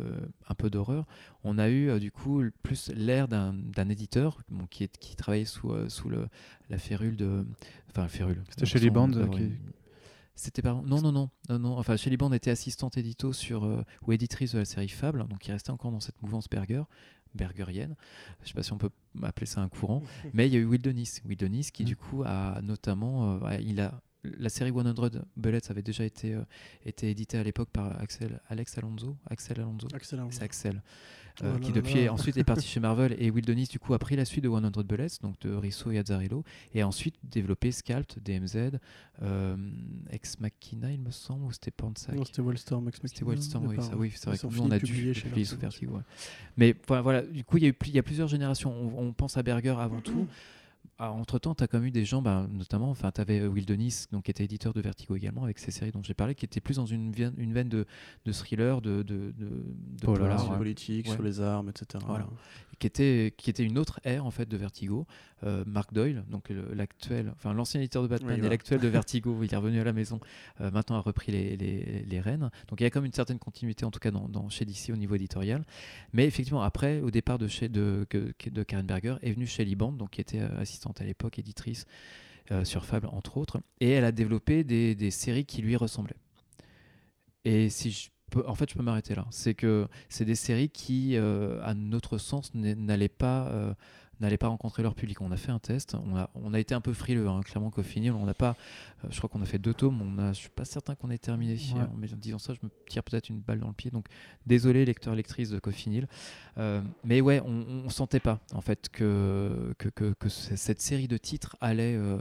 un 0.50 0.56
peu 0.56 0.70
d'horreur, 0.70 1.06
on 1.44 1.58
a 1.58 1.70
eu 1.70 1.90
euh, 1.90 2.00
du 2.00 2.12
coup 2.12 2.42
plus 2.64 2.92
l'ère 2.96 3.28
d'un 3.28 3.54
d'un 3.54 3.90
éditeur 3.90 4.42
bon, 4.50 4.66
qui, 4.68 4.84
est, 4.84 4.98
qui 4.98 5.16
travaillait 5.16 5.46
sous, 5.46 5.72
euh, 5.72 5.88
sous 5.90 6.10
le, 6.10 6.28
la 6.70 6.78
férule 6.78 7.16
de. 7.16 7.46
Enfin, 7.90 8.04
la 8.04 8.08
férule. 8.10 8.44
C'était 8.50 8.66
chez 8.66 8.80
Liband, 8.80 9.12
avoir 9.14 9.30
qui- 9.38 9.52
C'était 10.36 10.62
par... 10.62 10.84
non, 10.84 11.02
non, 11.02 11.12
non, 11.12 11.30
non, 11.50 11.60
non. 11.60 11.78
Enfin, 11.80 11.96
Shelley 11.98 12.18
Band 12.18 12.32
était 12.34 12.52
assistante 12.52 12.96
édito 12.98 13.34
sur, 13.34 13.64
euh, 13.66 13.84
ou 14.06 14.12
éditrice 14.12 14.54
de 14.54 14.60
la 14.60 14.66
série 14.66 14.88
Fable, 14.90 15.26
donc 15.28 15.48
il 15.48 15.52
restait 15.52 15.72
encore 15.72 15.92
dans 15.92 16.00
cette 16.00 16.22
mouvance 16.22 16.48
Berger, 16.48 16.84
bergerienne. 17.34 17.96
Je 18.44 18.50
sais 18.50 18.54
pas 18.54 18.62
si 18.64 18.72
on 18.74 18.78
peut 18.78 18.92
appeler 19.24 19.46
ça 19.48 19.62
un 19.62 19.68
courant, 19.70 20.04
mais 20.34 20.48
il 20.48 20.54
y 20.54 20.58
a 20.58 20.60
eu 20.60 20.66
Will 20.66 20.82
Denis. 20.82 21.22
Will 21.26 21.38
Denis 21.38 21.70
qui, 21.74 21.84
Mm. 21.84 21.86
du 21.88 21.96
coup, 21.96 22.22
a 22.24 22.62
notamment. 22.62 23.40
euh, 23.46 23.58
il 23.62 23.80
a, 23.82 24.00
la 24.38 24.50
série 24.50 24.72
100 24.72 25.12
Bullets 25.36 25.70
avait 25.70 25.82
déjà 25.82 26.04
été, 26.04 26.34
euh, 26.34 26.44
été 26.86 27.10
éditée 27.10 27.38
à 27.38 27.44
l'époque 27.44 27.70
par 27.70 28.00
Axel, 28.02 28.40
Alex 28.50 28.78
Alonso. 28.78 29.18
Axel 29.30 29.60
Alonso. 29.60 29.88
C'est 30.32 30.44
Axel. 30.44 30.82
Oh 31.40 31.46
euh, 31.46 31.54
là 31.54 31.60
qui 31.60 31.72
depuis 31.72 32.10
ensuite 32.10 32.36
est 32.38 32.44
parti 32.44 32.66
chez 32.68 32.80
Marvel 32.80 33.16
et 33.20 33.30
Will 33.30 33.46
Denis 33.46 33.68
du 33.68 33.78
coup 33.78 33.94
a 33.94 34.00
pris 34.00 34.16
la 34.16 34.26
suite 34.26 34.44
de 34.44 34.50
100 34.50 34.72
Bullets 34.84 35.20
donc 35.22 35.40
de 35.42 35.54
Risso 35.54 35.92
et 35.92 36.00
Azzarello 36.00 36.44
et 36.74 36.82
a 36.82 36.88
ensuite 36.88 37.16
développé 37.24 37.72
Scalp, 37.72 38.12
DMZ, 38.24 38.80
euh, 39.22 39.56
Ex 40.10 40.40
Machina 40.40 40.92
il 40.92 41.00
me 41.00 41.12
semble 41.12 41.46
ou 41.46 41.52
c'était 41.52 41.70
Pansac 41.70 42.16
Non, 42.16 42.26
c'était 42.26 42.42
Wildstorm, 42.42 42.88
Ex 42.88 43.00
c'était 43.04 43.24
Machina, 43.24 43.30
Wildstorm, 43.30 43.66
au 43.66 43.68
oui, 43.68 43.76
départ, 43.76 43.86
ça, 43.86 43.98
oui, 43.98 44.12
c'est 44.16 44.30
vrai 44.30 44.38
que 44.40 44.48
nous 44.48 44.62
on 44.64 44.72
a 44.72 44.80
dû 44.80 44.92
publier 44.92 45.46
sous 45.46 45.58
Vertigo. 45.58 45.98
Ouais. 45.98 46.02
Mais 46.58 46.76
voilà, 46.88 47.02
voilà, 47.04 47.22
du 47.22 47.44
coup 47.44 47.58
il 47.58 47.64
y, 47.64 47.66
a 47.68 47.70
eu 47.70 47.74
pli- 47.74 47.92
il 47.92 47.96
y 47.96 48.00
a 48.00 48.04
plusieurs 48.04 48.28
générations. 48.28 48.72
On, 48.72 49.08
on 49.08 49.14
pense 49.14 49.38
à 49.38 49.44
Berger 49.44 49.76
avant 49.78 50.02
tout. 50.02 50.28
Entre 51.00 51.40
temps, 51.40 51.54
tu 51.56 51.64
as 51.64 51.68
quand 51.68 51.78
même 51.80 51.88
eu 51.88 51.92
des 51.92 52.06
gens, 52.06 52.22
bah, 52.22 52.48
notamment, 52.52 52.90
enfin, 52.90 53.12
tu 53.12 53.22
avais 53.22 53.46
Will 53.46 53.66
Denis, 53.66 54.06
donc, 54.12 54.24
qui 54.26 54.32
était 54.32 54.44
éditeur 54.46 54.74
de 54.74 54.82
Vertigo 54.82 55.16
également, 55.16 55.44
avec 55.44 55.60
ses 55.60 55.72
séries 55.72 55.92
dont 55.92 56.02
j'ai 56.04 56.14
parlé, 56.14 56.34
qui 56.36 56.46
était 56.46 56.60
plus 56.62 56.78
dans 56.78 56.86
une 56.86 57.12
veine, 57.12 57.34
une 57.38 57.54
veine 57.54 57.70
de, 57.70 57.86
de 58.26 58.32
thriller, 58.32 58.82
de, 58.82 59.04
de, 59.04 59.34
Polar, 60.02 60.40
Sur 60.42 60.52
ouais 60.52 60.58
politique, 60.58 61.08
Ouais. 61.08 61.14
sur 61.14 61.24
les 61.24 61.42
armes, 61.42 61.70
etc. 61.70 62.04
Voilà. 62.08 62.28
qui 62.80 62.88
était, 62.88 63.34
qui 63.38 63.50
était 63.50 63.64
une 63.64 63.78
autre 63.80 64.00
ère 64.04 64.26
en 64.26 64.32
fait 64.32 64.48
de 64.48 64.58
Vertigo. 64.58 65.06
Euh, 65.44 65.64
Mark 65.68 65.94
Doyle, 65.94 66.24
donc 66.32 66.52
l'actuel, 66.74 67.32
enfin 67.36 67.54
l'ancien 67.54 67.80
éditeur 67.80 68.02
de 68.02 68.08
Batman 68.08 68.40
Oui, 68.40 68.46
et 68.46 68.50
l'actuel 68.50 68.80
de 68.80 68.88
Vertigo, 68.88 69.38
il 69.44 69.54
est 69.54 69.58
revenu 69.58 69.80
à 69.80 69.84
la 69.84 69.94
maison, 69.94 70.20
euh, 70.62 70.72
maintenant 70.72 70.96
a 70.96 71.00
repris 71.00 71.32
les, 71.32 71.56
les, 71.58 72.04
les 72.08 72.20
rênes. 72.20 72.50
Donc 72.70 72.80
il 72.82 72.84
y 72.84 72.88
a 72.88 72.90
comme 72.90 73.06
une 73.06 73.12
certaine 73.14 73.38
continuité 73.38 73.86
en 73.86 73.92
tout 73.92 74.00
cas 74.00 74.10
dans, 74.10 74.28
dans- 74.28 74.50
chez 74.50 74.66
DC 74.66 74.90
au 74.92 74.96
niveau 74.96 75.14
éditorial. 75.14 75.64
Mais 76.12 76.26
effectivement 76.26 76.64
après, 76.64 77.02
au 77.02 77.12
départ 77.12 77.38
de 77.38 77.48
chez 77.48 77.70
de, 77.70 78.08
Karen 78.68 78.88
Berger, 78.88 79.18
est 79.22 79.32
venue 79.32 79.46
Shelley 79.46 79.76
Band, 79.76 79.92
donc 79.92 80.10
qui 80.12 80.22
était 80.22 80.40
euh, 80.42 80.60
à 81.00 81.04
l'époque, 81.04 81.40
éditrice 81.40 81.86
euh, 82.52 82.64
sur 82.64 82.86
Fable 82.86 83.08
entre 83.08 83.38
autres, 83.38 83.60
et 83.80 83.90
elle 83.92 84.06
a 84.06 84.12
développé 84.12 84.64
des, 84.64 84.96
des 84.96 85.12
séries 85.12 85.46
qui 85.46 85.62
lui 85.62 85.76
ressemblaient. 85.76 86.18
Et 87.46 87.70
si 87.70 87.92
je 87.92 88.10
peux, 88.32 88.46
en 88.48 88.56
fait, 88.56 88.70
je 88.70 88.76
peux 88.76 88.84
m'arrêter 88.84 89.16
là. 89.16 89.26
C'est 89.32 89.54
que 89.54 89.88
c'est 90.10 90.26
des 90.26 90.36
séries 90.36 90.70
qui, 90.70 91.16
euh, 91.16 91.62
à 91.64 91.74
notre 91.74 92.18
sens, 92.18 92.54
n'allaient 92.54 93.08
pas, 93.08 93.48
euh, 93.48 93.74
n'allaient 94.20 94.38
pas 94.38 94.48
rencontrer 94.48 94.84
leur 94.84 94.96
public. 94.96 95.22
On 95.22 95.32
a 95.32 95.38
fait 95.38 95.52
un 95.52 95.60
test, 95.60 95.96
on 95.96 96.16
a, 96.16 96.30
on 96.36 96.54
a 96.54 96.60
été 96.60 96.74
un 96.74 96.82
peu 96.82 96.94
frileux, 96.94 97.28
hein, 97.28 97.42
clairement 97.42 97.70
qu'au 97.70 97.84
final, 97.84 98.14
on 98.14 98.26
n'a 98.26 98.34
pas, 98.34 98.56
euh, 99.04 99.08
je 99.10 99.18
crois 99.18 99.30
qu'on 99.30 99.42
a 99.42 99.46
fait 99.46 99.60
deux 99.60 99.74
tomes, 99.74 100.02
on 100.02 100.18
a, 100.18 100.34
je 100.34 100.40
suis 100.40 100.50
pas 100.50 100.66
certain 100.66 100.96
qu'on 100.96 101.10
ait 101.10 101.18
terminé. 101.18 101.54
Ouais. 101.54 101.82
En, 101.82 101.96
mais 101.98 102.12
en 102.14 102.18
disant 102.18 102.40
ça, 102.40 102.54
je 102.54 102.60
me 102.66 102.70
tire 102.88 103.04
peut-être 103.04 103.30
une 103.30 103.40
balle 103.40 103.60
dans 103.60 103.68
le 103.68 103.74
pied, 103.74 103.92
donc 103.92 104.08
désolé 104.46 104.86
lecteurs 104.86 105.16
lectrices 105.16 105.50
de 105.50 105.60
Cofinil. 105.60 106.08
Euh, 106.58 106.82
mais 107.04 107.22
ouais, 107.22 107.42
on, 107.46 107.84
on 107.86 107.90
sentait 107.90 108.20
pas 108.20 108.40
en 108.54 108.62
fait 108.62 108.90
que, 108.90 109.74
que, 109.78 109.90
que, 109.90 110.30
cette 110.30 110.82
série 110.82 111.08
de 111.08 111.18
titres 111.18 111.56
allait, 111.62 111.96
euh, 111.96 112.18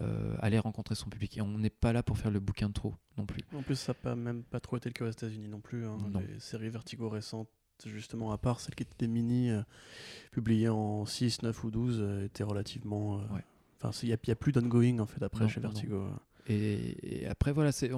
euh, 0.00 0.34
allait 0.40 0.58
rencontrer 0.58 0.94
son 0.94 1.08
public. 1.10 1.36
Et 1.36 1.42
on 1.42 1.58
n'est 1.58 1.70
pas 1.70 1.92
là 1.92 2.02
pour 2.02 2.16
faire 2.18 2.30
le 2.30 2.40
bouquin 2.40 2.68
de 2.68 2.72
trop 2.72 2.94
non 3.16 3.26
plus. 3.26 3.42
En 3.54 3.62
plus, 3.62 3.76
ça 3.76 3.92
n'a 3.92 3.94
pas, 3.94 4.16
même 4.16 4.42
pas 4.42 4.60
trop 4.60 4.76
été 4.76 4.88
le 4.88 4.94
cas 4.94 5.04
aux 5.04 5.10
États-Unis 5.10 5.48
non 5.48 5.60
plus. 5.60 5.86
hein. 5.86 5.98
Non. 6.10 6.20
Les 6.20 6.40
séries 6.40 6.70
Vertigo 6.70 7.08
récentes, 7.08 7.48
justement, 7.86 8.32
à 8.32 8.38
part 8.38 8.60
celles 8.60 8.74
qui 8.74 8.82
étaient 8.84 9.06
des 9.06 9.08
mini, 9.08 9.50
euh, 9.50 9.62
publiées 10.30 10.68
en 10.68 11.04
6, 11.06 11.42
9 11.42 11.64
ou 11.64 11.70
12, 11.70 11.98
euh, 12.00 12.24
étaient 12.24 12.44
relativement. 12.44 13.18
euh. 13.18 13.24
Enfin, 13.82 13.98
il 14.02 14.08
n'y 14.08 14.32
a, 14.32 14.36
plus 14.36 14.52
d'ongoing 14.52 14.98
en 15.00 15.06
fait 15.06 15.22
après 15.22 15.44
Non, 15.44 15.48
chez 15.48 15.60
non. 15.60 15.68
Vertigo. 15.68 15.96
euh. 15.96 16.10
Et, 16.46 17.22
et 17.22 17.26
après, 17.26 17.52
voilà, 17.52 17.72
c'est, 17.72 17.90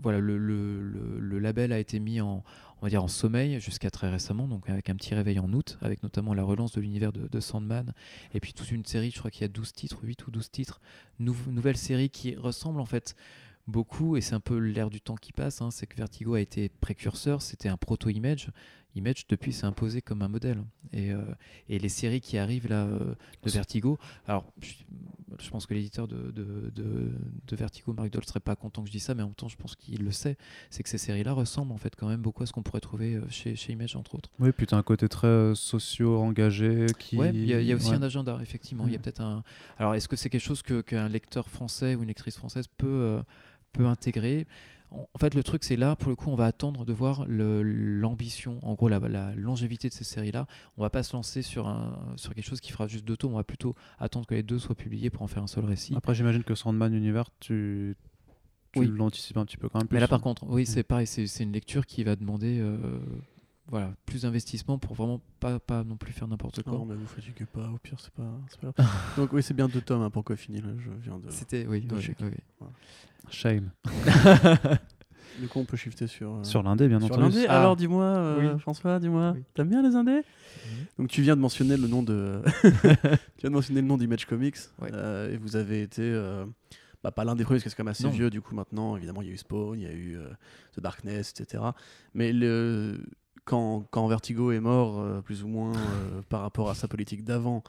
voilà, 0.00 0.18
le, 0.18 0.36
le, 0.38 0.82
le- 0.82 1.20
le 1.20 1.38
label 1.38 1.72
a 1.72 1.78
été 1.78 2.00
mis 2.00 2.20
en, 2.20 2.42
on 2.80 2.86
va 2.86 2.88
dire, 2.90 3.04
en 3.04 3.08
sommeil 3.08 3.60
jusqu'à 3.60 3.90
très 3.90 4.10
récemment, 4.10 4.48
donc 4.48 4.68
avec 4.68 4.90
un 4.90 4.96
petit 4.96 5.14
réveil 5.14 5.38
en 5.38 5.52
août, 5.52 5.78
avec 5.80 6.02
notamment 6.02 6.34
la 6.34 6.42
relance 6.42 6.72
de 6.72 6.80
l'univers 6.80 7.12
de, 7.12 7.28
de 7.28 7.40
Sandman, 7.40 7.92
et 8.34 8.40
puis 8.40 8.52
toute 8.52 8.70
une 8.72 8.84
série, 8.84 9.10
je 9.12 9.18
crois 9.18 9.30
qu'il 9.30 9.42
y 9.42 9.44
a 9.44 9.48
12 9.48 9.72
titres, 9.72 10.00
8 10.02 10.26
ou 10.26 10.30
12 10.32 10.50
titres, 10.50 10.80
nou- 11.20 11.36
nouvelle 11.48 11.76
série 11.76 12.10
qui 12.10 12.34
ressemble 12.34 12.80
en 12.80 12.86
fait 12.86 13.14
beaucoup, 13.70 14.16
et 14.16 14.20
c'est 14.20 14.34
un 14.34 14.40
peu 14.40 14.56
l'air 14.58 14.90
du 14.90 15.00
temps 15.00 15.14
qui 15.16 15.32
passe, 15.32 15.62
hein, 15.62 15.70
c'est 15.70 15.86
que 15.86 15.96
Vertigo 15.96 16.34
a 16.34 16.40
été 16.40 16.68
précurseur, 16.68 17.40
c'était 17.42 17.68
un 17.68 17.76
proto-image. 17.76 18.50
Image, 18.96 19.28
depuis, 19.28 19.52
s'est 19.52 19.66
imposé 19.66 20.02
comme 20.02 20.20
un 20.22 20.26
modèle. 20.26 20.64
Et, 20.92 21.12
euh, 21.12 21.22
et 21.68 21.78
les 21.78 21.88
séries 21.88 22.20
qui 22.20 22.38
arrivent 22.38 22.66
là 22.68 22.86
euh, 22.86 23.14
de 23.44 23.50
Vertigo, 23.50 23.98
alors 24.26 24.52
je, 24.60 24.72
je 25.38 25.48
pense 25.48 25.66
que 25.66 25.74
l'éditeur 25.74 26.08
de, 26.08 26.32
de, 26.32 26.72
de- 26.74 27.12
de 27.46 27.56
Vertigo, 27.56 27.92
Mark 27.92 28.10
Doll, 28.10 28.24
serait 28.24 28.40
pas 28.40 28.56
content 28.56 28.82
que 28.82 28.88
je 28.88 28.92
dise 28.92 29.04
ça, 29.04 29.14
mais 29.14 29.22
en 29.22 29.26
même 29.26 29.34
temps, 29.36 29.46
je 29.46 29.56
pense 29.56 29.76
qu'il 29.76 30.02
le 30.02 30.10
sait. 30.10 30.36
C'est 30.70 30.82
que 30.82 30.88
ces 30.88 30.98
séries-là 30.98 31.32
ressemblent 31.34 31.70
en 31.70 31.76
fait 31.76 31.94
quand 31.94 32.08
même 32.08 32.20
beaucoup 32.20 32.42
à 32.42 32.46
ce 32.46 32.52
qu'on 32.52 32.64
pourrait 32.64 32.80
trouver 32.80 33.14
euh, 33.14 33.22
chez, 33.28 33.54
chez 33.54 33.72
Image, 33.74 33.94
entre 33.94 34.16
autres. 34.16 34.28
Oui, 34.40 34.50
puis 34.50 34.66
tu 34.66 34.74
as 34.74 34.78
un 34.78 34.82
côté 34.82 35.08
très 35.08 35.28
euh, 35.28 35.54
socio-engagé 35.54 36.86
qui. 36.98 37.16
Ouais, 37.16 37.30
il 37.32 37.44
y, 37.46 37.54
a- 37.54 37.60
il 37.60 37.66
y 37.68 37.72
a 37.72 37.76
aussi 37.76 37.90
Ouais. 37.90 37.96
un 37.96 38.02
agenda, 38.02 38.38
effectivement. 38.42 38.86
Il 38.86 38.92
y 38.92 38.96
a 38.96 38.98
Mm. 38.98 39.02
peut-être 39.02 39.20
un. 39.20 39.44
Alors, 39.78 39.94
est-ce 39.94 40.08
que 40.08 40.16
c'est 40.16 40.30
quelque 40.30 40.40
chose 40.42 40.62
qu'un 40.62 41.08
lecteur 41.08 41.48
français 41.48 41.94
ou 41.94 42.02
une 42.02 42.08
lectrice 42.08 42.36
française 42.36 42.66
peut, 42.76 43.20
peut 43.72 43.86
intégrer 43.86 44.46
en 44.92 45.18
fait, 45.20 45.36
le 45.36 45.44
truc, 45.44 45.62
c'est 45.62 45.76
là, 45.76 45.94
pour 45.94 46.08
le 46.10 46.16
coup, 46.16 46.30
on 46.30 46.34
va 46.34 46.46
attendre 46.46 46.84
de 46.84 46.92
voir 46.92 47.24
l'ambition, 47.28 48.58
en 48.62 48.74
gros, 48.74 48.88
la, 48.88 48.98
la 48.98 49.32
longévité 49.36 49.88
de 49.88 49.94
ces 49.94 50.02
séries-là. 50.02 50.46
On 50.76 50.82
va 50.82 50.90
pas 50.90 51.04
se 51.04 51.12
lancer 51.14 51.42
sur, 51.42 51.68
un, 51.68 51.96
sur 52.16 52.34
quelque 52.34 52.44
chose 52.44 52.60
qui 52.60 52.72
fera 52.72 52.88
juste 52.88 53.04
deux 53.04 53.16
tours. 53.16 53.30
On 53.30 53.36
va 53.36 53.44
plutôt 53.44 53.76
attendre 54.00 54.26
que 54.26 54.34
les 54.34 54.42
deux 54.42 54.58
soient 54.58 54.74
publiés 54.74 55.08
pour 55.08 55.22
en 55.22 55.28
faire 55.28 55.44
un 55.44 55.46
seul 55.46 55.64
récit. 55.64 55.94
Après, 55.96 56.12
j'imagine 56.14 56.42
que 56.42 56.56
Sandman 56.56 56.92
Univers, 56.92 57.30
tu, 57.38 57.96
tu 58.72 58.80
Oui. 58.80 58.86
l'anticipes 58.92 59.36
un 59.36 59.44
petit 59.44 59.56
peu 59.56 59.68
quand 59.68 59.78
même 59.78 59.86
plus. 59.86 59.94
Mais 59.94 60.00
là, 60.00 60.08
par 60.08 60.20
contre, 60.20 60.44
oui, 60.48 60.62
Mm. 60.62 60.66
c'est 60.66 60.82
pareil, 60.82 61.06
c'est 61.06 61.28
c'est 61.28 61.44
une 61.44 61.52
lecture 61.52 61.86
qui 61.86 62.02
va 62.02 62.16
demander 62.16 62.58
euh, 62.58 62.98
voilà, 63.68 63.92
plus 64.06 64.22
d'investissement 64.22 64.78
pour 64.78 64.94
vraiment 64.94 65.20
pas, 65.38 65.60
pas 65.60 65.84
non 65.84 65.96
plus 65.96 66.12
faire 66.12 66.26
n'importe 66.28 66.62
quoi. 66.62 66.72
Non, 66.72 66.84
mais 66.84 66.94
vous 66.96 67.06
fatiguez 67.06 67.46
pas, 67.46 67.68
au 67.68 67.78
pire, 67.78 67.98
c'est 68.00 68.12
pas, 68.12 68.22
pas 68.60 68.72
grave. 68.72 68.90
Donc, 69.16 69.32
oui, 69.32 69.42
c'est 69.42 69.54
bien 69.54 69.68
deux 69.68 69.80
tomes 69.80 70.02
hein, 70.02 70.10
pour 70.10 70.24
Coffini. 70.24 70.60
Là, 70.60 70.68
je 70.78 70.90
viens 71.02 71.18
de. 71.18 71.30
C'était, 71.30 71.66
oui, 71.68 71.82
de 71.82 71.94
oui, 71.94 72.14
oui. 72.20 72.66
Shame. 73.30 73.70
Du 75.40 75.46
coup, 75.48 75.60
on 75.60 75.64
peut 75.64 75.76
shifter 75.76 76.06
sur. 76.08 76.34
euh, 76.34 76.42
Sur 76.44 76.62
l'indé, 76.62 76.88
bien 76.88 76.98
sur 76.98 77.12
entendu. 77.16 77.36
l'indé. 77.36 77.46
Ah. 77.48 77.60
Alors, 77.60 77.76
dis-moi, 77.76 78.04
euh, 78.04 78.54
Oui. 78.54 78.60
François, 78.60 78.98
dis-moi, 78.98 79.32
Oui. 79.36 79.42
t'aimes 79.54 79.68
bien 79.68 79.82
les 79.82 79.94
indés? 79.94 80.16
Mhm. 80.66 80.86
Donc, 80.98 81.08
tu 81.08 81.22
viens 81.22 81.36
de 81.36 81.40
mentionner 81.40 81.76
le 81.76 81.86
nom 81.86 82.02
de. 82.02 82.42
tu 82.62 82.70
viens 83.42 83.50
de 83.50 83.54
mentionner 83.54 83.80
le 83.80 83.86
nom 83.86 83.96
d'Image 83.96 84.26
Comics. 84.26 84.56
Ouais. 84.80 84.90
euh, 84.92 85.32
et 85.32 85.36
vous 85.36 85.54
avez 85.56 85.82
été. 85.82 86.02
euh, 86.02 86.44
bah, 87.04 87.12
pas 87.12 87.24
l'un 87.24 87.36
des 87.36 87.44
premiers, 87.44 87.58
parce 87.58 87.64
que 87.64 87.70
c'est 87.70 87.76
quand 87.76 87.84
même 87.84 87.92
assez 87.92 88.04
Non. 88.04 88.10
vieux, 88.10 88.28
du 88.28 88.40
coup, 88.42 88.54
maintenant. 88.54 88.96
Évidemment, 88.96 89.22
il 89.22 89.28
y 89.28 89.30
a 89.30 89.34
eu 89.34 89.38
Spawn, 89.38 89.78
il 89.78 89.84
y 89.84 89.86
a 89.86 89.92
eu 89.92 90.16
euh, 90.18 90.28
The 90.76 90.80
Darkness, 90.80 91.32
etc. 91.38 91.62
Mais 92.12 92.32
le. 92.32 93.00
Quand, 93.44 93.84
quand 93.90 94.06
Vertigo 94.08 94.52
est 94.52 94.60
mort, 94.60 95.00
euh, 95.00 95.20
plus 95.20 95.42
ou 95.42 95.48
moins, 95.48 95.72
euh, 95.74 96.22
par 96.28 96.40
rapport 96.42 96.70
à 96.70 96.74
sa 96.74 96.88
politique 96.88 97.24
d'avant, 97.24 97.62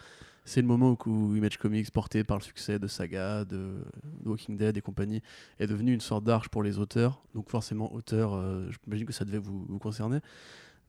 c'est 0.45 0.61
le 0.61 0.67
moment 0.67 0.97
où, 1.05 1.35
Image 1.35 1.57
Comics, 1.57 1.91
porté 1.91 2.23
par 2.23 2.37
le 2.37 2.43
succès 2.43 2.79
de 2.79 2.87
Saga, 2.87 3.45
de, 3.45 3.83
de 4.23 4.29
Walking 4.29 4.57
Dead 4.57 4.75
et 4.75 4.81
compagnie, 4.81 5.21
est 5.59 5.67
devenu 5.67 5.93
une 5.93 6.01
sorte 6.01 6.23
d'arche 6.23 6.49
pour 6.49 6.63
les 6.63 6.79
auteurs. 6.79 7.21
Donc 7.35 7.49
forcément, 7.49 7.93
auteur, 7.93 8.33
euh, 8.33 8.69
j'imagine 8.83 9.05
que 9.05 9.13
ça 9.13 9.25
devait 9.25 9.37
vous, 9.37 9.65
vous 9.67 9.79
concerner. 9.79 10.19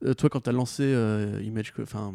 Euh, 0.05 0.14
toi, 0.14 0.28
quand 0.28 0.40
tu 0.40 0.50
as 0.50 0.53
lancé 0.53 0.82
euh, 0.84 1.40
Image, 1.44 1.72
enfin 1.80 2.12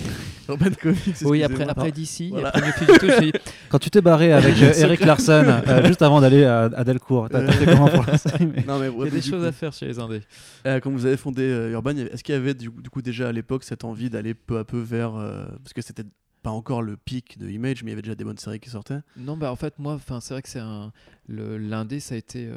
Urban 0.48 0.66
Comics, 0.80 1.16
Oui, 1.22 1.42
après, 1.42 1.64
après 1.68 1.90
Voilà. 2.30 2.52
Fugito, 2.52 3.06
dit, 3.20 3.32
Quand 3.70 3.78
tu 3.78 3.88
t'es 3.90 4.00
barré 4.02 4.32
avec 4.32 4.54
euh, 4.62 4.72
Eric 4.76 5.00
Larson 5.04 5.44
euh, 5.66 5.86
juste 5.86 6.02
avant 6.02 6.20
d'aller 6.20 6.44
à, 6.44 6.64
à 6.64 6.84
Delcourt, 6.84 7.28
t'as 7.30 7.42
t'as 7.46 7.52
fait 7.52 7.64
comment 7.66 7.88
pour 7.88 8.04
la 8.04 8.18
série 8.18 8.46
mais- 8.46 8.64
il 8.90 9.04
y 9.04 9.08
a 9.08 9.10
des 9.10 9.22
choses 9.22 9.40
coup, 9.42 9.48
à 9.48 9.52
faire 9.52 9.72
chez 9.72 9.86
les 9.86 9.98
Indés. 9.98 10.20
euh, 10.66 10.80
quand 10.80 10.90
vous 10.90 11.06
avez 11.06 11.16
fondé 11.16 11.42
euh, 11.42 11.70
Urban, 11.72 11.96
est-ce 11.96 12.22
qu'il 12.22 12.34
y 12.34 12.38
avait 12.38 12.54
du, 12.54 12.68
du 12.68 12.90
coup 12.90 13.00
déjà 13.02 13.28
à 13.28 13.32
l'époque 13.32 13.64
cette 13.64 13.84
envie 13.84 14.10
d'aller 14.10 14.34
peu 14.34 14.58
à 14.58 14.64
peu 14.64 14.78
vers 14.78 15.14
euh, 15.16 15.46
parce 15.62 15.72
que 15.72 15.80
c'était 15.82 16.04
pas 16.42 16.50
encore 16.50 16.82
le 16.82 16.96
pic 16.96 17.38
de 17.38 17.48
Image, 17.50 17.82
mais 17.84 17.90
il 17.90 17.92
y 17.92 17.94
avait 17.94 18.02
déjà 18.02 18.14
des 18.14 18.24
bonnes 18.24 18.38
séries 18.38 18.60
qui 18.60 18.70
sortaient? 18.70 19.00
Non, 19.18 19.36
bah 19.36 19.52
en 19.52 19.56
fait, 19.56 19.78
moi, 19.78 19.92
enfin, 19.92 20.20
c'est 20.22 20.32
vrai 20.32 20.40
que 20.42 20.48
c'est 20.48 20.58
un. 20.58 20.90
le- 21.28 21.58
L'indé, 21.58 22.00
ça 22.00 22.14
a 22.14 22.18
été. 22.18 22.46
euh, 22.46 22.54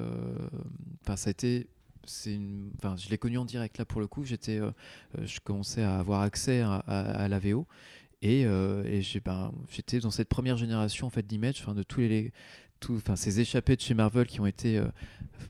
Enfin, 1.04 1.18
ça 1.18 1.30
a 1.30 1.32
été. 1.32 1.68
C'est 2.06 2.38
enfin, 2.78 2.96
je 2.98 3.10
l'ai 3.10 3.18
connu 3.18 3.38
en 3.38 3.46
direct 3.46 3.78
là 3.78 3.86
pour 3.86 4.02
le 4.02 4.08
coup. 4.08 4.24
J'étais, 4.26 4.58
euh, 4.58 4.72
euh, 5.18 5.26
je 5.26 5.40
commençais 5.40 5.84
à 5.84 6.00
avoir 6.00 6.22
accès 6.22 6.62
à, 6.62 6.76
à, 6.76 7.28
la 7.28 7.40
VO 7.40 7.66
et, 8.22 8.46
euh, 8.46 8.84
et 8.86 9.02
ben, 9.24 9.52
j'étais 9.70 10.00
dans 10.00 10.12
cette 10.12 10.30
première 10.30 10.58
génération 10.58 11.08
en 11.08 11.10
fait 11.10 11.26
d'Image, 11.26 11.62
enfin 11.62 11.74
de 11.74 11.84
tous 11.84 12.02
les, 12.02 12.32
tout, 12.80 12.96
enfin 12.96 13.16
ces 13.16 13.40
échappés 13.40 13.76
de 13.76 13.82
chez 13.82 13.94
Marvel 13.94 14.28
qui 14.28 14.40
ont 14.40 14.46
été 14.46 14.82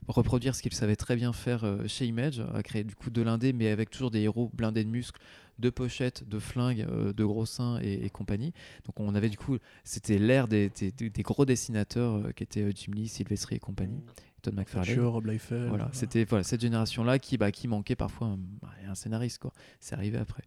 reproduire 0.08 0.54
ce 0.54 0.62
qu'ils 0.62 0.74
savaient 0.74 0.96
très 0.96 1.16
bien 1.16 1.32
faire 1.32 1.64
chez 1.86 2.06
Image, 2.06 2.42
à 2.54 2.62
créer 2.62 2.84
du 2.84 2.94
coup 2.94 3.10
de 3.10 3.22
l'indé, 3.22 3.52
mais 3.52 3.68
avec 3.68 3.90
toujours 3.90 4.10
des 4.10 4.20
héros 4.20 4.50
blindés 4.54 4.84
de 4.84 4.90
muscles, 4.90 5.20
de 5.58 5.70
pochettes, 5.70 6.28
de 6.28 6.38
flingues, 6.38 6.86
de 6.86 7.24
gros 7.24 7.46
seins 7.46 7.78
et, 7.80 8.08
compagnie. 8.10 8.52
Donc 8.86 9.00
on 9.00 9.14
avait 9.14 9.28
du 9.28 9.36
coup, 9.36 9.58
c'était 9.84 10.18
l'ère 10.18 10.48
des, 10.48 10.70
des, 10.70 11.22
gros 11.22 11.44
dessinateurs 11.44 12.16
euh, 12.16 12.32
qui 12.32 12.42
étaient 12.42 12.70
Jim 12.74 12.92
Lee, 12.94 13.08
Sylvester 13.08 13.54
et 13.54 13.58
compagnie, 13.58 14.02
Todd 14.44 14.54
McFarlane. 14.54 14.94
Sure, 14.94 15.12
Rob 15.12 15.26
Liefeld. 15.26 15.68
Voilà, 15.68 15.88
c'était 15.92 16.24
voilà, 16.24 16.44
cette 16.44 16.60
génération-là 16.60 17.18
qui, 17.18 17.36
bah, 17.38 17.50
qui 17.50 17.66
manquait 17.68 17.96
parfois 17.96 18.28
un, 18.28 18.38
bah, 18.62 18.68
un 18.88 18.94
scénariste. 18.94 19.38
quoi. 19.38 19.52
C'est 19.80 19.94
arrivé 19.94 20.18
après. 20.18 20.42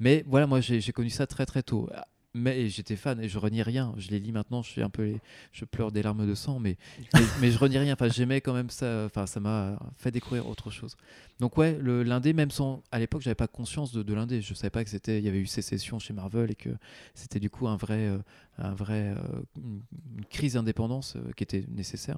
Mais 0.00 0.24
voilà, 0.26 0.46
moi 0.46 0.60
j'ai 0.60 0.80
connu 0.92 1.10
ça 1.10 1.26
très 1.26 1.46
très 1.46 1.62
tôt. 1.62 1.88
Mais 2.34 2.62
et 2.62 2.68
j'étais 2.70 2.96
fan 2.96 3.20
et 3.20 3.28
je 3.28 3.38
renie 3.38 3.60
rien. 3.62 3.92
Je 3.98 4.08
les 4.08 4.18
lis 4.18 4.32
maintenant, 4.32 4.62
je 4.62 4.70
suis 4.70 4.80
un 4.82 4.88
peu, 4.88 5.02
les- 5.04 5.20
je 5.52 5.66
pleure 5.66 5.92
des 5.92 6.02
larmes 6.02 6.26
de 6.26 6.34
sang, 6.34 6.58
mais 6.60 6.78
mais, 7.14 7.20
mais 7.42 7.50
je 7.50 7.58
renie 7.58 7.76
rien. 7.76 7.92
Enfin, 7.92 8.08
j'aimais 8.08 8.40
quand 8.40 8.54
même 8.54 8.70
ça. 8.70 9.02
Enfin, 9.04 9.26
ça 9.26 9.38
m'a 9.38 9.78
fait 9.98 10.10
découvrir 10.10 10.48
autre 10.48 10.70
chose. 10.70 10.96
Donc 11.40 11.58
ouais, 11.58 11.76
le 11.78 12.02
l'indé, 12.02 12.32
même 12.32 12.50
sans, 12.50 12.82
à 12.90 12.98
l'époque, 12.98 13.20
j'avais 13.20 13.34
pas 13.34 13.48
conscience 13.48 13.92
de, 13.92 14.02
de 14.02 14.14
l'indé. 14.14 14.40
Je 14.40 14.54
savais 14.54 14.70
pas 14.70 14.82
que 14.82 14.88
c'était, 14.88 15.18
il 15.18 15.24
y 15.26 15.28
avait 15.28 15.40
eu 15.40 15.46
sécession 15.46 15.98
chez 15.98 16.14
Marvel 16.14 16.50
et 16.50 16.54
que 16.54 16.70
c'était 17.14 17.38
du 17.38 17.50
coup 17.50 17.68
un 17.68 17.76
vrai, 17.76 18.08
euh, 18.08 18.16
un 18.56 18.72
vrai, 18.72 19.14
euh, 19.14 19.42
une 19.58 20.24
crise 20.30 20.54
d'indépendance 20.54 21.16
euh, 21.16 21.32
qui 21.36 21.42
était 21.44 21.66
nécessaire 21.68 22.16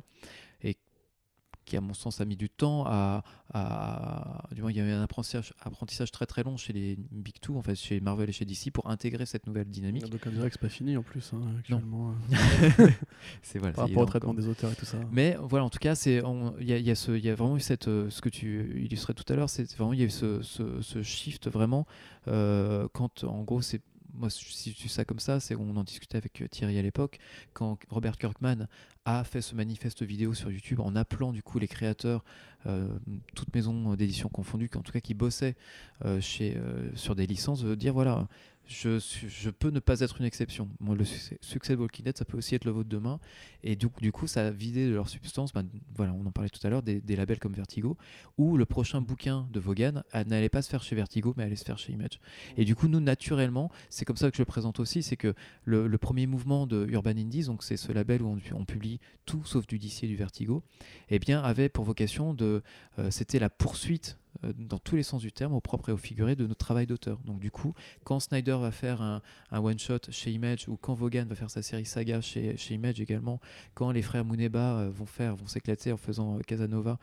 et 0.62 0.76
qui 1.64 1.76
à 1.76 1.80
mon 1.80 1.94
sens 1.94 2.20
a 2.20 2.24
mis 2.24 2.36
du 2.36 2.48
temps 2.50 2.84
à, 2.86 3.22
à- 3.52 4.48
du 4.52 4.60
moins 4.62 4.70
il 4.70 4.76
y 4.76 4.80
a 4.80 4.84
eu 4.84 4.90
un 4.92 5.02
apprentissage, 5.02 5.52
apprentissage 5.60 6.10
très 6.10 6.26
très 6.26 6.42
long 6.42 6.56
chez 6.56 6.72
les 6.72 6.96
Big 7.10 7.40
Two 7.40 7.56
en 7.56 7.62
fait 7.62 7.74
chez 7.74 8.00
Marvel 8.00 8.28
et 8.28 8.32
chez 8.32 8.44
DC 8.44 8.70
pour 8.72 8.88
intégrer 8.90 9.26
cette 9.26 9.46
nouvelle 9.46 9.68
dynamique 9.68 10.08
Donc 10.08 10.20
on 10.26 10.30
dirait 10.30 10.48
que 10.48 10.54
c'est 10.54 10.60
pas 10.60 10.68
fini 10.68 10.96
en 10.96 11.02
plus 11.02 11.32
hein, 11.34 11.40
actuellement. 11.58 12.14
euh, 12.80 12.88
c'est 13.42 13.58
voilà 13.58 13.74
par 13.74 13.86
rapport 13.88 14.02
au 14.02 14.06
traitement 14.06 14.34
des 14.34 14.48
auteurs 14.48 14.70
et 14.72 14.76
tout 14.76 14.84
ça. 14.86 14.98
mais 15.12 15.36
voilà 15.42 15.64
en 15.64 15.70
tout 15.70 15.78
cas 15.78 15.94
il 16.06 16.66
y 16.66 16.72
a, 16.72 16.78
il 16.78 16.84
y 16.86 16.90
a 16.90 16.94
ce 16.94 17.12
il 17.12 17.24
y 17.24 17.30
a 17.30 17.34
vraiment 17.34 17.56
eu 17.56 17.60
cette 17.60 17.88
euh, 17.88 18.10
ce 18.10 18.20
que 18.20 18.28
tu 18.28 18.82
illustrais 18.84 19.14
tout 19.14 19.30
à 19.32 19.36
l'heure 19.36 19.48
c'est 19.50 19.70
vraiment 19.76 19.92
il 19.92 20.00
y 20.00 20.02
a 20.02 20.06
eu 20.06 20.10
ce, 20.10 20.42
ce, 20.42 20.80
ce 20.80 21.02
shift 21.02 21.48
vraiment 21.48 21.86
euh, 22.28 22.88
quand 22.92 23.24
en 23.24 23.42
gros 23.42 23.62
c'est 23.62 23.80
moi 24.16 24.30
si 24.30 24.70
je 24.70 24.76
dis 24.82 24.88
ça 24.88 25.04
comme 25.04 25.18
ça 25.18 25.40
c'est 25.40 25.56
on 25.56 25.76
en 25.76 25.82
discutait 25.84 26.16
avec 26.16 26.40
euh, 26.40 26.46
Thierry 26.48 26.78
à 26.78 26.82
l'époque 26.82 27.18
quand 27.52 27.78
Robert 27.88 28.16
Kirkman 28.16 28.66
a 29.04 29.22
fait 29.24 29.42
ce 29.42 29.54
manifeste 29.54 30.02
vidéo 30.02 30.32
sur 30.32 30.50
YouTube 30.50 30.80
en 30.80 30.96
appelant 30.96 31.32
du 31.32 31.42
coup 31.42 31.58
les 31.58 31.68
créateurs 31.68 32.24
euh, 32.66 32.88
toutes 33.34 33.54
maisons 33.54 33.94
d'édition 33.94 34.30
confondues 34.30 34.70
en 34.74 34.80
tout 34.80 34.92
cas 34.92 35.00
qui 35.00 35.12
bossaient 35.12 35.56
euh, 36.04 36.20
euh, 36.40 36.90
sur 36.94 37.14
des 37.14 37.26
licences 37.26 37.62
de 37.62 37.74
dire 37.74 37.92
voilà 37.92 38.26
je, 38.66 39.50
peux 39.50 39.70
ne 39.70 39.78
pas 39.78 40.00
être 40.00 40.20
une 40.20 40.26
exception. 40.26 40.68
Moi, 40.80 40.96
le 40.96 41.04
succès, 41.04 41.76
de 41.76 41.80
Walking 41.80 42.04
Dead, 42.04 42.16
ça 42.16 42.24
peut 42.24 42.38
aussi 42.38 42.54
être 42.54 42.64
le 42.64 42.70
vôtre 42.70 42.88
demain. 42.88 43.20
Et 43.62 43.76
du, 43.76 43.88
coup- 43.88 44.26
ça 44.26 44.46
a 44.46 44.50
vidé 44.50 44.88
de 44.88 44.94
leur 44.94 45.08
substance, 45.08 45.52
ben, 45.52 45.66
voilà, 45.94 46.12
on 46.14 46.24
en 46.24 46.30
parlait 46.30 46.48
tout 46.48 46.64
à 46.66 46.70
l'heure, 46.70 46.82
des, 46.82 47.16
labels 47.16 47.38
comme 47.38 47.52
Vertigo, 47.52 47.96
où 48.38 48.56
le 48.56 48.64
prochain 48.64 49.00
bouquin 49.00 49.46
de 49.52 49.60
Vaughan 49.60 50.02
n'allait 50.26 50.48
pas 50.48 50.62
se 50.62 50.70
faire 50.70 50.82
chez 50.82 50.96
Vertigo, 50.96 51.34
mais 51.36 51.44
allait 51.44 51.56
se 51.56 51.64
faire 51.64 51.78
chez 51.78 51.92
Image. 51.92 52.20
Et 52.56 52.64
du 52.64 52.74
coup, 52.74 52.88
nous, 52.88 53.00
naturellement, 53.00 53.70
c'est 53.90 54.04
comme 54.04 54.16
ça 54.16 54.30
que 54.30 54.36
je 54.36 54.42
le 54.42 54.46
présente 54.46 54.80
aussi, 54.80 55.02
c'est 55.02 55.16
que 55.16 55.34
le, 55.64 55.98
premier 55.98 56.26
mouvement 56.26 56.66
de 56.66 56.86
Urban 56.90 57.10
Indies, 57.10 57.44
donc 57.44 57.62
c'est 57.62 57.76
ce 57.76 57.92
label 57.92 58.22
où 58.22 58.38
on, 58.52 58.64
publie 58.64 58.98
tout 59.26 59.44
sauf 59.44 59.66
du 59.66 59.78
DC 59.78 60.04
et 60.04 60.06
du 60.06 60.16
Vertigo, 60.16 60.62
eh 61.10 61.18
bien, 61.18 61.42
avait 61.42 61.68
pour 61.68 61.84
vocation 61.84 62.34
de... 62.34 62.62
euh, 62.98 63.10
C'était 63.10 63.38
la 63.38 63.50
poursuite 63.50 64.18
dans 64.56 64.78
tous 64.78 64.96
les 64.96 65.02
sens 65.02 65.22
du 65.22 65.32
terme, 65.32 65.52
au 65.52 65.60
propre 65.60 65.90
et 65.90 65.92
au 65.92 65.96
figuré 65.96 66.36
de 66.36 66.46
notre 66.46 66.64
travail 66.64 66.86
d'auteur. 66.86 67.18
Donc 67.24 67.40
du 67.40 67.50
coup, 67.50 67.74
quand 68.04 68.20
Snyder 68.20 68.56
va 68.60 68.70
faire 68.70 69.02
un, 69.02 69.22
one-shot 69.52 70.10
chez 70.10 70.30
Image, 70.32 70.68
ou 70.68 70.76
quand 70.76 70.94
Vaughan 70.94 71.24
va 71.26 71.34
faire 71.34 71.50
sa 71.50 71.62
série 71.62 71.84
Saga 71.84 72.20
chez, 72.20 72.56
chez 72.56 72.74
Image 72.74 73.00
également, 73.00 73.40
quand 73.74 73.90
les 73.90 74.02
frères 74.02 74.24
Muneba 74.24 74.78
euh, 74.78 74.90
vont 74.90 75.06
faire, 75.06 75.36
vont 75.36 75.46
s'éclater 75.46 75.92
en 75.92 75.96
faisant 75.96 76.38
Casanova, 76.46 76.98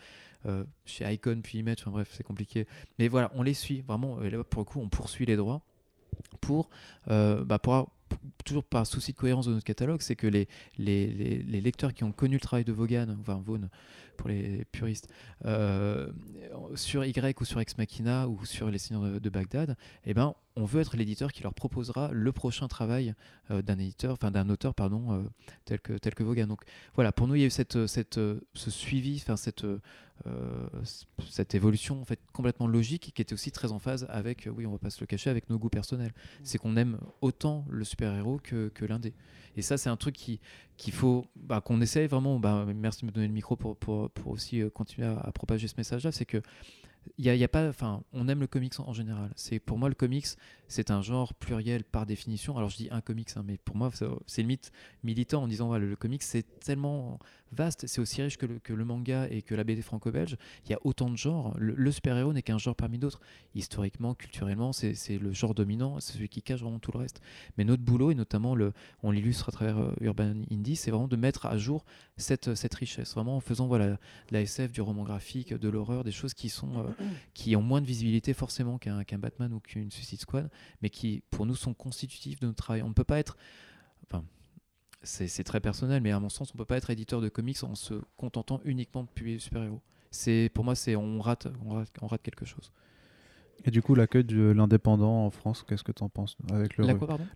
chez 0.85 1.11
Icon 1.13 1.39
puis 1.43 1.59
Image, 1.59 1.77
enfin 1.81 1.91
bref, 1.91 2.11
c'est 2.17 2.23
compliqué. 2.23 2.65
Mais 2.97 3.07
voilà, 3.07 3.31
on 3.35 3.43
les 3.43 3.53
suit, 3.53 3.81
vraiment, 3.81 4.17
pour 4.49 4.61
le 4.61 4.65
coup, 4.65 4.79
on 4.79 4.89
poursuit 4.89 5.27
les 5.27 5.35
droits 5.35 5.61
pour, 6.39 6.69
bah, 7.07 7.59
pour 7.59 7.91
toujours 8.43 8.63
par 8.63 8.85
souci 8.85 9.11
de 9.11 9.17
cohérence 9.17 9.45
de 9.45 9.53
notre 9.53 9.65
catalogue, 9.65 10.01
c'est 10.01 10.15
que 10.15 10.27
les, 10.27 10.47
les, 10.77 11.07
les, 11.07 11.61
lecteurs 11.61 11.93
qui 11.93 12.03
ont 12.03 12.11
connu 12.11 12.35
le 12.35 12.39
travail 12.39 12.65
de 12.65 12.71
Vaughan, 12.71 13.07
enfin 13.19 13.41
Vaughan 13.45 13.67
pour 14.21 14.29
les 14.29 14.65
puristes, 14.65 15.07
euh, 15.45 16.11
sur 16.75 17.03
Y 17.03 17.41
ou 17.41 17.43
sur 17.43 17.59
Ex 17.59 17.75
Machina 17.79 18.27
ou 18.27 18.45
sur 18.45 18.69
Les 18.69 18.77
Seigneurs 18.77 19.19
de, 19.19 19.29
Bagdad, 19.31 19.75
eh 20.05 20.13
ben, 20.13 20.35
on 20.55 20.65
veut 20.65 20.81
être 20.81 20.95
l'éditeur 20.95 21.31
qui 21.31 21.41
leur 21.41 21.55
proposera 21.55 22.11
le 22.11 22.31
prochain 22.31 22.67
travail 22.67 23.15
euh, 23.49 23.63
d'un 23.63 23.79
éditeur, 23.79 24.13
enfin 24.13 24.29
d'un 24.29 24.47
auteur, 24.49 24.75
pardon, 24.75 25.11
euh, 25.11 25.23
tel 25.65 25.79
que 25.79 25.93
tel 25.93 26.13
que 26.13 26.21
Vaughan. 26.21 26.45
Donc 26.45 26.61
voilà, 26.93 27.11
pour 27.11 27.27
nous, 27.27 27.33
il 27.33 27.41
y 27.41 27.43
a 27.43 27.47
eu 27.47 27.49
cette, 27.49 27.87
cette, 27.87 28.19
ce 28.53 28.69
suivi, 28.69 29.19
enfin 29.23 29.37
cette 29.37 29.65
cette 31.31 31.55
évolution 31.55 31.99
en 31.99 32.05
fait 32.05 32.19
complètement 32.31 32.67
logique 32.67 33.11
qui 33.15 33.23
était 33.23 33.33
aussi 33.33 33.51
très 33.51 33.71
en 33.71 33.79
phase 33.79 34.05
avec, 34.07 34.47
oui, 34.55 34.67
on 34.67 34.71
va 34.71 34.77
pas 34.77 34.91
se 34.91 35.01
le 35.01 35.07
cacher, 35.07 35.31
avec 35.31 35.49
nos 35.49 35.57
goûts 35.57 35.71
personnels. 35.71 36.13
C'est 36.43 36.59
qu'on 36.59 36.77
aime 36.77 36.99
autant 37.21 37.65
le 37.71 37.83
super-héros 37.83 38.39
que, 38.43 38.69
que 38.69 38.85
l'indé. 38.85 39.15
Et 39.55 39.63
ça, 39.63 39.77
c'est 39.77 39.89
un 39.89 39.97
truc 39.97 40.15
qui 40.15 40.39
qu'il 40.81 40.93
faut 40.93 41.27
bah, 41.35 41.61
qu'on 41.61 41.79
essaye 41.79 42.07
vraiment. 42.07 42.39
Bah, 42.39 42.65
merci 42.75 43.01
de 43.01 43.05
me 43.05 43.11
donner 43.11 43.27
le 43.27 43.33
micro 43.33 43.55
pour, 43.55 43.77
pour, 43.77 44.09
pour 44.13 44.31
aussi 44.31 44.61
euh, 44.61 44.69
continuer 44.69 45.07
à, 45.07 45.19
à 45.19 45.31
propager 45.31 45.67
ce 45.67 45.75
message-là. 45.77 46.11
C'est 46.11 46.25
que 46.25 46.41
il 47.17 47.25
y 47.25 47.43
a, 47.43 47.47
pas, 47.47 47.67
enfin, 47.69 48.03
on 48.13 48.27
aime 48.27 48.39
le 48.39 48.47
comics 48.47 48.79
en, 48.79 48.93
général. 48.93 49.31
C'est 49.35 49.59
pour 49.59 49.77
moi 49.77 49.89
le 49.89 49.95
comics, 49.95 50.27
c'est 50.67 50.91
un 50.91 51.01
genre 51.01 51.33
pluriel 51.33 51.83
par 51.83 52.05
définition. 52.05 52.57
Alors 52.57 52.69
je 52.69 52.77
dis 52.77 52.87
un 52.91 53.01
comics, 53.01 53.29
hein, 53.35 53.43
mais 53.45 53.57
pour 53.57 53.75
moi 53.75 53.91
c'est 54.27 54.41
limite 54.41 54.71
militant 55.03 55.43
en 55.43 55.47
disant 55.47 55.67
voilà, 55.67 55.85
le 55.85 55.95
comics 55.95 56.23
c'est 56.23 56.59
tellement 56.59 57.19
vaste, 57.51 57.85
c'est 57.87 57.99
aussi 57.99 58.21
riche 58.21 58.37
que 58.37 58.73
le, 58.73 58.85
manga 58.85 59.27
et 59.29 59.41
que 59.41 59.55
la 59.55 59.63
BD 59.63 59.81
franco-belge. 59.81 60.37
Il 60.65 60.71
y 60.71 60.73
a 60.73 60.79
autant 60.83 61.09
de 61.09 61.17
genres. 61.17 61.53
Le, 61.57 61.91
super-héros 61.91 62.33
n'est 62.33 62.41
qu'un 62.41 62.57
genre 62.57 62.75
parmi 62.75 62.97
d'autres. 62.97 63.19
Historiquement, 63.55 64.13
culturellement, 64.15 64.71
c'est 64.73 64.95
le 65.19 65.33
genre 65.33 65.53
dominant, 65.53 65.99
c'est 65.99 66.13
celui 66.13 66.29
qui 66.29 66.41
cache 66.41 66.61
vraiment 66.61 66.79
tout 66.79 66.91
le 66.91 66.99
reste. 66.99 67.21
Mais 67.57 67.63
notre 67.63 67.83
boulot 67.83 68.11
et 68.11 68.15
notamment 68.15 68.55
le, 68.55 68.73
on 69.03 69.11
l'illustre 69.11 69.49
à 69.49 69.51
travers 69.51 69.77
euh, 69.77 69.93
Urban 70.01 70.33
Indie, 70.49 70.75
c'est 70.75 70.91
vraiment 70.91 71.07
de 71.07 71.15
mettre 71.15 71.45
à 71.45 71.57
jour 71.57 71.85
cette, 72.17 72.55
cette 72.55 72.73
richesse, 72.75 73.13
vraiment 73.13 73.37
en 73.37 73.41
faisant 73.41 73.67
voilà 73.67 73.89
de 73.89 73.97
la 74.31 74.41
SF, 74.41 74.71
du 74.71 74.81
roman 74.81 75.03
graphique, 75.03 75.53
de 75.53 75.69
l'horreur, 75.69 76.03
des 76.03 76.11
choses 76.11 76.33
qui 76.33 76.49
sont 76.49 76.79
euh, 76.79 76.83
qui 77.33 77.55
ont 77.55 77.61
moins 77.61 77.81
de 77.81 77.85
visibilité 77.85 78.33
forcément 78.33 78.77
qu'un 78.77 79.19
Batman 79.19 79.53
ou 79.53 79.59
qu'une 79.59 79.91
Suicide 79.91 80.19
Squad, 80.19 80.49
mais 80.81 80.89
qui 80.89 81.23
pour 81.29 81.45
nous 81.45 81.55
sont 81.55 81.73
constitutifs 81.73 82.39
de 82.39 82.47
notre 82.47 82.57
travail. 82.57 82.81
On 82.83 82.89
ne 82.89 82.93
peut 82.93 83.03
pas 83.03 83.19
être, 83.19 83.37
enfin, 84.05 84.23
c'est 85.03 85.43
très 85.43 85.59
personnel, 85.59 86.01
mais 86.01 86.11
à 86.11 86.19
mon 86.19 86.29
sens, 86.29 86.51
on 86.51 86.55
ne 86.55 86.59
peut 86.59 86.65
pas 86.65 86.77
être 86.77 86.89
éditeur 86.89 87.21
de 87.21 87.29
comics 87.29 87.63
en 87.63 87.75
se 87.75 87.95
contentant 88.17 88.61
uniquement 88.65 89.03
de 89.03 89.09
publier 89.09 89.37
des 89.37 89.41
super-héros. 89.41 89.81
Pour 90.53 90.65
moi, 90.65 90.73
on 90.87 90.97
on 90.97 91.21
rate, 91.21 91.47
on 92.01 92.07
rate 92.07 92.21
quelque 92.21 92.45
chose. 92.45 92.71
Et 93.63 93.71
du 93.71 93.81
coup, 93.81 93.93
l'accueil 93.93 94.23
de 94.23 94.51
l'indépendant 94.51 95.25
en 95.25 95.29
France, 95.29 95.63
qu'est-ce 95.67 95.83
que 95.83 95.91
tu 95.91 96.03
en 96.03 96.09
penses 96.09 96.35
avec 96.51 96.77
le 96.77 96.85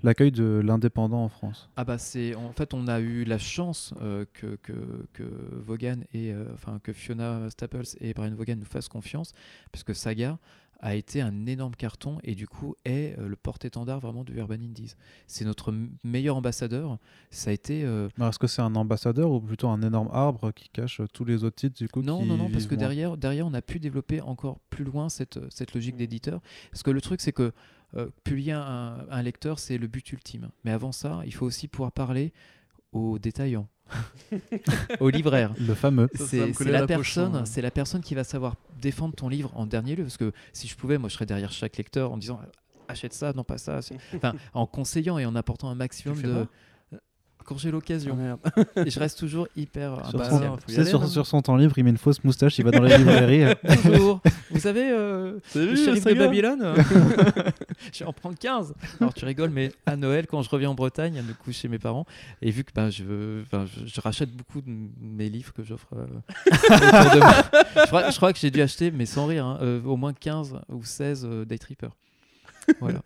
L'accueil 0.03 0.31
de 0.31 0.61
l'indépendant 0.63 1.23
en 1.23 1.29
France? 1.29 1.69
Ah 1.75 1.83
bah 1.83 1.97
c'est 1.97 2.35
en 2.35 2.51
fait 2.51 2.73
on 2.73 2.87
a 2.87 2.99
eu 2.99 3.23
la 3.25 3.37
chance 3.37 3.93
euh, 4.01 4.25
que, 4.33 4.55
que, 4.63 4.73
que, 5.13 5.23
Vaughan 5.51 5.99
et 6.13 6.33
euh, 6.33 6.45
enfin 6.53 6.79
que 6.81 6.93
Fiona 6.93 7.49
Staples 7.49 7.85
et 8.01 8.13
Brian 8.13 8.33
Vaughan 8.33 8.55
nous 8.57 8.65
fassent 8.65 8.89
confiance 8.89 9.33
parce 9.71 9.83
que 9.83 9.93
Saga 9.93 10.39
a 10.79 10.95
été 10.95 11.21
un 11.21 11.45
énorme 11.45 11.75
carton 11.75 12.17
et 12.23 12.35
du 12.35 12.47
coup 12.47 12.75
est 12.85 13.17
euh, 13.17 13.27
le 13.27 13.35
porte-étendard 13.35 13.99
vraiment 13.99 14.23
du 14.23 14.33
Urban 14.37 14.55
Indies. 14.55 14.95
C'est 15.27 15.45
notre 15.45 15.73
meilleur 16.03 16.35
ambassadeur. 16.35 16.97
Ça 17.31 17.49
a 17.49 17.53
été. 17.53 17.83
Euh, 17.83 18.09
est-ce 18.21 18.39
que 18.39 18.47
c'est 18.47 18.61
un 18.61 18.75
ambassadeur 18.75 19.31
ou 19.31 19.39
plutôt 19.41 19.67
un 19.69 19.81
énorme 19.81 20.09
arbre 20.11 20.51
qui 20.51 20.69
cache 20.69 21.01
tous 21.13 21.25
les 21.25 21.43
autres 21.43 21.55
titres 21.55 21.77
du 21.77 21.87
coup 21.87 22.01
Non, 22.01 22.25
non, 22.25 22.37
non, 22.37 22.49
parce 22.49 22.67
que 22.67 22.75
derrière, 22.75 23.17
derrière, 23.17 23.47
on 23.47 23.53
a 23.53 23.61
pu 23.61 23.79
développer 23.79 24.21
encore 24.21 24.59
plus 24.69 24.83
loin 24.83 25.09
cette, 25.09 25.39
cette 25.51 25.73
logique 25.73 25.95
d'éditeur. 25.95 26.41
Parce 26.71 26.83
que 26.83 26.91
le 26.91 27.01
truc, 27.01 27.21
c'est 27.21 27.33
que 27.33 27.51
euh, 27.95 28.09
publier 28.23 28.53
un, 28.53 29.05
un 29.09 29.21
lecteur, 29.21 29.59
c'est 29.59 29.77
le 29.77 29.87
but 29.87 30.11
ultime. 30.11 30.49
Mais 30.63 30.71
avant 30.71 30.91
ça, 30.91 31.21
il 31.25 31.33
faut 31.33 31.45
aussi 31.45 31.67
pouvoir 31.67 31.91
parler 31.91 32.33
aux 32.91 33.19
détaillants 33.19 33.67
au 34.99 35.09
libraire. 35.09 35.53
Le 35.59 35.73
fameux. 35.73 36.09
C'est 36.15 36.59
la, 36.65 36.87
personne, 36.87 37.45
c'est 37.45 37.61
la 37.61 37.71
personne 37.71 38.01
qui 38.01 38.15
va 38.15 38.23
savoir 38.23 38.55
défendre 38.81 39.15
ton 39.15 39.29
livre 39.29 39.51
en 39.55 39.65
dernier 39.65 39.95
lieu. 39.95 40.03
Parce 40.03 40.17
que 40.17 40.31
si 40.53 40.67
je 40.67 40.75
pouvais, 40.75 40.97
moi, 40.97 41.09
je 41.09 41.15
serais 41.15 41.25
derrière 41.25 41.51
chaque 41.51 41.77
lecteur 41.77 42.11
en 42.11 42.17
disant 42.17 42.39
achète 42.87 43.13
ça, 43.13 43.33
non 43.33 43.43
pas 43.43 43.57
ça. 43.57 43.79
Enfin, 44.15 44.33
en 44.53 44.65
conseillant 44.65 45.17
et 45.17 45.25
en 45.25 45.35
apportant 45.35 45.69
un 45.69 45.75
maximum 45.75 46.21
de 46.21 46.47
quand 47.45 47.57
j'ai 47.57 47.71
l'occasion. 47.71 48.17
Oh, 48.57 48.61
et 48.85 48.89
je 48.89 48.99
reste 48.99 49.19
toujours 49.19 49.47
hyper. 49.55 50.01
Sur, 50.67 50.85
son, 50.85 51.07
sur, 51.07 51.25
son 51.25 51.41
temps 51.41 51.55
libre, 51.55 51.77
il 51.77 51.83
met 51.83 51.91
une 51.91 51.97
fausse 51.97 52.23
moustache, 52.23 52.57
il 52.57 52.65
va 52.65 52.71
dans 52.71 52.81
les 52.81 52.97
librairies. 52.97 53.55
Bonjour. 53.83 54.21
Vous 54.49 54.59
savez, 54.59 54.89
euh, 54.89 55.39
le 55.55 55.75
shérif 55.75 56.03
de 56.03 56.13
Babylone 56.13 56.73
Je 57.93 57.99
vais 57.99 58.05
en 58.05 58.13
prendre 58.13 58.37
15. 58.37 58.73
Alors 58.99 59.13
tu 59.13 59.25
rigoles, 59.25 59.51
mais 59.51 59.71
à 59.85 59.95
Noël, 59.95 60.27
quand 60.27 60.41
je 60.41 60.49
reviens 60.49 60.71
en 60.71 60.75
Bretagne, 60.75 61.19
à 61.19 61.21
me 61.21 61.33
coucher 61.33 61.61
chez 61.61 61.67
mes 61.67 61.79
parents, 61.79 62.05
et 62.41 62.51
vu 62.51 62.63
que 62.63 62.71
ben, 62.73 62.89
je, 62.89 63.03
je, 63.03 63.85
je, 63.85 64.01
rachète 64.01 64.31
beaucoup 64.31 64.61
de 64.61 64.69
mes 64.99 65.29
livres 65.29 65.53
que 65.53 65.63
j'offre 65.63 65.87
euh, 65.95 66.05
je, 66.51 67.85
crois, 67.85 68.09
je, 68.09 68.15
crois, 68.17 68.33
que 68.33 68.39
j'ai 68.39 68.51
dû 68.51 68.61
acheter, 68.61 68.91
mais 68.91 69.05
sans 69.05 69.27
rire, 69.27 69.45
hein, 69.45 69.59
euh, 69.61 69.81
au 69.83 69.95
moins 69.95 70.13
15 70.13 70.59
ou 70.69 70.83
16 70.83 71.27
Day 71.47 71.57
Tripper. 71.57 71.89
Voilà. 72.81 72.99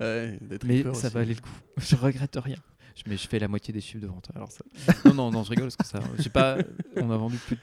ouais, 0.00 0.38
mais 0.64 0.84
ça 0.94 1.08
va 1.08 1.20
aller 1.20 1.34
le 1.34 1.40
coup. 1.40 1.50
Je 1.78 1.96
regrette 1.96 2.38
rien 2.42 2.58
mais 3.06 3.16
je 3.16 3.28
fais 3.28 3.38
la 3.38 3.48
moitié 3.48 3.72
des 3.72 3.80
chiffres 3.80 4.02
de 4.02 4.06
vente. 4.06 4.30
Alors 4.34 4.50
ça... 4.50 4.64
non, 5.04 5.14
non, 5.14 5.30
non, 5.30 5.44
je 5.44 5.50
rigole 5.50 5.66
parce 5.66 5.76
que 5.76 5.86
ça. 5.86 6.00
Je 6.16 6.22
sais 6.22 6.30
pas, 6.30 6.58
on 6.96 7.10
a 7.10 7.16
vendu 7.16 7.36
plus 7.36 7.56
de, 7.56 7.60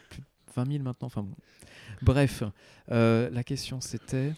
20 0.56 0.72
000 0.72 0.84
maintenant. 0.84 1.08
Enfin 1.08 1.24
bon. 1.24 1.36
Bref, 2.02 2.44
euh, 2.92 3.30
la 3.32 3.44
question 3.44 3.82
c'était. 3.82 4.34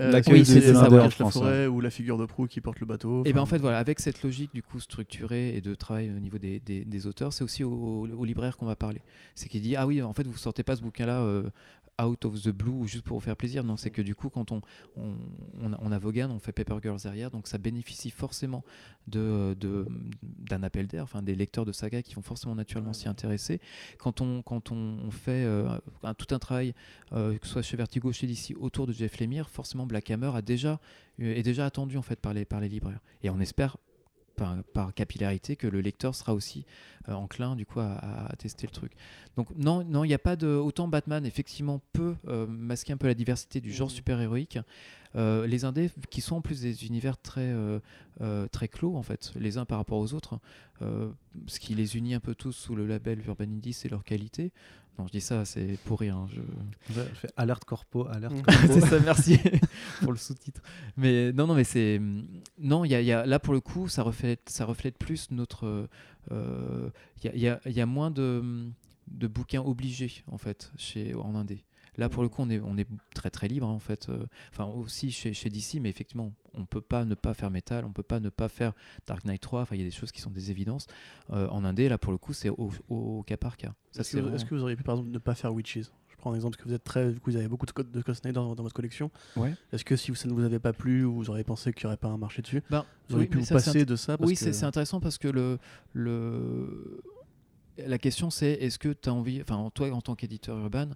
Euh, 0.00 0.10
L'accueil 0.10 0.40
oui, 0.40 0.54
de 0.54 0.70
la 0.70 1.30
forêt 1.30 1.66
ou 1.66 1.80
la 1.80 1.90
figure 1.90 2.16
de 2.16 2.24
proue 2.24 2.46
qui 2.46 2.62
porte 2.62 2.80
le 2.80 2.86
bateau. 2.86 3.24
Et 3.24 3.30
eh 3.30 3.32
ben 3.34 3.42
en 3.42 3.46
fait 3.46 3.58
voilà, 3.58 3.78
avec 3.78 4.00
cette 4.00 4.22
logique 4.22 4.50
du 4.54 4.62
coup 4.62 4.80
structurée 4.80 5.54
et 5.54 5.60
de 5.60 5.74
travail 5.74 6.10
au 6.10 6.18
niveau 6.18 6.38
des, 6.38 6.60
des, 6.60 6.84
des 6.86 7.06
auteurs, 7.06 7.34
c'est 7.34 7.44
aussi 7.44 7.62
au, 7.62 8.06
au, 8.06 8.24
libraire 8.24 8.56
qu'on 8.56 8.64
va 8.64 8.76
parler. 8.76 9.02
C'est 9.34 9.50
qu'il 9.50 9.60
dit 9.60 9.76
ah 9.76 9.86
oui 9.86 10.00
en 10.00 10.14
fait 10.14 10.26
vous 10.26 10.38
sortez 10.38 10.62
pas 10.62 10.76
ce 10.76 10.82
bouquin 10.82 11.04
là 11.04 11.20
euh, 11.20 11.42
out 12.02 12.24
of 12.24 12.42
the 12.42 12.48
blue 12.48 12.86
juste 12.86 13.04
pour 13.04 13.18
vous 13.18 13.24
faire 13.24 13.36
plaisir. 13.36 13.64
Non, 13.64 13.76
c'est 13.76 13.90
que 13.90 14.02
du 14.02 14.14
coup, 14.14 14.28
quand 14.28 14.52
on, 14.52 14.60
on, 14.96 15.14
on, 15.60 15.92
a, 15.92 15.98
Vaughan, 15.98 16.30
on 16.30 16.38
fait 16.38 16.52
Paper 16.52 16.76
Girls 16.82 17.00
derrière, 17.02 17.30
donc 17.30 17.46
ça 17.46 17.58
bénéficie 17.58 18.10
forcément 18.10 18.64
d'un 19.06 19.54
de, 19.54 19.86
d'un 20.22 20.62
appel 20.62 20.86
d'air, 20.86 21.04
enfin 21.04 21.22
des 21.22 21.34
lecteurs 21.34 21.64
de 21.64 21.72
saga 21.72 22.02
qui 22.02 22.14
vont 22.14 22.22
forcément 22.22 22.54
naturellement 22.54 22.92
s'y 22.92 23.08
intéresser. 23.08 23.60
Quand 23.98 24.20
on, 24.20 24.42
quand 24.42 24.72
on, 24.72 25.10
fait 25.10 25.44
euh, 25.44 25.68
un, 26.02 26.14
tout 26.14 26.34
un 26.34 26.38
travail, 26.38 26.74
euh, 27.12 27.36
que 27.38 27.46
ce 27.46 27.52
soit 27.52 27.62
chez 27.62 27.76
Vertigo, 27.76 28.12
chez 28.12 28.26
DC, 28.26 28.54
autour 28.58 28.86
de 28.86 28.92
Jeff 28.92 29.18
Lemire, 29.20 29.48
forcément 29.48 29.86
Black 29.86 30.10
Hammer 30.10 30.30
a 30.34 30.42
déjà, 30.42 30.80
euh, 31.20 31.34
est 31.34 31.42
déjà 31.42 31.66
attendu 31.66 31.96
en 31.96 32.02
fait 32.02 32.20
par 32.20 32.34
les, 32.34 32.44
par 32.44 32.60
les 32.60 32.68
libraires. 32.68 33.00
Et 33.22 33.30
on 33.30 33.40
espère 33.40 33.76
par, 34.36 34.94
capillarité 34.94 35.56
que 35.56 35.66
le 35.66 35.80
lecteur 35.80 36.14
sera 36.14 36.34
aussi 36.34 36.64
euh, 37.08 37.12
enclin 37.12 37.56
du 37.56 37.66
coup 37.66 37.80
à, 37.80 38.32
tester 38.38 38.66
le 38.66 38.72
truc. 38.72 38.92
Donc 39.36 39.48
non, 39.56 39.84
non, 39.84 40.04
il 40.04 40.08
n'y 40.08 40.14
a 40.14 40.18
pas 40.18 40.36
de 40.36 40.48
autant 40.48 40.88
Batman 40.88 41.24
effectivement 41.24 41.80
peut 41.92 42.14
euh, 42.28 42.46
masquer 42.46 42.92
un 42.92 42.96
peu 42.96 43.06
la 43.06 43.14
diversité 43.14 43.60
du 43.60 43.72
genre 43.72 43.88
mmh. 43.88 43.92
super 43.92 44.20
héroïque. 44.20 44.58
Euh, 45.14 45.46
les 45.46 45.66
indés 45.66 45.90
qui 46.08 46.22
sont 46.22 46.36
en 46.36 46.40
plus 46.40 46.62
des 46.62 46.86
univers 46.86 47.18
très 47.20 47.54
très 48.50 48.68
clos 48.68 48.96
en 48.96 49.02
fait, 49.02 49.32
les 49.36 49.58
uns 49.58 49.64
par 49.64 49.78
rapport 49.78 49.98
aux 49.98 50.14
autres, 50.14 50.38
ce 50.80 51.58
qui 51.58 51.74
les 51.74 51.96
unit 51.96 52.14
un 52.14 52.20
peu 52.20 52.34
tous 52.34 52.52
sous 52.52 52.74
le 52.74 52.86
label 52.86 53.20
Urban 53.26 53.44
Indie, 53.44 53.72
c'est 53.72 53.88
leur 53.88 54.04
qualité. 54.04 54.52
Non, 54.98 55.06
je 55.06 55.12
dis 55.12 55.20
ça, 55.20 55.44
c'est 55.44 55.78
pour 55.84 56.00
rien. 56.00 56.16
Hein, 56.16 56.28
je... 56.90 57.00
fais 57.14 57.28
alerte 57.36 57.64
corpo, 57.64 58.06
alerte 58.08 58.34
mm. 58.36 58.42
corpo. 58.42 58.72
c'est 58.72 58.80
ça, 58.80 59.00
merci 59.00 59.38
pour 60.00 60.12
le 60.12 60.18
sous-titre. 60.18 60.60
Mais 60.96 61.32
non, 61.32 61.46
non, 61.46 61.54
mais 61.54 61.64
c'est 61.64 62.00
non, 62.58 62.84
il 62.84 62.92
y, 62.92 63.04
y 63.04 63.12
a, 63.12 63.24
là 63.24 63.38
pour 63.38 63.54
le 63.54 63.60
coup, 63.60 63.88
ça 63.88 64.02
reflète, 64.02 64.48
ça 64.48 64.64
reflète 64.64 64.98
plus 64.98 65.30
notre. 65.30 65.88
Euh, 66.30 66.90
il 67.24 67.38
y, 67.38 67.48
a, 67.48 67.60
y, 67.66 67.80
a, 67.80 67.86
moins 67.86 68.10
de, 68.10 68.70
de 69.08 69.26
bouquins 69.26 69.62
obligés 69.62 70.22
en 70.30 70.38
fait 70.38 70.70
chez 70.76 71.14
en 71.14 71.34
indé. 71.34 71.64
Là, 71.98 72.08
pour 72.08 72.22
le 72.22 72.28
coup, 72.28 72.42
on 72.42 72.50
est, 72.50 72.60
on 72.60 72.76
est 72.78 72.88
très 73.14 73.30
très 73.30 73.48
libre 73.48 73.66
hein, 73.66 73.72
en 73.72 73.78
fait. 73.78 74.08
Euh, 74.08 74.24
enfin, 74.50 74.64
aussi 74.64 75.10
chez, 75.10 75.32
chez 75.34 75.50
DC, 75.50 75.74
mais 75.80 75.90
effectivement, 75.90 76.32
on 76.54 76.64
peut 76.64 76.80
pas 76.80 77.04
ne 77.04 77.14
pas 77.14 77.34
faire 77.34 77.50
Metal, 77.50 77.84
on 77.84 77.92
peut 77.92 78.02
pas 78.02 78.20
ne 78.20 78.30
pas 78.30 78.48
faire 78.48 78.72
Dark 79.06 79.24
Knight 79.24 79.40
3. 79.40 79.62
Enfin, 79.62 79.76
il 79.76 79.80
y 79.80 79.82
a 79.82 79.86
des 79.86 79.90
choses 79.90 80.12
qui 80.12 80.20
sont 80.20 80.30
des 80.30 80.50
évidences. 80.50 80.86
Euh, 81.30 81.48
en 81.48 81.64
indé, 81.64 81.88
là, 81.88 81.98
pour 81.98 82.12
le 82.12 82.18
coup, 82.18 82.32
c'est 82.32 82.48
au, 82.48 83.24
cas 83.26 83.36
par 83.36 83.56
cas. 83.56 83.74
Est-ce 83.98 84.16
que, 84.44 84.54
vous 84.54 84.62
auriez 84.62 84.76
pu, 84.76 84.82
par 84.82 84.94
exemple, 84.94 85.10
ne 85.10 85.18
pas 85.18 85.34
faire 85.34 85.52
Witches? 85.52 85.90
Je 86.08 86.16
prends 86.16 86.32
un 86.32 86.36
exemple 86.36 86.56
parce 86.56 86.64
que 86.64 86.68
vous 86.68 86.74
êtes 86.74 86.84
très, 86.84 87.10
vous 87.24 87.36
avez 87.36 87.48
beaucoup 87.48 87.66
de 87.66 87.72
codes 87.72 87.90
de 87.90 88.00
Cosney 88.00 88.32
dans, 88.32 88.54
dans, 88.54 88.62
votre 88.62 88.74
collection. 88.74 89.10
Ouais. 89.36 89.54
Est-ce 89.72 89.84
que 89.84 89.96
si 89.96 90.14
ça 90.14 90.28
ne 90.28 90.32
vous 90.32 90.44
avait 90.44 90.60
pas 90.60 90.72
plu 90.72 91.04
ou 91.04 91.14
vous 91.14 91.30
auriez 91.30 91.44
pensé 91.44 91.72
qu'il 91.72 91.84
n'y 91.84 91.88
aurait 91.88 91.96
pas 91.96 92.08
un 92.08 92.16
marché 92.16 92.42
dessus, 92.42 92.62
ben, 92.70 92.84
vous 93.08 93.16
auriez 93.16 93.28
pu 93.28 93.38
vous 93.38 93.46
passer 93.46 93.84
de 93.84 93.96
ça 93.96 94.16
Oui, 94.20 94.36
c'est 94.36 94.64
intéressant 94.64 95.00
parce 95.00 95.18
que 95.18 95.28
le, 95.28 95.58
le 95.92 97.02
la 97.78 97.98
question 97.98 98.30
c'est 98.30 98.52
est-ce 98.52 98.78
que 98.78 98.90
tu 98.90 99.08
as 99.08 99.14
envie, 99.14 99.40
enfin 99.40 99.70
toi 99.74 99.90
en 99.90 100.00
tant 100.00 100.14
qu'éditeur 100.14 100.58
urbain, 100.58 100.90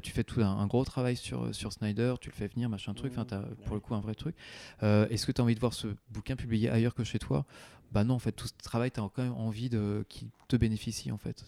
tu 0.00 0.12
fais 0.12 0.24
tout 0.24 0.40
un, 0.40 0.58
un 0.58 0.66
gros 0.66 0.84
travail 0.84 1.16
sur, 1.16 1.54
sur 1.54 1.72
Snyder, 1.72 2.14
tu 2.20 2.30
le 2.30 2.34
fais 2.34 2.48
venir, 2.48 2.68
machin 2.68 2.94
truc, 2.94 3.12
enfin, 3.12 3.24
t'as 3.24 3.42
pour 3.64 3.74
le 3.74 3.80
coup 3.80 3.94
un 3.94 4.00
vrai 4.00 4.14
truc. 4.14 4.36
Euh, 4.82 5.08
Est-ce 5.08 5.26
que 5.26 5.32
tu 5.32 5.40
as 5.40 5.44
envie 5.44 5.54
de 5.54 5.60
voir 5.60 5.74
ce 5.74 5.88
bouquin 6.10 6.36
publié 6.36 6.70
ailleurs 6.70 6.94
que 6.94 7.04
chez 7.04 7.18
toi? 7.18 7.44
Bah 7.90 8.04
non, 8.04 8.14
en 8.14 8.18
fait, 8.18 8.32
tout 8.32 8.46
ce 8.46 8.52
travail, 8.62 8.90
tu 8.90 9.00
as 9.00 9.08
quand 9.14 9.22
même 9.22 9.32
envie 9.32 9.70
de 9.70 10.04
qu'il 10.10 10.28
te 10.46 10.56
bénéficie, 10.56 11.10
en 11.10 11.16
fait. 11.16 11.42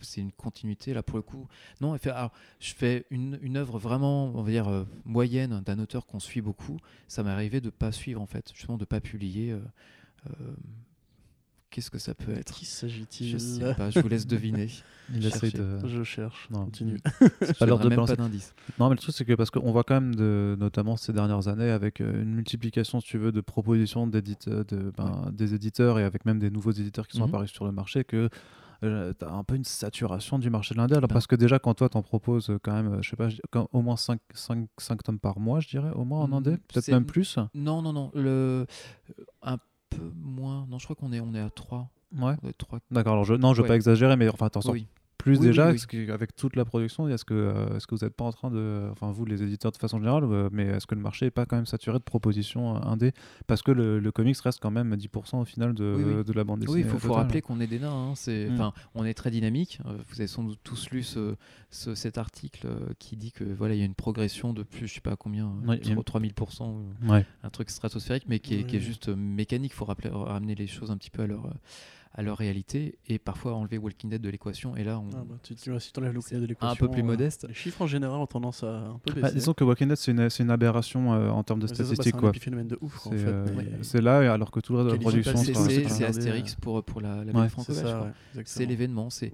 C'est 0.00 0.20
une 0.22 0.32
continuité, 0.32 0.94
là, 0.94 1.02
pour 1.02 1.18
le 1.18 1.22
coup. 1.22 1.46
Non, 1.82 1.96
fait, 1.98 2.10
alors, 2.10 2.32
je 2.60 2.72
fais 2.72 3.04
une, 3.10 3.38
une 3.42 3.58
œuvre 3.58 3.78
vraiment, 3.78 4.32
on 4.34 4.42
va 4.42 4.50
dire, 4.50 4.68
euh, 4.68 4.84
moyenne 5.04 5.60
d'un 5.66 5.78
auteur 5.78 6.06
qu'on 6.06 6.18
suit 6.18 6.40
beaucoup. 6.40 6.78
Ça 7.08 7.22
m'est 7.22 7.30
arrivé 7.30 7.60
de 7.60 7.68
pas 7.68 7.92
suivre, 7.92 8.22
en 8.22 8.26
fait, 8.26 8.52
justement, 8.54 8.78
de 8.78 8.86
pas 8.86 9.00
publier. 9.00 9.50
euh, 9.50 9.60
euh, 10.28 10.54
Qu'est-ce 11.72 11.90
que 11.90 11.98
ça 11.98 12.14
peut 12.14 12.32
être 12.32 12.52
Qui 12.52 12.66
s'agit-il 12.66 13.28
Je 13.30 13.38
sais 13.38 13.74
pas, 13.74 13.88
je 13.90 13.98
vous 14.00 14.08
laisse 14.08 14.26
deviner. 14.26 14.68
Il 15.14 15.22
Cherchez. 15.22 15.46
essaie 15.48 15.58
de. 15.58 15.78
Je 15.88 16.02
cherche. 16.04 16.48
Non. 16.50 16.66
Continue. 16.66 16.98
Je 17.40 17.52
pas 17.54 17.66
l'heure 17.66 17.78
de 17.78 17.88
même 17.88 17.96
balancer. 17.96 18.14
pas 18.14 18.22
d'indice. 18.22 18.54
Non, 18.78 18.88
mais 18.88 18.94
le 18.94 19.00
truc, 19.00 19.14
c'est 19.14 19.24
que 19.24 19.32
parce 19.34 19.50
qu'on 19.50 19.72
voit 19.72 19.82
quand 19.82 19.94
même, 19.94 20.14
de, 20.14 20.54
notamment 20.60 20.96
ces 20.96 21.12
dernières 21.12 21.48
années, 21.48 21.70
avec 21.70 22.00
euh, 22.00 22.22
une 22.22 22.34
multiplication, 22.34 23.00
si 23.00 23.08
tu 23.08 23.18
veux, 23.18 23.32
de 23.32 23.40
propositions 23.40 24.06
d'éditeurs, 24.06 24.64
de, 24.66 24.92
ben, 24.96 25.30
des 25.32 25.54
éditeurs 25.54 25.98
et 25.98 26.04
avec 26.04 26.24
même 26.26 26.38
des 26.38 26.50
nouveaux 26.50 26.70
éditeurs 26.72 27.08
qui 27.08 27.16
sont 27.16 27.24
Mhm. 27.24 27.30
apparus 27.30 27.50
sur 27.50 27.64
le 27.64 27.72
marché, 27.72 28.04
que 28.04 28.28
tu 28.82 28.86
as 29.24 29.32
un 29.32 29.44
peu 29.44 29.54
une 29.56 29.64
saturation 29.64 30.38
du 30.38 30.50
marché 30.50 30.74
de 30.74 30.78
l'indé. 30.80 30.94
Alors, 30.94 31.08
Ben. 31.08 31.14
Parce 31.14 31.26
que 31.26 31.36
déjà, 31.36 31.58
quand 31.58 31.72
toi, 31.74 31.88
t'en 31.88 32.02
proposes 32.02 32.50
euh, 32.50 32.58
quand 32.62 32.72
même, 32.74 32.94
euh, 32.94 32.98
je 33.02 33.10
sais 33.10 33.16
pas, 33.16 33.28
quand- 33.50 33.68
au 33.72 33.80
moins 33.80 33.96
5, 33.96 34.18
tomes 35.04 35.18
par 35.18 35.38
mois, 35.40 35.60
je 35.60 35.68
dirais, 35.68 35.90
au 35.94 36.04
moins 36.04 36.20
en 36.20 36.28
Mm, 36.28 36.34
indé, 36.34 36.56
peut-être 36.68 36.88
même 36.90 37.06
plus. 37.06 37.38
Non, 37.54 37.80
non, 37.82 37.92
non. 37.92 38.10
Le... 38.14 38.66
Un 39.42 39.56
peu 39.96 40.12
moins. 40.22 40.66
Non, 40.68 40.78
je 40.78 40.84
crois 40.84 40.96
qu'on 40.96 41.12
est, 41.12 41.20
on 41.20 41.34
est 41.34 41.40
à 41.40 41.50
3. 41.50 41.88
Ouais. 42.18 42.34
trois... 42.58 42.78
D'accord, 42.90 43.14
alors 43.14 43.24
je, 43.24 43.34
non, 43.34 43.52
je 43.54 43.58
veux 43.58 43.62
Ouais. 43.62 43.68
pas 43.68 43.76
exagérer, 43.76 44.16
mais 44.16 44.28
enfin, 44.28 44.48
Oui. 44.72 44.86
Plus 45.22 45.38
Oui, 45.38 45.46
déjà 45.46 45.64
oui, 45.66 45.70
oui. 45.70 45.74
est-ce 45.76 45.86
que- 45.86 46.10
avec 46.10 46.34
toute 46.36 46.56
la 46.56 46.64
production. 46.64 47.08
Est-ce 47.08 47.24
que, 47.24 47.32
euh, 47.34 47.76
est-ce 47.76 47.86
que 47.86 47.94
vous 47.94 48.04
n'êtes 48.04 48.14
pas 48.14 48.24
en 48.24 48.32
train 48.32 48.50
de, 48.50 48.88
enfin 48.90 49.10
vous 49.12 49.24
les 49.24 49.42
éditeurs 49.42 49.70
de 49.72 49.76
façon 49.76 49.98
générale, 49.98 50.24
euh, 50.24 50.48
mais 50.52 50.64
est-ce 50.64 50.86
que 50.86 50.94
le 50.94 51.00
marché 51.00 51.26
est 51.26 51.30
pas 51.30 51.46
quand 51.46 51.56
même 51.56 51.66
saturé 51.66 51.98
de 51.98 52.02
propositions 52.04 52.76
euh, 52.76 52.80
indé? 52.80 53.12
Parce 53.46 53.62
que 53.62 53.70
le, 53.70 53.98
le 54.00 54.12
comics 54.12 54.36
reste 54.40 54.58
quand 54.60 54.70
même 54.70 54.94
10% 54.96 55.40
au 55.40 55.44
final 55.44 55.74
de, 55.74 55.94
Oui, 55.96 56.04
oui. 56.18 56.24
de 56.24 56.32
la 56.32 56.44
bande 56.44 56.60
dessinée. 56.60 56.82
Oui, 56.84 56.90
il 56.92 56.98
faut, 57.00 57.12
rappeler 57.12 57.40
qu'on 57.40 57.60
est 57.60 57.66
des 57.66 57.78
nains. 57.78 58.10
hein, 58.10 58.12
c'est, 58.16 58.48
Mm. 58.48 58.54
enfin, 58.54 58.72
on 58.94 59.04
est 59.04 59.14
très 59.14 59.30
dynamique. 59.30 59.78
Euh, 59.86 59.96
Vous 60.08 60.20
avez 60.20 60.26
sans 60.26 60.42
doute 60.44 60.58
tous 60.64 60.90
lu 60.90 61.02
ce, 61.02 61.36
ce- 61.70 61.94
cet 61.94 62.18
article 62.18 62.66
euh, 62.66 62.92
qui 62.98 63.16
dit 63.16 63.30
que 63.32 63.44
voilà, 63.44 63.74
il 63.74 63.78
y 63.78 63.82
a 63.82 63.86
une 63.86 63.94
progression 63.94 64.52
de 64.52 64.62
plus, 64.62 64.88
je 64.88 64.94
sais 64.94 65.00
pas 65.00 65.16
combien, 65.16 65.46
euh, 65.46 65.68
Oui, 65.68 65.78
il 65.82 65.86
y 65.88 65.90
a 65.90 65.94
une- 65.94 66.02
3000%, 66.02 66.70
ou 67.04 67.10
Ouais. 67.10 67.24
un 67.44 67.50
truc 67.50 67.70
stratosphérique, 67.70 68.24
mais 68.28 68.40
qui 68.40 68.54
est, 68.56 68.64
qui 68.64 68.76
est 68.76 68.80
juste 68.80 69.08
euh, 69.08 69.16
mécanique. 69.16 69.72
Il 69.72 69.76
faut 69.76 69.84
rappeler, 69.84 70.10
ramener 70.12 70.54
les 70.54 70.66
choses 70.66 70.90
un 70.90 70.96
petit 70.96 71.10
peu 71.10 71.22
à 71.22 71.26
leur, 71.26 71.46
euh, 71.46 71.50
à 72.14 72.22
leur 72.22 72.36
réalité 72.36 72.98
et 73.08 73.18
parfois 73.18 73.54
enlever 73.54 73.78
Walking 73.78 74.10
Dead 74.10 74.20
de 74.20 74.28
l'équation. 74.28 74.76
Et 74.76 74.84
là, 74.84 74.98
on, 74.98 75.08
Ah 75.16 75.24
bah, 75.26 75.36
tu, 75.42 75.54
tu 75.54 75.70
vois, 75.70 75.80
si 75.80 75.92
t'enlèves 75.92 76.12
le 76.12 76.20
C'est 76.20 76.38
de 76.38 76.44
l'équation. 76.44 76.68
un 76.72 76.76
peu 76.76 76.90
plus 76.90 77.00
euh, 77.02 77.06
modeste. 77.06 77.46
Les 77.48 77.54
chiffres 77.54 77.80
en 77.82 77.86
général 77.86 78.20
ont 78.20 78.26
tendance 78.26 78.62
à 78.64 78.80
un 78.86 78.98
peu 79.02 79.12
baisser. 79.14 79.22
Bah, 79.22 79.30
disons 79.30 79.54
que 79.54 79.64
Walking 79.64 79.88
Dead 79.88 79.96
c'est 79.96 80.12
une, 80.42 80.50
aberration 80.50 81.14
euh, 81.14 81.30
en 81.30 81.42
termes 81.42 81.60
de 81.60 81.64
Ouais, 81.66 81.70
bah, 81.70 81.74
statistiques 81.74 82.04
C'est 82.12 82.16
un 82.16 82.20
quoi. 82.20 82.28
épiphénomène 82.30 82.68
de 82.68 82.78
ouf, 82.82 83.06
en 83.06 83.10
fait. 83.12 83.16
euh, 83.18 83.46
mais- 83.56 83.82
c'est 83.82 84.00
là, 84.02 84.32
alors 84.32 84.50
que 84.50 84.60
tout 84.60 84.72
le 84.74 84.80
reste 84.80 84.90
de 84.90 84.94
la 84.96 85.00
production 85.00 85.36
c'est, 85.36 86.04
Astérix 86.04 86.52
euh, 86.52 86.56
pour, 86.60 86.82
pour 86.84 87.00
la, 87.00 87.24
la 87.24 87.32
Ouais, 87.32 87.48
C'est 88.44 88.60
ouais, 88.60 88.66
l'événement. 88.66 89.08
C'est 89.10 89.30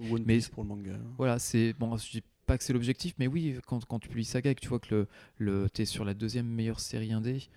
pour 0.51 0.63
le 0.63 0.69
manga. 0.69 0.93
Voilà, 1.17 1.39
c'est 1.39 1.73
bon. 1.77 1.97
Je 1.97 2.09
dis 2.11 2.23
pas 2.45 2.57
que 2.57 2.63
c'est 2.63 2.73
l'objectif, 2.73 3.13
mais 3.19 3.27
oui, 3.27 3.57
quand, 3.67 3.83
quand 3.85 3.99
tu 3.99 4.09
publies 4.09 4.25
Saga 4.25 4.51
et 4.51 4.55
que 4.55 4.61
tu 4.61 4.69
vois 4.69 4.79
que 4.79 4.95
le, 4.95 5.07
le 5.37 5.69
t'es 5.69 5.85
sur 5.85 6.03
la 6.05 6.13
deuxième 6.13 6.47
meilleure 6.47 6.79
série 6.79 7.11
indé 7.13 7.47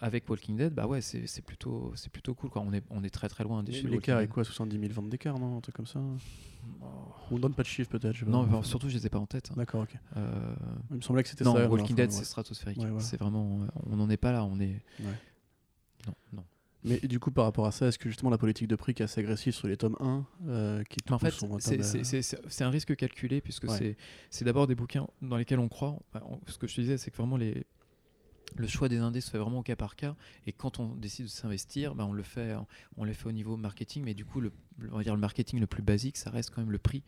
avec 0.00 0.28
Walking 0.28 0.56
Dead, 0.56 0.72
bah 0.74 0.86
ouais, 0.86 1.00
c'est 1.00 1.42
plutôt 1.44 1.92
c'est 1.96 2.10
plutôt 2.10 2.34
cool. 2.34 2.50
Quoi. 2.50 2.62
On 2.62 2.72
est 2.72 2.82
on 2.90 3.04
est 3.04 3.10
très 3.10 3.28
très 3.28 3.44
loin 3.44 3.62
des 3.62 3.72
Et 3.72 3.74
chiffres. 3.76 3.88
L'écart 3.92 4.20
est 4.20 4.28
quoi 4.28 4.44
70 4.44 4.78
000 4.78 4.92
ventes 4.92 5.08
d'écart, 5.10 5.38
non 5.38 5.58
Un 5.58 5.60
truc 5.60 5.74
comme 5.76 5.86
ça 5.86 5.98
Dead. 6.00 6.18
On 7.30 7.38
donne 7.38 7.54
pas 7.54 7.62
de 7.62 7.68
chiffres 7.68 7.90
peut-être. 7.90 8.24
Non, 8.26 8.62
surtout 8.62 8.88
je 8.88 8.94
les 8.96 9.06
ai 9.06 9.10
pas 9.10 9.18
en 9.18 9.26
tête. 9.26 9.50
hein. 9.50 9.54
D'accord, 9.56 9.82
ok. 9.82 9.94
Euh, 10.16 10.54
Il 10.90 10.96
me 10.96 11.00
semblait 11.02 11.22
que 11.22 11.28
c'était 11.28 11.44
non, 11.44 11.54
ça. 11.54 11.60
mais 11.60 11.66
Walking 11.66 11.94
Dead 11.96 12.10
ouais. 12.10 12.16
c'est 12.16 12.24
stratosphérique. 12.24 12.78
Ouais. 12.78 12.90
C'est 13.00 13.18
vraiment, 13.18 13.60
euh, 13.62 13.66
on 13.90 13.96
n'en 13.96 14.08
est 14.10 14.16
pas 14.16 14.32
là. 14.32 14.44
On 14.44 14.58
est. 14.60 14.82
Non, 16.06 16.14
non. 16.32 16.44
Mais 16.84 16.98
du 17.00 17.18
coup, 17.18 17.32
par 17.32 17.44
rapport 17.46 17.66
à 17.66 17.72
ça, 17.72 17.86
est-ce 17.88 17.98
que 17.98 18.08
justement 18.08 18.30
la 18.30 18.38
politique 18.38 18.68
de 18.68 18.76
prix 18.76 18.94
qui 18.94 19.02
est 19.02 19.04
assez 19.06 19.20
agressive 19.20 19.52
sur 19.52 19.66
les 19.66 19.76
tomes 19.76 19.96
1, 19.98 20.24
euh, 20.46 20.84
qui 20.84 21.00
en 21.10 21.18
fait, 21.18 21.32
sont 21.32 21.58
c'est- 21.58 22.62
un 22.62 22.70
risque 22.70 22.94
calculé 22.94 23.40
puisque 23.40 23.66
c'est- 24.30 24.44
d'abord 24.44 24.66
des 24.68 24.74
bouquins 24.76 25.06
dans 25.20 25.36
lesquels 25.36 25.58
on 25.58 25.68
croit. 25.68 25.98
Ce 26.46 26.58
que 26.58 26.66
je 26.68 26.76
te 26.76 26.80
disais, 26.80 26.96
c'est 26.96 27.10
que 27.10 27.16
vraiment 27.16 27.36
les, 27.36 27.66
le 28.54 28.66
choix 28.66 28.88
des 28.88 28.98
indés 28.98 29.20
se 29.20 29.30
fait 29.30 29.38
vraiment 29.38 29.58
au 29.58 29.62
cas 29.62 29.76
par 29.76 29.96
cas. 29.96 30.14
Et 30.46 30.52
quand 30.52 30.78
on 30.78 30.94
décide 30.94 31.26
de 31.26 31.30
s'investir, 31.30 31.94
bah, 31.94 32.06
on 32.06 32.12
le 32.12 32.22
fait, 32.22 32.54
on 32.96 33.04
fait 33.06 33.26
au 33.26 33.32
niveau 33.32 33.56
marketing. 33.56 34.04
Mais 34.04 34.14
du 34.14 34.24
coup, 34.24 34.40
le, 34.40 34.52
on 34.92 34.98
va 34.98 35.02
dire 35.02 35.14
le 35.14 35.20
marketing 35.20 35.60
le 35.60 35.66
plus 35.66 35.82
basique, 35.82 36.16
ça 36.16 36.30
reste 36.30 36.50
quand 36.50 36.62
même 36.62 36.72
le 36.72 36.78
prix 36.78 37.02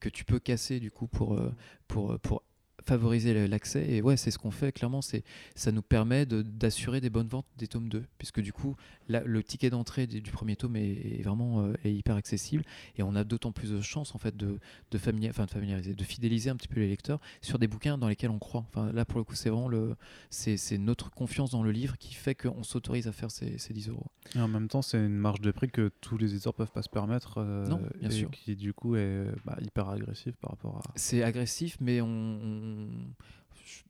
que 0.00 0.08
tu 0.08 0.24
peux 0.24 0.38
casser 0.38 0.80
du 0.80 0.90
coup 0.90 1.06
pour, 1.06 1.34
euh, 1.34 1.54
euh, 1.96 2.18
pour 2.18 2.42
favoriser 2.86 3.46
l'accès. 3.48 3.84
Et 3.90 4.02
ouais, 4.02 4.16
c'est 4.16 4.30
ce 4.30 4.38
qu'on 4.38 4.50
fait 4.50 4.72
clairement. 4.72 5.02
C'est 5.02 5.24
ça 5.54 5.72
nous 5.72 5.82
permet 5.82 6.24
de- 6.26 6.42
d'assurer 6.42 7.00
des 7.00 7.10
bonnes 7.10 7.28
ventes 7.28 7.46
des 7.58 7.66
tomes 7.66 7.88
2, 7.88 8.04
puisque 8.18 8.40
du 8.40 8.52
coup, 8.52 8.76
là, 9.08 9.22
le 9.24 9.42
ticket 9.42 9.70
d'entrée 9.70 10.06
du, 10.06 10.20
du 10.20 10.30
premier 10.30 10.56
tome 10.56 10.76
est, 10.76 11.18
est 11.18 11.22
vraiment 11.22 11.64
euh, 11.64 11.74
est 11.84 11.92
hyper 11.92 12.16
accessible 12.16 12.62
et 12.96 13.02
on 13.02 13.14
a 13.14 13.24
d'autant 13.24 13.52
plus 13.52 13.70
de 13.72 13.80
chances 13.80 14.14
en 14.14 14.18
fait 14.18 14.36
de, 14.36 14.58
de, 14.90 14.98
familia- 14.98 15.30
enfin, 15.30 15.44
de 15.46 15.50
familiariser, 15.50 15.94
de 15.94 16.04
fidéliser 16.04 16.50
un 16.50 16.56
petit 16.56 16.68
peu 16.68 16.80
les 16.80 16.88
lecteurs 16.88 17.20
sur 17.42 17.58
des 17.58 17.66
bouquins 17.68 17.98
dans 17.98 18.08
lesquels 18.08 18.30
on 18.30 18.38
croit. 18.38 18.64
Enfin, 18.68 18.92
là, 18.92 19.04
pour 19.04 19.18
le 19.18 19.24
coup, 19.24 19.34
c'est 19.34 19.50
vraiment 19.50 19.68
le, 19.68 19.96
c'est 20.30 20.56
c'est 20.56 20.78
notre 20.78 21.10
confiance 21.10 21.50
dans 21.50 21.62
le 21.62 21.72
livre 21.72 21.98
qui 21.98 22.14
fait 22.14 22.34
qu'on 22.34 22.62
s'autorise 22.62 23.08
à 23.08 23.12
faire 23.12 23.30
ces, 23.30 23.58
ces 23.58 23.72
10 23.74 23.88
euros. 23.88 24.06
Et 24.34 24.40
en 24.40 24.48
même 24.48 24.68
temps, 24.68 24.82
c'est 24.82 24.98
une 24.98 25.08
marge 25.16 25.40
de 25.40 25.50
prix 25.50 25.68
que 25.70 25.90
tous 26.00 26.16
les 26.18 26.32
éditeurs 26.32 26.54
peuvent 26.54 26.70
pas 26.70 26.82
se 26.82 26.88
permettre. 26.88 27.38
euh, 27.38 27.66
Non, 27.66 27.80
bien 27.98 28.08
et 28.10 28.12
sûr. 28.12 28.30
qui 28.30 28.54
du 28.56 28.72
coup 28.72 28.96
est 28.96 29.26
bah, 29.44 29.56
hyper 29.60 29.88
agressif 29.88 30.34
par 30.36 30.50
rapport 30.52 30.76
à. 30.78 30.82
C'est 30.96 31.22
agressif, 31.22 31.76
mais 31.80 32.00
on, 32.00 32.06
on- 32.06 32.75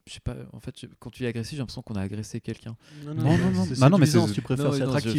je- 0.07 0.12
sais 0.12 0.20
pas. 0.20 0.37
En 0.53 0.61
fait, 0.61 0.74
quand 1.01 1.11
tu 1.11 1.24
es 1.24 1.26
agressif, 1.26 1.53
j'ai 1.53 1.59
l'impression 1.59 1.82
qu'on 1.82 1.97
a 1.97 2.01
agressé 2.01 2.41
quelqu'un. 2.41 2.76
Non, 3.05 3.14
Non, 3.14 3.37
non, 3.37 3.51
non. 3.51 3.64
c'est 3.64 3.78
Bah 3.80 3.89
non, 3.89 3.99
mais 3.99 4.07
tu 4.07 4.41
préfères, 4.43 4.72
c'est 4.72 4.82
attractif. 4.82 5.12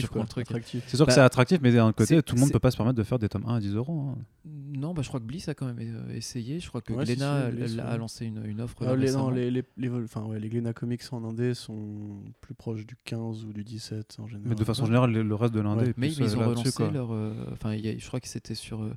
C'est 0.88 0.95
sûr 0.95 1.05
que 1.05 1.09
Bah, 1.11 1.13
c'est 1.13 1.20
attractif, 1.22 1.59
mais 1.61 1.72
d'un 1.74 1.91
côté, 1.93 2.22
tout 2.24 2.36
le 2.36 2.41
monde 2.41 2.51
peut 2.51 2.59
pas 2.59 2.72
se 2.72 2.78
permettre 2.78 2.97
de 2.97 3.03
faire 3.03 3.20
des 3.20 3.30
tomes 3.30 3.45
1 3.45 3.55
à 3.55 3.59
10 3.59 3.74
euros. 3.76 3.99
hein. 3.99 4.18
Non, 4.45 4.93
bah, 4.93 5.01
je 5.01 5.07
crois 5.07 5.20
que 5.20 5.26
Bliss 5.26 5.47
a 5.49 5.55
quand 5.55 5.65
même 5.65 5.80
euh, 5.80 6.15
essayé. 6.15 6.59
Je 6.59 6.68
crois 6.70 6.82
que 6.82 6.93
Ouais, 6.93 7.05
si, 7.05 7.15
Glénat 7.15 7.41
si, 7.41 7.47
elle- 7.47 7.55
Bliss, 7.55 7.72
elle 7.74 7.80
a 7.82 7.97
lancé 7.97 8.26
une, 8.26 8.45
une 8.45 8.61
offre. 8.61 8.76
Ah, 8.82 8.95
les, 8.95 9.11
les, 9.34 9.51
les, 9.51 9.63
les, 9.78 9.88
vol- 9.88 10.03
enfin, 10.05 10.24
ouais, 10.24 10.39
les 10.39 10.49
Glénat 10.49 10.74
Comics 10.74 11.01
en 11.11 11.24
indé 11.24 11.53
sont 11.53 12.22
plus 12.41 12.53
proches 12.53 12.86
du 12.86 12.95
15 13.03 13.45
ou 13.45 13.53
du 13.53 13.63
17 13.63 14.18
en 14.20 14.28
général. 14.28 14.49
Mais 14.49 14.55
de 14.55 14.63
façon 14.63 14.86
générale, 14.86 15.11
le 15.11 15.36
reste 15.36 15.53
de 15.53 15.59
l'indé 15.61 15.86
Mais, 15.88 15.93
plus, 15.93 16.20
mais 16.20 16.26
euh, 16.26 16.28
ils 16.30 16.38
ont 16.38 16.47
relancé 16.47 16.72
quoi. 16.72 16.91
leur. 16.91 17.11
euh, 17.11 17.34
Enfin, 17.53 17.76
je 17.78 18.07
crois 18.07 18.20
que 18.20 18.28
c'était 18.28 18.55
sur, 18.55 18.88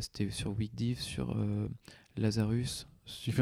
c'était 0.00 0.30
sur 0.30 0.54
sur 0.96 1.32
euh, 1.36 1.68
Lazarus. 2.16 2.86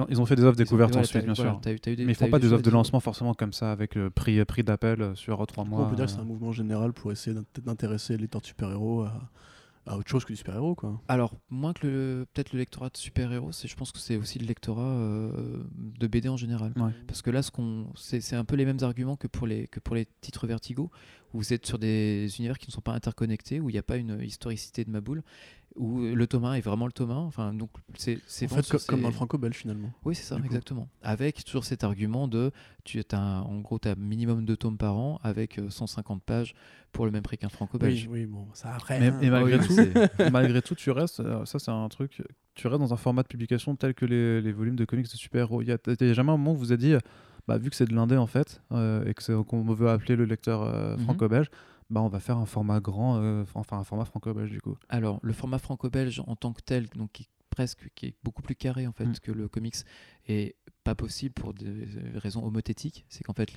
Ils 0.09 0.21
ont 0.21 0.27
fait 0.27 0.37
des 0.37 0.45
offres 0.45 0.57
découvertes 0.57 0.97
ensuite, 0.97 1.25
bien 1.25 1.35
sûr. 1.35 1.61
eu 1.67 1.79
des- 1.97 2.05
Mais 2.05 2.13
ils 2.13 2.17
t'as 2.17 2.25
font 2.27 2.31
pas 2.31 2.39
des 2.39 2.49
des 2.49 2.53
offres 2.53 2.63
de 2.65 2.71
lancement 2.71 3.01
forcément 3.01 3.35
comme 3.35 3.53
ça, 3.53 3.71
avec 3.73 3.97
euh, 3.97 4.11
prix, 4.11 4.45
prix 4.45 4.65
d'appel 4.65 5.01
euh, 5.03 5.15
sur 5.15 5.45
3 5.47 5.65
Du 5.65 5.71
coup, 5.71 5.77
mois. 5.77 5.87
on 5.87 5.91
peut 5.91 5.97
dire 5.97 6.07
que 6.07 6.11
euh. 6.11 6.15
c'est 6.15 6.21
un 6.21 6.25
mouvement 6.25 6.53
général 6.53 6.93
pour 6.93 7.13
essayer 7.13 7.35
d'int- 7.37 7.45
d'intéresser 7.65 8.17
les 8.17 8.27
de 8.41 8.47
super-héros 8.47 9.03
à, 9.03 9.31
à 9.87 9.97
autre 9.97 10.09
chose 10.09 10.25
que 10.25 10.33
du 10.33 10.37
super-héros. 10.37 10.75
quoi. 10.75 11.01
Alors, 11.09 11.37
moins 11.51 11.73
que 11.73 11.87
le, 11.87 12.27
peut-être 12.33 12.53
le 12.53 12.59
lectorat 12.59 12.89
de 12.89 12.97
super-héros, 12.97 13.53
c'est, 13.53 13.69
je 13.69 13.77
pense 13.77 13.93
que 13.93 13.99
c'est 14.01 14.17
aussi 14.17 14.39
le 14.41 14.47
lectorat 14.47 14.83
euh, 14.83 15.63
de 15.77 16.07
BD 16.09 16.29
en 16.29 16.37
général. 16.37 16.73
Ouais. 16.77 16.91
Parce 17.07 17.23
que 17.23 17.31
là, 17.31 17.43
ce 17.43 17.51
qu'on, 17.53 17.87
c'est, 17.95 18.21
c'est 18.21 18.37
un 18.37 18.45
peu 18.45 18.57
les 18.57 18.65
mêmes 18.65 18.79
arguments 18.83 19.17
que 19.17 19.27
pour 19.29 19.47
les, 19.47 19.69
que 19.69 19.79
pour 19.81 19.95
les 19.95 20.07
titres 20.21 20.47
Vertigo, 20.49 20.91
où 21.35 21.39
vous 21.39 21.53
êtes 21.53 21.67
sur 21.67 21.79
des 21.79 22.29
univers 22.39 22.59
qui 22.59 22.67
ne 22.69 22.73
sont 22.73 22.81
pas 22.81 22.93
interconnectés, 22.93 23.61
où 23.61 23.71
il 23.71 23.73
n'y 23.75 23.79
a 23.79 23.83
pas 23.85 23.97
une 23.97 24.21
historicité 24.23 24.85
de 24.85 24.91
ma 24.91 25.01
boule, 25.01 25.23
où 25.77 26.01
le 26.01 26.27
tome 26.27 26.45
1 26.45 26.55
est 26.55 26.61
vraiment 26.61 26.87
le 26.87 26.93
tome 26.93 27.11
1. 27.11 27.17
Enfin, 27.17 27.53
donc, 27.55 27.71
c'est, 27.97 28.19
c'est 28.27 28.51
En 28.53 28.57
fait, 28.57 28.69
co- 28.69 28.79
comme 28.89 29.01
dans 29.03 29.09
le 29.09 29.15
franco-belge 29.15 29.57
finalement. 29.57 29.93
Oui, 30.05 30.15
c'est 30.15 30.25
ça, 30.25 30.39
exactement. 30.45 30.89
Avec 31.03 31.45
toujours 31.45 31.65
cet 31.65 31.85
argument 31.85 32.29
de, 32.29 32.51
tu 32.85 33.03
as 33.13 33.19
un- 33.19 33.41
en 33.43 33.61
gros, 33.61 33.79
tu 33.79 33.89
as 33.89 33.95
minimum 33.95 34.45
deux 34.45 34.57
tomes 34.57 34.77
par 34.79 34.97
an, 34.97 35.19
avec 35.23 35.59
euh, 35.59 35.71
150 35.71 36.23
pages 36.23 36.55
pour 36.93 37.05
le 37.07 37.11
même 37.11 37.23
prix 37.23 37.39
qu'un 37.39 37.49
franco-belge. 37.49 38.09
Oui, 38.11 38.21
oui, 38.23 38.27
bon, 38.27 38.47
ça 38.55 38.75
après. 38.75 39.01
Mais, 39.01 39.09
hein. 39.09 39.19
et 39.23 39.31
malgré, 39.31 39.59
oui, 39.59 39.67
tout, 39.67 39.77
malgré 40.31 40.63
tout, 40.63 40.75
tu 40.75 40.91
restes, 40.91 41.21
euh, 41.21 41.45
ça 41.47 41.59
c'est 41.59 41.71
un 41.71 41.89
truc, 41.89 42.23
tu 42.55 42.67
restes 42.67 42.81
dans 42.81 42.93
un 42.93 42.97
format 42.99 43.23
de 43.23 43.29
publication 43.29 43.75
tel 43.77 43.95
que 43.95 44.05
les, 44.05 44.41
les 44.43 44.53
volumes 44.53 44.77
de 44.77 44.85
comics 44.85 45.07
de 45.11 45.17
super-héros. 45.17 45.63
Il 45.63 45.69
y 45.69 45.73
a, 45.73 45.79
il 45.87 46.07
y 46.07 46.11
a 46.11 46.13
jamais 46.15 46.33
un 46.33 46.37
moment 46.37 46.53
où 46.53 46.57
vous 46.57 46.73
avez 46.73 46.79
dit, 46.83 46.95
bah, 47.49 47.57
vu 47.59 47.71
que 47.71 47.77
c'est 47.77 47.87
de 47.87 47.95
l'indé 47.95 48.17
en 48.17 48.27
fait, 48.27 48.61
euh, 48.73 49.05
et 49.07 49.15
que 49.15 49.23
c'est- 49.23 49.33
qu'on 49.49 49.63
veut 49.65 49.89
appeler 49.89 50.17
le 50.17 50.25
lecteur 50.27 50.63
euh, 50.63 50.97
Mhm. 50.97 51.05
franco-belge, 51.05 51.49
bah, 51.91 52.01
on 52.03 52.09
va 52.09 52.21
faire 52.21 52.39
un 52.39 52.47
format 52.47 52.81
grand, 52.81 53.17
euh, 53.19 53.45
enfin 53.55 53.79
un 53.79 53.85
format 53.85 54.05
franco-belge 54.05 54.51
du 54.51 54.61
coup. 54.61 54.77
Alors, 54.89 55.19
le 55.23 55.33
format 55.33 55.59
franco-belge 55.59 56.23
en 56.27 56.37
tant 56.37 56.53
que 56.53 56.63
tel, 56.63 56.89
donc 56.97 57.13
qui 57.13 57.23
est 57.25 57.29
presque, 57.51 57.91
qui 57.95 58.07
est 58.07 58.15
beaucoup 58.25 58.41
plus 58.41 58.55
carré 58.57 58.87
en 58.87 58.93
fait 58.93 59.05
Mm. 59.05 59.19
que 59.23 59.31
le 59.33 59.47
comics, 59.49 59.75
est 60.27 60.57
pas 60.85 60.95
possible 60.95 61.35
pour 61.35 61.53
des 61.53 61.87
raisons 62.15 62.45
homothétiques. 62.45 63.05
C'est 63.09 63.23
qu'en 63.25 63.35
fait, 63.35 63.53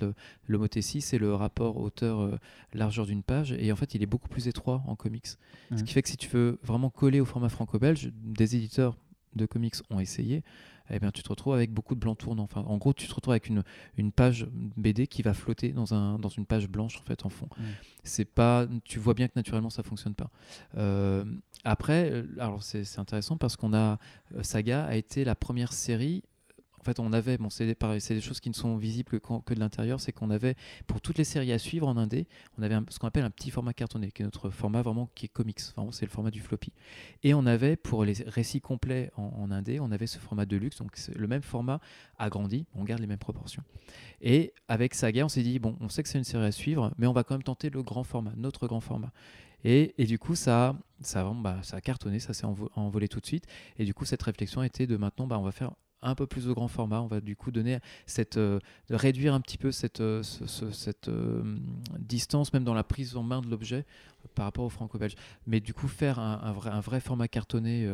l'homothétie, 0.48 1.00
c'est 1.02 1.18
le 1.18 1.34
rapport 1.34 1.78
hauteur-largeur 1.78 3.06
d'une 3.06 3.24
page, 3.24 3.54
et 3.54 3.72
en 3.72 3.76
fait, 3.76 3.96
il 3.96 4.04
est 4.04 4.08
beaucoup 4.08 4.30
plus 4.30 4.48
étroit 4.48 4.84
en 4.88 4.96
comics. 4.96 5.28
Ce 5.76 5.84
qui 5.84 5.94
fait 5.94 6.02
que 6.02 6.10
si 6.10 6.18
tu 6.18 6.28
veux 6.30 6.60
vraiment 6.64 6.90
coller 6.90 7.20
au 7.20 7.26
format 7.26 7.50
franco-belge, 7.50 8.12
des 8.14 8.56
éditeurs 8.56 8.98
de 9.36 9.46
comics 9.46 9.76
ont 9.90 10.00
essayé, 10.00 10.44
eh 10.90 11.00
bien, 11.00 11.12
tu 11.12 11.24
te 11.24 11.30
retrouves 11.30 11.54
avec 11.54 11.72
beaucoup 11.72 11.96
de 11.96 12.00
blancs 12.00 12.18
tournants. 12.18 12.44
Enfin, 12.44 12.62
en 12.62 12.78
gros, 12.78 12.94
tu 12.94 13.08
te 13.08 13.14
retrouves 13.14 13.32
avec 13.32 13.48
une, 13.48 13.64
une 13.98 14.12
page 14.12 14.48
BD 14.54 15.08
qui 15.08 15.22
va 15.22 15.34
flotter 15.34 15.70
dans, 15.70 15.94
un, 15.94 16.20
dans 16.20 16.30
une 16.30 16.46
page 16.46 16.68
blanche 16.68 16.98
en 16.98 17.04
fait 17.04 17.26
en 17.26 17.30
fond. 17.30 17.48
C'est 18.04 18.26
pas, 18.26 18.68
tu 18.84 19.00
vois 19.00 19.14
bien 19.14 19.28
que 19.28 19.34
naturellement 19.36 19.70
ça 19.70 19.84
fonctionne 19.84 20.16
pas. 20.16 20.30
Euh, 20.78 21.26
après, 21.64 22.12
euh, 22.12 22.24
alors 22.40 22.64
c'est 22.64 22.84
c'est 22.84 23.00
intéressant 23.00 23.38
parce 23.38 23.56
qu'on 23.56 23.74
a 23.74 23.98
euh, 24.36 24.44
Saga 24.44 24.86
a 24.86 24.96
été 24.96 25.24
la 25.24 25.36
première 25.36 25.74
série. 25.74 26.24
Fait, 26.86 27.00
on 27.00 27.12
avait, 27.12 27.38
bon, 27.38 27.50
c'est 27.50 27.66
des, 27.66 28.22
choses 28.22 28.40
qui 28.40 28.50
ne 28.50 28.56
sont 28.56 28.78
visibles 28.78 29.20
que, 29.20 29.54
de 29.54 29.60
l'intérieur, 29.60 30.00
c'est 30.00 30.12
qu'on 30.12 30.30
avait, 30.30 30.56
pour 30.88 31.02
toutes 31.02 31.18
les 31.18 31.24
séries 31.24 31.52
à 31.52 31.60
suivre 31.60 31.88
en 31.88 31.98
indé, 31.98 32.28
on 32.58 32.64
avait 32.64 32.78
ce 32.90 33.00
qu'on 33.00 33.08
appelle 33.08 33.26
un 33.26 33.30
petit 33.30 33.52
format 33.52 33.74
cartonné, 33.74 34.12
qui 34.12 34.22
est 34.22 34.26
notre 34.26 34.50
format 34.50 34.82
vraiment 34.82 35.10
qui 35.16 35.26
est 35.26 35.30
comics, 35.30 35.60
vraiment, 35.76 35.92
c'est 35.92 36.06
le 36.06 36.12
format 36.12 36.32
du 36.32 36.40
floppy. 36.40 36.72
Et 37.24 37.34
on 37.34 37.46
avait, 37.46 37.76
pour 37.76 38.06
les 38.06 38.14
récits 38.28 38.62
complets 38.62 39.12
en, 39.18 39.24
en 39.24 39.52
indé, 39.52 39.80
on 39.80 39.92
avait 39.92 40.08
ce 40.08 40.20
format 40.20 40.46
de 40.46 40.56
luxe, 40.56 40.78
donc 40.78 40.92
le 41.14 41.28
même 41.28 41.42
format 41.42 41.80
agrandi, 42.18 42.66
on 42.74 42.84
garde 42.84 43.02
les 43.02 43.08
mêmes 43.08 43.18
proportions. 43.18 43.64
Et 44.22 44.54
avec 44.68 44.94
Saga, 44.94 45.26
on 45.26 45.30
s'est 45.30 45.44
dit, 45.44 45.60
bon, 45.60 45.76
on 45.82 45.90
sait 45.90 46.04
que 46.04 46.10
c'est 46.10 46.18
une 46.18 46.24
série 46.24 46.46
à 46.46 46.52
suivre, 46.52 46.94
mais 46.98 47.08
on 47.08 47.14
va 47.14 47.24
quand 47.24 47.36
même 47.36 47.44
tenter 47.44 47.70
le 47.70 47.84
grand 47.84 48.04
format, 48.04 48.34
notre 48.38 48.68
grand 48.68 48.82
format. 48.82 49.12
Et, 49.68 50.06
du 50.06 50.20
coup, 50.20 50.36
ça, 50.36 50.76
ça, 51.02 51.28
bah, 51.36 51.58
ça 51.64 51.78
a 51.78 51.82
cartonné, 51.82 52.20
ça 52.20 52.34
s'est 52.34 52.46
envo- 52.46 52.70
envolé 52.76 53.08
tout 53.08 53.20
de 53.20 53.26
suite. 53.26 53.48
Et 53.80 53.86
du 53.86 53.96
coup, 53.96 54.06
cette 54.06 54.22
réflexion 54.22 54.62
était 54.62 54.86
de 54.86 54.96
maintenant, 54.96 55.26
bah, 55.26 55.40
on 55.40 55.44
va 55.44 55.52
faire 55.52 55.72
un 56.06 56.16
peu 56.16 56.28
plus 56.28 56.46
de 56.46 56.54
grand 56.54 56.68
format. 56.68 57.02
On 57.02 57.08
va 57.08 57.22
du 57.22 57.36
coup 57.36 57.52
donner 57.52 57.80
cette, 58.06 58.38
euh, 58.38 58.60
réduire 58.90 59.34
un 59.34 59.42
petit 59.42 59.58
peu 59.58 59.72
cette, 59.72 60.02
euh, 60.02 60.24
ce- 60.24 60.46
ce- 60.46 60.72
cette 60.72 61.10
euh, 61.10 61.58
distance, 62.00 62.54
même 62.54 62.64
dans 62.64 62.74
la 62.74 62.84
prise 62.84 63.16
en 63.16 63.24
main 63.24 63.42
de 63.42 63.50
l'objet 63.50 63.86
par 64.36 64.46
rapport 64.46 64.66
au 64.66 64.70
franco-belge. 64.70 65.16
Mais 65.48 65.60
du 65.60 65.74
coup, 65.74 65.88
faire 65.88 66.20
un, 66.20 66.52
vrai, 66.54 66.70
un 66.72 66.80
vrai 66.80 67.00
format 67.00 67.28
cartonné. 67.28 67.88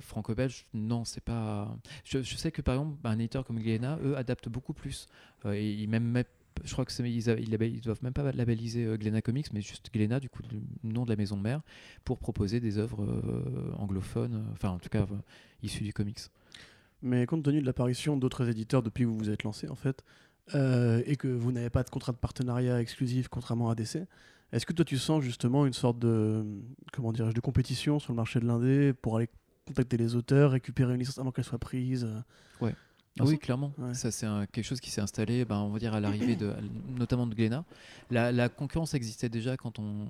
franco-belge, 0.00 0.66
non, 0.74 1.04
c'est 1.04 1.22
pas. 1.22 1.76
Je, 2.04 2.22
sais 2.22 2.50
que 2.50 2.60
par 2.62 2.74
exemple, 2.74 2.96
un 3.04 3.18
éditeur 3.18 3.44
comme 3.44 3.58
Glénat, 3.60 3.98
eux, 4.04 4.16
adaptent 4.16 4.48
beaucoup 4.48 4.72
plus. 4.74 5.06
Et 5.46 5.72
ils 5.72 5.88
même 5.88 6.24
je 6.64 6.72
crois 6.72 6.84
que 6.84 7.02
ils, 7.02 7.80
doivent 7.80 8.02
même 8.02 8.12
pas 8.12 8.32
labelliser 8.32 8.84
euh, 8.84 8.96
Glénat 8.96 9.20
Comics, 9.22 9.52
mais 9.52 9.60
juste 9.60 9.90
Glénat, 9.92 10.20
du 10.20 10.28
coup, 10.28 10.42
le 10.50 10.90
nom 10.90 11.04
de 11.04 11.10
la 11.10 11.16
maison 11.16 11.36
mère, 11.36 11.60
pour 12.04 12.18
proposer 12.18 12.60
des 12.60 12.78
œuvres 12.78 13.04
anglophones, 13.78 14.46
enfin 14.52 14.70
en 14.70 14.78
tout 14.78 14.88
cas 14.88 15.06
issues 15.62 15.84
du 15.84 15.92
comics. 15.92 16.20
Mais 17.06 17.24
compte 17.26 17.44
tenu 17.44 17.60
de 17.60 17.66
l'apparition 17.66 18.16
d'autres 18.16 18.48
éditeurs 18.48 18.82
depuis 18.82 19.04
que 19.04 19.08
vous 19.08 19.16
vous 19.16 19.30
êtes 19.30 19.44
lancé, 19.44 19.68
en 19.68 19.74
fait, 19.74 20.04
euh, 20.54 21.02
et 21.06 21.16
que 21.16 21.28
vous 21.28 21.52
n'avez 21.52 21.70
pas 21.70 21.82
de 21.82 21.90
contrat 21.90 22.12
de 22.12 22.18
partenariat 22.18 22.80
exclusif, 22.80 23.28
contrairement 23.28 23.70
à 23.70 23.74
DC, 23.74 24.06
est-ce 24.52 24.66
que 24.66 24.72
toi 24.72 24.84
tu 24.84 24.98
sens 24.98 25.22
justement 25.22 25.66
une 25.66 25.72
sorte 25.72 25.98
de, 25.98 26.44
comment 26.92 27.12
dirais-je, 27.12 27.34
de 27.34 27.40
compétition 27.40 27.98
sur 27.98 28.12
le 28.12 28.16
marché 28.16 28.40
de 28.40 28.46
l'indé 28.46 28.92
pour 28.92 29.16
aller 29.16 29.28
contacter 29.66 29.96
les 29.96 30.14
auteurs, 30.14 30.52
récupérer 30.52 30.94
une 30.94 31.00
licence 31.00 31.18
avant 31.18 31.32
qu'elle 31.32 31.44
soit 31.44 31.58
prise 31.58 32.04
euh, 32.04 32.20
Ah 32.62 32.72
oui, 33.20 33.38
clairement. 33.38 33.72
Ouais. 33.78 33.94
Ça, 33.94 34.10
c'est 34.10 34.26
quelque 34.52 34.64
chose 34.64 34.80
qui 34.80 34.90
s'est 34.90 35.00
installé, 35.00 35.44
ben, 35.44 35.58
on 35.58 35.70
va 35.70 35.78
dire, 35.78 35.94
à 35.94 36.00
l'arrivée 36.00 36.36
de, 36.36 36.52
notamment 36.96 37.26
de 37.26 37.34
Glénat. 37.34 37.64
La, 38.10 38.32
la 38.32 38.48
concurrence 38.48 38.94
existait 38.94 39.28
déjà 39.28 39.56
quand, 39.56 39.78
on, 39.78 40.06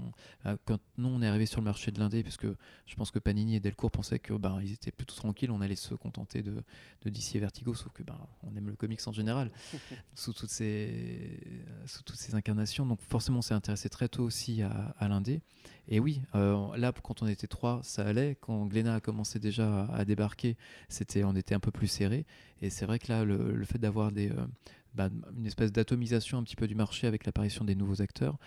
euh, 0.46 0.56
quand 0.64 0.78
nous, 0.98 1.08
on 1.08 1.22
est 1.22 1.26
arrivé 1.26 1.46
sur 1.46 1.60
le 1.60 1.64
marché 1.64 1.92
de 1.92 1.98
l'indé, 1.98 2.22
parce 2.22 2.36
que 2.36 2.56
je 2.86 2.94
pense 2.96 3.10
que 3.10 3.18
Panini 3.18 3.56
et 3.56 3.60
Delcourt 3.60 3.90
pensaient 3.90 4.18
que 4.18 4.34
ben, 4.34 4.60
ils 4.62 4.72
étaient 4.72 4.90
plutôt 4.90 5.14
tranquilles, 5.14 5.50
on 5.50 5.60
allait 5.60 5.76
se 5.76 5.94
contenter 5.94 6.42
de, 6.42 6.62
de 7.02 7.10
DC 7.10 7.36
et 7.36 7.38
Vertigo, 7.38 7.74
sauf 7.74 7.92
que 7.92 8.02
ben, 8.02 8.18
on 8.42 8.56
aime 8.56 8.68
le 8.68 8.76
comics 8.76 9.00
en 9.06 9.12
général, 9.12 9.50
sous, 10.14 10.32
toutes 10.32 10.50
ces, 10.50 11.40
sous 11.86 12.02
toutes 12.02 12.16
ces 12.16 12.34
incarnations. 12.34 12.86
Donc 12.86 13.00
forcément, 13.02 13.38
on 13.38 13.42
s'est 13.42 13.54
intéressé 13.54 13.88
très 13.88 14.08
tôt 14.08 14.24
aussi 14.24 14.62
à, 14.62 14.94
à 14.98 15.08
l'indé. 15.08 15.40
Et 15.88 16.00
oui, 16.00 16.20
euh, 16.34 16.76
là, 16.76 16.92
quand 17.02 17.22
on 17.22 17.28
était 17.28 17.46
trois, 17.46 17.80
ça 17.82 18.04
allait. 18.04 18.36
Quand 18.40 18.66
Glénat 18.66 18.96
a 18.96 19.00
commencé 19.00 19.38
déjà 19.38 19.84
à, 19.86 20.04
débarquer, 20.04 20.56
c'était, 20.88 21.24
on 21.24 21.36
était 21.36 21.54
un 21.54 21.60
peu 21.60 21.70
plus 21.70 21.86
serré. 21.86 22.26
Et 22.62 22.70
c'est 22.70 22.86
vrai 22.86 22.98
que 22.98 23.12
là, 23.12 23.24
le, 23.24 23.64
fait 23.64 23.78
d'avoir 23.78 24.10
des, 24.10 24.30
euh, 24.30 24.46
bah, 24.94 25.10
une 25.36 25.46
espèce 25.46 25.70
d'atomisation 25.70 26.38
un 26.38 26.42
petit 26.42 26.56
peu 26.56 26.66
du 26.66 26.74
marché 26.74 27.06
avec 27.06 27.24
l'apparition 27.24 27.64
des 27.64 27.74
nouveaux 27.74 28.02
acteurs, 28.02 28.38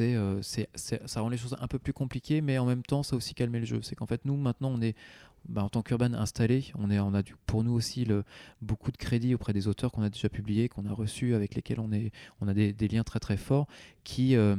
euh, 0.00 0.40
c'est- 0.42 0.68
ça 0.74 1.20
rend 1.20 1.28
les 1.28 1.36
choses 1.36 1.56
un 1.60 1.68
peu 1.68 1.78
plus 1.78 1.92
compliquées, 1.92 2.40
mais 2.40 2.56
en 2.56 2.64
même 2.66 2.82
temps, 2.82 3.02
ça 3.02 3.16
a 3.16 3.18
aussi 3.18 3.34
calmé 3.34 3.58
le 3.58 3.66
jeu. 3.66 3.82
C'est 3.82 3.94
qu'en 3.94 4.06
fait, 4.06 4.24
nous, 4.24 4.36
maintenant, 4.36 4.70
on 4.70 4.80
est, 4.80 4.96
bah, 5.48 5.64
en 5.64 5.68
tant 5.70 5.82
qu'urban 5.82 6.12
installé, 6.12 6.72
on, 6.76 6.90
a 6.90 7.22
pour 7.46 7.64
nous 7.64 7.72
aussi 7.72 8.06
beaucoup 8.60 8.92
de 8.92 8.98
crédits 8.98 9.34
auprès 9.34 9.54
des 9.54 9.66
auteurs 9.66 9.92
qu'on 9.92 10.02
a 10.02 10.10
déjà 10.10 10.28
publiés, 10.28 10.68
qu'on 10.68 10.84
a 10.84 10.92
reçus, 10.92 11.34
avec 11.34 11.54
lesquels 11.54 11.80
on, 11.80 12.48
a 12.48 12.54
des, 12.54 12.88
liens 12.88 13.02
très 13.02 13.18
très 13.18 13.38
forts 13.38 13.66
qui, 14.04 14.36
euh, 14.36 14.56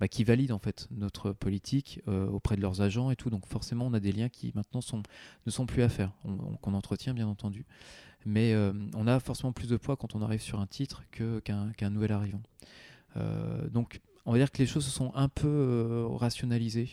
bah, 0.00 0.06
valident 0.26 0.52
en 0.52 0.58
fait 0.58 0.88
notre 0.90 1.30
politique 1.30 2.00
euh, 2.08 2.26
auprès 2.26 2.56
de 2.56 2.60
leurs 2.60 2.80
agents 2.80 3.12
et 3.12 3.16
tout. 3.16 3.30
Donc 3.30 3.46
forcément, 3.46 3.86
on 3.86 3.94
a 3.94 4.00
des 4.00 4.10
liens 4.10 4.28
qui 4.28 4.52
maintenant 4.56 4.80
ne 5.46 5.50
sont 5.50 5.66
plus 5.66 5.82
à 5.82 5.88
faire, 5.88 6.12
on- 6.24 6.32
on- 6.32 6.56
qu'on 6.56 6.74
entretient 6.74 7.14
bien 7.14 7.28
entendu. 7.28 7.64
Mais 8.26 8.52
euh, 8.52 8.72
on 8.94 9.06
a 9.06 9.20
forcément 9.20 9.52
plus 9.52 9.68
de 9.68 9.76
poids 9.76 9.96
quand 9.96 10.16
on 10.16 10.22
arrive 10.22 10.40
sur 10.40 10.58
un 10.60 10.66
titre 10.66 11.04
qu'un 11.12 11.90
nouvel 11.90 12.12
arrivant. 12.12 12.42
Donc 13.70 14.00
on 14.24 14.32
va 14.32 14.38
dire 14.38 14.50
que 14.50 14.58
les 14.58 14.66
choses 14.66 14.84
se 14.84 14.90
sont 14.90 15.12
un 15.14 15.28
peu 15.28 16.06
rationalisées. 16.16 16.88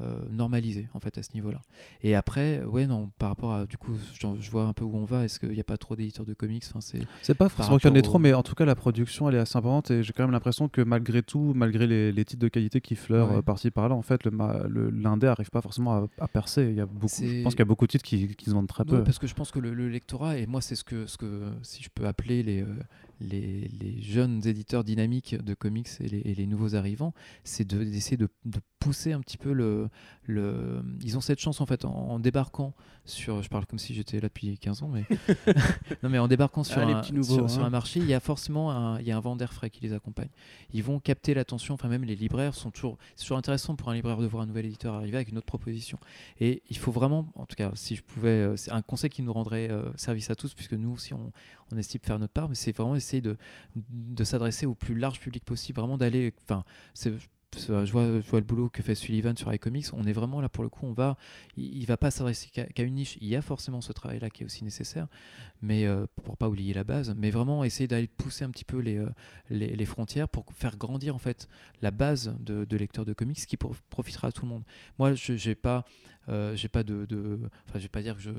Euh, 0.00 0.18
normalisées 0.30 0.88
en 0.94 1.00
fait 1.00 1.18
à 1.18 1.22
ce 1.22 1.30
niveau-là. 1.34 1.60
Et 2.02 2.14
après, 2.14 2.62
ouais 2.64 2.86
non, 2.86 3.10
par 3.18 3.28
rapport 3.30 3.52
à 3.52 3.66
du 3.66 3.76
coup, 3.76 3.92
je 4.40 4.50
vois 4.50 4.64
un 4.64 4.72
peu 4.72 4.84
où 4.84 4.96
on 4.96 5.04
va. 5.04 5.24
Est-ce 5.24 5.38
qu'il 5.40 5.50
n'y 5.50 5.60
a 5.60 5.64
pas 5.64 5.76
trop 5.76 5.96
d'éditeurs 5.96 6.26
de 6.26 6.34
comics? 6.34 6.64
Enfin, 6.68 6.80
c'est 6.80 7.00
C'est 7.22 7.34
pas 7.34 7.48
forcément 7.48 7.78
qu'il 7.78 7.88
y 7.88 7.92
en 7.92 7.96
ait 7.96 8.02
trop, 8.02 8.18
mais 8.18 8.32
en 8.34 8.42
tout 8.42 8.54
cas, 8.54 8.64
la 8.64 8.74
production, 8.74 9.28
elle 9.28 9.36
est 9.36 9.38
assez 9.40 9.56
importante 9.56 9.90
et 9.90 10.02
j'ai 10.02 10.12
quand 10.12 10.22
même 10.24 10.32
l'impression 10.32 10.68
que 10.68 10.80
malgré 10.82 11.22
tout, 11.22 11.52
malgré 11.54 11.86
les, 11.86 12.12
les 12.12 12.24
titres 12.24 12.42
de 12.42 12.48
qualité 12.48 12.80
qui 12.80 12.94
fleurent 12.96 13.30
Ouais. 13.30 13.36
euh, 13.38 13.42
par-ci 13.42 13.70
par-là, 13.70 13.94
en 13.94 14.02
fait, 14.02 14.24
le, 14.24 14.90
l'indé 14.90 15.26
arrive 15.26 15.50
pas 15.50 15.60
forcément 15.60 15.94
à, 15.94 16.06
à 16.20 16.28
percer. 16.28 16.64
Il 16.70 16.74
y 16.76 16.80
a 16.80 16.86
beaucoup, 16.86 17.08
je 17.08 17.42
pense 17.42 17.54
qu'il 17.54 17.60
y 17.60 17.62
a 17.62 17.66
beaucoup 17.66 17.86
de 17.86 17.90
titres 17.92 18.04
qui, 18.04 18.34
qui 18.36 18.44
se 18.46 18.50
vendent 18.50 18.68
très 18.68 18.84
Ouais, 18.84 18.98
peu. 18.98 19.04
parce 19.04 19.18
que 19.18 19.26
je 19.26 19.34
pense 19.34 19.50
que 19.50 19.58
le, 19.58 19.74
le 19.74 19.88
lectorat, 19.88 20.36
et 20.38 20.46
moi 20.46 20.60
c'est 20.60 20.74
ce 20.74 20.84
que, 20.84 21.06
ce 21.06 21.16
que, 21.16 21.42
si 21.62 21.82
je 21.82 21.88
peux 21.94 22.06
appeler 22.06 22.42
les, 22.42 22.62
euh, 22.62 22.66
les, 23.20 23.68
les 23.80 24.00
jeunes 24.02 24.46
éditeurs 24.46 24.84
dynamiques 24.84 25.34
de 25.42 25.54
comics 25.54 25.88
et 26.00 26.08
les, 26.08 26.18
et 26.20 26.34
les 26.34 26.46
nouveaux 26.46 26.74
arrivants, 26.74 27.14
c'est 27.44 27.66
de- 27.66 27.82
d'essayer 27.84 28.16
de, 28.16 28.28
de 28.44 28.60
pousser 28.78 29.12
un 29.12 29.20
petit 29.20 29.38
peu 29.38 29.52
le, 29.52 29.88
le... 30.24 30.82
Ils 31.02 31.16
ont 31.16 31.20
cette 31.20 31.40
chance 31.40 31.60
en 31.60 31.66
fait 31.66 31.84
en, 31.84 31.90
en 31.94 32.18
débarquant 32.20 32.74
sur... 33.04 33.42
Je 33.42 33.48
parle 33.48 33.66
comme 33.66 33.78
si 33.78 33.94
j'étais 33.94 34.16
là 34.20 34.28
depuis 34.28 34.58
15 34.58 34.82
ans, 34.82 34.88
mais... 34.88 35.04
non 36.02 36.08
mais 36.10 36.18
en 36.18 36.28
débarquant 36.28 36.62
sur, 36.64 36.78
Ah, 36.78 36.82
un, 36.84 37.12
nouveaux, 37.12 37.34
sur, 37.34 37.50
sur 37.50 37.62
hein. 37.62 37.66
un 37.66 37.70
marché, 37.70 38.00
il 38.00 38.06
y 38.06 38.14
a 38.14 38.20
forcément 38.20 38.70
un, 38.70 39.00
il 39.00 39.06
y 39.06 39.12
a 39.12 39.16
un 39.16 39.20
vent 39.20 39.34
d'air 39.36 39.52
frais 39.52 39.70
qui 39.70 39.80
les 39.82 39.92
accompagne. 39.92 40.28
Ils 40.72 40.82
vont 40.82 41.00
capter 41.00 41.34
l'attention, 41.34 41.74
enfin 41.74 41.88
même 41.88 42.04
les 42.04 42.16
libraires 42.16 42.54
sont 42.54 42.70
toujours... 42.70 42.98
C'est 43.16 43.24
toujours 43.24 43.38
intéressant 43.38 43.76
pour 43.76 43.88
un 43.88 43.94
libraire 43.94 44.18
de 44.18 44.26
voir 44.26 44.42
un 44.42 44.46
nouvel 44.46 44.66
éditeur 44.66 44.94
arriver 44.94 45.16
avec 45.16 45.30
une 45.30 45.38
autre 45.38 45.46
proposition. 45.46 45.98
Et 46.40 46.62
il 46.70 46.76
faut 46.76 46.92
vraiment, 46.92 47.28
en 47.34 47.46
tout 47.46 47.56
cas, 47.56 47.70
si 47.74 47.96
je 47.96 48.02
pouvais, 48.02 48.28
euh, 48.28 48.56
c'est 48.56 48.72
un 48.72 48.82
conseil 48.82 49.10
qui 49.10 49.22
nous 49.22 49.32
rendrait 49.32 49.70
euh, 49.70 49.90
service 49.96 50.30
à 50.30 50.34
tous, 50.34 50.54
puisque 50.54 50.74
nous 50.74 50.90
aussi, 50.92 51.14
on, 51.14 51.32
on 51.72 51.76
estime 51.76 52.00
faire 52.02 52.18
notre 52.18 52.32
part, 52.32 52.48
mais 52.48 52.54
c'est 52.54 52.72
vraiment 52.76 52.94
essayer 53.06 53.22
de, 53.22 53.36
de 53.74 54.24
s'adresser 54.24 54.66
au 54.66 54.74
plus 54.74 54.96
large 54.96 55.20
public 55.20 55.44
possible, 55.44 55.78
vraiment 55.78 55.96
d'aller, 55.98 56.32
enfin, 56.42 56.64
je 57.56 57.90
vois, 57.92 58.20
je 58.20 58.28
vois 58.28 58.40
le 58.40 58.44
boulot 58.44 58.68
que 58.68 58.82
fait 58.82 58.94
Sullivan 58.94 59.34
sur 59.36 59.52
iComics. 59.52 59.86
On 59.94 60.04
est 60.04 60.12
vraiment 60.12 60.40
là 60.40 60.48
pour 60.48 60.62
le 60.64 60.68
coup. 60.68 60.84
On 60.84 60.92
va, 60.92 61.16
il, 61.56 61.78
il 61.78 61.86
va 61.86 61.96
pas 61.96 62.10
s'adresser 62.10 62.50
qu'à 62.50 62.82
une 62.82 62.94
niche. 62.94 63.16
Il 63.20 63.28
y 63.28 63.36
a 63.36 63.40
forcément 63.40 63.80
ce 63.80 63.92
travail-là 63.92 64.28
qui 64.30 64.42
est 64.42 64.46
aussi 64.46 64.62
nécessaire, 64.64 65.06
mais 65.62 65.86
euh, 65.86 66.06
pour 66.24 66.36
pas 66.36 66.48
oublier 66.48 66.74
la 66.74 66.84
base. 66.84 67.14
Mais 67.16 67.30
vraiment 67.30 67.64
essayer 67.64 67.86
d'aller 67.88 68.08
pousser 68.08 68.44
un 68.44 68.50
petit 68.50 68.64
peu 68.64 68.78
les, 68.78 68.98
euh, 68.98 69.08
les, 69.48 69.74
les 69.74 69.86
frontières 69.86 70.28
pour 70.28 70.44
faire 70.52 70.76
grandir 70.76 71.14
en 71.14 71.18
fait 71.18 71.48
la 71.80 71.90
base 71.90 72.34
de, 72.40 72.64
de 72.66 72.76
lecteurs 72.76 73.06
de 73.06 73.14
comics 73.14 73.46
qui 73.46 73.56
pro- 73.56 73.76
profitera 73.88 74.28
à 74.28 74.32
tout 74.32 74.44
le 74.44 74.50
monde. 74.50 74.64
Moi, 74.98 75.14
je 75.14 75.36
j'ai 75.36 75.54
pas, 75.54 75.84
euh, 76.28 76.54
j'ai 76.56 76.68
pas 76.68 76.82
de, 76.82 77.06
de- 77.06 77.38
enfin, 77.68 77.78
je 77.78 77.84
vais 77.84 77.88
pas 77.88 78.02
dire 78.02 78.16
que 78.16 78.22
je 78.22 78.32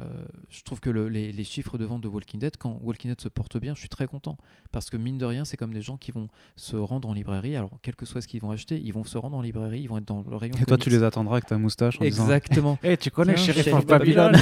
euh, 0.00 0.04
je 0.48 0.62
trouve 0.62 0.80
que 0.80 0.90
le- 0.90 1.08
les, 1.08 1.32
les 1.32 1.44
chiffres 1.44 1.76
de 1.78 1.84
vente 1.84 2.00
de 2.02 2.08
Walking 2.08 2.40
Dead, 2.40 2.56
quand 2.56 2.78
Walking 2.82 3.10
Dead 3.10 3.20
se 3.20 3.28
porte 3.28 3.58
bien, 3.58 3.74
je 3.74 3.80
suis 3.80 3.88
très 3.88 4.06
content. 4.06 4.36
Parce 4.72 4.88
que 4.90 4.96
mine 4.96 5.18
de 5.18 5.24
rien, 5.26 5.44
c'est 5.44 5.56
comme 5.56 5.72
des 5.74 5.82
gens 5.82 5.96
qui 5.96 6.12
vont 6.12 6.28
se 6.56 6.76
rendre 6.76 7.08
en 7.08 7.12
librairie. 7.12 7.56
Alors, 7.56 7.70
quel 7.82 7.94
que 7.94 8.06
soit 8.06 8.20
ce 8.22 8.28
qu'ils 8.28 8.40
vont 8.40 8.50
acheter, 8.50 8.80
ils 8.82 8.92
vont 8.92 9.04
se 9.04 9.18
rendre 9.18 9.36
en 9.36 9.42
librairie, 9.42 9.80
ils 9.82 9.88
vont 9.88 9.98
être 9.98 10.06
dans 10.08 10.24
le 10.28 10.36
rayon. 10.36 10.54
Et 10.60 10.64
toi, 10.64 10.78
tu 10.78 10.90
les 10.90 11.02
attendras 11.02 11.34
avec 11.36 11.46
ta 11.46 11.58
moustache 11.58 12.00
en 12.00 12.04
disant 12.04 12.24
Exactement. 12.24 12.78
Eh, 12.82 12.96
tu 12.96 13.10
connais 13.10 13.36
Sheriff 13.36 13.72
of 13.72 13.86
Babylon 13.86 14.32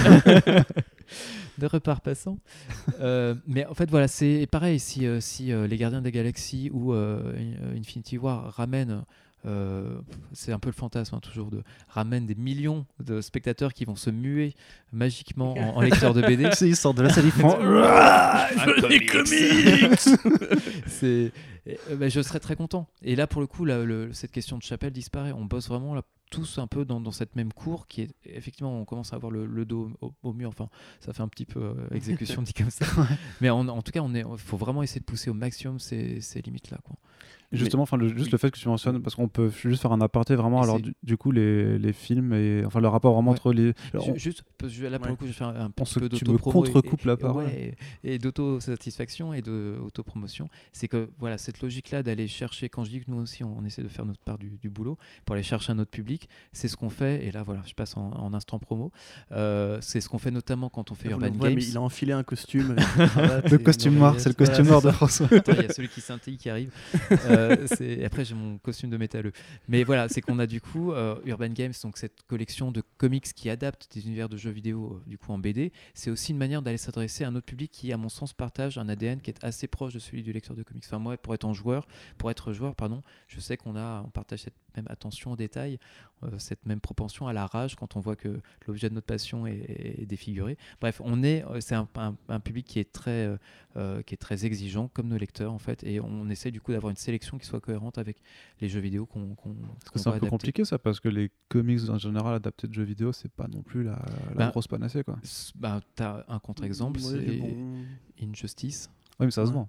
de 1.59 1.67
repart 1.67 2.03
passant. 2.03 2.39
Euh, 3.01 3.35
mais 3.47 3.67
en 3.67 3.75
fait, 3.75 3.91
voilà, 3.91 4.09
c'est 4.09 4.47
pareil. 4.51 4.79
Si, 4.81 5.07
euh, 5.07 5.21
si 5.21 5.53
euh, 5.53 5.67
les 5.67 5.77
Gardiens 5.77 6.01
des 6.01 6.13
Galaxies 6.13 6.71
ou 6.73 6.93
Infinity 6.95 8.19
War 8.19 8.53
ramènent, 8.53 9.03
euh, 9.47 9.99
c'est 10.33 10.53
un 10.53 10.59
peu 10.59 10.69
le 10.69 10.75
fantasme 10.75 11.15
hein, 11.15 11.21
toujours, 11.21 11.51
de 11.51 11.63
ramènent 11.89 12.27
des 12.27 12.35
millions 12.35 12.85
de 13.03 13.21
spectateurs 13.21 13.73
qui 13.73 13.85
vont 13.85 13.97
se 13.97 14.11
muer 14.11 14.55
magiquement 14.93 15.55
en, 15.55 15.77
en 15.77 15.81
lecteurs 15.81 16.13
de 16.15 16.21
BD. 16.23 16.49
ils 16.63 16.77
sortent 16.77 16.99
de 16.99 17.03
la 17.03 17.11
salle, 17.11 17.25
ils 17.25 17.31
font 17.33 17.57
c'est 20.87 21.33
euh, 21.69 21.97
bah, 21.97 22.09
je 22.09 22.21
serais 22.23 22.41
très 22.41 22.57
content. 22.57 22.89
Et 23.03 23.17
là 23.17 23.27
pour 23.27 23.41
le 23.41 23.47
coup 23.47 23.65
là, 23.65 23.85
le- 23.85 24.13
cette 24.13 24.33
question 24.33 24.59
de 24.59 24.63
chapelle 24.63 24.93
disparaît. 24.93 25.33
On 25.33 25.45
bosse 25.45 25.69
vraiment 25.69 25.95
là 25.95 26.03
tous 26.31 26.59
un 26.59 26.69
peu 26.69 26.85
dans, 26.85 27.01
dans 27.01 27.11
cette 27.11 27.35
même 27.35 27.53
cour 27.53 27.89
qui 27.89 28.03
est 28.03 28.11
effectivement 28.25 28.79
on 28.81 28.85
commence 28.85 29.13
à 29.13 29.17
avoir 29.17 29.33
le, 29.33 29.47
le 29.47 29.65
dos 29.65 29.91
au, 30.01 30.13
au 30.23 30.33
mur. 30.33 30.49
Enfin 30.51 30.69
ça 31.01 31.13
fait 31.13 31.23
un 31.23 31.29
petit 31.29 31.45
peu 31.47 31.61
euh, 31.61 31.75
exécution 31.95 32.43
dit 32.47 32.53
comme 32.55 32.71
ça. 32.71 32.87
Mais 33.41 33.51
en, 33.51 33.67
en 33.69 33.83
tout 33.83 33.93
cas 33.93 34.01
on 34.01 34.15
est 34.15 34.21
il 34.21 34.39
faut 34.39 34.57
vraiment 34.57 34.83
essayer 34.83 35.01
de 35.01 35.05
pousser 35.07 35.31
au 35.31 35.35
maximum 35.35 35.79
ces, 35.79 36.21
ces 36.21 36.41
limites 36.43 36.71
là 36.71 36.79
quoi 36.85 36.97
Justement, 37.53 37.83
enfin, 37.83 37.97
le, 37.97 38.09
juste 38.17 38.31
le 38.31 38.39
fait 38.39 38.51
que 38.51 38.59
tu 38.59 38.69
mentionnes, 38.69 39.03
parce 39.03 39.17
qu'on 39.17 39.29
peut 39.29 39.51
juste 39.51 39.83
faire 39.83 39.93
un 39.93 40.01
aparté 40.01 40.37
vraiment. 40.37 40.63
Alors, 40.63 40.79
du, 40.81 40.95
du 41.03 41.17
coup, 41.17 41.33
les, 41.33 41.79
les 41.79 41.93
films 41.93 42.33
et 42.33 42.63
enfin 42.65 42.81
le 42.81 42.87
rapport 42.89 43.13
vraiment 43.15 43.33
Ouais. 43.33 43.37
entre 43.39 43.53
les. 43.53 43.73
alors, 43.93 44.05
Ju- 44.05 44.13
on- 44.13 44.17
Juste, 44.17 44.43
là 44.83 44.99
pour 44.99 45.07
Ouais. 45.07 45.11
le 45.11 45.17
coup, 45.17 45.25
je 45.25 45.29
vais 45.29 45.33
faire 45.33 45.49
un 45.49 45.71
petit 45.71 45.95
peu 45.99 46.09
tu 46.09 46.25
me 46.25 46.31
d'auto-promo. 46.33 46.65
et- 46.65 46.71
contre-coupes 46.73 47.05
la 47.05 47.15
et- 47.15 47.17
parole. 47.17 47.45
ouais, 47.47 47.75
et, 48.05 48.15
et 48.15 48.19
d'auto-satisfaction 48.19 49.35
et 49.35 49.43
d'auto-promotion. 49.43 50.49
C'est 50.73 50.89
que 50.89 51.11
voilà, 51.19 51.39
cette 51.39 51.61
logique-là 51.63 52.03
d'aller 52.03 52.29
chercher, 52.29 52.69
quand 52.69 52.85
je 52.85 52.91
dis 52.91 53.01
que 53.01 53.11
nous 53.11 53.19
aussi 53.21 53.43
on, 53.45 53.59
on 53.59 53.65
essaie 53.65 53.83
de 53.83 53.89
faire 53.89 54.05
notre 54.07 54.21
part 54.21 54.39
du, 54.39 54.51
du 54.61 54.69
boulot 54.71 54.97
pour 55.25 55.35
aller 55.35 55.43
chercher 55.43 55.73
un 55.73 55.79
autre 55.79 55.91
public, 55.91 56.29
c'est 56.53 56.69
ce 56.69 56.77
qu'on 56.77 56.91
fait. 56.91 57.25
Et 57.27 57.33
là, 57.33 57.43
voilà, 57.43 57.63
je 57.67 57.75
passe 57.75 57.97
en, 57.97 58.11
en 58.13 58.33
instant 58.35 58.59
promo. 58.59 58.93
Euh, 59.33 59.79
c'est 59.81 60.01
ce 60.01 60.09
qu'on 60.09 60.19
fait 60.19 60.31
notamment 60.31 60.69
quand 60.69 60.91
on 60.91 60.95
fait 60.95 61.09
Vous 61.09 61.15
Urban 61.15 61.31
Games. 61.31 61.55
mais 61.57 61.65
il 61.65 61.77
a 61.77 61.81
enfilé 61.81 62.13
un 62.13 62.23
costume. 62.23 62.77
Le 63.51 63.57
costume 63.59 63.95
noir, 63.97 64.15
c'est 64.19 64.29
le 64.29 64.35
costume 64.35 64.67
noir 64.67 64.83
de. 64.83 64.91
François. 64.91 65.27
Il 65.31 65.55
y 65.63 65.67
a 65.67 65.73
celui 65.73 65.89
qui 65.89 66.01
scintille 66.01 66.37
qui 66.37 66.51
arrive. 66.51 66.71
Euh, 67.11 67.39
et 67.81 68.05
après, 68.05 68.25
j'ai 68.25 68.35
mon 68.35 68.59
costume 68.59 68.91
de 68.91 68.97
métalleux. 68.97 69.33
Mais 69.69 69.85
voilà, 69.85 70.09
c'est 70.09 70.21
qu'on 70.21 70.39
a 70.39 70.47
du 70.47 70.61
coup 70.61 70.93
euh, 70.93 71.17
Urban 71.25 71.49
Games, 71.49 71.73
donc 71.83 71.99
cette 71.99 72.23
collection 72.27 72.73
de 72.73 72.83
comics 72.99 73.33
qui 73.35 73.51
adaptent 73.51 73.89
des 73.95 74.07
univers 74.07 74.29
de 74.29 74.37
jeux 74.37 74.51
vidéo 74.51 74.95
euh, 74.95 75.09
du 75.09 75.19
coup 75.19 75.33
en 75.33 75.39
BD. 75.39 75.73
C'est 75.95 76.11
aussi 76.11 76.33
une 76.33 76.39
manière 76.39 76.63
d'aller 76.63 76.79
s'adresser 76.79 77.25
à 77.25 77.29
un 77.29 77.35
autre 77.35 77.47
public 77.47 77.71
qui, 77.71 77.93
à 77.93 77.97
mon 77.97 78.09
sens, 78.09 78.33
partage 78.33 78.79
un 78.79 78.89
ADN 78.89 79.21
qui 79.21 79.31
est 79.31 79.45
assez 79.45 79.67
proche 79.67 79.93
de 79.93 79.99
celui 79.99 80.23
du 80.23 80.33
lecteur 80.33 80.57
de 80.57 80.63
comics. 80.63 80.85
Enfin, 80.87 80.99
moi, 80.99 81.17
pour 81.17 81.35
être 81.35 81.45
en 81.45 81.55
joueur, 81.55 81.87
pour 82.19 82.31
être 82.31 82.53
joueur, 82.53 82.75
pardon, 82.75 83.03
je 83.29 83.41
sais 83.41 83.57
qu'on 83.57 83.77
a, 83.77 84.03
on 84.07 84.11
partage 84.11 84.41
cette 84.41 84.55
même 84.77 84.87
attention 84.89 85.33
aux 85.33 85.37
détails, 85.37 85.79
euh, 86.23 86.39
cette 86.39 86.67
même 86.67 86.81
propension 86.81 87.27
à 87.29 87.33
la 87.33 87.47
rage 87.47 87.77
quand 87.77 87.97
on 87.97 88.01
voit 88.01 88.17
que 88.17 88.41
l'objet 88.67 88.89
de 88.89 88.95
notre 88.95 89.07
passion 89.07 89.47
est, 89.47 90.01
est 90.03 90.07
défiguré. 90.07 90.57
Bref, 90.81 91.01
on 91.05 91.23
est, 91.23 91.45
euh, 91.45 91.61
c'est 91.61 91.75
un, 91.75 91.89
un- 91.97 92.17
un 92.29 92.41
public 92.41 92.67
qui 92.67 92.79
est 92.79 92.93
très, 92.93 93.37
euh, 93.77 94.03
qui 94.03 94.15
est 94.15 94.19
très 94.19 94.45
exigeant, 94.45 94.89
comme 94.89 95.09
nos 95.09 95.17
lecteurs 95.17 95.53
en 95.53 95.59
fait, 95.59 95.83
et 95.85 96.01
on 96.01 96.29
essaie 96.29 96.51
du 96.51 96.61
coup 96.61 96.73
d'avoir 96.73 96.91
une 96.91 96.97
sélection 96.97 97.39
qui 97.39 97.47
soit 97.47 97.61
cohérente 97.61 97.99
avec 97.99 98.19
les 98.61 98.69
jeux 98.69 98.81
vidéo 98.81 99.07
qu'on 99.07 99.35
qu'on 99.35 99.55
qu'on 99.55 99.99
C'est 99.99 100.09
un 100.09 100.13
va 100.13 100.21
peu 100.21 100.29
compliqué 100.29 100.65
ça 100.65 100.79
parce 100.79 101.01
que 101.01 101.09
les 101.09 101.31
comics 101.49 101.89
en 101.89 101.99
général 101.99 102.35
adaptés 102.35 102.67
de 102.69 102.75
jeux 102.75 102.85
vidéo, 102.85 103.13
c'est 103.13 103.31
pas 103.33 103.49
non 103.49 103.63
plus 103.63 103.83
la, 103.83 103.93
la 104.31 104.35
Ben, 104.37 104.49
grosse 104.51 104.69
panacée 104.69 105.03
quoi. 105.05 105.19
Bah, 105.57 105.81
t'as 105.95 106.25
un 106.29 106.39
contre-exemple, 106.39 107.01
Ouais, 107.01 107.23
c'est 107.25 107.39
bon. 107.39 107.57
Injustice. 108.23 108.91
Oui, 109.19 109.27
mais 109.27 109.31
ça 109.33 109.47
se 109.47 109.53
vend. 109.53 109.69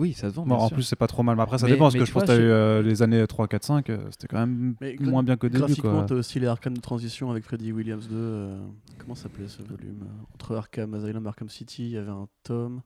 Oui, 0.00 0.12
ça 0.14 0.30
se 0.30 0.34
vend. 0.34 0.42
Bon, 0.46 0.54
bien 0.56 0.64
en 0.64 0.68
sûr. 0.68 0.74
plus, 0.76 0.82
c'est 0.82 0.96
pas 0.96 1.06
trop 1.06 1.22
mal. 1.22 1.36
Mais 1.36 1.42
après, 1.42 1.58
ça 1.58 1.66
Mais- 1.66 1.72
dépend 1.72 1.84
parce 1.84 1.94
que 1.94 2.00
tu 2.00 2.06
je 2.06 2.12
pense 2.12 2.22
que 2.22 2.26
vois, 2.28 2.36
t'as 2.36 2.42
eu 2.42 2.46
euh, 2.46 2.82
les 2.82 3.02
années 3.02 3.26
3, 3.26 3.46
4, 3.48 3.64
5, 3.64 3.90
euh, 3.90 3.98
c'était 4.10 4.26
quand 4.28 4.38
même 4.38 4.74
Mais 4.80 4.96
moins 5.00 5.22
bien 5.22 5.36
qu'au 5.36 5.48
début. 5.48 5.58
Graphiquement, 5.60 5.92
Quoi. 5.92 6.04
t'as 6.04 6.14
aussi 6.14 6.40
les 6.40 6.46
Arkham 6.46 6.74
de 6.74 6.80
transition 6.80 7.30
avec 7.30 7.44
Freddy 7.44 7.70
Williams 7.72 8.08
2. 8.08 8.14
euh, 8.16 8.58
comment 8.98 9.14
s'appelait 9.14 9.48
ce 9.48 9.62
volume 9.62 10.02
euh, 10.02 10.34
Entre 10.34 10.56
Arkham 10.56 10.94
Asylum 10.94 11.24
et 11.24 11.28
Arkham 11.28 11.48
City, 11.48 11.84
il 11.84 11.90
y 11.90 11.96
avait 11.98 12.10
un 12.10 12.26
tome. 12.42 12.80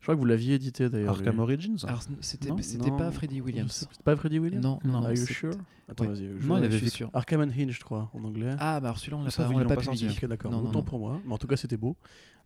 Je 0.00 0.04
crois 0.04 0.14
que 0.14 0.20
vous 0.20 0.26
l'aviez 0.26 0.54
édité 0.54 0.88
d'ailleurs. 0.88 1.10
Arkham 1.16 1.34
lui. 1.34 1.40
Origins 1.40 1.76
Alors, 1.88 2.02
c'était 2.20 2.50
pas 2.96 3.10
Freddy 3.10 3.40
Williams. 3.40 3.72
C'était 3.72 4.02
pas 4.04 4.14
Freddy 4.14 4.38
Williams 4.38 4.62
Non, 4.64 4.78
non. 4.84 5.02
Are 5.04 5.10
you 5.10 5.16
sure? 5.26 5.50
Attends, 5.90 6.04
Ouais. 6.04 6.10
vas-y. 6.10 6.30
je 6.38 6.46
Non, 6.46 6.58
il 6.58 6.64
avait 6.64 6.88
sûr. 6.88 7.10
Arkham 7.14 7.40
Unhinged, 7.40 7.72
je 7.72 7.80
crois, 7.80 8.08
en 8.14 8.22
anglais. 8.22 8.54
Ah, 8.60 8.78
bah 8.78 8.88
alors 8.88 8.98
celui-là, 8.98 9.16
on 9.16 9.24
l'a 9.24 9.30
pas, 9.64 9.74
pas 9.74 9.74
pas 9.74 9.80
publié. 9.90 10.08
Ok, 10.10 10.24
d'accord. 10.28 10.52
Non, 10.52 10.58
non, 10.58 10.68
Autant 10.68 10.78
non. 10.78 10.84
pour 10.84 10.98
moi. 11.00 11.20
Mais 11.26 11.32
en 11.32 11.38
tout 11.38 11.48
cas, 11.48 11.56
c'était 11.56 11.76
beau. 11.76 11.96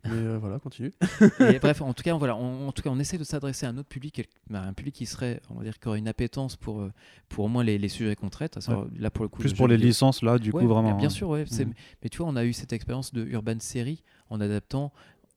Mais 0.05 0.11
euh, 0.15 0.37
voilà, 0.37 0.59
continue. 0.59 0.91
Et 1.39 1.59
bref, 1.59 1.81
en 1.81 1.93
tout 1.93 2.03
cas, 2.03 2.13
voilà, 2.15 2.35
on, 2.35 2.67
en 2.67 2.71
tout 2.71 2.81
cas, 2.81 2.89
on 2.89 2.99
essaie 2.99 3.17
de 3.17 3.23
s'adresser 3.23 3.65
à 3.65 3.69
un 3.69 3.77
autre 3.77 3.87
public, 3.87 4.27
bah, 4.49 4.61
un 4.61 4.73
public 4.73 4.93
qui 4.95 5.05
serait, 5.05 5.41
on 5.49 5.55
va 5.55 5.63
dire, 5.63 5.79
qui 5.79 5.87
aurait 5.87 5.99
une 5.99 6.07
appétence 6.09 6.55
pour, 6.57 6.81
euh, 6.81 6.91
pour 7.29 7.45
au 7.45 7.47
moins 7.47 7.63
les, 7.63 7.77
les 7.77 7.87
sujets 7.89 8.15
qu'on 8.15 8.29
traite. 8.29 8.59
Là, 8.97 9.09
pour 9.11 9.23
le 9.23 9.29
coup, 9.29 9.39
Plus 9.39 9.53
pour 9.53 9.67
les 9.67 9.75
vidéo. 9.75 9.87
licences, 9.87 10.21
là, 10.21 10.37
du 10.39 10.51
Ouais, 10.51 10.61
coup, 10.63 10.67
vraiment. 10.67 10.95
Bien, 10.95 11.07
hein. 11.07 11.09
sûr, 11.09 11.29
ouais. 11.29 11.45
Mhm. 11.51 11.73
Mais 12.03 12.09
tu 12.09 12.17
vois, 12.17 12.27
on 12.27 12.35
a 12.35 12.43
eu 12.43 12.51
cette 12.53 12.73
expérience 12.73 13.13
de 13.13 13.23
Urban 13.25 13.59
Série 13.59 14.03
en 14.29 14.41
adaptant 14.41 14.91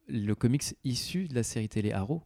le 0.09 0.35
comics 0.35 0.63
issu 0.85 1.29
de 1.29 1.35
la 1.35 1.43
série 1.43 1.69
télé 1.69 1.93
Arrow 1.93 2.23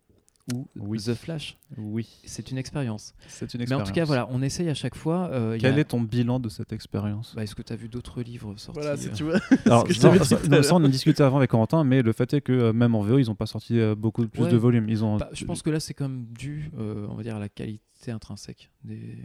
ou 0.52 0.66
Oui. 0.76 0.98
The 0.98 1.14
Flash. 1.14 1.56
Oui, 1.76 2.08
C'est 2.24 2.50
une 2.50 2.58
expérience. 2.58 3.14
c'est 3.28 3.52
une 3.54 3.58
Mais 3.58 3.62
expérience. 3.64 3.88
en 3.88 3.90
tout 3.92 3.94
cas, 3.94 4.04
voilà, 4.04 4.26
on 4.30 4.42
essaye 4.42 4.68
à 4.68 4.74
chaque 4.74 4.94
fois. 4.96 5.28
euh, 5.32 5.56
y 5.56 5.60
Quel 5.60 5.74
a- 5.74 5.78
est 5.80 5.84
ton 5.84 6.00
bilan 6.00 6.40
de 6.40 6.48
cette 6.48 6.72
expérience? 6.72 7.34
Bah, 7.36 7.42
Est-ce 7.44 7.54
que 7.54 7.62
tu 7.62 7.72
as 7.72 7.76
vu 7.76 7.88
d'autres 7.88 8.22
livres 8.22 8.54
sortis 8.56 8.80
Voilà, 8.80 8.96
si 8.96 9.08
euh, 9.08 9.12
tu 9.12 9.22
vois. 9.24 9.38
Alors, 9.66 9.84
que 9.84 9.92
non, 9.92 10.24
ça, 10.24 10.38
non, 10.48 10.80
on 10.82 10.84
en 10.84 10.88
discutait 10.88 11.22
avant 11.22 11.36
avec 11.38 11.50
Corentin, 11.50 11.84
mais 11.84 12.02
le 12.02 12.12
fait 12.12 12.34
est 12.34 12.40
que 12.40 12.52
euh, 12.52 12.72
même 12.72 12.94
en 12.94 13.02
VO, 13.02 13.18
ils 13.18 13.26
n'ont 13.26 13.34
pas 13.36 13.46
sorti 13.46 13.78
euh, 13.78 13.94
beaucoup 13.94 14.26
plus 14.26 14.42
Ouais. 14.44 14.50
de 14.50 14.56
volumes. 14.56 14.88
Ils 14.88 15.04
ont. 15.04 15.18
Bah, 15.18 15.28
je 15.32 15.44
pense 15.44 15.62
que 15.62 15.70
là, 15.70 15.78
c'est 15.78 15.94
quand 15.94 16.08
même 16.08 16.26
dû, 16.36 16.70
euh, 16.78 17.06
on 17.08 17.14
va 17.14 17.22
dire, 17.22 17.36
à 17.36 17.40
la 17.40 17.48
qualité 17.48 17.80
intrinsèque 18.08 18.70
des, 18.82 19.18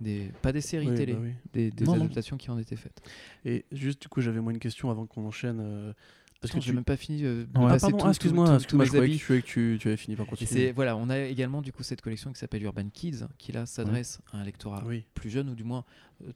des 0.00 0.32
pas 0.42 0.50
des 0.52 0.60
séries 0.60 0.88
Oui, 0.90 0.96
télé, 0.96 1.12
bah 1.14 1.20
oui. 1.22 1.30
des, 1.52 1.70
des 1.70 1.84
Non, 1.84 1.94
non. 1.94 2.00
adaptations 2.02 2.36
qui 2.36 2.50
en 2.50 2.58
étaient 2.58 2.74
faites. 2.76 3.00
Et 3.44 3.64
juste, 3.72 4.02
du 4.02 4.08
coup, 4.08 4.20
j'avais 4.20 4.40
moi 4.40 4.52
une 4.52 4.58
question 4.58 4.90
avant 4.90 5.06
qu'on 5.06 5.24
enchaîne. 5.26 5.94
Parce 6.40 6.50
Attends, 6.52 6.60
que 6.60 6.64
tu. 6.64 6.72
même 6.72 6.84
pas 6.84 6.96
fini 6.96 7.24
euh, 7.24 7.44
Ouais. 7.56 7.66
Ah, 7.70 7.76
pardon, 7.80 7.96
ah, 7.98 8.02
tout- 8.02 8.08
excuse-moi, 8.10 8.54
excuse-moi, 8.56 8.84
je 8.84 8.90
croyais 8.90 9.16
que 9.18 9.40
tu, 9.46 9.78
tu, 9.80 9.88
avais 9.88 9.96
fini 9.96 10.16
par 10.16 10.26
continuer. 10.26 10.72
voilà, 10.72 10.96
on 10.96 11.08
a 11.08 11.18
également 11.20 11.62
du 11.62 11.72
coup 11.72 11.82
cette 11.82 12.02
collection 12.02 12.32
qui 12.32 12.38
s'appelle 12.38 12.62
Urban 12.62 12.88
Kids, 12.92 13.24
qui 13.38 13.52
là 13.52 13.64
s'adresse 13.66 14.20
à 14.32 14.38
un 14.38 14.44
lectorat 14.44 14.82
Oui. 14.86 15.04
plus 15.14 15.30
jeune 15.30 15.48
ou 15.48 15.54
du 15.54 15.64
moins 15.64 15.84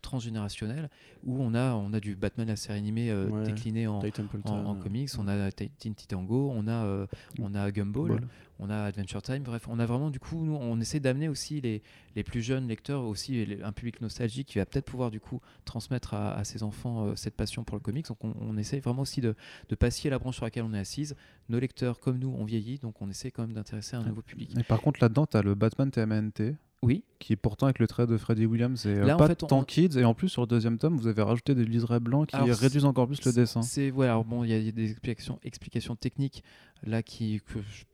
transgénérationnel, 0.02 0.90
où 1.24 1.40
on 1.40 1.54
a 1.54 1.72
on 1.74 1.92
a 1.92 2.00
du 2.00 2.16
Batman 2.16 2.48
la 2.48 2.56
série 2.56 2.78
animée 2.78 3.10
euh, 3.10 3.28
Ouais. 3.28 3.44
décliné 3.44 3.86
en, 3.86 4.00
euh, 4.02 4.74
comics, 4.82 5.10
on 5.18 5.28
a 5.28 5.50
Teen 5.52 5.94
Titan 5.94 6.22
Go, 6.22 6.50
on 6.54 6.66
a 6.66 6.84
euh, 6.84 7.06
on 7.40 7.54
a 7.54 7.70
Gumball, 7.70 8.08
Ball. 8.08 8.28
on 8.58 8.70
a 8.70 8.76
Adventure 8.84 9.22
Time, 9.22 9.42
bref, 9.42 9.66
on 9.68 9.78
a 9.78 9.86
vraiment 9.86 10.10
du 10.10 10.18
coup 10.20 10.44
nous 10.44 10.54
on 10.54 10.80
essaie 10.80 11.00
d'amener 11.00 11.28
aussi 11.28 11.60
les, 11.60 11.82
les 12.16 12.22
plus 12.24 12.42
jeunes 12.42 12.66
lecteurs 12.68 13.02
aussi 13.04 13.44
les- 13.46 13.62
un 13.62 13.72
public 13.72 14.00
nostalgique 14.00 14.48
qui 14.48 14.58
va 14.58 14.66
peut-être 14.66 14.86
pouvoir 14.86 15.10
du 15.10 15.20
coup 15.20 15.40
transmettre 15.64 16.14
à, 16.14 16.34
à 16.34 16.44
ses 16.44 16.62
enfants 16.62 17.06
euh, 17.06 17.14
cette 17.16 17.34
passion 17.34 17.64
pour 17.64 17.76
le 17.76 17.80
comics. 17.80 18.06
Donc 18.08 18.22
on, 18.24 18.34
on 18.40 18.56
essaie 18.56 18.80
vraiment 18.80 19.02
aussi 19.02 19.20
de, 19.20 19.34
de 19.68 19.74
passer 19.74 20.10
la 20.10 20.18
branche 20.18 20.36
sur 20.36 20.44
laquelle 20.44 20.64
on 20.64 20.74
est 20.74 20.78
assise. 20.78 21.14
Nos 21.48 21.58
lecteurs 21.58 22.00
comme 22.00 22.18
nous 22.18 22.34
on 22.38 22.44
vieillit, 22.44 22.78
donc 22.78 23.00
on 23.02 23.08
essaie 23.10 23.30
quand 23.30 23.42
même 23.42 23.52
d'intéresser 23.54 23.96
un 23.96 24.02
nouveau 24.04 24.22
public. 24.22 24.56
Et 24.58 24.62
par 24.62 24.80
contre, 24.80 25.00
là-dedans, 25.02 25.26
tu 25.26 25.36
as 25.36 25.42
le 25.42 25.54
Batman 25.54 25.90
TMNT, 25.90 26.54
Oui, 26.82 27.02
qui 27.20 27.32
est 27.34 27.36
pourtant 27.36 27.66
avec 27.66 27.78
le 27.78 27.86
trait 27.86 28.06
de 28.08 28.16
Freddie 28.16 28.46
Williams 28.46 28.84
et 28.86 28.88
euh, 28.96 29.14
en 29.14 29.16
pas 29.16 29.28
on- 29.30 29.34
tant 29.46 29.62
kids. 29.62 29.96
Et 29.98 30.04
en 30.04 30.14
plus, 30.14 30.28
sur 30.28 30.40
le 30.42 30.48
deuxième 30.48 30.78
tome, 30.78 30.96
vous 30.96 31.06
avez 31.06 31.22
rajouté 31.22 31.54
des 31.54 31.64
liserés 31.64 32.00
blancs 32.00 32.26
qui 32.28 32.34
Alors, 32.36 32.48
réduisent 32.56 32.84
encore 32.86 33.06
plus 33.06 33.24
le 33.24 33.32
dessin. 33.32 33.62
C'est 33.62 33.90
voilà, 33.90 34.12
alors 34.12 34.24
bon, 34.24 34.42
il 34.42 34.50
y, 34.50 34.54
a- 34.54 34.58
il 34.58 34.64
y 34.66 34.68
a 34.68 34.72
des 34.72 34.90
explications, 34.90 35.38
explications 35.44 35.94
techniques 35.94 36.42
là 36.82 37.02
qui 37.02 37.40
que 37.46 37.60
je, 37.60 37.84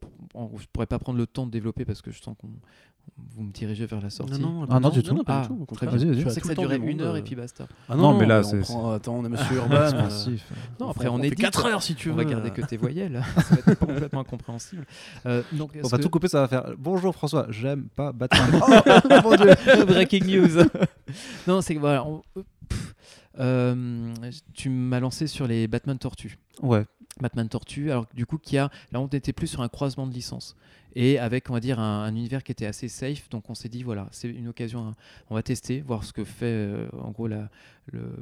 je 0.59 0.67
pourrais 0.73 0.87
pas 0.87 0.99
prendre 1.01 1.19
le 1.19 1.27
temps 1.27 1.45
de 1.45 1.51
développer 1.51 1.85
parce 1.85 2.01
que 2.03 2.11
je 2.13 2.23
sens 2.23 2.35
qu'on 2.41 2.49
vous 3.37 3.45
me 3.45 3.53
dirigez 3.53 3.87
vers 3.87 4.01
la 4.01 4.11
sortie. 4.11 4.41
Non, 4.41 4.63
non, 4.63 4.67
Ah, 4.69 4.81
non, 4.81 4.89
du 4.89 5.01
tout. 5.01 5.15
pas 5.23 5.39
Ah, 5.39 5.43
du 5.43 5.49
tout. 5.49 5.65
Au 5.69 5.75
très 5.77 5.87
bien. 5.87 5.97
Je 5.97 6.27
as 6.27 6.31
sais 6.31 6.41
que 6.41 6.47
ça 6.49 6.57
durait 6.57 6.81
du 6.81 6.89
une 6.91 7.01
heure 7.01 7.17
et 7.17 7.23
puis 7.23 7.37
basta. 7.37 7.69
Ah 7.89 7.95
Non, 7.95 8.19
mais 8.19 8.27
là, 8.27 8.41
on 8.41 8.43
c'est- 8.43 8.59
prend- 8.59 8.91
Attends, 8.91 9.15
on 9.19 9.25
est 9.25 9.29
Monsieur 9.29 9.57
Urban. 9.59 9.77
euh. 9.77 10.09
Non, 10.81 10.91
après 10.91 11.07
on, 11.07 11.19
fait 11.21 11.29
est 11.29 11.35
4 11.37 11.67
heures 11.67 11.83
si 11.85 11.95
tu 11.95 12.09
veux. 12.09 12.15
On 12.15 12.17
va 12.17 12.25
garder 12.25 12.51
que 12.51 12.63
tes 12.63 12.77
voyelles, 12.77 13.23
ça 13.37 13.55
va 13.65 13.73
être 13.73 13.79
complètement 13.79 14.21
incompréhensible. 14.21 14.85
Euh, 15.25 15.45
donc, 15.53 15.71
On 15.85 15.87
va 15.87 15.99
que- 15.99 16.03
tout 16.03 16.11
couper, 16.11 16.27
ça 16.27 16.41
va 16.41 16.49
faire 16.49 16.65
Bonjour 16.79 17.15
François, 17.15 17.47
j'aime 17.51 17.85
pas 17.95 18.11
Batman. 18.13 18.61
oh 19.25 19.31
mon 19.31 19.85
Breaking 19.87 20.25
news. 20.25 20.65
non, 21.47 21.61
c'est 21.61 21.75
que 21.75 21.81
voilà. 21.81 22.07
euh, 23.39 24.15
tu 24.55 24.69
m'as 24.71 25.01
lancé 25.01 25.27
sur 25.27 25.47
les 25.47 25.67
Batman 25.69 25.99
Tortues. 25.99 26.39
Ouais, 26.63 26.87
Batman 27.21 27.49
Tortue, 27.49 27.91
alors 27.91 28.07
du 28.15 28.25
coup, 28.25 28.39
qui 28.39 28.57
a 28.57 28.71
là 28.91 29.01
on 29.01 29.09
était 29.09 29.35
plus 29.35 29.47
sur 29.47 29.61
un 29.61 29.69
croisement 29.69 30.07
de 30.07 30.13
licences 30.15 30.57
et 30.95 31.19
avec 31.19 31.51
on 31.51 31.53
va 31.53 31.61
dire 31.61 31.79
un, 31.79 32.05
un 32.05 32.09
univers 32.17 32.43
qui 32.43 32.51
était 32.51 32.65
assez 32.65 32.89
safe. 32.89 33.29
Donc 33.29 33.51
on 33.51 33.55
s'est 33.55 33.69
dit 33.69 33.83
voilà, 33.83 34.09
c'est 34.11 34.31
une 34.31 34.49
occasion, 34.49 34.87
hein, 34.89 34.95
on 35.29 35.35
va 35.35 35.43
tester, 35.43 35.83
voir 35.83 36.03
ce 36.05 36.15
que 36.15 36.25
fait 36.25 36.47
euh, 36.47 36.89
en 36.99 37.11
gros 37.11 37.27
la, 37.29 37.51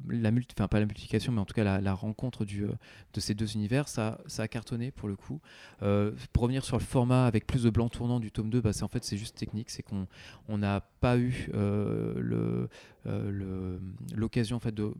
la 0.08 0.30
multi, 0.32 0.52
enfin 0.58 0.66
pas 0.66 0.80
la 0.80 0.86
multiplication, 0.86 1.30
mais 1.32 1.40
en 1.40 1.44
tout 1.44 1.54
cas 1.54 1.80
la, 1.80 1.94
rencontre 1.94 2.44
du, 2.44 2.64
euh, 2.64 2.72
de 3.12 3.20
ces 3.20 3.34
deux 3.34 3.52
univers. 3.54 3.86
Ça, 3.86 4.18
ça 4.26 4.42
a 4.42 4.48
cartonné 4.48 4.90
pour 4.90 5.08
le 5.08 5.14
coup. 5.14 5.40
Euh, 5.84 6.10
pour 6.32 6.42
revenir 6.42 6.64
sur 6.64 6.76
le 6.76 6.82
format 6.82 7.26
avec 7.26 7.46
plus 7.46 7.62
de 7.62 7.70
blanc 7.70 7.88
tournant 7.88 8.18
du 8.18 8.32
tome 8.32 8.50
2, 8.50 8.60
bah, 8.60 8.72
c'est 8.72 8.82
en 8.82 8.88
fait 8.88 9.04
c'est 9.04 9.16
juste 9.16 9.36
technique, 9.36 9.70
c'est 9.70 9.84
qu'on 9.84 10.08
on 10.48 10.58
n'a 10.58 10.80
pas 11.00 11.18
eu 11.18 11.50
euh, 11.54 12.14
le, 12.18 12.68
le- 13.04 13.80
l'occasion 14.16 14.56
en 14.56 14.60
fait 14.60 14.74
de 14.74 14.92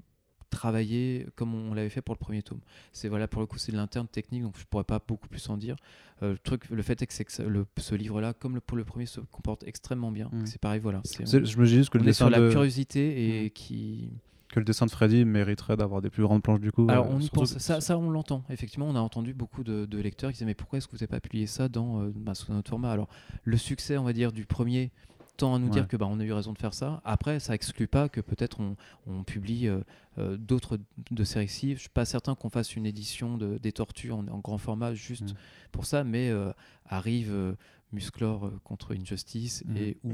travailler 0.54 1.26
comme 1.36 1.54
on 1.54 1.74
l'avait 1.74 1.88
fait 1.90 2.00
pour 2.02 2.14
le 2.14 2.18
premier 2.18 2.42
tome. 2.42 2.60
C'est 2.92 3.08
voilà 3.08 3.28
pour 3.28 3.40
le 3.40 3.46
coup 3.46 3.58
c'est 3.58 3.72
de 3.72 3.76
l'interne 3.76 4.06
technique 4.08 4.42
donc 4.42 4.54
je 4.58 4.64
pourrais 4.64 4.84
pas 4.84 5.00
beaucoup 5.06 5.28
plus 5.28 5.48
en 5.50 5.56
dire. 5.56 5.76
Euh, 6.22 6.32
le 6.32 6.38
truc, 6.38 6.68
le 6.70 6.82
fait 6.82 7.02
est 7.02 7.06
que, 7.06 7.42
le- 7.42 7.66
ce 7.76 7.94
livre-là, 7.94 8.32
comme 8.34 8.54
le, 8.54 8.60
pour 8.60 8.76
le 8.76 8.84
premier, 8.84 9.04
se 9.06 9.20
comporte 9.20 9.64
extrêmement 9.66 10.12
bien. 10.12 10.28
Mm. 10.32 10.46
C'est 10.46 10.60
pareil, 10.60 10.80
voilà. 10.80 11.00
c'est- 11.04 11.26
je 11.44 11.58
me 11.58 11.66
dis 11.66 11.74
juste 11.74 11.90
que 11.90 11.98
le, 11.98 12.08
est 12.08 12.12
sur 12.12 12.26
dessin 12.28 12.40
la 12.40 12.46
de, 12.46 12.52
curiosité 12.52 13.44
et 13.44 13.50
qui. 13.50 14.10
que 14.48 14.60
le 14.60 14.64
dessin 14.64 14.86
de 14.86 14.92
Freddy 14.92 15.24
mériterait 15.24 15.76
d'avoir 15.76 16.00
des 16.00 16.10
plus 16.10 16.22
grandes 16.22 16.42
planches 16.42 16.60
du 16.60 16.70
coup. 16.70 16.86
Alors 16.88 17.06
euh, 17.06 17.10
on 17.14 17.20
y 17.20 17.28
pense, 17.28 17.54
que- 17.54 17.60
ça, 17.60 17.80
ça 17.80 17.98
on 17.98 18.10
l'entend. 18.10 18.44
Effectivement, 18.48 18.86
on 18.88 18.94
a 18.94 19.00
entendu 19.00 19.34
beaucoup 19.34 19.64
de, 19.64 19.86
de 19.86 19.98
lecteurs 19.98 20.30
qui 20.30 20.34
disaient 20.36 20.46
mais 20.46 20.54
pourquoi 20.54 20.78
est-ce 20.78 20.86
que 20.86 20.92
vous 20.92 20.98
n'avez 20.98 21.08
pas 21.08 21.20
publié 21.20 21.46
ça 21.48 21.68
dans 21.68 22.00
euh, 22.02 22.12
bah, 22.14 22.34
sous 22.34 22.52
notre 22.52 22.70
format? 22.70 22.92
Alors 22.92 23.08
le 23.42 23.56
succès, 23.56 23.98
on 23.98 24.04
va 24.04 24.12
dire, 24.12 24.30
du 24.30 24.46
premier 24.46 24.92
tend 25.36 25.54
à 25.54 25.58
nous 25.58 25.68
dire 25.68 25.88
que 25.88 25.96
bah, 25.96 26.06
on 26.08 26.20
a 26.20 26.24
eu 26.24 26.32
raison 26.32 26.52
de 26.52 26.58
faire 26.58 26.74
ça. 26.74 27.00
Après, 27.04 27.40
ça 27.40 27.54
exclut 27.54 27.88
pas 27.88 28.08
que 28.08 28.20
peut-être 28.20 28.60
on, 28.60 28.76
on 29.06 29.24
publie 29.24 29.66
euh, 29.68 29.80
euh, 30.18 30.36
d'autres 30.36 30.78
de 31.10 31.24
ces 31.24 31.40
récits. 31.40 31.74
Je 31.74 31.80
suis 31.80 31.88
pas 31.88 32.04
certain 32.04 32.34
qu'on 32.34 32.50
fasse 32.50 32.76
une 32.76 32.86
édition 32.86 33.36
de, 33.36 33.58
des 33.58 33.72
Tortues 33.72 34.12
en, 34.12 34.26
en 34.28 34.38
grand 34.38 34.58
format 34.58 34.94
juste 34.94 35.32
Mm. 35.32 35.36
pour 35.72 35.86
ça, 35.86 36.04
mais 36.04 36.30
euh, 36.30 36.52
arrive 36.86 37.56
Musclor 37.92 38.50
contre 38.64 38.94
Injustice 38.94 39.64
Mm. 39.66 39.76
et 39.76 39.96
ou 40.04 40.12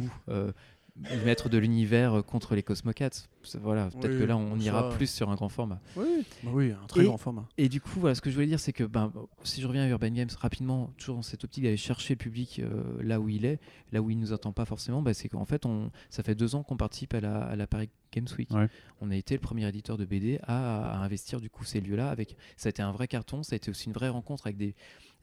maître 1.24 1.48
de 1.48 1.59
l'univers 1.59 2.14
euh, 2.18 2.22
contre 2.22 2.55
les 2.55 2.62
Cosmocats. 2.62 3.27
Voilà, 3.62 3.89
peut-être 3.90 4.12
Oui, 4.12 4.18
que 4.18 4.24
là, 4.24 4.36
on 4.36 4.59
ça 4.59 4.64
ira 4.64 4.90
plus 4.90 5.09
sur 5.10 5.31
un 5.31 5.35
grand 5.35 5.48
format. 5.48 5.81
Oui, 5.97 6.24
bah 6.43 6.51
oui, 6.52 6.72
un 6.72 6.86
très 6.86 7.01
Et- 7.02 7.05
grand 7.05 7.16
format. 7.16 7.48
Et 7.59 7.68
du 7.68 7.81
coup, 7.81 7.98
voilà, 8.01 8.14
ce 8.14 8.20
que 8.20 8.28
je 8.31 8.35
voulais 8.35 8.47
dire, 8.47 8.60
c'est 8.60 8.72
que 8.72 8.85
ben, 8.85 9.12
si 9.44 9.60
je 9.62 9.66
reviens 9.66 9.82
à 9.85 9.89
Urban 9.89 10.10
Games 10.10 10.28
rapidement, 10.39 10.90
toujours 10.98 11.16
dans 11.16 11.22
cette 11.22 11.43
optique 11.44 11.64
d'aller 11.64 11.77
chercher 11.77 12.14
le 12.14 12.18
public 12.18 12.59
euh, 12.60 13.02
là 13.02 13.20
où 13.20 13.28
il 13.28 13.44
est, 13.44 13.59
là 13.93 14.02
où 14.02 14.10
il 14.10 14.18
nous 14.18 14.32
attend 14.32 14.52
pas 14.52 14.64
forcément, 14.66 15.01
bah, 15.02 15.14
c'est 15.14 15.28
qu'en 15.28 15.44
fait, 15.47 15.64
on, 15.66 15.90
ça 16.10 16.22
fait 16.22 16.35
deux 16.35 16.55
ans 16.55 16.62
qu'on 16.62 16.77
participe 16.77 17.14
à 17.14 17.20
la, 17.20 17.43
à 17.44 17.56
la 17.56 17.66
Paris 17.66 17.89
Games 18.12 18.27
Week. 18.39 18.51
Ouais. 18.51 18.68
On 19.01 19.10
a 19.10 19.16
été 19.16 19.35
le 19.35 19.40
premier 19.40 19.66
éditeur 19.68 19.97
de 19.97 20.05
BD 20.05 20.39
à, 20.43 20.93
à 20.93 21.05
investir 21.05 21.40
du 21.40 21.48
coup 21.48 21.64
ces 21.64 21.81
lieux-là. 21.81 22.10
Avec, 22.10 22.36
ça 22.56 22.68
a 22.68 22.70
été 22.70 22.82
un 22.82 22.93
vrai 22.93 23.09
carton, 23.09 23.43
ça 23.43 23.55
a 23.55 23.56
été 23.56 23.70
aussi 23.70 23.86
une 23.86 23.93
vraie 23.94 24.09
rencontre 24.10 24.47
avec 24.47 24.56
des, 24.59 24.74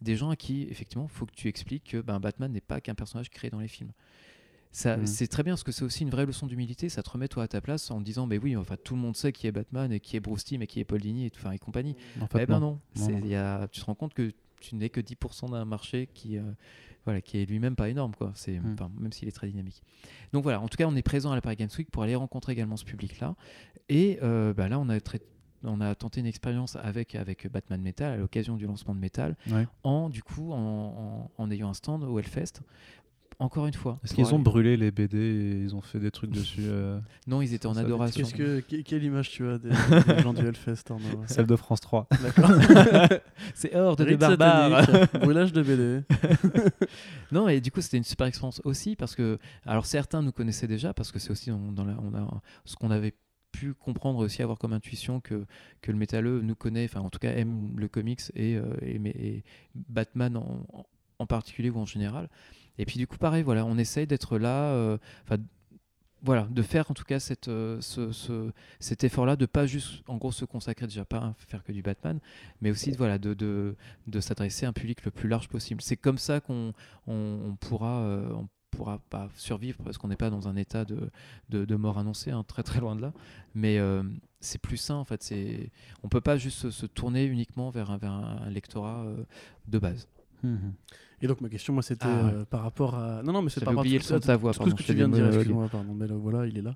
des 0.01 0.15
gens 0.15 0.29
à 0.31 0.35
qui, 0.35 0.63
effectivement, 0.71 1.07
il 1.11 1.15
faut 1.15 1.25
que 1.27 1.35
tu 1.35 1.47
expliques 1.47 1.83
que 1.91 2.01
ben, 2.01 2.19
Batman 2.19 2.51
n'est 2.51 2.61
pas 2.61 2.81
qu'un 2.81 2.95
personnage 2.95 3.29
créé 3.29 3.49
dans 3.51 3.59
les 3.59 3.67
films. 3.67 3.91
Ça, 4.71 4.97
Mhm. 4.97 5.07
C'est 5.07 5.27
très 5.27 5.43
bien 5.43 5.53
parce 5.53 5.63
que 5.63 5.71
c'est 5.71 5.83
aussi 5.83 6.03
une 6.03 6.09
vraie 6.09 6.25
leçon 6.25 6.45
d'humilité. 6.45 6.89
Ça 6.89 7.01
te 7.01 7.09
remet 7.09 7.27
toi 7.27 7.43
à 7.43 7.47
ta 7.47 7.61
place 7.61 7.89
en 7.89 7.99
disant, 8.01 8.27
mais 8.27 8.37
oui, 8.37 8.55
enfin 8.55 8.75
tout 8.83 8.95
le 8.95 9.01
monde 9.01 9.15
sait 9.15 9.31
qui 9.31 9.47
est 9.47 9.51
Batman 9.51 9.91
et 9.91 9.99
qui 9.99 10.15
est 10.17 10.19
Bruce 10.19 10.43
Timm 10.45 10.61
et 10.61 10.67
qui 10.67 10.79
est 10.79 10.83
Paul 10.85 10.99
Dini 11.01 11.25
et, 11.25 11.29
tout, 11.31 11.39
enfin, 11.41 11.51
et 11.51 11.57
compagnie. 11.59 11.95
En 12.21 12.27
fait, 12.27 12.43
Eh 12.43 12.45
ben 12.45 12.59
non. 12.59 12.71
non, 12.71 12.79
Non, 12.97 13.05
C'est- 13.05 13.11
non. 13.13 13.19
il 13.23 13.27
y 13.27 13.35
a- 13.35 13.67
tu 13.71 13.79
te 13.81 13.85
rends 13.85 13.95
compte 13.95 14.13
que 14.13 14.31
tu 14.59 14.75
n'es 14.75 14.89
que 14.89 14.99
10% 15.01 15.49
d'un 15.49 15.65
marché 15.65 16.09
qui, 16.13 16.37
euh, 16.37 16.41
voilà, 17.05 17.21
qui 17.21 17.37
est 17.37 17.45
lui-même 17.45 17.75
pas 17.75 17.89
énorme, 17.89 18.13
quoi. 18.15 18.31
C'est, 18.35 18.59
Mm. 18.59 18.73
enfin, 18.73 18.91
même 18.99 19.11
s'il 19.13 19.27
est 19.27 19.31
très 19.31 19.47
dynamique. 19.47 19.81
Donc 20.33 20.43
voilà, 20.43 20.59
en 20.61 20.67
tout 20.67 20.77
cas, 20.77 20.85
on 20.87 20.95
est 20.95 21.01
présent 21.03 21.31
à 21.31 21.35
la 21.35 21.41
Paris 21.41 21.55
Games 21.55 21.69
Week 21.77 21.89
pour 21.91 22.03
aller 22.03 22.15
rencontrer 22.15 22.53
également 22.53 22.75
ce 22.77 22.85
public-là. 22.85 23.35
Et 23.89 24.19
euh, 24.21 24.53
bah 24.53 24.67
là, 24.67 24.79
on 24.79 24.89
a, 24.89 24.97
on 25.63 25.79
a 25.81 25.95
tenté 25.95 26.19
une 26.19 26.25
expérience 26.25 26.75
avec, 26.75 27.15
avec 27.15 27.49
Batman 27.51 27.81
Metal 27.81 28.11
à 28.11 28.17
l'occasion 28.17 28.57
du 28.57 28.65
lancement 28.65 28.93
de 28.95 28.99
Metal, 28.99 29.37
Ouais. 29.49 29.67
en, 29.83 30.09
du 30.09 30.21
coup, 30.23 30.51
en, 30.51 30.57
en- 30.57 31.31
en 31.43 31.51
ayant 31.51 31.69
un 31.69 31.73
stand 31.73 32.03
au 32.03 32.19
Hellfest. 32.19 32.61
Encore 33.39 33.67
une 33.67 33.73
fois. 33.75 33.99
Est-ce 34.03 34.15
qu'ils 34.15 34.33
ont 34.33 34.39
brûlé 34.39 34.77
les 34.77 34.89
BD 34.89 35.17
et 35.19 35.61
ils 35.61 35.75
ont 35.75 35.81
fait 35.81 35.99
des 35.99 36.09
trucs 36.09 36.31
dessus 36.31 36.61
euh, 36.63 36.99
Non, 37.27 37.39
ils 37.43 37.53
étaient 37.53 37.67
en 37.67 37.75
Ça, 37.75 37.81
adoration. 37.81 38.25
Que, 38.27 38.61
quelle 38.61 39.03
image 39.03 39.29
tu 39.29 39.47
as 39.47 39.59
des, 39.59 39.69
des 40.15 40.21
gens 40.23 40.33
du 40.33 40.43
Hellfest 40.43 40.89
en 40.89 40.97
Celle 41.27 41.45
de 41.45 41.55
France 41.55 41.81
3. 41.81 42.07
D'accord. 42.23 42.49
C'est 43.53 43.75
horde 43.75 43.99
de 43.99 44.05
Rite 44.05 44.19
barbares. 44.19 44.87
brûlage 45.21 45.53
de 45.53 45.61
BD. 45.61 46.01
Non, 47.31 47.47
et 47.47 47.61
du 47.61 47.71
coup, 47.71 47.81
c'était 47.81 47.97
une 47.97 48.03
super 48.03 48.25
expérience 48.27 48.59
aussi 48.63 48.95
parce 48.95 49.15
que, 49.15 49.37
alors 49.67 49.85
certains 49.85 50.21
nous 50.23 50.31
connaissaient 50.31 50.67
déjà 50.67 50.93
parce 50.95 51.11
que 51.11 51.19
c'est 51.19 51.29
aussi 51.31 51.49
dans, 51.51 51.71
dans 51.71 51.85
la, 51.85 51.95
on 52.01 52.15
a, 52.15 52.41
ce 52.65 52.75
qu'on 52.75 52.89
avait 52.91 53.13
pu 53.51 53.73
comprendre 53.73 54.19
aussi 54.19 54.41
avoir 54.41 54.57
comme 54.57 54.73
intuition 54.73 55.19
que, 55.19 55.45
que 55.81 55.91
le 55.91 55.97
métalleux 55.97 56.41
nous 56.41 56.55
connaît, 56.55 56.85
enfin 56.85 57.01
en 57.01 57.09
tout 57.09 57.19
cas 57.19 57.31
aime 57.33 57.73
le 57.77 57.87
comics 57.87 58.21
et, 58.35 58.55
euh, 58.55 58.63
et, 58.81 58.99
mais- 58.99 59.11
et 59.11 59.43
Batman 59.75 60.37
en, 60.37 60.65
en 61.19 61.25
particulier 61.27 61.69
ou 61.69 61.77
en 61.77 61.85
général. 61.85 62.29
Et 62.77 62.85
puis 62.85 62.97
du 62.97 63.07
coup, 63.07 63.17
pareil, 63.17 63.43
voilà, 63.43 63.65
on 63.65 63.77
essaye 63.77 64.07
d'être 64.07 64.37
là, 64.37 64.71
euh, 64.71 64.97
voilà, 66.23 66.47
de 66.49 66.61
faire 66.61 66.89
en 66.89 66.93
tout 66.93 67.03
cas 67.03 67.17
euh, 67.47 67.77
ce, 67.81 68.11
ce- 68.11 68.51
cet 68.79 69.03
effort-là, 69.03 69.35
de 69.35 69.45
pas 69.45 69.65
juste 69.65 70.03
en 70.07 70.17
gros 70.17 70.31
se 70.31 70.45
consacrer 70.45 70.87
déjà 70.87 71.05
pas 71.05 71.17
à 71.17 71.35
faire 71.47 71.63
que 71.63 71.71
du 71.71 71.81
Batman, 71.81 72.19
mais 72.61 72.71
aussi 72.71 72.91
voilà, 72.91 73.17
de, 73.17 73.75
s'adresser 74.19 74.65
à 74.65 74.69
un 74.69 74.73
public 74.73 75.05
le 75.05 75.11
plus 75.11 75.29
large 75.29 75.47
possible. 75.47 75.81
C'est 75.81 75.97
comme 75.97 76.17
ça 76.17 76.39
qu'on 76.39 76.73
on, 77.05 77.39
on 77.45 77.55
pourra, 77.55 78.01
euh, 78.01 78.29
on 78.33 78.47
pourra 78.71 78.99
pas 79.09 79.29
survivre 79.35 79.77
parce 79.83 79.97
qu'on 79.97 80.07
n'est 80.07 80.15
pas 80.15 80.29
dans 80.29 80.47
un 80.47 80.55
état 80.55 80.85
de, 80.85 81.75
mort 81.75 81.97
annoncée, 81.99 82.31
hein, 82.31 82.43
très 82.47 82.63
très 82.63 82.79
loin 82.79 82.95
de 82.95 83.01
là. 83.01 83.13
Mais 83.55 83.79
c'est 84.39 84.59
plus 84.61 84.77
sain 84.77 84.95
en 84.95 85.05
fait. 85.05 85.33
On 86.03 86.09
peut 86.09 86.21
pas 86.21 86.37
juste 86.37 86.69
se, 86.69 86.85
tourner 86.85 87.25
uniquement 87.25 87.69
vers 87.69 87.91
un, 87.91 88.49
lectorat 88.49 89.05
de 89.67 89.79
base. 89.79 90.07
Mhm. 90.43 90.73
Et 91.21 91.25
donc 91.27 91.41
ma 91.41 91.49
question, 91.49 91.73
moi, 91.73 91.81
c'était 91.81 92.05
Ah, 92.05 92.25
ouais. 92.25 92.31
euh, 92.33 92.45
par 92.45 92.61
rapport 92.61 92.93
à. 92.93 93.23
Non, 93.23 93.33
non, 93.33 93.41
mais 93.41 93.49
c'est 93.49 93.59
par 93.61 93.69
rapport 93.73 93.81
oublié 93.81 93.95
à 93.95 93.99
le 93.99 94.03
son 94.03 94.15
de 94.15 94.19
ta 94.19 94.37
voix, 94.37 94.51
tout 94.53 94.59
pardon, 94.59 94.71
ce 94.77 94.83
que 94.83 94.85
tu 94.85 94.93
viens 94.93 95.09
de 95.09 95.13
dire, 95.15 95.25
excuse-moi, 95.27 95.67
pardon, 95.67 95.93
mais 95.95 96.05
le- 96.07 96.15
voilà, 96.15 96.45
il 96.45 96.57
est 96.57 96.61
là. 96.61 96.75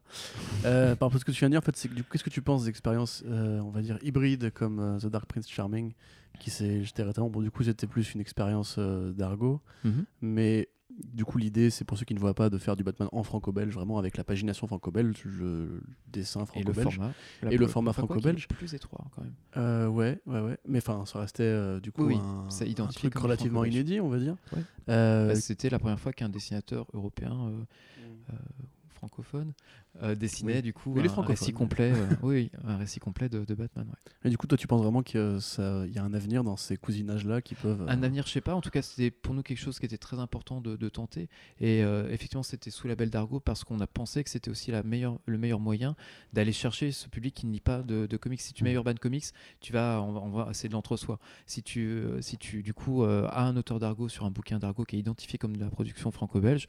Euh, 0.66 0.96
par 0.96 1.10
rapport 1.10 1.18
à 1.18 1.20
ce 1.20 1.26
que 1.26 1.32
tu 1.32 1.40
viens 1.40 1.50
de 1.50 1.54
dire, 1.54 1.60
en 1.60 1.64
fait, 1.64 1.76
c'est 1.78 1.90
qu'est-ce 1.90 2.24
que 2.24 2.30
tu 2.32 2.42
penses 2.42 2.64
des 2.64 2.70
expériences, 2.70 3.24
euh, 3.28 3.60
on 3.60 3.70
va 3.70 3.82
dire, 3.82 4.00
hybrides 4.02 4.50
comme 4.52 4.80
euh, 4.80 4.98
The 4.98 5.08
Dark 5.08 5.28
Prince 5.28 5.48
Charming, 5.48 5.94
qui 6.40 6.50
s'est 6.50 6.84
jeté 6.84 7.04
récemment. 7.04 7.30
Bon, 7.30 7.40
du 7.42 7.52
coup, 7.52 7.62
c'était 7.64 7.86
plus 7.86 8.16
une 8.16 8.22
expérience 8.22 8.80
d'argot, 8.80 9.62
mais 10.22 10.70
du 11.14 11.26
coup, 11.26 11.38
l'idée, 11.38 11.70
c'est 11.70 11.86
pour 11.86 11.98
ceux 11.98 12.06
qui 12.06 12.14
ne 12.14 12.20
voient 12.20 12.34
pas 12.34 12.50
de 12.50 12.58
faire 12.58 12.76
du 12.76 12.84
Batman 12.84 13.10
en 13.12 13.24
franco-belge, 13.24 13.74
vraiment 13.74 13.98
avec 13.98 14.18
la 14.18 14.24
pagination 14.24 14.68
franco-belge, 14.68 15.24
le 15.26 15.82
dessin 16.08 16.46
Et 16.56 16.64
le 16.64 16.74
franco-belge. 16.74 17.00
Et 17.50 17.58
le 17.58 17.68
format 17.68 17.94
franco-belge. 17.94 18.48
est 18.50 18.54
plus 18.54 18.74
étroit 18.74 19.06
quand 19.16 19.24
même. 19.24 19.34
Euh, 19.58 19.88
ouais, 19.88 20.20
ouais, 20.26 20.40
ouais. 20.40 20.58
Mais 20.68 20.80
enfin, 20.80 21.06
ça 21.06 21.20
restait 21.20 21.44
euh, 21.44 21.80
du 21.80 21.92
coup 21.92 22.06
Oui, 22.06 22.18
un, 22.18 22.88
truc 22.88 23.18
relativement 23.18 23.66
inédit, 23.66 24.00
on 24.00 24.10
va 24.10 24.20
dire. 24.20 24.36
Ouais. 24.56 24.64
Euh, 24.90 25.28
Bah, 25.30 25.36
C'était 25.36 25.70
la 25.70 25.80
première 25.80 26.00
fois 26.00 26.14
qu'un 26.14 26.30
dessinateur 26.30 26.88
européen 26.94 27.34
euh, 27.34 27.64
euh, 28.32 28.36
francophone 28.90 29.54
euh, 30.02 30.16
dessinait 30.16 30.56
Oui. 30.58 30.62
du 30.62 30.74
coup 30.74 30.94
Mais 30.96 31.08
un, 31.10 31.22
récit 31.22 31.52
complet. 31.52 31.92
euh, 31.92 32.06
oui, 32.24 32.50
un 32.64 32.78
récit 32.78 33.00
complet 33.00 33.28
de, 33.30 33.44
de 33.44 33.54
Batman. 33.56 33.86
ouais. 33.88 34.12
Et 34.24 34.30
du 34.30 34.38
coup, 34.38 34.48
toi, 34.48 34.58
tu 34.58 34.66
penses 34.68 34.82
vraiment 34.82 35.04
qu'il 35.04 35.20
y 35.20 35.98
a 35.98 36.04
un 36.04 36.14
avenir 36.14 36.44
dans 36.44 36.56
ces 36.58 36.78
cousinages-là 36.78 37.42
qui 37.42 37.56
peuvent. 37.56 37.82
euh, 37.82 37.88
Un 37.90 38.02
avenir, 38.04 38.26
je 38.26 38.32
sais 38.32 38.42
pas. 38.42 38.56
En 38.56 38.62
tout 38.62 38.70
cas, 38.70 38.82
c'était 38.82 39.12
pour 39.12 39.34
nous 39.34 39.44
quelque 39.44 39.58
chose 39.60 39.80
qui 39.80 39.86
était 39.86 39.98
très 39.98 40.20
important 40.20 40.62
de, 40.62 40.76
de 40.76 40.90
tenter. 40.90 41.30
Et 41.60 41.84
euh, 41.84 42.10
effectivement, 42.12 42.44
c'était 42.44 42.70
sous 42.72 42.88
la 42.88 42.96
belle 42.96 43.10
d'Argo 43.10 43.40
parce 43.40 43.64
qu'on 43.64 43.80
a 43.82 43.88
pensé 43.88 44.24
que 44.24 44.30
c'était 44.30 44.50
aussi 44.50 44.72
la 44.72 44.84
meilleure, 44.84 45.20
le 45.26 45.38
meilleur 45.38 45.60
moyen 45.60 45.96
d'aller 46.34 46.54
chercher 46.54 46.92
ce 46.92 47.08
public 47.10 47.36
qui 47.36 47.46
ne 47.46 47.52
lit 47.52 47.60
pas 47.60 47.82
de, 47.84 48.06
de 48.06 48.18
comics. 48.18 48.42
Si 48.42 48.54
tu 48.54 48.64
mets 48.64 48.74
Urban 48.74 48.96
Comics, 49.00 49.26
tu 49.60 49.74
vas, 49.74 50.02
on 50.02 50.14
va, 50.14 50.20
on 50.22 50.30
va- 50.30 50.50
c'est 50.54 50.68
de 50.70 50.74
l'entre-soi. 50.74 51.20
Si 51.46 51.64
tu, 51.64 51.82
euh, 51.88 52.22
si 52.22 52.38
tu, 52.38 52.64
du 52.64 52.74
coup, 52.74 53.04
euh, 53.04 53.28
as 53.30 53.44
un 53.44 53.58
auteur 53.58 53.80
d'Argo 53.80 54.08
sur 54.10 54.26
un 54.26 54.32
bouquin 54.32 54.58
d'Argo 54.60 54.84
qui 54.86 54.96
est 54.96 55.00
identifié 55.00 55.38
comme 55.38 55.56
de 55.58 55.62
la 55.62 55.70
production 55.70 56.12
franco-belge, 56.12 56.68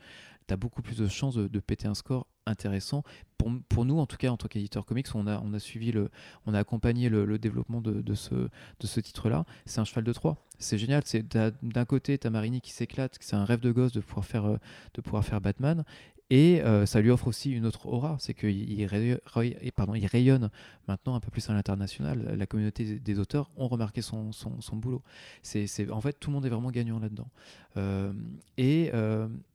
tu 0.49 0.55
as 0.55 0.57
beaucoup 0.57 0.83
plus 0.83 0.97
de 0.97 1.07
chances 1.07 1.37
de, 1.37 1.47
de 1.47 1.61
péter 1.61 1.87
un 1.87 1.95
score 1.95 2.27
intéressant. 2.47 3.03
Pour, 3.39 3.51
pour 3.69 3.85
nous, 3.85 3.99
en 3.99 4.07
tout 4.07 4.17
cas, 4.17 4.29
en 4.31 4.37
tant 4.37 4.49
qu'éditeur 4.49 4.85
comics, 4.85 5.07
on 5.15 5.27
a, 5.27 5.41
on 5.41 5.53
a 5.53 5.59
suivi 5.59 5.93
le, 5.93 6.11
on 6.47 6.55
a 6.55 6.59
accompagné 6.59 7.09
le, 7.09 7.39
développement 7.39 7.81
de, 7.81 8.01
de 8.03 8.15
ce, 8.15 8.35
de 8.35 8.87
ce 8.87 9.01
titre-là. 9.01 9.45
C'est 9.67 9.81
un 9.81 9.85
cheval 9.85 10.05
de 10.05 10.13
Troie. 10.13 10.37
C'est 10.59 10.79
génial. 10.79 11.03
T'as- 11.03 11.51
d'un 11.63 11.85
côté, 11.85 12.19
tu 12.19 12.27
as 12.27 12.31
Marini 12.31 12.61
qui 12.61 12.71
s'éclate, 12.73 13.17
c'est 13.21 13.37
un 13.37 13.45
rêve 13.45 13.61
de 13.61 13.73
gosse 13.73 13.93
de 13.93 14.01
pouvoir 14.01 14.25
faire, 14.25 14.45
euh, 14.47 14.59
de 14.95 15.01
pouvoir 15.01 15.25
faire 15.25 15.41
Batman. 15.41 15.85
Et 16.31 16.63
euh, 16.63 16.87
ça 16.87 17.03
lui 17.03 17.11
offre 17.11 17.27
aussi 17.27 17.51
une 17.51 17.67
autre 17.67 17.85
aura, 17.87 18.17
c'est 18.19 18.33
qu'il 18.33 18.71
il 18.71 18.87
rayonne 18.87 20.49
maintenant 20.89 21.15
un 21.15 21.21
peu 21.21 21.31
plus 21.31 21.51
à 21.51 21.53
l'international. 21.53 22.37
La 22.39 22.47
communauté 22.47 22.99
des- 22.99 23.19
auteurs 23.19 23.51
ont 23.59 23.69
remarqué 23.69 24.01
son, 24.01 24.33
son, 24.33 24.63
son 24.63 24.77
boulot. 24.77 25.03
C'est, 25.43 25.91
en 25.91 26.01
fait, 26.01 26.15
tout 26.19 26.31
le 26.31 26.35
monde 26.37 26.47
est 26.47 26.49
vraiment 26.49 26.71
gagnant 26.71 26.99
là-dedans. 26.99 27.29
Euh, 27.77 28.15
et, 28.57 28.91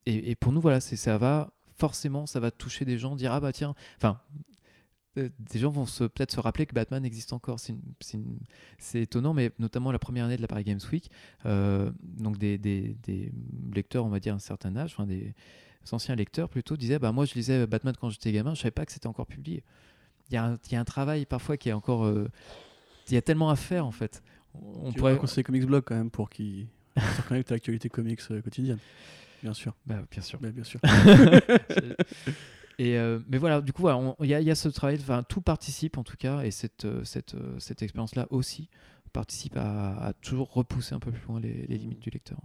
et, 0.06 0.36
pour 0.36 0.52
nous, 0.52 0.62
voilà, 0.62 0.80
ça 0.80 1.18
va 1.18 1.50
forcément, 1.78 2.26
ça 2.26 2.40
va 2.40 2.52
toucher 2.52 2.86
des 2.86 2.98
gens, 2.98 3.16
dire 3.16 3.32
ah 3.34 3.40
bah 3.40 3.54
tiens, 3.54 3.76
enfin, 3.98 4.20
euh, 5.18 5.30
des 5.40 5.60
gens 5.60 5.70
vont 5.70 5.86
se, 5.86 6.04
peut-être 6.04 6.32
se 6.32 6.40
rappeler 6.40 6.66
que 6.66 6.74
Batman 6.76 7.04
existe 7.06 7.34
encore. 7.34 7.60
C'est, 7.60 7.76
étonnant, 9.02 9.34
mais 9.34 9.52
notamment 9.60 9.92
la 9.92 10.00
première 10.00 10.26
année 10.26 10.38
de 10.38 10.42
la 10.42 10.48
Paris 10.48 10.64
Games 10.64 10.80
Week, 10.92 11.10
euh, 11.46 11.92
donc 12.04 12.38
des, 12.38 12.58
des- 12.58 12.96
des 13.04 13.32
lecteurs, 13.74 14.06
on 14.06 14.10
va 14.10 14.20
dire 14.20 14.36
un 14.36 14.40
certain 14.40 14.76
âge, 14.76 14.94
enfin 14.94 15.06
des 15.08 15.34
anciens 15.92 16.16
lecteurs 16.16 16.50
plutôt, 16.50 16.76
disaient 16.78 17.00
bah 17.00 17.12
moi 17.14 17.26
je 17.26 17.34
lisais 17.34 17.66
Batman 17.66 17.96
quand 18.00 18.10
j'étais 18.10 18.32
gamin, 18.32 18.54
je 18.54 18.60
savais 18.62 18.72
pas 18.72 18.86
que 18.86 18.92
c'était 18.92 19.08
encore 19.08 19.26
publié. 19.28 19.64
Il 20.30 20.34
y, 20.34 20.38
a 20.38 20.46
un- 20.46 20.58
il 20.66 20.74
y 20.74 20.76
a 20.76 20.80
un 20.82 20.86
travail 20.86 21.26
parfois 21.26 21.56
qui 21.58 21.70
est 21.70 21.74
encore, 21.74 22.06
euh, 22.06 22.28
il 23.08 23.14
y 23.14 23.18
a 23.18 23.22
tellement 23.22 23.50
à 23.50 23.56
faire 23.56 23.86
en 23.86 23.92
fait. 23.92 24.22
On 24.54 24.92
tu 24.92 25.00
pourrait, 25.00 25.18
conseiller 25.18 25.44
Comics 25.44 25.66
Blog 25.66 25.84
quand 25.86 25.96
même 25.96 26.10
pour 26.12 26.30
qu'ils 26.30 26.68
se 26.98 27.34
à 27.34 27.38
l'actualité 27.52 27.90
comics 27.90 28.20
quotidienne. 28.44 28.80
Bien 29.48 29.54
sûr. 29.54 29.74
Bah, 29.86 29.96
bien 30.12 30.22
sûr. 30.22 30.40
Bah, 30.42 30.52
bien 30.52 30.64
sûr. 30.66 30.80
Et 32.80 32.98
euh, 32.98 33.20
mais 33.28 33.38
voilà, 33.40 33.62
du 33.62 33.74
coup, 33.74 33.82
voilà, 33.82 34.16
il 34.22 34.28
y, 34.28 34.34
a- 34.36 34.42
il 34.42 34.46
y 34.48 34.52
a 34.52 34.56
ce 34.56 34.70
travail, 34.70 34.98
enfin, 35.02 35.24
tout 35.24 35.42
participe 35.42 35.98
en 35.98 36.04
tout 36.04 36.16
cas, 36.18 36.42
et 36.44 36.52
cette, 36.52 36.86
euh, 36.86 37.04
cette, 37.04 37.34
euh, 37.34 37.56
cette 37.58 37.82
expérience-là 37.82 38.28
aussi 38.30 38.70
participe 39.14 39.58
à, 39.58 39.98
à 39.98 40.14
toujours 40.14 40.54
repousser 40.54 40.94
un 40.94 41.00
peu 41.00 41.12
plus 41.12 41.26
loin 41.28 41.40
les, 41.40 41.66
les 41.68 41.78
limites 41.78 42.00
du 42.02 42.12
lecteur. 42.12 42.38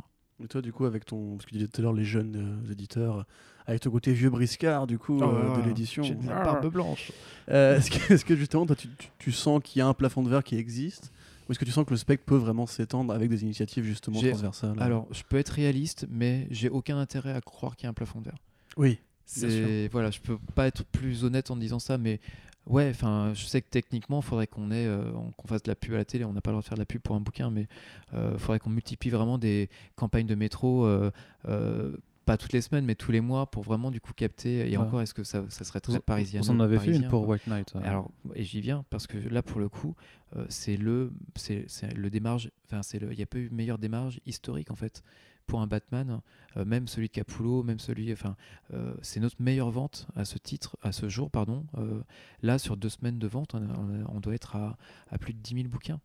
Et 0.42 0.48
toi, 0.48 0.62
du 0.62 0.72
coup, 0.72 0.86
avec 0.86 1.04
ton. 1.04 1.36
Parce 1.36 1.44
que 1.44 1.50
tu 1.50 1.56
disais 1.58 1.68
tout 1.68 1.80
à 1.80 1.84
l'heure, 1.84 1.92
les 1.92 2.04
jeunes 2.04 2.62
euh, 2.66 2.72
éditeurs, 2.72 3.26
avec 3.66 3.82
ton 3.82 3.90
côté 3.90 4.12
vieux 4.14 4.30
briscard, 4.30 4.86
du 4.86 4.98
coup, 4.98 5.22
euh, 5.22 5.60
de 5.60 5.68
l'édition. 5.68 6.02
Oh, 6.02 6.06
J'ai 6.08 6.14
la 6.28 6.40
Ah. 6.40 6.44
barbe 6.44 6.72
blanche. 6.72 7.12
Euh, 7.50 7.76
Est-ce 7.76 7.90
que, 7.90 8.14
est-ce 8.14 8.24
que 8.24 8.34
justement, 8.34 8.64
toi, 8.64 8.74
tu, 8.74 8.88
tu- 8.96 9.08
tu 9.18 9.32
sens 9.32 9.60
qu'il 9.62 9.80
y 9.80 9.82
a 9.82 9.86
un 9.86 9.92
plafond 9.94 10.22
de 10.22 10.30
verre 10.30 10.42
qui 10.44 10.56
existe 10.56 11.12
est-ce 11.52 11.58
que 11.58 11.64
tu 11.64 11.70
sens 11.70 11.84
que 11.84 11.90
le 11.90 11.96
spectre 11.96 12.24
peut 12.24 12.36
vraiment 12.36 12.66
s'étendre 12.66 13.12
avec 13.12 13.28
des 13.28 13.42
initiatives 13.42 13.84
justement 13.84 14.20
transversales 14.20 14.76
Alors, 14.80 15.06
je 15.10 15.22
peux 15.22 15.36
être 15.36 15.50
réaliste, 15.50 16.06
mais 16.10 16.48
j'ai 16.50 16.68
aucun 16.68 16.98
intérêt 16.98 17.32
à 17.32 17.40
croire 17.40 17.76
qu'il 17.76 17.84
y 17.84 17.86
a 17.86 17.90
un 17.90 17.94
plafond 17.94 18.20
de 18.20 18.26
verre. 18.26 18.38
Oui. 18.76 18.98
C'est 19.24 19.88
voilà, 19.92 20.10
je 20.10 20.20
peux 20.20 20.38
pas 20.54 20.66
être 20.66 20.84
plus 20.84 21.24
honnête 21.24 21.50
en 21.50 21.56
disant 21.56 21.78
ça, 21.78 21.96
mais 21.96 22.20
ouais, 22.66 22.90
enfin, 22.90 23.32
je 23.34 23.44
sais 23.44 23.62
que 23.62 23.68
techniquement, 23.70 24.20
il 24.20 24.24
faudrait 24.24 24.46
qu'on 24.46 24.70
ait, 24.70 24.86
euh, 24.86 25.10
qu'on 25.36 25.48
fasse 25.48 25.62
de 25.62 25.70
la 25.70 25.76
pub 25.76 25.94
à 25.94 25.98
la 25.98 26.04
télé. 26.04 26.24
On 26.24 26.32
n'a 26.32 26.40
pas 26.40 26.50
le 26.50 26.54
droit 26.54 26.62
de 26.62 26.66
faire 26.66 26.76
de 26.76 26.82
la 26.82 26.86
pub 26.86 27.00
pour 27.00 27.14
un 27.14 27.20
bouquin, 27.20 27.50
mais 27.50 27.66
il 28.12 28.38
faudrait 28.38 28.58
qu'on 28.58 28.70
multiplie 28.70 29.10
vraiment 29.10 29.38
des 29.38 29.70
campagnes 29.94 30.26
de 30.26 30.34
métro. 30.34 30.84
euh, 30.84 31.10
euh, 31.48 31.96
pas 32.24 32.36
toutes 32.36 32.52
les 32.52 32.60
semaines, 32.60 32.84
mais 32.84 32.94
tous 32.94 33.10
les 33.12 33.20
mois 33.20 33.50
pour 33.50 33.62
vraiment 33.62 33.90
du 33.90 34.00
coup 34.00 34.12
capter. 34.12 34.70
Et 34.70 34.76
Ouais. 34.76 34.84
encore, 34.84 35.00
est-ce 35.02 35.14
que 35.14 35.24
ça, 35.24 35.44
ça 35.48 35.64
serait 35.64 35.80
très 35.80 36.00
parisien 36.00 36.40
Vous 36.40 36.50
en 36.50 36.60
avez 36.60 36.78
fait 36.78 36.94
une 36.96 37.08
pour. 37.08 37.26
White 37.28 37.46
Knight. 37.46 37.74
ouais. 37.74 37.82
Alors, 37.84 38.10
et 38.34 38.44
j'y 38.44 38.60
viens 38.60 38.84
parce 38.90 39.06
que 39.06 39.16
là, 39.18 39.42
pour 39.42 39.60
le 39.60 39.68
coup, 39.68 39.94
euh, 40.36 40.44
c'est 40.48 40.76
le, 40.76 41.12
c'est, 41.36 41.66
le 41.94 42.10
démarche. 42.10 42.48
Enfin, 42.66 42.82
c'est. 42.82 42.98
Il 42.98 43.16
n'y 43.16 43.22
a 43.22 43.26
pas 43.26 43.38
eu 43.38 43.50
meilleure 43.50 43.78
démarche 43.78 44.20
historique 44.26 44.70
en 44.70 44.76
fait 44.76 45.02
pour 45.46 45.60
un 45.60 45.66
Batman. 45.66 46.20
Euh, 46.56 46.64
même 46.64 46.86
celui 46.86 47.08
de 47.08 47.12
Capullo, 47.12 47.62
même 47.64 47.78
celui. 47.80 48.12
Enfin, 48.12 48.36
euh, 48.72 48.94
c'est 49.02 49.18
notre 49.20 49.36
meilleure 49.40 49.70
vente 49.70 50.06
à 50.14 50.24
ce 50.24 50.38
titre, 50.38 50.76
à 50.82 50.92
ce 50.92 51.08
jour, 51.08 51.30
pardon. 51.30 51.66
Euh, 51.78 52.02
là, 52.42 52.58
sur 52.58 52.76
deux 52.76 52.88
semaines 52.90 53.18
de 53.18 53.26
vente, 53.26 53.54
on, 53.54 53.58
a- 53.62 53.78
on 53.78 54.02
a- 54.04 54.08
on 54.10 54.20
doit 54.20 54.34
être 54.34 54.54
à, 54.56 54.76
à 55.10 55.18
plus 55.18 55.32
de 55.34 55.38
10 55.40 55.54
000 55.56 55.68
bouquins. 55.68 56.00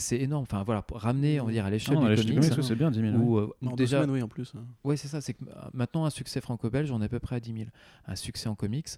C'est 0.00 0.16
énorme. 0.18 0.42
Enfin, 0.42 0.62
voilà, 0.64 0.82
pour 0.82 0.98
ramener, 0.98 1.40
on 1.40 1.46
va 1.46 1.52
dire, 1.52 1.64
à 1.64 1.70
l'échelle 1.70 1.94
du 1.96 2.02
comics. 2.02 2.50
comics, 2.50 2.64
c'est 2.64 2.74
bien, 2.74 2.90
10 2.90 3.00
000. 3.00 3.16
où, 3.16 3.38
euh, 3.38 3.48
Non, 3.62 3.74
déjà, 3.76 3.98
semaines, 3.98 4.10
oui, 4.16 4.22
en 4.22 4.28
plus. 4.28 4.52
hein. 4.56 4.64
oui, 4.84 4.98
c'est 4.98 5.08
ça. 5.08 5.20
C'est 5.20 5.34
que 5.34 5.44
euh, 5.44 5.52
maintenant, 5.72 6.04
un 6.04 6.10
succès 6.10 6.40
franco-belge, 6.40 6.90
on 6.90 7.00
est 7.00 7.04
à 7.04 7.08
peu 7.08 7.20
près 7.20 7.36
à 7.36 7.40
10 7.40 7.52
000. 7.52 7.64
Un 8.06 8.16
succès 8.16 8.48
en 8.48 8.54
comics, 8.54 8.88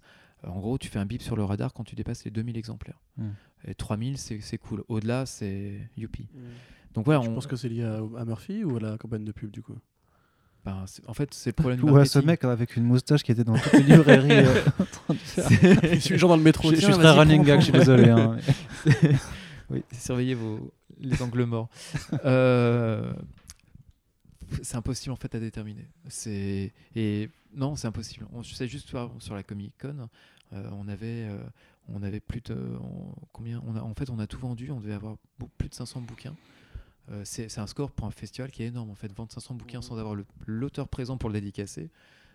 euh, 0.45 0.49
en 0.49 0.59
gros, 0.61 0.79
tu 0.79 0.89
fais 0.89 0.99
un 0.99 1.05
bip 1.07 1.21
sur 1.23 1.37
le 1.37 1.45
radar 1.45 1.73
quand 1.73 1.85
tu 1.85 1.95
dépasses 1.95 2.25
les 2.25 2.31
2000 2.31 2.57
exemplaires. 2.57 3.01
Hmm. 3.19 3.31
Et 3.69 3.75
3000, 3.75 4.17
c'est 4.19 4.41
c'est 4.41 4.59
cool. 4.59 4.83
Au-delà, 4.89 5.27
c'est 5.27 5.75
youpi. 5.97 6.29
Donc 6.95 7.05
voilà, 7.05 7.21
Je 7.23 7.31
on, 7.31 7.35
pense 7.35 7.47
que 7.47 7.57
c'est 7.57 7.69
lié 7.69 7.85
à, 7.85 8.01
à 8.19 8.25
Murphy 8.25 8.65
ou 8.65 8.77
à 8.77 8.81
la 8.81 8.99
campagne 8.99 9.25
de 9.25 9.33
pub, 9.33 9.51
du 9.51 9.63
coup? 9.63 9.75
Ben, 10.65 10.85
en 11.09 11.15
fait, 11.15 11.35
c'est 11.35 11.51
le 11.51 11.55
problème 11.55 11.81
du 11.81 11.85
Ou 11.91 11.97
à 11.97 12.05
ce 12.05 12.21
mec 12.21 12.45
avec 12.45 12.77
une 12.77 12.85
moustache 12.85 13.25
qui 13.25 13.33
était 13.33 13.43
dans 13.43 13.57
toutes 13.59 13.73
les 13.73 13.83
librairies. 13.83 14.31
euh, 14.31 14.61
en 14.79 14.85
train 14.85 15.15
de 15.15 15.19
faire- 15.19 15.81
Je 15.95 15.99
suis 15.99 16.17
genre 16.19 16.29
dans 16.31 16.37
le 16.37 16.43
métro. 16.45 16.71
Je 16.71 16.77
suis 16.77 16.93
très 16.93 17.11
running 17.11 17.43
gag, 17.43 17.59
je 17.59 17.65
suis 17.65 17.73
désolé. 17.73 18.11
hein. 18.11 18.37
oui, 19.71 19.83
surveillez 19.93 20.35
vos, 20.35 20.73
les 21.03 21.23
angles 21.23 21.45
morts. 21.45 21.69
Euh, 22.25 23.13
c'est 24.63 24.77
impossible 24.77 25.13
en 25.13 25.17
fait 25.17 25.35
à 25.35 25.41
déterminer. 25.41 25.89
C'est 26.09 26.73
et 26.95 27.31
non, 27.55 27.75
c'est 27.77 27.87
impossible. 27.87 28.27
On, 28.33 28.43
je 28.43 28.55
sais 28.55 28.69
juste 28.69 28.89
sur 29.19 29.35
la 29.35 29.43
Comic 29.43 29.73
Con, 29.81 30.09
euh, 30.53 30.69
on 30.73 30.89
avait 30.89 31.27
euh, 31.29 31.43
on 31.89 32.03
avait 32.03 32.21
plus 32.21 32.41
de 32.43 32.55
on- 32.81 33.15
combien 33.33 33.63
on 33.67 33.77
a, 33.77 33.81
en 33.81 33.95
fait 33.95 34.11
on 34.11 34.19
a 34.19 34.27
tout 34.27 34.39
vendu. 34.39 34.71
On 34.71 34.81
devait 34.81 34.93
avoir 34.95 35.17
plus 35.59 35.69
de 35.69 35.75
500 35.75 36.03
bouquins. 36.03 36.37
Euh, 37.11 37.23
c'est 37.25 37.59
un 37.59 37.67
score 37.67 37.91
pour 37.91 38.07
un 38.07 38.11
festival 38.11 38.51
qui 38.51 38.63
est 38.63 38.67
énorme 38.67 38.91
en 38.91 38.95
fait. 38.95 39.11
Vendre 39.13 39.33
500 39.33 39.55
bouquins 39.55 39.81
sans 39.83 39.99
avoir 39.99 40.15
l'auteur 40.47 40.89
présent 40.89 41.17
pour 41.17 41.31
le 41.31 41.35
dédicacer. 41.41 41.91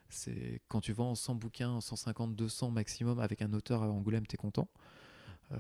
C'est 0.10 0.62
quand 0.70 0.82
tu 0.82 0.94
vends 0.94 1.14
100 1.16 1.36
bouquins, 1.36 1.82
150, 1.82 2.36
200 2.36 2.72
maximum 2.72 3.20
avec 3.20 3.42
un 3.42 3.54
auteur 3.54 3.84
à 3.84 3.88
Angoulême, 3.90 4.26
t'es 4.26 4.38
content. 4.38 4.68
Euh, 5.54 5.56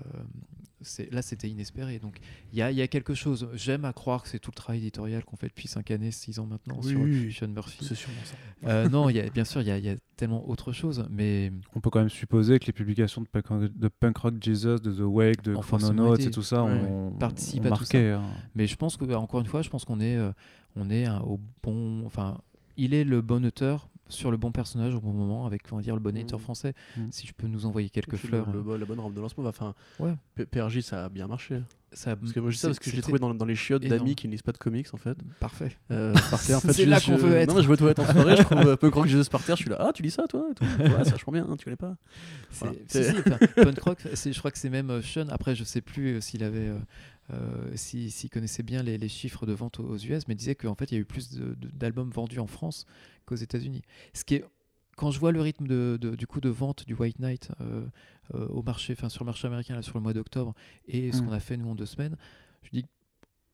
là, 1.11 1.22
c'était 1.22 1.49
inespéré. 1.49 1.97
Donc, 1.99 2.19
il 2.51 2.59
y 2.59 2.61
a, 2.61 2.72
il 2.72 2.77
y 2.77 2.81
a 2.81 2.88
quelque 2.88 3.14
chose. 3.14 3.49
J'aime 3.53 3.84
à 3.85 3.93
croire 3.93 4.23
que 4.23 4.30
c'est 4.30 4.38
tout 4.39 4.51
le 4.51 4.55
travail 4.55 4.80
éditorial 4.80 5.23
qu'on 5.26 5.35
fait 5.38 5.47
depuis 5.47 5.68
5 5.68 5.89
années, 5.91 6.11
6 6.11 6.39
ans 6.39 6.45
maintenant 6.45 6.77
Oui, 6.84 6.89
sur 6.89 6.99
oui. 7.01 7.34
Sean 7.34 7.47
Murphy. 7.47 7.84
C'est 7.85 7.95
sûrement 7.95 8.19
ça. 8.23 8.35
Euh, 8.69 8.88
non, 8.89 9.09
il 9.09 9.15
y 9.15 9.19
a, 9.19 9.30
bien 9.30 9.43
sûr, 9.45 9.61
il 9.61 9.68
y, 9.68 9.72
a, 9.72 9.77
il 9.77 9.85
y 9.85 9.89
a 9.89 9.95
tellement 10.15 10.47
autre 10.49 10.72
chose, 10.73 11.05
mais 11.09 11.51
On 11.76 11.80
peut 11.80 11.89
quand 11.89 11.99
même 11.99 12.09
supposer 12.09 12.59
que 12.59 12.65
les 12.68 12.73
publications 12.73 13.22
de 13.22 13.27
Punk, 13.27 13.47
Rock- 13.47 13.72
de 13.77 13.88
Punk 13.88 14.18
Rock 14.18 14.34
Jesus, 14.41 14.80
de 14.80 14.91
The 14.93 14.99
Wake, 15.01 15.41
de 15.41 15.55
forcément 15.61 16.15
et 16.15 16.30
tout 16.31 16.43
ça 16.43 16.64
Ouais, 16.64 16.72
ont 16.72 17.18
à 17.19 17.30
tout 17.31 17.61
marqué. 17.69 18.11
hein. 18.11 18.23
Mais 18.55 18.68
je 18.68 18.76
pense 18.76 18.97
que, 18.97 19.05
encore 19.14 19.39
une 19.39 19.47
fois, 19.47 19.61
je 19.61 19.69
pense 19.69 19.84
qu'on 19.85 19.99
est, 19.99 20.18
euh, 20.18 20.31
on 20.76 20.89
est 20.89 21.05
un- 21.05 21.22
au 21.22 21.39
bon. 21.64 22.05
Enfin, 22.05 22.39
il 22.77 22.93
est 22.93 23.03
le 23.03 23.22
bon 23.22 23.43
auteur 23.45 23.89
sur 24.09 24.31
le 24.31 24.38
bon 24.38 24.51
personnage 24.51 24.93
au 24.95 25.01
bon 25.01 25.11
moment, 25.13 25.45
avec 25.45 25.61
on 25.71 25.77
va 25.77 25.81
dire 25.81 25.95
le 25.95 25.99
bon 26.01 26.15
éditeur 26.15 26.39
Mhm. 26.39 26.43
français. 26.43 26.73
Mhm. 26.97 27.11
Si 27.11 27.27
je 27.27 27.34
peux 27.34 27.47
nous 27.47 27.65
envoyer 27.65 27.89
quelques 27.89 28.15
fleurs, 28.17 28.49
le- 28.51 28.59
euh, 28.59 28.63
le- 28.73 28.77
la 28.77 28.85
bonne 28.85 28.99
rampe 28.99 29.13
de 29.13 29.21
lancement. 29.21 29.45
Enfin, 29.45 29.73
Ouais. 29.99 30.15
PRJ, 30.45 30.81
ça 30.81 31.05
a 31.05 31.09
bien 31.09 31.27
marché. 31.27 31.61
Ça. 31.98 32.15
Parce 32.15 32.32
que 32.34 32.40
moi, 32.40 32.49
je 32.52 32.57
ça 32.57 32.68
parce 32.68 32.80
que 32.80 32.86
je 32.86 32.91
l'ai 32.91 32.98
c'était 32.98 33.03
trouvé 33.03 33.19
dans, 33.19 33.34
dans 33.34 33.45
les 33.45 33.56
chiottes 33.56 33.84
d'amis 33.86 34.15
qui 34.15 34.28
ne 34.28 34.32
lisent 34.32 34.41
pas 34.41 34.52
de 34.52 34.57
comics, 34.57 34.88
en 34.94 34.98
fait. 34.98 35.18
Parfait. 35.40 35.78
Euh, 35.91 36.14
C'est 36.38 36.86
là 36.86 36.99
qu'on 37.02 37.15
veut 37.18 37.36
être. 37.36 37.53
Non, 37.53 37.61
je 37.61 37.74
toi 37.76 37.91
être 37.91 37.99
en 37.99 38.06
soirée, 38.11 38.38
je 38.38 38.41
trouve 38.44 38.57
un 38.60 38.76
peu 38.78 38.90
croque 38.90 39.07
Jesus 39.07 39.30
par 39.30 39.44
terre, 39.44 39.56
je 39.56 39.64
suis 39.64 39.69
là, 39.69 39.78
ah, 39.80 39.91
tu 39.94 40.03
lis 40.03 40.11
ça, 40.11 40.24
toi 40.28 40.45
tout. 40.56 40.64
Ouais, 40.80 41.03
c'est 41.03 41.11
vachement 41.11 41.34
bien, 41.34 41.45
hein, 41.49 41.56
tu 41.57 41.65
connais 41.65 41.76
pas. 41.76 41.95
Voilà. 42.52 42.76
si, 42.88 43.03
si, 43.03 43.10
enfin, 43.11 43.38
je 44.32 44.40
crois 44.40 44.52
que 44.52 44.57
c'est 44.57 44.69
même 44.69 44.90
euh, 44.90 45.02
Sean. 45.02 45.28
Après, 45.30 45.56
je 45.56 45.64
sais 45.64 45.82
plus 45.82 46.15
euh, 46.15 46.22
s'il 46.22 46.44
avait, 46.44 46.72
euh, 47.34 47.72
si- 47.76 48.10
s'il 48.11 48.30
connaissait 48.30 48.64
bien 48.64 48.84
les, 48.84 48.98
les 48.98 49.10
chiffres 49.10 49.45
de 49.45 49.53
vente 49.53 49.80
aux, 49.80 49.84
aux 49.90 49.98
US, 49.98 50.28
mais 50.28 50.36
disait 50.36 50.56
qu'en 50.56 50.76
fait, 50.76 50.91
il 50.91 50.95
y 50.95 50.98
a 50.98 51.02
eu 51.02 51.06
plus 51.06 51.30
d'albums 51.74 52.10
vendus 52.10 52.40
en 52.40 52.48
France 52.48 52.86
qu'aux 53.26 53.36
États-Unis. 53.36 53.82
Ce 54.14 54.24
qui 54.24 54.36
est, 54.36 54.45
quand 54.98 55.11
je 55.11 55.19
vois 55.19 55.32
le 55.32 55.40
rythme 55.41 55.65
de, 55.68 55.98
de- 56.02 56.15
du 56.15 56.28
coup 56.28 56.41
de 56.41 56.49
vente 56.49 56.86
du 56.86 56.94
White 56.94 57.19
Knight 57.19 57.52
euh, 57.61 57.86
euh, 58.36 58.45
au 58.49 58.61
marché, 58.64 58.94
enfin 58.98 59.07
sur 59.10 59.24
le 59.24 59.28
marché 59.28 59.48
américain 59.48 59.76
là, 59.76 59.82
sur 59.82 59.98
le 59.98 60.02
mois 60.03 60.14
d'octobre, 60.14 60.53
et 60.88 61.11
ce 61.14 61.22
Mm. 61.22 61.26
qu'on 61.28 61.32
a 61.32 61.40
fait 61.40 61.56
nous 61.56 61.69
en 61.69 61.76
deux 61.76 61.86
semaines, 61.86 62.18
je 62.64 62.72
dis 62.72 62.86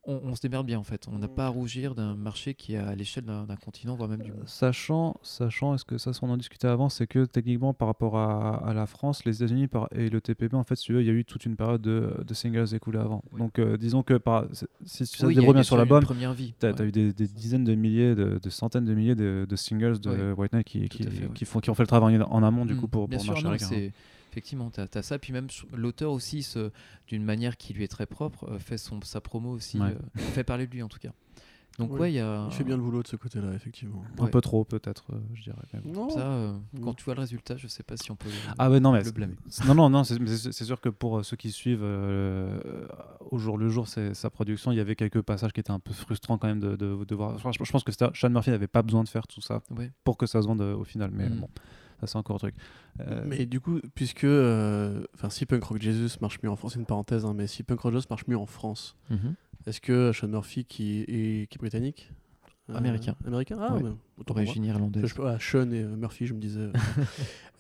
on, 0.06 0.20
on 0.24 0.36
se 0.36 0.42
démerde 0.42 0.66
bien 0.66 0.80
en 0.80 0.84
fait. 0.84 1.08
On 1.12 1.18
n'a 1.18 1.28
pas 1.28 1.46
à 1.46 1.50
rougir 1.50 1.96
d'un 1.96 2.16
marché 2.16 2.54
qui 2.56 2.74
est 2.74 2.78
à 2.78 2.94
l'échelle 2.96 3.24
d'un 3.26 3.46
continent, 3.64 3.96
voire 3.96 4.10
même 4.10 4.22
du 4.22 4.32
monde. 4.32 4.44
Sachant, 4.48 5.16
sachant, 5.24 5.74
est-ce 5.76 5.86
que 5.86 5.98
ça, 5.98 6.12
on 6.22 6.30
en 6.30 6.38
discutait 6.38 6.68
avant, 6.68 6.90
c'est 6.90 7.08
que 7.08 7.26
techniquement, 7.26 7.74
par 7.74 7.88
rapport 7.88 8.18
à, 8.18 8.58
à 8.68 8.74
la 8.74 8.86
France, 8.86 9.24
les 9.26 9.38
États-Unis 9.44 9.68
et 9.96 10.10
le 10.10 10.22
TPB, 10.22 10.56
en 10.56 10.64
fait, 10.64 10.76
si 10.76 10.86
tu 10.86 10.94
veux, 10.94 11.02
il 11.02 11.08
y 11.08 11.10
a 11.10 11.14
eu 11.14 11.24
toute 11.26 11.46
une 11.46 11.56
période 11.56 11.82
de, 11.82 12.14
de 12.26 12.34
singles 12.34 12.74
écoulés 12.76 13.00
avant. 13.00 13.24
Oui. 13.32 13.40
Donc, 13.40 13.60
euh, 13.60 13.78
disons 13.78 14.04
que 14.04 14.16
par, 14.16 14.46
si 14.52 14.66
si 15.06 15.18
ça 15.18 15.28
Oui, 15.28 15.34
se 15.34 15.40
il 15.40 15.42
y 15.42 15.46
a- 15.46 15.46
débrouille 15.46 15.46
il 15.46 15.48
y 15.48 15.50
a 15.50 15.54
bien 15.54 15.64
sur 15.64 15.78
l'album, 15.78 16.04
première 16.04 16.34
vie. 16.34 16.54
T'as 16.60 16.72
ouais. 16.74 16.82
as 16.82 16.86
eu 16.86 16.92
des, 16.92 17.14
des 17.14 17.28
dizaines 17.28 17.64
de 17.64 17.76
milliers, 17.76 18.16
de, 18.16 18.40
de 18.44 18.50
centaines 18.50 18.86
de 18.86 18.94
milliers 18.94 19.16
de, 19.16 19.46
de 19.48 19.56
singles 19.56 20.00
de 20.00 20.10
Ouais. 20.10 20.32
White 20.34 20.54
Knight 20.54 20.66
qui, 20.68 20.90
qui, 20.90 21.04
fait, 21.04 21.34
qui 21.34 21.46
font, 21.46 21.60
qui 21.60 21.70
ont 21.70 21.76
fait 21.76 21.84
le 21.84 21.88
travail 21.88 22.22
en, 22.22 22.44
amont 22.44 22.66
du 22.66 22.74
Mm, 22.74 22.78
coup 22.78 22.88
pour, 22.88 23.08
pour 23.08 23.22
sûr, 23.22 23.34
le 23.36 23.42
non, 23.42 23.50
marché 23.50 23.66
américain. 23.66 23.68
c'est 23.70 23.94
effectivement 24.34 24.72
tu 24.72 24.82
as, 24.82 25.02
ça 25.04 25.20
puis 25.20 25.32
même 25.32 25.48
l'auteur 25.74 26.12
aussi 26.12 26.48
d'une 27.08 27.24
manière 27.24 27.56
qui 27.58 27.74
lui 27.74 27.84
est 27.84 27.88
très 27.88 28.08
propre 28.08 28.50
euh, 28.52 28.58
fait 28.60 28.78
son 28.80 29.00
sa 29.04 29.22
promo 29.22 29.52
aussi 29.52 29.80
Ouais. 29.80 29.90
euh, 29.90 30.20
fait 30.34 30.44
parler 30.44 30.66
de 30.68 30.72
lui 30.74 30.82
en 30.82 30.90
tout 30.90 31.00
cas 31.00 31.12
donc 31.80 31.92
Oui. 31.94 32.00
ouais 32.02 32.12
il 32.12 32.16
y 32.16 32.20
a 32.20 32.46
Il 32.50 32.54
fait 32.54 32.64
bien 32.64 32.78
le 32.78 32.84
boulot 32.84 33.02
de 33.02 33.08
ce 33.08 33.16
côté-là, 33.16 33.52
effectivement. 33.56 34.04
Un 34.20 34.28
peu 34.28 34.42
trop 34.42 34.64
peut-être, 34.64 35.06
euh, 35.12 35.18
je 35.34 35.42
dirais. 35.42 35.58
mais 35.74 35.80
bon. 35.82 35.92
Non. 35.92 36.10
ça 36.12 36.20
euh, 36.20 36.54
quand 36.84 36.94
tu 36.94 37.04
vois 37.04 37.16
le 37.16 37.22
résultat 37.22 37.58
je 37.58 37.68
sais 37.68 37.82
pas 37.82 37.98
si 37.98 38.12
on 38.12 38.16
peut 38.16 38.30
Ah 38.60 38.70
ouais, 38.70 38.80
non, 38.80 38.92
mais 38.92 39.02
le 39.04 39.10
blâmer 39.10 39.34
c'est- 39.50 39.64
non, 39.68 39.74
non, 39.74 39.90
non, 39.90 40.04
c'est 40.04 40.54
sûr 40.66 40.80
que 40.82 40.90
pour 40.90 41.26
ceux 41.26 41.36
qui 41.36 41.52
suivent 41.52 41.82
euh, 41.84 42.60
au 43.32 43.40
jour 43.40 43.58
le 43.58 43.70
jour 43.70 43.88
sa 43.88 44.30
production, 44.30 44.72
il 44.72 44.78
y 44.78 44.82
avait 44.82 44.96
quelques 44.96 45.22
passages 45.22 45.52
qui 45.52 45.60
étaient 45.62 45.72
un 45.72 45.80
peu 45.80 45.94
frustrants 45.94 46.38
quand 46.38 46.48
même 46.48 46.60
de, 46.60 46.76
de, 46.76 47.04
de 47.06 47.16
voir. 47.16 47.38
Je 47.40 47.72
pense 47.72 47.84
que 47.84 47.92
Sean 47.92 48.30
Murphy 48.30 48.52
n'avait 48.52 48.68
pas 48.68 48.84
besoin 48.84 49.04
de 49.04 49.10
faire 49.10 49.26
tout 49.28 49.42
ça 49.42 49.62
ouais 49.72 49.92
pour 50.04 50.18
que 50.18 50.28
ça 50.28 50.42
se 50.44 50.48
vende 50.48 50.62
euh, 50.62 50.76
au 50.76 50.84
final, 50.84 51.10
mais 51.12 51.28
Mm. 51.30 51.40
bon, 51.40 51.50
ça 52.08 52.14
c'est 52.14 52.18
encore 52.18 52.36
un 52.36 52.40
truc. 52.40 52.56
Euh, 53.00 53.24
Mais 53.26 53.46
du 53.46 53.60
coup, 53.60 53.80
puisque. 53.96 54.24
euh, 54.26 55.04
Enfin, 55.16 55.30
si 55.30 55.46
Punk 55.46 55.64
Rock 55.64 55.82
Jesus 55.82 56.18
marche 56.22 56.40
mieux 56.44 56.50
en 56.50 56.56
France, 56.56 56.74
c'est 56.74 56.80
une 56.80 56.86
parenthèse, 56.86 57.26
hein, 57.26 57.34
mais 57.36 57.48
si 57.48 57.64
Punk 57.64 57.80
Rock 57.80 57.94
Jesus 57.94 58.08
marche 58.10 58.28
mieux 58.28 58.38
en 58.38 58.46
France, 58.46 58.96
Mhm. 59.10 59.36
est-ce 59.66 59.82
que 59.82 60.12
Sean 60.14 60.28
Murphy, 60.28 60.66
qui 60.66 61.02
est, 61.02 61.48
qui 61.50 61.56
est 61.56 61.60
britannique 61.60 62.12
euh, 62.70 62.76
Américain. 62.76 63.16
Américain? 63.28 63.58
Ah, 63.60 63.76
Ouais. 63.76 63.92
origine 64.28 64.64
irlandaise 64.64 65.06
Je- 65.08 65.16
je- 65.16 65.22
ah, 65.22 65.38
Sean 65.40 65.70
et 65.72 65.82
euh, 65.84 65.96
Murphy, 65.98 66.28
je 66.28 66.34
me 66.34 66.40
disais. 66.40 66.70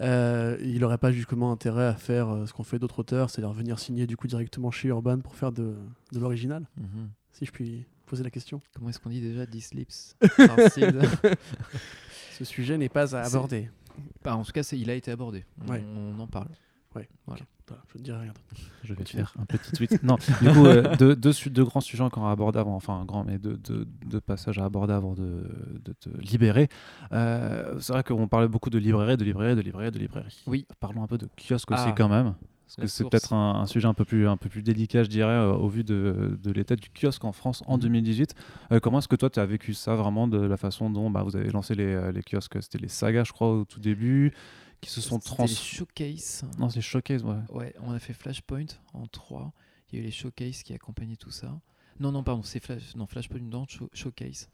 Euh, 0.01 0.57
il 0.61 0.79
n'aurait 0.79 0.97
pas 0.97 1.11
justement 1.11 1.51
intérêt 1.51 1.85
à 1.87 1.93
faire 1.93 2.29
euh, 2.29 2.45
ce 2.45 2.53
qu'ont 2.53 2.63
fait 2.63 2.79
d'autres 2.79 2.99
auteurs, 2.99 3.29
c'est-à-dire 3.29 3.51
venir 3.53 3.79
signer 3.79 4.07
du 4.07 4.15
coup 4.17 4.27
directement 4.27 4.71
chez 4.71 4.87
Urban 4.89 5.19
pour 5.19 5.35
faire 5.35 5.51
de, 5.51 5.75
de 6.13 6.19
l'original, 6.19 6.65
Mhm. 6.77 7.09
si 7.31 7.45
je 7.45 7.51
puis 7.51 7.85
poser 8.05 8.23
la 8.23 8.29
question. 8.29 8.61
comment 8.75 8.89
est-ce 8.89 8.99
qu'on 8.99 9.09
dit 9.09 9.21
déjà 9.21 9.45
10 9.45 9.73
lips. 9.73 10.15
Ce 12.37 12.45
sujet 12.45 12.77
n'est 12.77 12.89
pas 12.89 13.15
à 13.15 13.25
aborder. 13.25 13.69
Bah, 14.23 14.35
en 14.35 14.43
tout 14.43 14.51
cas 14.51 14.61
il 14.73 14.89
a 14.89 14.95
été 14.95 15.11
abordé 15.11 15.45
on, 15.65 15.71
Ouais. 15.71 15.83
on 15.95 16.19
en 16.19 16.27
parle 16.27 16.47
Ouais, 16.95 17.09
Voilà. 17.25 17.41
ok. 17.41 17.47
Voilà, 17.67 17.81
je 17.91 17.97
ne 17.97 18.03
dirai 18.03 18.19
rien. 18.19 18.33
Je 18.83 18.89
vais 18.93 18.95
Continue. 18.97 19.23
faire 19.23 19.33
un 19.39 19.45
petit 19.45 19.71
tweet. 19.71 20.03
non, 20.03 20.15
du 20.41 20.49
coup, 20.51 20.65
euh, 20.67 20.95
deux, 20.97 21.15
deux, 21.15 21.31
su- 21.33 21.49
deux 21.49 21.63
grands 21.63 21.79
sujets 21.81 22.03
encore 22.03 22.25
à 22.27 22.31
aborder 22.31 22.59
avant, 22.59 22.75
enfin 22.75 22.93
un 22.99 23.05
grand, 23.05 23.23
mais 23.23 23.39
deux, 23.39 23.57
deux, 23.57 23.85
deux 24.05 24.19
passages 24.21 24.59
à 24.59 24.65
aborder 24.65 24.93
avant 24.93 25.13
de, 25.13 25.49
de 25.83 25.93
te 25.93 26.09
libérer. 26.19 26.67
Euh, 27.13 27.79
c'est 27.79 27.93
vrai 27.93 28.03
qu'on 28.03 28.27
parlait 28.27 28.47
beaucoup 28.49 28.69
de 28.69 28.77
librairie, 28.77 29.17
de 29.17 29.23
librairie, 29.23 29.55
de 29.55 29.61
librairie, 29.61 29.91
de 29.91 29.97
librairie. 29.99 30.43
Oui. 30.45 30.67
Parlons 30.79 31.01
un 31.03 31.07
peu 31.07 31.17
de 31.17 31.27
kiosque 31.37 31.71
aussi 31.71 31.83
Ah. 31.87 31.93
quand 31.97 32.09
même. 32.09 32.35
Parce 32.75 32.91
que 32.91 32.97
c'est 32.97 33.03
peut-être 33.09 33.33
un, 33.33 33.61
un 33.61 33.65
sujet 33.65 33.87
un 33.87 33.93
peu 33.93 34.05
plus, 34.05 34.27
un 34.27 34.37
peu 34.37 34.49
plus 34.49 34.63
délicat, 34.63 35.03
je 35.03 35.09
dirais, 35.09 35.31
euh, 35.31 35.53
au 35.53 35.67
vu 35.67 35.83
de, 35.83 36.37
de 36.41 36.51
l'état 36.51 36.75
du 36.75 36.89
kiosque 36.89 37.23
en 37.23 37.31
France 37.31 37.63
en 37.67 37.75
Mhm. 37.75 37.81
2018. 37.83 38.35
Euh, 38.71 38.79
comment 38.79 38.99
est-ce 38.99 39.07
que 39.07 39.15
toi, 39.15 39.29
tu 39.29 39.39
as 39.39 39.45
vécu 39.45 39.73
ça 39.73 39.95
vraiment 39.95 40.27
de 40.27 40.37
la 40.39 40.57
façon 40.57 40.89
dont 40.89 41.09
bah, 41.11 41.23
vous 41.23 41.35
avez 41.35 41.49
lancé 41.51 41.75
les, 41.75 41.85
euh, 41.85 42.11
les 42.11 42.23
kiosques? 42.23 42.61
C'était 42.61 42.79
les 42.79 42.87
sagas, 42.87 43.25
je 43.25 43.31
crois, 43.31 43.51
au 43.51 43.65
tout 43.65 43.79
début, 43.79 44.33
qui 44.81 44.89
se 44.89 45.01
sont 45.01 45.19
trans... 45.19 45.43
les 45.45 45.53
showcase 45.53 46.45
Non, 46.57 46.69
c'est 46.69 46.81
Showcase, 46.81 47.23
ouais. 47.23 47.37
Ouais, 47.51 47.73
on 47.81 47.91
a 47.91 47.99
fait 47.99 48.13
Flashpoint 48.13 48.65
en 48.93 49.05
3. 49.07 49.53
Il 49.91 49.97
y 49.97 49.99
a 49.99 50.01
eu 50.01 50.05
les 50.05 50.11
showcase 50.11 50.63
qui 50.63 50.73
accompagnaient 50.73 51.15
tout 51.15 51.31
ça. 51.31 51.59
Non, 51.99 52.11
non, 52.11 52.23
pardon, 52.23 52.41
c'est 52.41 52.59
Flash, 52.59 52.95
non, 52.95 53.05
Flashpoint 53.05 53.41
dans 53.49 53.65
show- 53.67 53.89
showcase. 53.93 54.49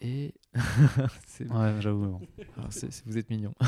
Et 0.00 0.34
Ouais, 1.40 1.74
j'avoue. 1.80 2.20
ah, 2.56 2.68
vous 3.06 3.18
êtes 3.18 3.30
mignon. 3.30 3.54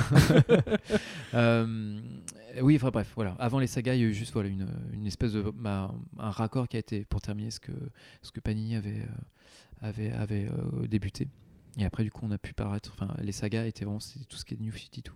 Euh, 1.35 2.01
oui, 2.61 2.77
enfin 2.77 2.91
bref, 2.91 3.11
voilà. 3.15 3.35
Avant 3.39 3.59
les 3.59 3.67
sagas, 3.67 3.95
il 3.95 4.01
y 4.03 4.05
a 4.05 4.07
eu 4.07 4.13
juste 4.13 4.35
voilà 4.35 4.51
une, 4.51 4.69
une 4.93 5.07
espèce 5.07 5.33
de 5.33 5.41
bah, 5.43 5.95
un 6.19 6.31
raccord 6.31 6.69
qui 6.69 6.77
a 6.77 6.81
été 6.81 7.07
pour 7.07 7.23
terminer 7.23 7.51
ce 7.51 7.59
que 7.61 7.73
ce 8.21 8.31
que 8.33 8.41
Panini 8.41 8.77
avait 8.77 9.01
euh, 9.01 9.07
avait 9.81 10.13
avait 10.13 10.49
euh, 10.51 10.87
débuté. 10.87 11.29
Et 11.79 11.87
après, 11.87 12.05
du 12.05 12.11
coup, 12.11 12.27
on 12.27 12.31
a 12.31 12.37
pu 12.39 12.53
paraître. 12.53 12.93
Enfin, 12.95 13.15
les 13.23 13.33
sagas 13.33 13.65
étaient 13.65 13.87
vraiment 13.87 14.01
tout 14.29 14.37
ce 14.37 14.45
qui 14.45 14.55
est 14.55 14.61
New 14.61 14.73
52. 14.73 15.11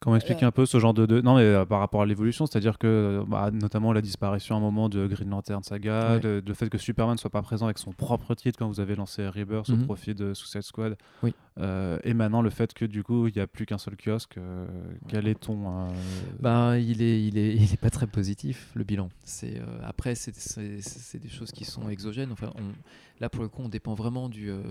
Comment 0.00 0.16
expliquer 0.16 0.44
un 0.44 0.50
peu 0.50 0.66
ce 0.66 0.78
genre 0.78 0.94
de, 0.94 1.06
de... 1.06 1.20
non 1.20 1.36
mais 1.36 1.42
euh, 1.42 1.64
par 1.64 1.78
rapport 1.80 2.02
à 2.02 2.06
l'évolution, 2.06 2.46
c'est-à-dire 2.46 2.78
que 2.78 2.86
euh, 2.86 3.24
bah, 3.26 3.50
notamment 3.50 3.92
la 3.92 4.00
disparition 4.02 4.54
à 4.54 4.58
un 4.58 4.60
moment 4.60 4.88
de 4.88 5.06
Green 5.06 5.30
Lantern 5.30 5.62
Saga, 5.62 6.14
Ouais. 6.16 6.20
le, 6.20 6.40
le 6.46 6.54
fait 6.54 6.68
que 6.68 6.78
Superman 6.78 7.16
soit 7.18 7.30
pas 7.30 7.42
présent 7.42 7.66
avec 7.66 7.78
son 7.78 7.92
propre 7.92 8.34
titre 8.34 8.58
quand 8.58 8.68
vous 8.68 8.80
avez 8.80 8.94
lancé 8.96 9.26
Rebirth 9.28 9.70
au 9.70 9.76
Mhm. 9.76 9.84
profit 9.84 10.14
de 10.14 10.34
Suicide 10.34 10.62
Squad, 10.62 10.96
Oui. 11.22 11.34
Euh, 11.58 11.98
et 12.04 12.14
maintenant 12.14 12.40
le 12.42 12.48
fait 12.50 12.72
que 12.72 12.84
du 12.84 13.02
coup 13.02 13.26
il 13.26 13.34
n'y 13.34 13.40
a 13.40 13.46
plus 13.46 13.66
qu'un 13.66 13.76
seul 13.76 13.96
kiosque. 13.96 14.38
euh, 14.38 14.66
quel 15.08 15.26
est 15.28 15.34
ton 15.38 15.66
euh, 15.68 15.88
Ben, 16.38 16.76
il 16.76 17.02
est, 17.02 17.22
il 17.26 17.36
est, 17.36 17.54
il 17.56 17.62
est 17.72 17.80
pas 17.80 17.90
très 17.90 18.06
positif 18.06 18.70
le 18.74 18.84
bilan. 18.84 19.08
C'est 19.24 19.58
euh, 19.58 19.64
après, 19.82 20.14
c'est- 20.14 20.34
c'est 20.34 20.80
c'est 20.80 21.18
des 21.18 21.28
choses 21.28 21.50
qui 21.52 21.64
sont 21.64 21.88
exogènes. 21.90 22.32
Enfin, 22.32 22.50
on- 22.56 22.72
là 23.20 23.28
pour 23.28 23.42
le 23.42 23.48
coup, 23.48 23.62
on 23.62 23.68
dépend 23.68 23.94
vraiment 23.94 24.28
du, 24.28 24.48
euh, 24.50 24.62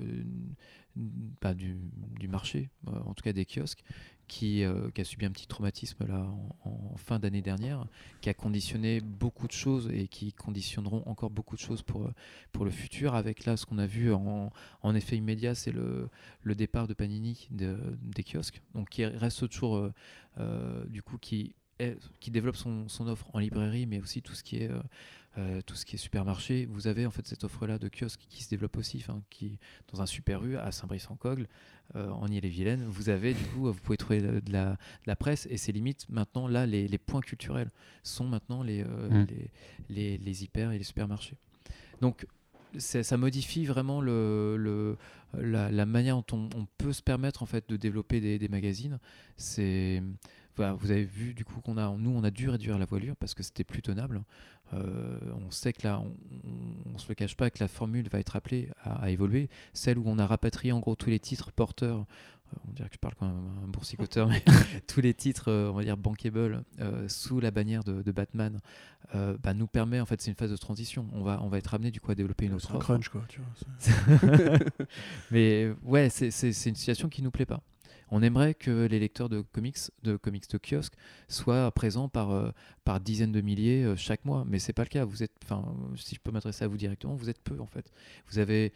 bah, 1.42 1.54
du, 1.54 1.78
du 2.20 2.28
marché, 2.28 2.70
euh, 2.88 2.92
en 3.06 3.14
tout 3.14 3.24
cas 3.24 3.34
des 3.34 3.46
kiosques, 3.46 3.84
qui, 4.30 4.64
euh, 4.64 4.90
qui 4.92 5.02
a 5.02 5.04
subi 5.04 5.26
un 5.26 5.32
petit 5.32 5.48
traumatisme 5.48 6.06
là 6.08 6.26
en, 6.64 6.96
fin 6.96 7.20
d'année 7.20 7.42
dernière, 7.42 7.86
qui 8.22 8.30
a 8.30 8.34
conditionné 8.34 9.02
beaucoup 9.02 9.48
de 9.48 9.52
choses 9.52 9.90
et 9.92 10.08
qui 10.08 10.32
conditionneront 10.32 11.04
encore 11.06 11.32
beaucoup 11.32 11.56
de 11.56 11.62
choses 11.62 11.82
pour, 11.82 12.06
euh, 12.06 12.14
pour 12.54 12.64
le 12.64 12.72
futur. 12.72 13.16
Avec 13.16 13.46
là, 13.46 13.58
ce 13.58 13.66
qu'on 13.66 13.80
a 13.80 13.88
vu 13.88 14.14
en, 14.14 14.52
effet 14.96 15.18
immédiat, 15.18 15.56
c'est 15.56 15.72
le, 15.72 16.10
le 16.44 16.56
départ 16.56 16.88
de 16.88 16.94
Panini 16.94 17.48
de- 17.52 17.98
des 18.02 18.24
kiosques, 18.24 18.62
donc 18.76 18.90
qui 18.90 19.04
reste 19.06 19.50
toujours 19.50 19.92
euh, 20.38 20.86
du 20.86 21.02
coup 21.02 21.18
qui 21.18 21.56
qui 22.20 22.32
développe 22.32 22.56
son, 22.58 22.88
son 22.90 23.08
offre 23.08 23.28
en 23.34 23.40
librairie, 23.40 23.86
mais 23.86 24.00
aussi 24.00 24.22
tout 24.22 24.34
ce 24.36 24.44
qui 24.44 24.58
est 24.58 24.70
euh, 24.70 24.80
euh, 25.38 25.62
tout 25.66 25.76
ce 25.76 25.86
qui 25.86 25.96
est 25.96 26.00
supermarché. 26.00 26.66
Vous 26.66 26.88
avez 26.88 27.06
en 27.06 27.12
fait 27.12 27.26
cette 27.28 27.44
offre-là 27.44 27.78
de 27.78 27.88
kiosque 27.88 28.22
qui 28.30 28.44
se 28.44 28.50
développe 28.50 28.78
aussi, 28.78 29.04
qui 29.30 29.58
dans 29.94 30.02
un 30.02 30.06
super 30.06 30.42
rue 30.42 30.58
à 30.58 30.72
Saint-Brice-en-Cogle, 30.72 31.48
euh, 31.96 32.10
en 32.10 32.28
Ille-et-Vilaine. 32.28 32.84
Vous 32.86 33.10
avez 33.10 33.34
du 33.34 33.44
coup, 33.46 33.66
vous 33.72 33.74
pouvez 33.74 33.98
trouver 33.98 34.22
de 34.22 34.40
de 34.40 34.52
la, 34.52 34.72
de 34.72 34.78
la 35.08 35.16
presse 35.16 35.48
et 35.50 35.58
c'est 35.58 35.72
limite 35.72 36.08
maintenant 36.10 36.48
là 36.48 36.66
les, 36.66 36.88
les 36.88 36.98
points 36.98 37.22
culturels 37.22 37.70
sont 38.04 38.28
maintenant 38.28 38.64
les, 38.64 38.84
euh, 38.84 39.10
Mm. 39.10 39.28
les, 39.30 39.50
les, 39.90 40.18
les 40.18 40.44
hyper 40.44 40.72
et 40.72 40.78
les 40.78 40.84
supermarchés. 40.84 41.36
Donc 42.02 42.26
ça 42.78 43.18
modifie 43.18 43.66
vraiment 43.66 44.00
le, 44.02 44.56
le- 44.58 44.98
la, 45.38 45.72
la 45.72 45.86
manière 45.86 46.16
dont 46.18 46.26
on, 46.38 46.50
on 46.60 46.68
peut 46.78 46.94
se 46.94 47.02
permettre 47.02 47.42
en 47.44 47.48
fait 47.48 47.68
de 47.70 47.78
développer 47.78 48.20
des, 48.20 48.38
des 48.40 48.48
magazines. 48.48 49.00
C'est 49.38 50.04
voilà, 50.60 50.74
vous 50.74 50.92
avez 50.92 51.06
vu 51.06 51.34
du 51.34 51.44
coup 51.46 51.60
qu'on 51.62 51.78
a 51.78 51.90
nous 51.98 52.12
on 52.12 52.24
a 52.24 52.32
dû 52.32 52.50
réduire 52.50 52.78
la 52.78 52.86
voilure 52.86 53.16
parce 53.16 53.34
que 53.34 53.44
c'était 53.44 53.64
plus 53.64 53.82
tenable. 53.82 54.22
Euh, 54.74 55.18
on 55.48 55.50
sait 55.50 55.74
que 55.74 55.88
là 55.88 56.00
on, 56.00 56.14
on 56.94 56.98
se 57.00 57.08
le 57.10 57.16
cache 57.16 57.36
pas 57.36 57.50
que 57.50 57.58
la 57.60 57.68
formule 57.68 58.08
va 58.10 58.20
être 58.20 58.36
appelée 58.36 58.70
à, 58.84 59.04
à 59.04 59.10
évoluer. 59.10 59.50
Celle 59.74 59.98
où 59.98 60.04
on 60.06 60.20
a 60.20 60.28
rapatrié 60.28 60.72
en 60.72 60.80
gros 60.80 60.96
tous 60.96 61.10
les 61.10 61.20
titres 61.20 61.52
porteurs. 61.52 62.00
euh, 62.54 62.58
On 62.68 62.74
dirait 62.74 62.88
que 62.90 62.94
je 62.96 63.00
parle 63.00 63.16
comme 63.16 63.30
un, 63.30 63.64
un 63.64 63.68
boursicoteur, 63.68 64.28
mais 64.28 64.44
tous 64.88 65.02
les 65.02 65.14
titres, 65.16 65.50
euh, 65.50 65.70
on 65.72 65.74
va 65.74 65.84
dire 65.84 65.98
bankable, 65.98 66.64
sous 67.08 67.40
la 67.40 67.50
bannière 67.52 67.84
de, 67.84 68.02
de 68.04 68.12
Batman, 68.12 68.60
bah, 69.14 69.54
nous 69.56 69.66
permet 69.68 70.00
en 70.00 70.06
fait 70.06 70.22
c'est 70.22 70.30
une 70.30 70.38
phase 70.38 70.52
de 70.52 70.58
transition. 70.58 71.08
On 71.14 71.24
va 71.24 71.40
on 71.42 71.48
va 71.50 71.58
être 71.58 71.74
amené 71.74 71.90
du 71.90 72.00
coup 72.00 72.12
à 72.12 72.16
développer 72.16 72.46
une 72.46 72.52
C'est 72.60 72.66
autre 72.68 72.74
un 72.74 72.78
offre. 72.78 72.86
crunch, 72.86 73.10
quoi. 73.10 73.24
Tu 73.28 73.40
vois, 73.40 73.50
c'est- 73.80 74.64
Mais 75.32 75.72
ouais, 75.84 76.10
c'est 76.10 76.30
c'est- 76.32 76.54
c'est 76.54 76.70
une 76.70 76.76
situation 76.76 77.10
qui 77.10 77.22
nous 77.24 77.32
plaît 77.32 77.46
pas. 77.48 77.62
On 78.12 78.22
aimerait 78.22 78.54
que 78.54 78.86
les 78.86 79.00
lecteurs 79.00 79.30
de 79.30 79.42
comics, 79.42 79.78
de 80.04 80.18
comics 80.18 80.50
de 80.50 80.58
kiosque, 80.58 80.94
soient 81.28 81.72
présents 81.72 82.10
par, 82.10 82.32
euh, 82.32 82.52
par 82.84 83.00
dizaines 83.00 83.32
de 83.32 83.42
milliers 83.42 83.84
euh, 83.84 83.96
chaque 83.96 84.26
mois, 84.26 84.46
mais 84.48 84.60
c'est 84.60 84.74
pas 84.74 84.84
le 84.84 84.90
cas. 84.90 85.06
Vous 85.06 85.24
êtes, 85.24 85.34
si 85.96 86.16
je 86.16 86.20
peux 86.20 86.32
m'adresser 86.32 86.66
à 86.66 86.68
vous 86.68 86.78
directement, 86.78 87.16
vous 87.16 87.30
êtes 87.30 87.42
peu 87.42 87.60
en 87.60 87.66
fait. 87.68 87.92
Vous 88.30 88.40
avez, 88.40 88.74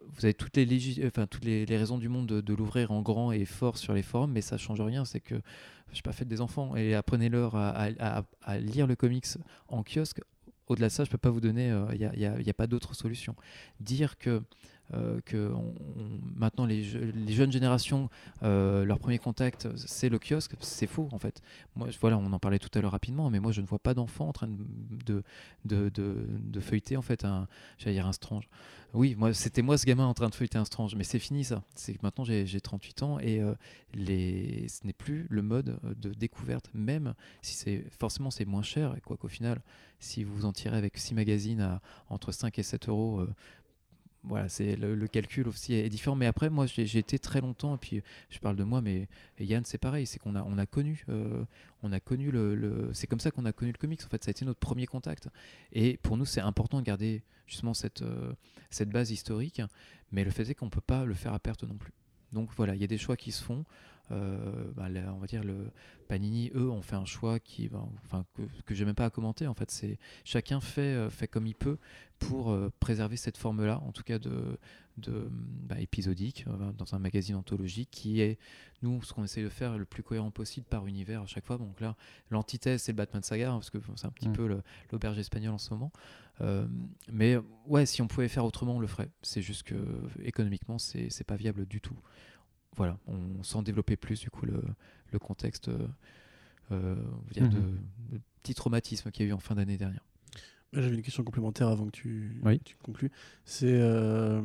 vous 0.00 0.24
avez 0.24 0.34
toutes 0.34 0.56
les, 0.56 0.64
légis- 0.64 1.04
enfin, 1.06 1.26
toutes 1.26 1.44
les, 1.44 1.64
raisons 1.64 1.98
du 1.98 2.08
monde 2.08 2.26
de, 2.26 2.54
l'ouvrir 2.54 2.92
en 2.92 3.02
grand 3.02 3.32
et 3.32 3.44
fort 3.44 3.78
sur 3.78 3.94
les 3.94 4.02
forums, 4.02 4.32
mais 4.32 4.40
ça 4.40 4.56
change 4.58 4.80
rien. 4.80 5.04
C'est 5.04 5.20
que, 5.20 5.34
je 5.90 5.96
sais 5.96 6.02
pas, 6.02 6.12
faites 6.12 6.28
des 6.28 6.40
enfants 6.40 6.76
et 6.76 6.94
apprenez-leur 6.94 7.56
à, 7.56 7.88
à- 8.42 8.58
lire 8.58 8.86
le 8.86 8.96
comics 8.96 9.26
en 9.68 9.82
kiosque. 9.82 10.20
Au-delà 10.68 10.88
de 10.88 10.92
ça, 10.92 11.04
je 11.04 11.10
peux 11.10 11.18
pas 11.18 11.30
vous 11.30 11.40
donner, 11.40 11.68
il 11.94 12.10
n'y 12.16 12.26
a, 12.26 12.34
a 12.34 12.54
pas 12.54 12.66
d'autre 12.66 12.94
solution. 12.94 13.34
Dire 13.80 14.18
que 14.18 14.42
euh, 14.94 15.20
que 15.24 15.52
maintenant 16.36 16.64
les, 16.66 16.82
je- 16.82 16.98
les 16.98 17.32
jeunes 17.32 17.52
générations, 17.52 18.08
euh, 18.42 18.84
leur 18.84 18.98
premier 18.98 19.18
contact, 19.18 19.68
c'est 19.76 20.08
le 20.08 20.18
kiosque, 20.18 20.52
c'est 20.60 20.86
faux 20.86 21.08
en 21.12 21.18
fait. 21.18 21.42
Moi, 21.76 21.88
voilà, 22.00 22.16
on 22.18 22.32
en 22.32 22.38
parlait 22.38 22.58
tout 22.58 22.70
à 22.76 22.80
l'heure 22.80 22.92
rapidement, 22.92 23.28
mais 23.30 23.40
moi 23.40 23.52
je 23.52 23.60
ne 23.60 23.66
vois 23.66 23.78
pas 23.78 23.94
d'enfants 23.94 24.28
en 24.28 24.32
train 24.32 24.48
de, 24.48 25.22
de, 25.64 25.90
de, 25.90 26.60
feuilleter 26.60 26.96
en 26.96 27.02
fait 27.02 27.24
un, 27.24 27.46
dire 27.84 28.06
un 28.06 28.12
strange. 28.12 28.48
Oui, 28.94 29.14
moi 29.18 29.34
c'était 29.34 29.60
moi 29.62 29.76
ce 29.76 29.84
gamin 29.84 30.06
en 30.06 30.14
train 30.14 30.28
de 30.30 30.34
feuilleter 30.34 30.56
un 30.58 30.64
strange, 30.64 30.94
mais 30.94 31.04
c'est 31.04 31.18
fini 31.18 31.44
ça. 31.44 31.62
C'est 31.74 32.02
maintenant 32.02 32.24
j'ai 32.24 32.46
j'ai 32.46 32.60
38 32.60 33.02
ans 33.02 33.18
et 33.18 33.40
euh, 33.40 33.54
les, 33.94 34.66
ce 34.68 34.86
n'est 34.86 34.94
plus 34.94 35.26
le 35.28 35.42
mode 35.42 35.78
de 36.00 36.14
découverte, 36.14 36.70
même 36.72 37.14
si 37.42 37.54
c'est 37.54 37.84
forcément 37.98 38.30
c'est 38.30 38.46
moins 38.46 38.62
cher 38.62 38.94
et 38.96 39.00
quoi 39.00 39.16
qu'au 39.18 39.28
final, 39.28 39.60
si 40.00 40.24
vous 40.24 40.46
en 40.46 40.52
tirez 40.52 40.76
avec 40.76 40.96
6 40.96 41.14
magazines 41.14 41.60
à 41.60 41.82
entre 42.08 42.32
5 42.32 42.58
et 42.58 42.62
7 42.62 42.88
euros. 42.88 43.26
Voilà, 44.24 44.48
c'est 44.48 44.76
le, 44.76 45.06
calcul 45.06 45.48
aussi 45.48 45.74
est 45.74 45.88
différent. 45.88 46.16
Mais 46.16 46.26
après, 46.26 46.50
moi, 46.50 46.66
j'ai 46.66 46.98
été 46.98 47.18
très 47.18 47.40
longtemps, 47.40 47.76
et 47.76 47.78
puis 47.78 48.02
je 48.30 48.38
parle 48.38 48.56
de 48.56 48.64
moi, 48.64 48.80
mais 48.80 49.08
Yann, 49.38 49.64
c'est 49.64 49.78
pareil, 49.78 50.06
c'est 50.06 50.18
qu'on 50.18 50.34
a, 50.34 50.42
on 50.42 50.58
a 50.58 50.66
connu, 50.66 51.04
euh, 51.08 51.44
on 51.82 51.92
a 51.92 52.00
connu 52.00 52.30
le- 52.30 52.90
c'est 52.92 53.06
comme 53.06 53.20
ça 53.20 53.30
qu'on 53.30 53.44
a 53.44 53.52
connu 53.52 53.72
le 53.72 53.78
comics. 53.78 54.00
En 54.04 54.08
fait, 54.08 54.22
ça 54.24 54.30
a 54.30 54.32
été 54.32 54.44
notre 54.44 54.60
premier 54.60 54.86
contact. 54.86 55.28
Et 55.72 55.96
pour 55.98 56.16
nous, 56.16 56.24
c'est 56.24 56.40
important 56.40 56.78
de 56.80 56.84
garder 56.84 57.22
justement 57.46 57.74
cette, 57.74 58.02
euh, 58.02 58.32
cette 58.70 58.90
base 58.90 59.10
historique, 59.10 59.62
mais 60.12 60.24
le 60.24 60.30
fait 60.30 60.48
est 60.50 60.54
qu'on 60.54 60.70
peut 60.70 60.80
pas 60.80 61.04
le 61.04 61.14
faire 61.14 61.32
à 61.32 61.38
perte 61.38 61.62
non 61.64 61.76
plus. 61.76 61.92
Donc 62.32 62.50
voilà, 62.56 62.74
il 62.74 62.80
y 62.80 62.84
a 62.84 62.88
des 62.88 62.98
choix 62.98 63.16
qui 63.16 63.32
se 63.32 63.42
font. 63.42 63.64
Euh, 64.10 64.72
bah, 64.74 64.86
on 65.14 65.18
va 65.18 65.26
dire 65.26 65.44
le 65.44 65.70
Panini, 66.08 66.50
eux, 66.54 66.70
ont 66.70 66.80
fait 66.82 66.96
un 66.96 67.04
choix 67.04 67.38
qui, 67.38 67.68
enfin, 68.04 68.24
que, 68.34 68.42
que 68.64 68.74
j'ai 68.74 68.84
même 68.84 68.94
pas 68.94 69.04
à 69.04 69.10
commenter. 69.10 69.46
En 69.46 69.54
fait, 69.54 69.70
c'est 69.70 69.98
chacun 70.24 70.60
fait, 70.60 70.80
euh, 70.80 71.10
fait 71.10 71.28
comme 71.28 71.46
il 71.46 71.54
peut 71.54 71.76
pour 72.18 72.50
euh, 72.50 72.72
préserver 72.80 73.16
cette 73.16 73.36
forme-là, 73.36 73.80
en 73.86 73.92
tout 73.92 74.02
cas 74.02 74.18
de, 74.18 74.58
de 74.96 75.28
bah, 75.30 75.78
épisodique, 75.80 76.46
euh, 76.48 76.72
dans 76.72 76.94
un 76.94 76.98
magazine 76.98 77.36
anthologique, 77.36 77.90
qui 77.90 78.20
est, 78.22 78.38
nous, 78.82 79.02
ce 79.02 79.12
qu'on 79.12 79.24
essaie 79.24 79.42
de 79.42 79.48
faire 79.50 79.76
le 79.76 79.84
plus 79.84 80.02
cohérent 80.02 80.30
possible 80.30 80.66
par 80.66 80.86
univers 80.86 81.22
à 81.22 81.26
chaque 81.26 81.44
fois. 81.44 81.58
Donc 81.58 81.80
là, 81.80 81.94
l'antithèse, 82.30 82.82
c'est 82.82 82.92
le 82.92 82.96
Batman 82.96 83.22
Saga, 83.22 83.50
hein, 83.50 83.54
parce 83.54 83.70
que 83.70 83.78
c'est 83.96 84.06
un 84.06 84.10
petit 84.10 84.30
Mm. 84.30 84.32
peu 84.32 84.60
l'auberge 84.90 85.18
espagnole 85.18 85.52
en 85.54 85.58
ce 85.58 85.70
moment. 85.74 85.92
Euh, 86.40 86.66
mais 87.12 87.36
ouais, 87.66 87.84
si 87.84 88.00
on 88.00 88.06
pouvait 88.08 88.28
faire 88.28 88.44
autrement, 88.44 88.76
on 88.76 88.80
le 88.80 88.86
ferait. 88.86 89.10
C'est 89.22 89.42
juste 89.42 89.64
que 89.64 89.76
économiquement, 90.22 90.78
c'est 90.78 91.24
pas 91.26 91.36
viable 91.36 91.66
du 91.66 91.80
tout. 91.80 91.96
Voilà, 92.76 92.98
on 93.06 93.42
s'en 93.42 93.62
développer 93.62 93.96
plus, 93.96 94.20
du 94.20 94.30
coup, 94.30 94.46
le, 94.46 94.62
le 95.12 95.18
contexte 95.18 95.68
euh, 95.68 95.86
on 96.70 96.74
va 97.26 97.32
dire 97.32 97.44
Mhm. 97.44 97.50
de, 97.50 98.16
de 98.16 98.20
petit 98.42 98.54
traumatisme 98.54 99.10
qu'il 99.10 99.24
y 99.24 99.28
a 99.28 99.30
eu 99.30 99.34
en 99.34 99.38
fin 99.40 99.54
d'année 99.54 99.78
dernière. 99.78 100.04
J'avais 100.74 100.94
une 100.96 101.02
question 101.02 101.24
complémentaire 101.24 101.68
avant 101.68 101.86
que 101.86 101.92
tu, 101.92 102.40
Oui. 102.44 102.60
tu 102.62 102.76
conclues. 102.76 103.10
C'est 103.46 103.72
euh, 103.80 104.42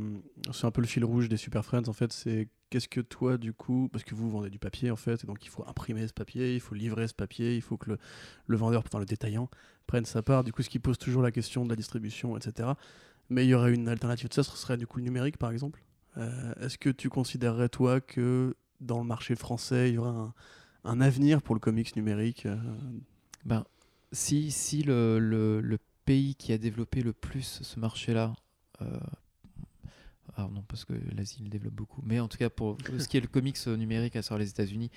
c'est 0.54 0.66
un 0.66 0.72
peu 0.72 0.80
le 0.80 0.88
fil 0.88 1.04
rouge 1.04 1.28
des 1.28 1.36
Super 1.36 1.66
Friends 1.66 1.90
en 1.90 1.94
fait. 1.94 2.14
C'est 2.14 2.48
qu'est-ce 2.70 2.88
que 2.88 3.02
toi 3.02 3.38
du 3.38 3.52
coup, 3.52 3.90
parce 3.91 4.06
que 4.06 4.16
vous 4.16 4.30
vendez 4.32 4.50
du 4.50 4.58
papier 4.58 4.90
en 4.90 4.95
fait, 4.95 5.22
et 5.22 5.28
donc 5.28 5.44
il 5.45 5.50
faut 5.50 5.68
imprimer 5.68 6.08
ce 6.08 6.14
papier, 6.14 6.54
il 6.56 6.62
faut 6.62 6.76
livrer 6.76 7.10
ce 7.10 7.14
papier, 7.14 7.56
il 7.58 7.62
faut 7.62 7.76
que 7.78 7.90
le, 7.91 7.98
le 8.48 8.56
vendeur, 8.58 8.84
enfin 8.88 9.00
le 9.00 9.06
détaillant, 9.06 9.50
prenne 9.86 10.06
sa 10.06 10.22
part. 10.24 10.45
Du 10.45 10.54
coup, 10.54 10.64
ce 10.64 10.70
qui 10.70 10.80
pose 10.80 10.98
toujours 10.98 11.22
la 11.24 11.32
question 11.32 11.66
de 11.66 11.70
la 11.70 11.76
distribution, 11.76 12.38
etc. 12.38 12.70
Mais 13.30 13.45
il 13.45 13.50
y 13.50 13.54
aurait 13.54 13.74
une 13.74 13.90
alternative 13.90 14.30
de 14.30 14.34
ça, 14.34 14.44
ce 14.44 14.56
serait 14.56 14.78
du 14.78 14.88
coup 14.88 15.00
le 15.00 15.04
numérique 15.04 15.38
par 15.38 15.52
exemple? 15.52 15.84
Euh, 16.18 16.53
Est-ce 16.61 16.77
que 16.77 16.90
tu 16.90 17.10
considérerais 17.10 17.69
toi 17.69 18.02
que 18.02 18.56
dans 18.81 18.99
le 18.99 19.06
marché 19.06 19.35
français, 19.35 19.90
il 19.90 19.95
y 19.95 19.98
aurait 19.98 20.10
un, 20.10 20.34
un 20.84 21.02
avenir 21.02 21.41
pour 21.41 21.56
le 21.56 21.60
comics 21.60 21.95
numérique 21.95 22.45
euh, 22.45 22.57
Ben, 23.45 23.65
si 24.11 24.52
si 24.52 24.84
le, 24.84 25.19
le, 25.19 25.61
le 25.61 25.77
pays 26.06 26.35
qui 26.35 26.53
a 26.53 26.57
développé 26.57 27.02
le 27.02 27.14
plus 27.14 27.61
ce 27.64 27.80
marché-là, 27.80 28.35
euh, 28.81 28.99
alors 30.35 30.52
non 30.52 30.64
parce 30.68 30.84
que 30.85 30.94
l'Asie 31.15 31.44
le 31.44 31.49
développe 31.49 31.73
beaucoup, 31.73 32.02
mais 32.06 32.19
en 32.19 32.27
tout 32.27 32.38
cas 32.38 32.49
pour 32.49 32.77
ce 32.98 33.07
qui 33.07 33.18
est 33.18 33.22
le 33.22 33.27
comics 33.40 33.65
numérique 33.68 34.15
à 34.15 34.22
savoir 34.22 34.40
les 34.40 34.49
États-Unis, 34.49 34.91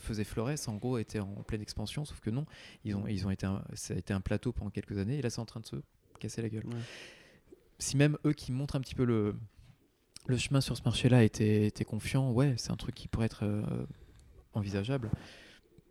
faisait 0.00 0.24
Flores 0.24 0.50
en 0.66 0.74
gros 0.76 0.98
était 0.98 1.20
en 1.20 1.42
pleine 1.46 1.62
expansion, 1.62 2.04
sauf 2.04 2.20
que 2.20 2.30
non, 2.30 2.46
ils 2.84 2.94
ont 2.96 3.06
ils 3.06 3.26
ont 3.26 3.30
été 3.30 3.46
un, 3.46 3.62
ça 3.74 3.94
a 3.94 3.96
été 3.96 4.12
un 4.12 4.20
plateau 4.20 4.52
pendant 4.52 4.70
quelques 4.70 4.98
années 4.98 5.18
et 5.18 5.22
là 5.22 5.30
c'est 5.30 5.40
en 5.40 5.44
train 5.46 5.60
de 5.60 5.66
se 5.66 5.76
casser 6.18 6.42
la 6.42 6.48
gueule. 6.48 6.66
Ouais. 6.66 6.80
Si 7.78 7.96
même 7.96 8.16
eux 8.24 8.32
qui 8.32 8.52
montrent 8.52 8.76
un 8.76 8.80
petit 8.80 8.94
peu 8.94 9.04
le 9.04 9.34
le 10.26 10.36
chemin 10.36 10.60
sur 10.60 10.76
ce 10.76 10.82
marché-là 10.84 11.22
étaient 11.24 11.70
confiants, 11.86 12.30
ouais, 12.32 12.54
c'est 12.56 12.70
un 12.70 12.76
truc 12.76 12.94
qui 12.94 13.08
pourrait 13.08 13.26
être 13.26 13.44
euh, 13.44 13.62
envisageable. 14.52 15.10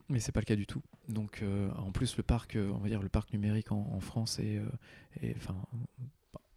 Mais 0.10 0.19
c'est 0.19 0.31
pas 0.31 0.41
le 0.41 0.45
cas 0.45 0.55
du 0.55 0.65
tout. 0.68 0.81
Donc, 1.07 1.39
euh, 1.41 1.69
en 1.77 1.91
plus, 1.91 2.18
le 2.18 2.23
parc, 2.23 2.55
euh, 2.55 2.72
on 2.73 2.77
va 2.80 2.89
dire 2.89 3.01
le 3.01 3.10
parc 3.10 3.31
numérique 3.34 3.72
en, 3.72 3.89
en 3.93 3.99
France 3.99 4.39
est, 4.39 4.57
euh, 4.57 4.65
est- 5.22 5.35
enfin, 5.38 5.55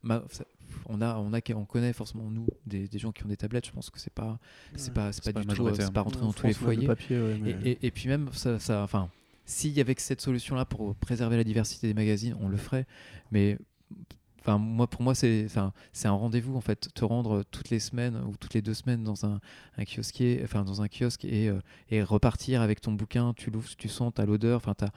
ma- 0.02 0.24
ça- 0.30 0.44
on 0.88 1.00
a, 1.00 1.16
on 1.18 1.32
a, 1.32 1.40
on 1.54 1.64
connaît 1.64 1.92
forcément 1.92 2.28
nous 2.30 2.46
des, 2.66 2.88
des 2.88 2.98
gens 2.98 3.12
qui 3.12 3.24
ont 3.24 3.28
des 3.28 3.36
tablettes. 3.36 3.66
Je 3.66 3.72
pense 3.72 3.88
que 3.90 4.00
c'est 4.00 4.12
pas, 4.12 4.38
c'est 4.74 4.88
Ouais. 4.88 4.94
pas, 4.94 5.12
c'est 5.12 5.24
pas 5.24 5.32
pas 5.32 5.40
du 5.42 5.54
tout, 5.54 5.74
c'est 5.74 5.92
pas 5.92 6.00
rentré 6.02 6.22
En 6.22 6.26
dans 6.26 6.32
tous 6.32 6.46
les 6.46 6.52
foyers. 6.54 6.86
papier, 6.86 7.20
ouais, 7.20 7.38
mais- 7.40 7.50
Et, 7.64 7.70
et- 7.72 7.86
et 7.86 7.90
puis 7.92 8.08
même, 8.08 8.30
ça, 8.32 8.58
ça- 8.58 8.82
enfin, 8.82 9.10
s'il 9.44 9.72
y 9.72 9.80
avait 9.80 9.94
que 9.94 10.02
cette 10.02 10.20
solution-là 10.20 10.64
pour 10.64 10.94
préserver 10.96 11.36
la 11.36 11.44
diversité 11.44 11.86
des 11.86 11.94
magazines, 11.94 12.36
on 12.40 12.48
le 12.48 12.56
ferait. 12.56 12.86
Mais 13.30 13.58
enfin 14.46 14.58
moi 14.58 14.86
pour 14.86 15.02
moi 15.02 15.14
c'est 15.14 15.44
enfin 15.46 15.72
c'est 15.92 16.08
un 16.08 16.12
rendez-vous 16.12 16.56
en 16.56 16.60
fait 16.60 16.88
te 16.94 17.04
rendre 17.04 17.42
toutes 17.50 17.70
les 17.70 17.80
semaines 17.80 18.16
ou 18.28 18.36
toutes 18.36 18.54
les 18.54 18.62
deux 18.62 18.74
semaines 18.74 19.02
dans 19.02 19.26
un, 19.26 19.40
un 19.76 19.84
kiosquier 19.84 20.40
enfin 20.44 20.64
dans 20.64 20.82
un 20.82 20.88
kiosque 20.88 21.24
et, 21.24 21.48
euh, 21.48 21.60
et 21.90 22.02
repartir 22.02 22.62
avec 22.62 22.80
ton 22.80 22.92
bouquin 22.92 23.34
tu 23.34 23.50
l'ouvres 23.50 23.74
tu 23.76 23.88
sens 23.88 24.12
t'as 24.14 24.24
l'odeur 24.24 24.58
enfin 24.58 24.74
t'as 24.74 24.90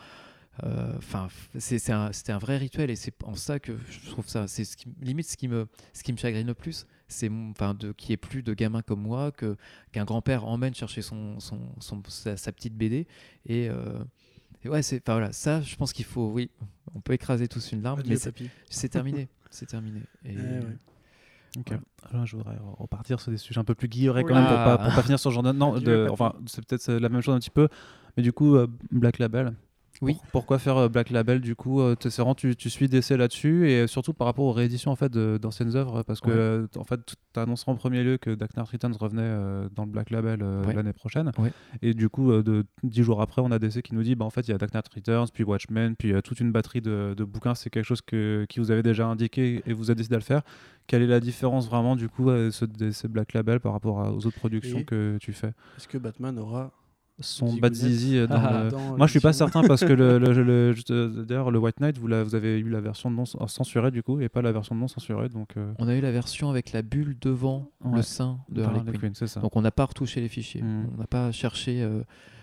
euh, 0.64 0.94
Enfin, 0.98 1.30
c'était 1.58 1.94
un, 1.94 2.12
un, 2.28 2.38
vrai 2.38 2.58
rituel 2.58 2.90
et 2.90 2.96
c'est 2.96 3.14
en 3.24 3.36
ça 3.36 3.60
que 3.60 3.78
je 3.90 4.10
trouve 4.10 4.28
ça. 4.28 4.46
C'est 4.48 4.66
ce 4.66 4.76
qui, 4.76 4.88
limite 5.02 5.30
ce 5.30 5.38
qui 5.38 5.48
me, 5.48 5.68
ce 5.94 6.04
qui 6.04 6.12
me 6.12 6.18
chagrine 6.18 6.48
le 6.48 6.54
plus, 6.54 6.86
c'est 7.08 7.30
enfin 7.52 7.74
de 7.74 7.94
qu'il 7.94 8.10
n'y 8.10 8.14
ait 8.16 8.18
plus 8.18 8.44
de 8.44 8.54
gamins 8.54 8.82
comme 8.82 9.02
moi, 9.02 9.32
que 9.32 9.56
qu'un 9.94 10.04
grand-père 10.04 10.46
emmène 10.46 10.74
chercher 10.74 11.02
son, 11.02 11.40
son, 11.40 11.60
son 11.80 12.02
sa, 12.10 12.36
sa, 12.36 12.52
petite 12.52 12.76
BD 12.76 13.08
et, 13.46 13.70
euh, 13.70 14.04
et 14.64 14.70
ouais, 14.70 14.82
c'est 14.82 15.06
voilà, 15.08 15.32
ça, 15.32 15.62
je 15.62 15.76
pense 15.76 15.94
qu'il 15.94 16.06
faut, 16.06 16.30
oui, 16.30 16.50
on 16.94 17.00
peut 17.00 17.14
écraser 17.14 17.48
tous 17.48 17.72
une 17.72 17.82
larme, 17.82 18.04
mais 18.06 18.18
c'est 18.70 18.90
terminé, 18.90 19.30
c'est 19.50 19.66
terminé. 19.66 20.02
Et, 20.26 20.34
Eh 20.34 20.36
ouais. 20.36 20.78
Ok. 21.58 21.72
Ouais. 21.72 21.80
Alors, 22.12 22.26
je 22.26 22.38
voudrais 22.38 22.58
repartir 22.78 23.20
sur 23.20 23.32
des 23.32 23.38
sujets 23.38 23.60
un 23.60 23.64
peu 23.64 23.76
plus 23.76 23.88
guillerets 23.88 24.24
quand 24.24 24.36
même 24.36 24.46
pour 24.46 24.56
pas, 24.56 24.78
pour 24.78 24.94
pas 24.94 25.02
finir 25.02 25.20
sur 25.20 25.32
ce 25.32 25.34
genre 25.34 25.44
de. 25.44 25.52
Non, 25.52 25.78
de, 25.80 26.08
enfin, 26.12 26.34
c'est 26.46 26.66
peut-être 26.66 26.92
la 26.92 27.10
même 27.10 27.22
chose 27.22 27.36
un 27.36 27.40
petit 27.40 27.50
peu. 27.50 27.68
Mais 28.18 28.24
du 28.24 28.34
coup, 28.34 28.56
euh, 28.56 28.68
Black 28.92 29.20
Label. 29.20 29.54
Oui. 30.02 30.14
Pour- 30.14 30.24
pourquoi 30.32 30.60
faire 30.60 30.78
euh, 30.78 30.88
Black 30.90 31.10
Label 31.10 31.42
du 31.42 31.56
coup 31.56 31.82
euh, 31.82 31.96
vraiment 32.18 32.36
tu, 32.36 32.56
tu 32.56 32.70
suis 32.70 32.88
d'essai 32.88 33.18
là-dessus 33.18 33.70
et 33.70 33.86
surtout 33.88 34.14
par 34.14 34.28
rapport 34.28 34.46
aux 34.46 34.52
rééditions 34.54 34.92
en 34.92 34.96
fait 34.96 35.12
d'anciennes 35.12 35.76
œuvres 35.76 36.04
parce 36.04 36.22
que 36.22 36.30
Ouais. 36.30 36.36
euh, 36.36 36.68
en 36.78 36.84
fait 36.84 37.00
tu 37.34 37.40
annonces 37.40 37.68
en 37.68 37.76
premier 37.76 38.04
lieu 38.04 38.18
que 38.18 38.30
Dark 38.34 38.56
Knight 38.56 38.70
Returns 38.70 38.96
revenait 39.00 39.22
euh, 39.24 39.68
dans 39.76 39.84
le 39.86 39.92
Black 39.92 40.10
Label 40.10 40.40
euh, 40.42 40.64
Ouais. 40.66 40.74
l'année 40.74 40.94
prochaine 40.94 41.32
Ouais. 41.38 41.52
et 41.82 41.94
du 41.94 42.08
coup 42.10 42.32
euh, 42.32 42.44
de 42.44 42.66
dix 42.84 43.04
jours 43.04 43.22
après 43.22 43.42
on 43.42 43.52
a 43.52 43.60
DC 43.60 43.82
qui 43.82 43.94
nous 43.96 44.04
dit 44.04 44.16
bah 44.16 44.26
en 44.26 44.30
fait 44.30 44.48
il 44.48 44.52
y 44.52 44.54
a 44.54 44.58
Dark 44.58 44.74
Knight 44.74 44.88
Returns 44.94 45.28
puis 45.34 45.44
Watchmen 45.44 45.96
puis 45.98 46.14
euh, 46.14 46.22
toute 46.22 46.40
une 46.40 46.52
batterie 46.52 46.82
de, 46.82 47.14
de 47.18 47.24
bouquins 47.24 47.56
c'est 47.56 47.70
quelque 47.70 47.86
chose 47.86 48.02
que 48.02 48.46
qui 48.48 48.60
vous 48.60 48.72
avez 48.72 48.84
déjà 48.84 49.06
indiqué 49.08 49.62
et 49.66 49.74
vous 49.74 49.90
avez 49.90 49.96
décidé 49.98 50.16
de 50.16 50.20
le 50.20 50.24
faire 50.26 50.42
quelle 50.88 51.02
est 51.02 51.08
la 51.08 51.20
différence 51.20 51.68
vraiment 51.68 51.96
du 51.96 52.08
coup 52.10 52.30
euh, 52.30 52.52
ce, 52.52 52.66
ces 52.92 53.08
Black 53.08 53.34
Label 53.34 53.60
par 53.60 53.74
rapport 53.74 54.00
à- 54.02 54.12
aux 54.14 54.26
autres 54.26 54.38
productions 54.40 54.80
Et- 54.80 54.86
que 54.86 55.18
tu 55.20 55.34
fais? 55.34 55.54
Est-ce 55.78 55.88
que 55.88 55.98
Batman 55.98 56.38
aura 56.40 56.72
son 57.22 57.54
Bad 57.58 57.74
Zizi 57.74 58.18
euh, 58.18 58.28
dans 58.28 58.36
Ah, 58.36 58.64
le- 58.66 58.70
dans 58.72 58.98
moi, 58.98 59.08
je 59.08 59.12
suis 59.12 59.20
pas 59.20 59.34
certain 59.34 59.62
parce 59.64 59.82
que 59.84 59.94
le, 59.94 60.18
le- 60.20 60.44
le- 60.44 60.76
euh, 60.92 61.24
d'ailleurs 61.26 61.52
le 61.52 61.60
White 61.60 61.80
Knight, 61.80 61.98
vous, 61.98 62.08
la- 62.08 62.24
vous 62.24 62.36
avez 62.36 62.60
eu 62.60 62.70
la 62.70 62.82
version 62.82 63.10
non 63.12 63.26
censurée 63.26 63.92
du 63.92 64.04
coup 64.04 64.20
et 64.22 64.30
pas 64.30 64.42
la 64.42 64.52
version 64.52 64.76
non 64.76 64.88
censurée, 64.88 65.30
donc. 65.30 65.50
euh, 65.58 65.72
On 65.80 65.88
a 65.88 65.96
eu 65.96 66.02
la 66.02 66.12
version 66.12 66.50
avec 66.50 66.72
la 66.72 66.82
bulle 66.82 67.18
devant 67.20 67.70
Ouais. 67.84 67.98
le 67.98 68.02
sein 68.02 68.40
de 68.50 68.62
Harley 68.64 68.80
Harley 68.80 68.98
Quinn. 68.98 69.14
C'est 69.16 69.28
ça. 69.28 69.40
Donc 69.40 69.56
on 69.56 69.62
n'a 69.62 69.72
pas 69.72 69.86
retouché 69.86 70.22
les 70.22 70.28
fichiers. 70.30 70.62
Mm. 70.62 70.88
On 70.96 70.98
n'a 71.00 71.08
pas 71.08 71.32
cherché. 71.32 71.82
euh, 71.82 72.02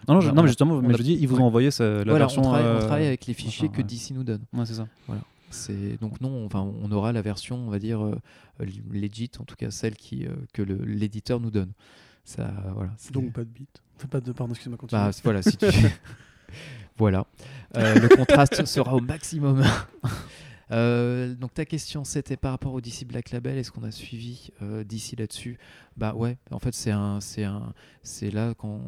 non, 0.09 0.15
non, 0.15 0.21
je- 0.21 0.29
on 0.29 0.31
a- 0.31 0.35
non, 0.35 0.41
on 0.41 0.43
mais 0.45 0.49
justement, 0.49 0.81
mais 0.83 0.95
a- 0.95 0.97
je 0.99 1.03
dis, 1.03 1.15
ils 1.21 1.27
vous 1.29 1.39
ont 1.41 1.45
envoyé 1.45 1.71
ça- 1.71 1.85
la 1.85 2.05
voilà, 2.05 2.19
version. 2.19 2.43
on 2.43 2.45
travaille, 2.45 2.77
on 2.77 2.79
travaille 2.81 3.07
avec 3.07 3.27
les 3.27 3.35
fichiers 3.35 3.69
enfin, 3.69 3.77
que 3.77 3.83
ouais. 3.83 3.89
DC 3.89 4.13
nous 4.15 4.25
donne. 4.25 4.43
Ouais, 4.53 4.65
c'est 4.67 4.75
ça. 4.75 4.87
C'est 5.51 5.99
donc 6.01 6.21
non, 6.21 6.45
enfin 6.45 6.61
on 6.83 6.91
aura 6.91 7.13
la 7.13 7.23
version, 7.23 7.57
on 7.57 7.71
va 7.71 7.79
dire 7.79 8.05
euh, 8.05 8.17
legit, 8.91 9.31
en 9.39 9.45
tout 9.45 9.55
cas 9.57 9.71
celle 9.71 9.95
qui 9.95 10.27
euh, 10.27 10.31
que 10.53 10.63
l'éditeur 10.63 11.41
nous 11.41 11.51
donne. 11.53 11.71
Ça, 12.25 12.53
voilà. 12.75 12.91
c'est- 12.99 13.13
Donc 13.13 13.33
pas 13.33 13.45
de 13.45 13.49
beat. 13.49 13.83
Pas 14.11 14.21
de 14.21 14.33
pardon, 14.33 14.53
excuse-moi, 14.53 14.79
continue. 14.79 15.01
bah, 15.01 15.11
voilà, 15.25 15.43
si 15.43 15.57
tu... 15.57 15.67
voilà. 16.99 17.27
Euh, 17.77 17.95
le 17.95 18.09
contraste 18.09 18.65
sera 18.67 18.95
au 18.95 19.01
maximum. 19.01 19.65
Euh, 20.73 21.35
donc 21.35 21.55
ta 21.55 21.65
question 21.65 22.03
c'était 22.03 22.37
par 22.37 22.51
rapport 22.51 22.73
au 22.73 22.81
DC 22.81 23.05
Black 23.07 23.31
Label, 23.31 23.57
est-ce 23.57 23.71
qu'on 23.71 23.85
a 23.85 23.93
suivi 23.93 24.51
euh, 24.63 24.83
DC 24.83 25.17
là-dessus? 25.17 25.59
Bah 25.97 26.13
ouais, 26.15 26.39
en 26.51 26.59
fait 26.59 26.75
c'est 26.75 26.91
un, 26.91 27.21
c'est 27.21 27.45
un, 27.45 27.73
c'est 28.03 28.31
là 28.33 28.53
quand, 28.59 28.81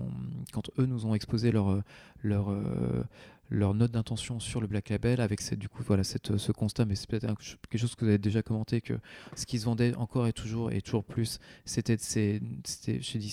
quand 0.52 0.70
eux 0.78 0.86
nous 0.86 1.06
ont 1.06 1.14
exposé 1.14 1.52
leur, 1.52 1.80
leur, 2.22 2.50
euh, 2.50 3.04
leur 3.50 3.74
note 3.74 3.92
d'intention 3.92 4.40
sur 4.40 4.60
le 4.60 4.66
Black 4.66 4.90
Label 4.90 5.20
avec 5.20 5.42
du 5.56 5.68
coup 5.68 5.82
voilà 5.82 6.04
ce 6.04 6.52
constat, 6.52 6.84
mais 6.84 6.94
c'est 6.94 7.08
peut-être 7.08 7.26
quelque 7.68 7.80
chose 7.80 7.94
que 7.94 8.04
vous 8.04 8.10
avez 8.10 8.18
déjà 8.18 8.42
commenté 8.42 8.80
que 8.80 8.94
ce 9.36 9.46
qui 9.46 9.58
se 9.58 9.64
vendait 9.64 9.94
encore 9.96 10.26
et 10.26 10.32
toujours 10.32 10.70
et 10.72 10.82
toujours 10.82 11.04
plus, 11.04 11.38
c'était 11.64 11.96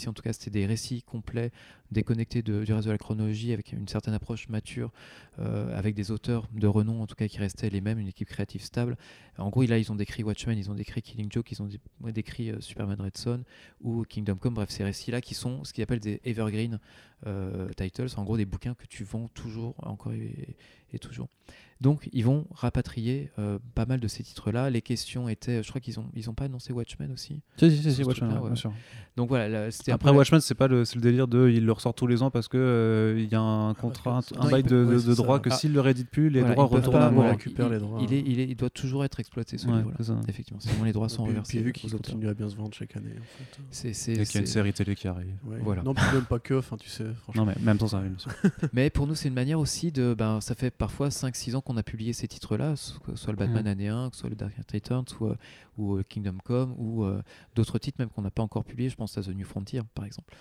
en 0.08 0.14
tout 0.14 0.22
cas 0.22 0.34
c'était 0.34 0.52
des 0.52 0.66
récits 0.66 1.04
complets 1.04 1.52
déconnectés 1.92 2.42
du 2.42 2.74
reste 2.74 2.88
de 2.88 2.92
la 2.92 2.98
chronologie 2.98 3.54
avec 3.54 3.72
une 3.72 3.88
certaine 3.88 4.14
approche 4.14 4.50
mature 4.50 4.92
euh, 5.40 5.78
avec 5.78 5.96
des 5.96 6.12
auteurs 6.12 6.48
de 6.54 6.68
renom 6.68 7.02
en 7.02 7.08
tout 7.08 7.16
cas 7.16 7.28
qui 7.28 7.38
restaient 7.38 7.70
les 7.70 7.82
mêmes, 7.82 8.00
une 8.00 8.08
équipe 8.08 8.28
créative 8.28 8.62
stable. 8.62 8.98
En 9.38 9.50
gros, 9.50 9.64
là, 9.64 9.78
ils 9.78 9.92
ont 9.92 9.96
décrit 9.96 10.24
Watchmen, 10.24 10.58
ils 10.58 10.72
ont 10.72 10.76
décrit 10.76 11.02
Killing 11.02 11.30
Joke, 11.32 11.52
ils 11.52 11.62
ont 11.62 11.68
dé- 11.68 11.80
décrit 12.14 12.52
euh, 12.52 12.60
Superman 12.62 13.00
Red 13.00 13.18
Son 13.18 13.44
ou 13.82 14.04
Kingdom 14.04 14.36
Come, 14.38 14.54
bref, 14.56 14.70
ces 14.70 14.84
récits-là 14.84 15.22
qui 15.22 15.36
sont 15.36 15.64
ce 15.64 15.74
qu'ils 15.74 15.84
appellent 15.84 16.00
des 16.00 16.22
evergreen 16.24 16.80
euh, 17.28 17.70
titles, 17.76 18.08
en 18.18 18.24
gros 18.24 18.38
des 18.38 18.46
bouquins 18.46 18.74
que 18.74 18.86
tu 18.88 19.04
vends 19.04 19.28
toujours, 19.28 19.76
encore 19.86 20.05
et, 20.12 20.56
et 20.94 21.00
toujours. 21.00 21.30
Donc, 21.82 22.08
ils 22.14 22.24
vont 22.24 22.48
rapatrier 22.52 23.32
euh, 23.38 23.60
pas 23.76 23.86
mal 23.86 24.00
de 24.00 24.08
ces 24.08 24.24
titres-là. 24.24 24.70
Les 24.70 24.82
questions 24.82 25.28
étaient, 25.28 25.62
je 25.62 25.68
crois 25.68 25.82
qu'ils 25.82 26.00
ont, 26.00 26.06
ils 26.16 26.30
ont 26.30 26.34
pas 26.34 26.46
annoncé 26.46 26.72
Watchmen 26.72 27.12
aussi. 27.12 27.42
Si, 27.58 27.70
si, 27.70 27.92
si, 27.94 28.04
Watchmen, 28.04 28.30
truc-là, 28.30 28.36
ouais, 28.36 28.40
ouais. 28.44 28.48
bien 28.52 28.56
sûr. 28.56 28.72
Donc 29.18 29.28
voilà, 29.28 29.50
là, 29.50 29.72
c'était 29.72 29.92
un 29.92 29.96
Après, 29.96 30.10
la- 30.10 30.18
Watchmen, 30.18 30.40
c'est 30.40 30.56
pas 30.56 30.70
le, 30.70 30.86
c'est 30.86 30.96
le 30.96 31.02
délire 31.02 31.28
de. 31.28 31.50
Il 31.50 31.66
le 31.66 31.72
ressort 31.74 31.94
tous 31.94 32.08
les 32.08 32.22
ans 32.24 32.32
parce 32.32 32.48
que 32.48 32.58
euh, 32.58 33.16
il 33.20 33.30
y 33.30 33.36
a 33.36 33.42
un 33.42 33.74
contrat, 33.74 34.22
que- 34.22 34.40
un, 34.40 34.50
bail 34.50 34.62
il 34.66 34.70
de, 34.70 34.70
de- 34.70 34.86
ouais, 34.86 34.94
de 34.96 35.00
ça. 35.00 35.16
droit 35.16 35.40
que 35.40 35.50
Ah. 35.52 35.56
s'il 35.56 35.74
le 35.74 35.82
réédite 35.82 36.10
plus, 36.10 36.30
les 36.30 36.40
voilà, 36.40 36.56
droits 36.56 36.66
retournent 36.66 36.94
pas, 36.98 37.10
voilà, 37.10 37.32
récupère 37.32 37.68
il- 37.68 37.74
les 37.74 37.80
droits. 37.80 38.00
Il, 38.02 38.14
est, 38.14 38.24
il, 38.26 38.40
est, 38.40 38.46
il 38.48 38.56
doit 38.56 38.70
toujours 38.70 39.04
être 39.04 39.20
exploité, 39.20 39.58
ce 39.58 39.68
Ouais, 39.68 39.76
livre-là. 39.76 39.96
c'est 40.00 40.06
ça. 40.06 40.20
Effectivement, 40.30 40.62
sinon 40.62 40.86
les 40.86 40.94
droits 40.94 41.10
sont 41.10 41.26
reversés 41.26 41.58
puis 41.58 41.64
vu 41.64 41.70
aux 41.72 41.74
qu'il 41.74 41.90
auteurs. 41.94 42.02
continue 42.14 42.30
à 42.30 42.34
bien 42.34 42.48
se 42.50 42.56
vendre 42.56 42.74
chaque 42.74 42.96
année. 42.96 43.12
Fait. 43.22 43.62
C'est- 43.70 43.94
c'est- 43.94 44.14
Et 44.14 44.26
qu'il 44.26 44.36
y 44.36 44.38
a 44.38 44.42
une 44.42 44.48
série 44.48 44.72
télé 44.72 44.96
qui 44.96 45.10
arrive. 45.10 45.36
Voilà. 45.44 45.84
Non, 45.84 45.94
même 46.14 46.24
pas 46.24 46.40
que, 46.40 46.54
enfin, 46.54 46.78
tu 46.78 46.90
sais, 46.90 47.04
franchement. 47.22 47.46
Non, 47.46 47.54
mais 47.58 47.62
même 47.66 47.78
sans 47.80 47.88
ça. 47.90 48.02
Mais 48.74 48.90
pour 48.90 49.08
nous, 49.08 49.16
c'est 49.16 49.28
une 49.28 49.34
manière 49.34 49.60
aussi 49.60 49.92
de. 49.92 50.14
Ben, 50.18 50.40
ça 50.40 50.56
fait 50.56 50.72
parfois 50.78 51.10
5-6 51.10 51.56
ans 51.56 51.62
qu'on 51.62 51.78
a 51.78 51.84
publié 51.84 52.14
ces 52.14 52.28
titres-là, 52.28 52.76
so- 52.76 53.00
que 53.00 53.12
ce 53.16 53.24
soit 53.24 53.34
le 53.34 53.38
Batman 53.38 53.64
Mhm. 53.64 53.68
année 53.68 53.88
1, 53.90 54.10
que 54.10 54.16
ce 54.16 54.22
soit 54.22 54.30
le 54.30 54.36
Dark 54.36 54.54
Knight 54.58 54.72
Returns, 54.72 55.06
ou, 55.20 55.26
euh, 55.28 55.38
ou 55.78 55.96
euh, 55.98 56.04
Kingdom 56.08 56.38
Come, 56.44 56.74
ou 56.78 57.04
euh, 57.04 57.22
d'autres 57.56 57.78
titres 57.80 57.98
même 58.00 58.10
qu'on 58.10 58.22
n'a 58.22 58.32
pas 58.32 58.44
encore 58.44 58.64
publiés. 58.64 58.90
Je 58.90 58.96
pense 58.96 59.18
à 59.18 59.22
The 59.22 59.30
New 59.30 59.46
Frontier, 59.46 59.82
par 59.94 60.06
exemple. 60.06 60.34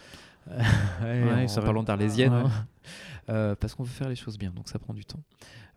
Ouais, 0.50 1.22
Ouais, 1.24 1.44
en 1.44 1.46
vrai. 1.46 1.60
parlant 1.64 1.82
d'Arlésienne, 1.82 2.32
Ouais. 2.34 2.40
hein. 2.44 2.66
Euh, 3.30 3.54
parce 3.54 3.74
qu'on 3.74 3.82
veut 3.84 3.88
faire 3.90 4.08
les 4.10 4.16
choses 4.16 4.36
bien, 4.36 4.50
donc 4.50 4.68
ça 4.68 4.78
prend 4.78 4.92
du 4.92 5.04
temps. 5.06 5.20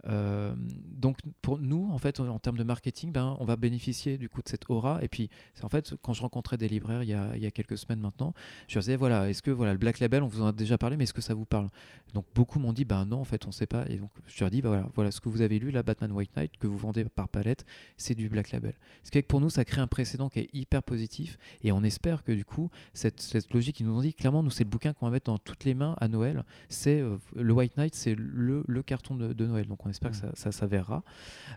Euh, 0.07 0.53
donc 0.57 1.17
pour 1.41 1.59
nous, 1.59 1.89
en 1.91 1.97
fait, 1.97 2.19
en 2.19 2.39
termes 2.39 2.57
de 2.57 2.63
marketing, 2.63 3.11
ben, 3.11 3.35
on 3.39 3.45
va 3.45 3.55
bénéficier 3.55 4.17
du 4.17 4.29
coup 4.29 4.41
de 4.41 4.49
cette 4.49 4.69
aura. 4.69 5.03
Et 5.03 5.07
puis, 5.07 5.29
en 5.61 5.69
fait, 5.69 5.93
quand 6.01 6.13
je 6.13 6.21
rencontrais 6.21 6.57
des 6.57 6.67
libraires 6.67 7.03
il 7.03 7.09
y 7.09 7.13
a, 7.13 7.35
il 7.35 7.41
y 7.41 7.45
a 7.45 7.51
quelques 7.51 7.77
semaines 7.77 7.99
maintenant, 7.99 8.33
je 8.67 8.75
leur 8.75 8.81
disais 8.81 8.95
voilà, 8.95 9.29
est-ce 9.29 9.41
que 9.41 9.51
voilà 9.51 9.73
le 9.73 9.79
Black 9.79 9.99
Label, 9.99 10.23
on 10.23 10.27
vous 10.27 10.41
en 10.41 10.47
a 10.47 10.51
déjà 10.51 10.77
parlé, 10.77 10.97
mais 10.97 11.03
est-ce 11.03 11.13
que 11.13 11.21
ça 11.21 11.33
vous 11.33 11.45
parle? 11.45 11.67
Donc 12.13 12.25
beaucoup 12.33 12.59
m'ont 12.59 12.73
dit 12.73 12.85
ben 12.85 13.05
non, 13.05 13.19
en 13.19 13.25
fait, 13.25 13.45
on 13.47 13.51
sait 13.51 13.67
pas. 13.67 13.85
Et 13.89 13.97
donc 13.97 14.11
je 14.27 14.39
leur 14.39 14.49
dis 14.49 14.61
bah 14.61 14.69
voilà, 14.69 14.89
voilà 14.95 15.11
ce 15.11 15.19
que 15.19 15.29
vous 15.29 15.41
avez 15.41 15.59
lu, 15.59 15.71
la 15.71 15.83
Batman 15.83 16.11
White 16.11 16.35
Knight 16.35 16.57
que 16.57 16.67
vous 16.67 16.77
vendez 16.77 17.03
par 17.05 17.27
palette, 17.29 17.65
c'est 17.97 18.15
du 18.15 18.29
Black 18.29 18.51
Label. 18.51 18.73
Ce 19.03 19.11
qui 19.11 19.17
fait 19.17 19.23
que 19.23 19.27
pour 19.27 19.41
nous, 19.41 19.49
ça 19.49 19.65
crée 19.65 19.81
un 19.81 19.87
précédent 19.87 20.29
qui 20.29 20.39
est 20.39 20.49
hyper 20.53 20.83
positif. 20.83 21.37
Et 21.63 21.71
on 21.71 21.83
espère 21.83 22.23
que 22.23 22.31
du 22.31 22.45
coup, 22.45 22.69
cette, 22.93 23.19
cette 23.21 23.53
logique, 23.53 23.79
ils 23.79 23.85
nous 23.85 23.97
ont 23.97 24.01
dit 24.01 24.13
clairement, 24.13 24.43
nous 24.43 24.49
c'est 24.49 24.63
le 24.63 24.69
bouquin 24.69 24.93
qu'on 24.93 25.05
va 25.05 25.11
mettre 25.11 25.31
dans 25.31 25.37
toutes 25.37 25.65
les 25.65 25.73
mains 25.73 25.95
à 25.99 26.07
Noël. 26.07 26.43
C'est 26.69 27.01
euh, 27.01 27.17
le 27.35 27.53
White 27.53 27.77
Knight, 27.77 27.95
c'est 27.95 28.15
le, 28.15 28.63
le 28.67 28.83
carton 28.83 29.15
de, 29.15 29.33
de 29.33 29.45
Noël. 29.45 29.67
Donc 29.67 29.85
on 29.85 29.89
espère 29.97 30.11
que 30.11 30.17
ça, 30.17 30.29
ça 30.33 30.51
s'avérera 30.51 31.03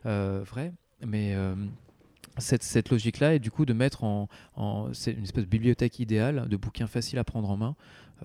euh, 0.07 0.43
vrai. 0.45 0.73
Mais 1.07 1.35
euh, 1.35 1.55
cette, 2.39 2.62
cette 2.62 2.91
logique-là 2.91 3.35
est 3.35 3.39
du 3.39 3.51
coup 3.51 3.65
de 3.65 3.73
mettre 3.73 4.05
en, 4.05 4.29
en- 4.55 4.93
c'est 4.93 5.12
une 5.12 5.25
espèce 5.25 5.45
de 5.45 5.49
bibliothèque 5.51 5.99
idéale 5.99 6.49
de 6.49 6.57
bouquins 6.57 6.87
faciles 6.87 7.19
à 7.19 7.25
prendre 7.25 7.49
en 7.51 7.57
main, 7.57 7.77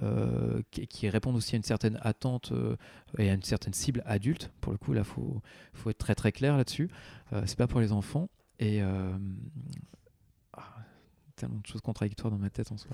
euh, 0.03 0.61
qui, 0.71 0.87
qui 0.87 1.07
répondent 1.09 1.37
aussi 1.37 1.55
à 1.55 1.57
une 1.57 1.63
certaine 1.63 1.97
attente 2.01 2.51
euh, 2.51 2.75
et 3.17 3.29
à 3.29 3.33
une 3.33 3.43
certaine 3.43 3.73
cible 3.73 4.03
adulte. 4.05 4.51
Pour 4.59 4.71
le 4.73 4.77
coup, 4.77 4.91
là, 4.93 5.03
faut 5.05 5.41
faut 5.73 5.89
être 5.89 5.97
très 5.97 6.15
très 6.15 6.31
clair 6.33 6.57
là-dessus. 6.57 6.89
Euh, 7.33 7.43
c'est 7.45 7.57
pas 7.57 7.67
pour 7.67 7.79
les 7.79 7.91
enfants 7.93 8.29
et 8.59 8.81
ah, 10.53 10.61
tellement 11.35 11.57
de 11.59 11.65
choses 11.67 11.81
contradictoires 11.81 12.31
dans 12.31 12.37
ma 12.37 12.49
tête 12.49 12.71
en 12.71 12.77
soi. 12.77 12.91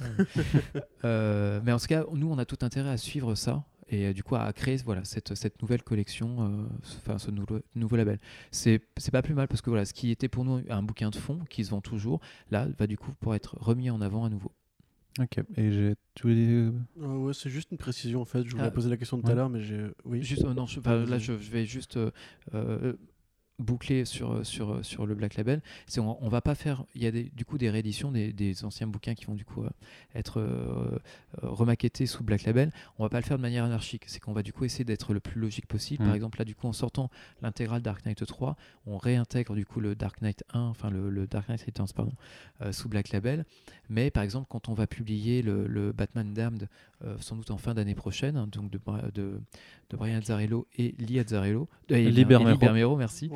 Mais 1.04 1.72
en 1.72 1.78
tout 1.80 1.88
cas, 1.88 2.04
nous, 2.14 2.32
on 2.32 2.38
a 2.38 2.46
tout 2.46 2.58
intérêt 2.62 2.90
à 2.90 2.98
suivre 2.98 3.36
ça 3.36 3.64
et 3.92 4.08
euh, 4.08 4.14
du 4.14 4.24
coup 4.24 4.36
à 4.36 4.52
créer 4.54 4.78
voilà 4.86 5.04
cette, 5.04 5.36
cette 5.36 5.62
nouvelle 5.62 5.84
collection, 5.84 6.38
euh, 6.42 6.64
ce- 6.82 6.98
enfin 6.98 7.18
ce 7.20 7.30
nouveau, 7.30 7.60
nouveau 7.76 7.96
label. 7.98 8.20
C'est 8.50 8.82
c'est 8.98 9.12
pas 9.12 9.22
plus 9.22 9.34
mal 9.36 9.48
parce 9.48 9.62
que 9.62 9.70
voilà, 9.70 9.86
ce 9.86 9.94
qui 9.94 10.10
était 10.10 10.30
pour 10.30 10.44
nous 10.46 10.62
un 10.70 10.82
bouquin 10.82 11.10
de 11.12 11.16
fond 11.16 11.40
qui 11.50 11.64
se 11.64 11.70
vend 11.70 11.82
toujours, 11.82 12.20
là 12.50 12.68
va 12.80 12.88
du 12.88 12.98
coup 12.98 13.12
pour 13.20 13.36
être 13.36 13.56
remis 13.60 13.90
en 13.92 14.02
avant 14.02 14.26
à 14.26 14.30
nouveau. 14.30 14.52
Ok. 15.20 15.40
Et 15.58 15.72
j'ai. 15.72 15.96
Voulais 16.24 16.36
dire- 16.36 16.74
Euh, 17.02 17.18
ouais, 17.18 17.34
c'est 17.34 17.50
juste 17.50 17.70
une 17.72 17.78
précision 17.78 18.22
en 18.22 18.26
fait. 18.26 18.46
Je 18.46 18.52
voulais 18.52 18.64
Ah. 18.64 18.72
poser 18.72 18.90
la 18.90 18.96
question 18.96 19.20
tout 19.20 19.26
Ouais. 19.26 19.34
à 19.34 19.36
l'heure, 19.36 19.50
mais 19.50 19.62
j'ai. 19.62 19.86
Oui. 20.06 20.24
Juste, 20.24 20.46
euh, 20.46 20.54
non, 20.54 20.66
je- 20.66 20.80
là 20.80 21.18
je, 21.18 21.38
je 21.38 21.52
vais 21.52 21.66
juste 21.66 21.98
euh, 21.98 22.94
boucler 23.62 24.06
sur, 24.06 24.32
euh, 24.32 24.44
sur, 24.44 24.74
euh, 24.74 24.84
sur 24.84 25.06
le 25.06 25.16
Black 25.16 25.36
Label. 25.36 25.62
C'est 25.88 26.00
on, 26.00 26.24
on 26.24 26.30
va 26.30 26.42
pas 26.42 26.56
faire. 26.56 26.84
Il 26.96 27.04
y 27.04 27.08
a 27.08 27.12
des, 27.12 27.24
du 27.24 27.46
coup 27.46 27.58
des 27.58 27.70
rééditions 27.70 28.12
des, 28.12 28.34
des 28.34 28.66
anciens 28.66 28.88
bouquins 28.88 29.16
qui 29.16 29.26
vont 29.26 29.36
du 29.36 29.46
coup 29.46 29.64
euh, 29.64 29.70
être 30.16 30.40
euh, 30.40 30.98
remaquettés 31.42 32.06
sous 32.06 32.24
Black 32.24 32.44
Label. 32.44 32.72
On 32.98 33.04
va 33.04 33.10
pas 33.10 33.20
le 33.20 33.26
faire 33.26 33.38
de 33.38 33.42
manière 33.42 33.64
anarchique. 33.64 34.04
C'est 34.08 34.20
qu'on 34.20 34.34
va 34.34 34.44
du 34.44 34.54
coup 34.54 34.66
essayer 34.66 34.86
d'être 34.86 35.14
le 35.14 35.20
plus 35.20 35.40
logique 35.40 35.68
possible. 35.68 36.04
Mm. 36.04 36.08
Par 36.08 36.16
exemple 36.16 36.40
là 36.40 36.46
du 36.46 36.56
coup 36.56 36.68
en 36.68 36.74
sortant 36.74 37.10
l'intégrale 37.42 37.82
Dark 37.82 38.06
Knight 38.06 38.26
3, 38.26 38.56
on 38.86 38.98
réintègre 38.98 39.56
du 39.56 39.66
coup 39.66 39.80
le 39.80 39.96
Dark 39.96 40.22
Knight 40.22 40.44
1, 40.54 40.60
enfin 40.62 40.90
le, 40.90 41.10
le 41.10 41.28
Dark 41.28 41.50
Knight 41.50 41.64
Returns 41.64 41.94
pardon, 41.96 42.14
euh, 42.62 42.72
sous 42.72 42.90
Black 42.90 43.10
Label. 43.10 43.46
Mais 43.90 44.12
par 44.12 44.24
exemple 44.24 44.48
quand 44.50 44.70
on 44.70 44.74
va 44.74 44.88
publier 44.88 45.42
le, 45.42 45.68
le 45.68 45.92
Batman 45.92 46.34
Damned 46.34 46.68
euh, 47.04 47.16
sans 47.20 47.36
doute 47.36 47.50
en 47.50 47.58
fin 47.58 47.74
d'année 47.74 47.96
prochaine, 47.96 48.38
hein, 48.38 48.48
donc 48.52 48.70
de, 48.70 48.80
de, 49.16 49.42
de 49.90 49.98
Brian 49.98 50.20
Azzarello 50.20 50.68
et 50.78 50.94
Lee 51.00 51.20
Azzarello, 51.20 51.68
euh, 51.92 52.26
Bermero. 52.26 52.58
Bermero, 52.58 52.96
merci. 52.96 53.28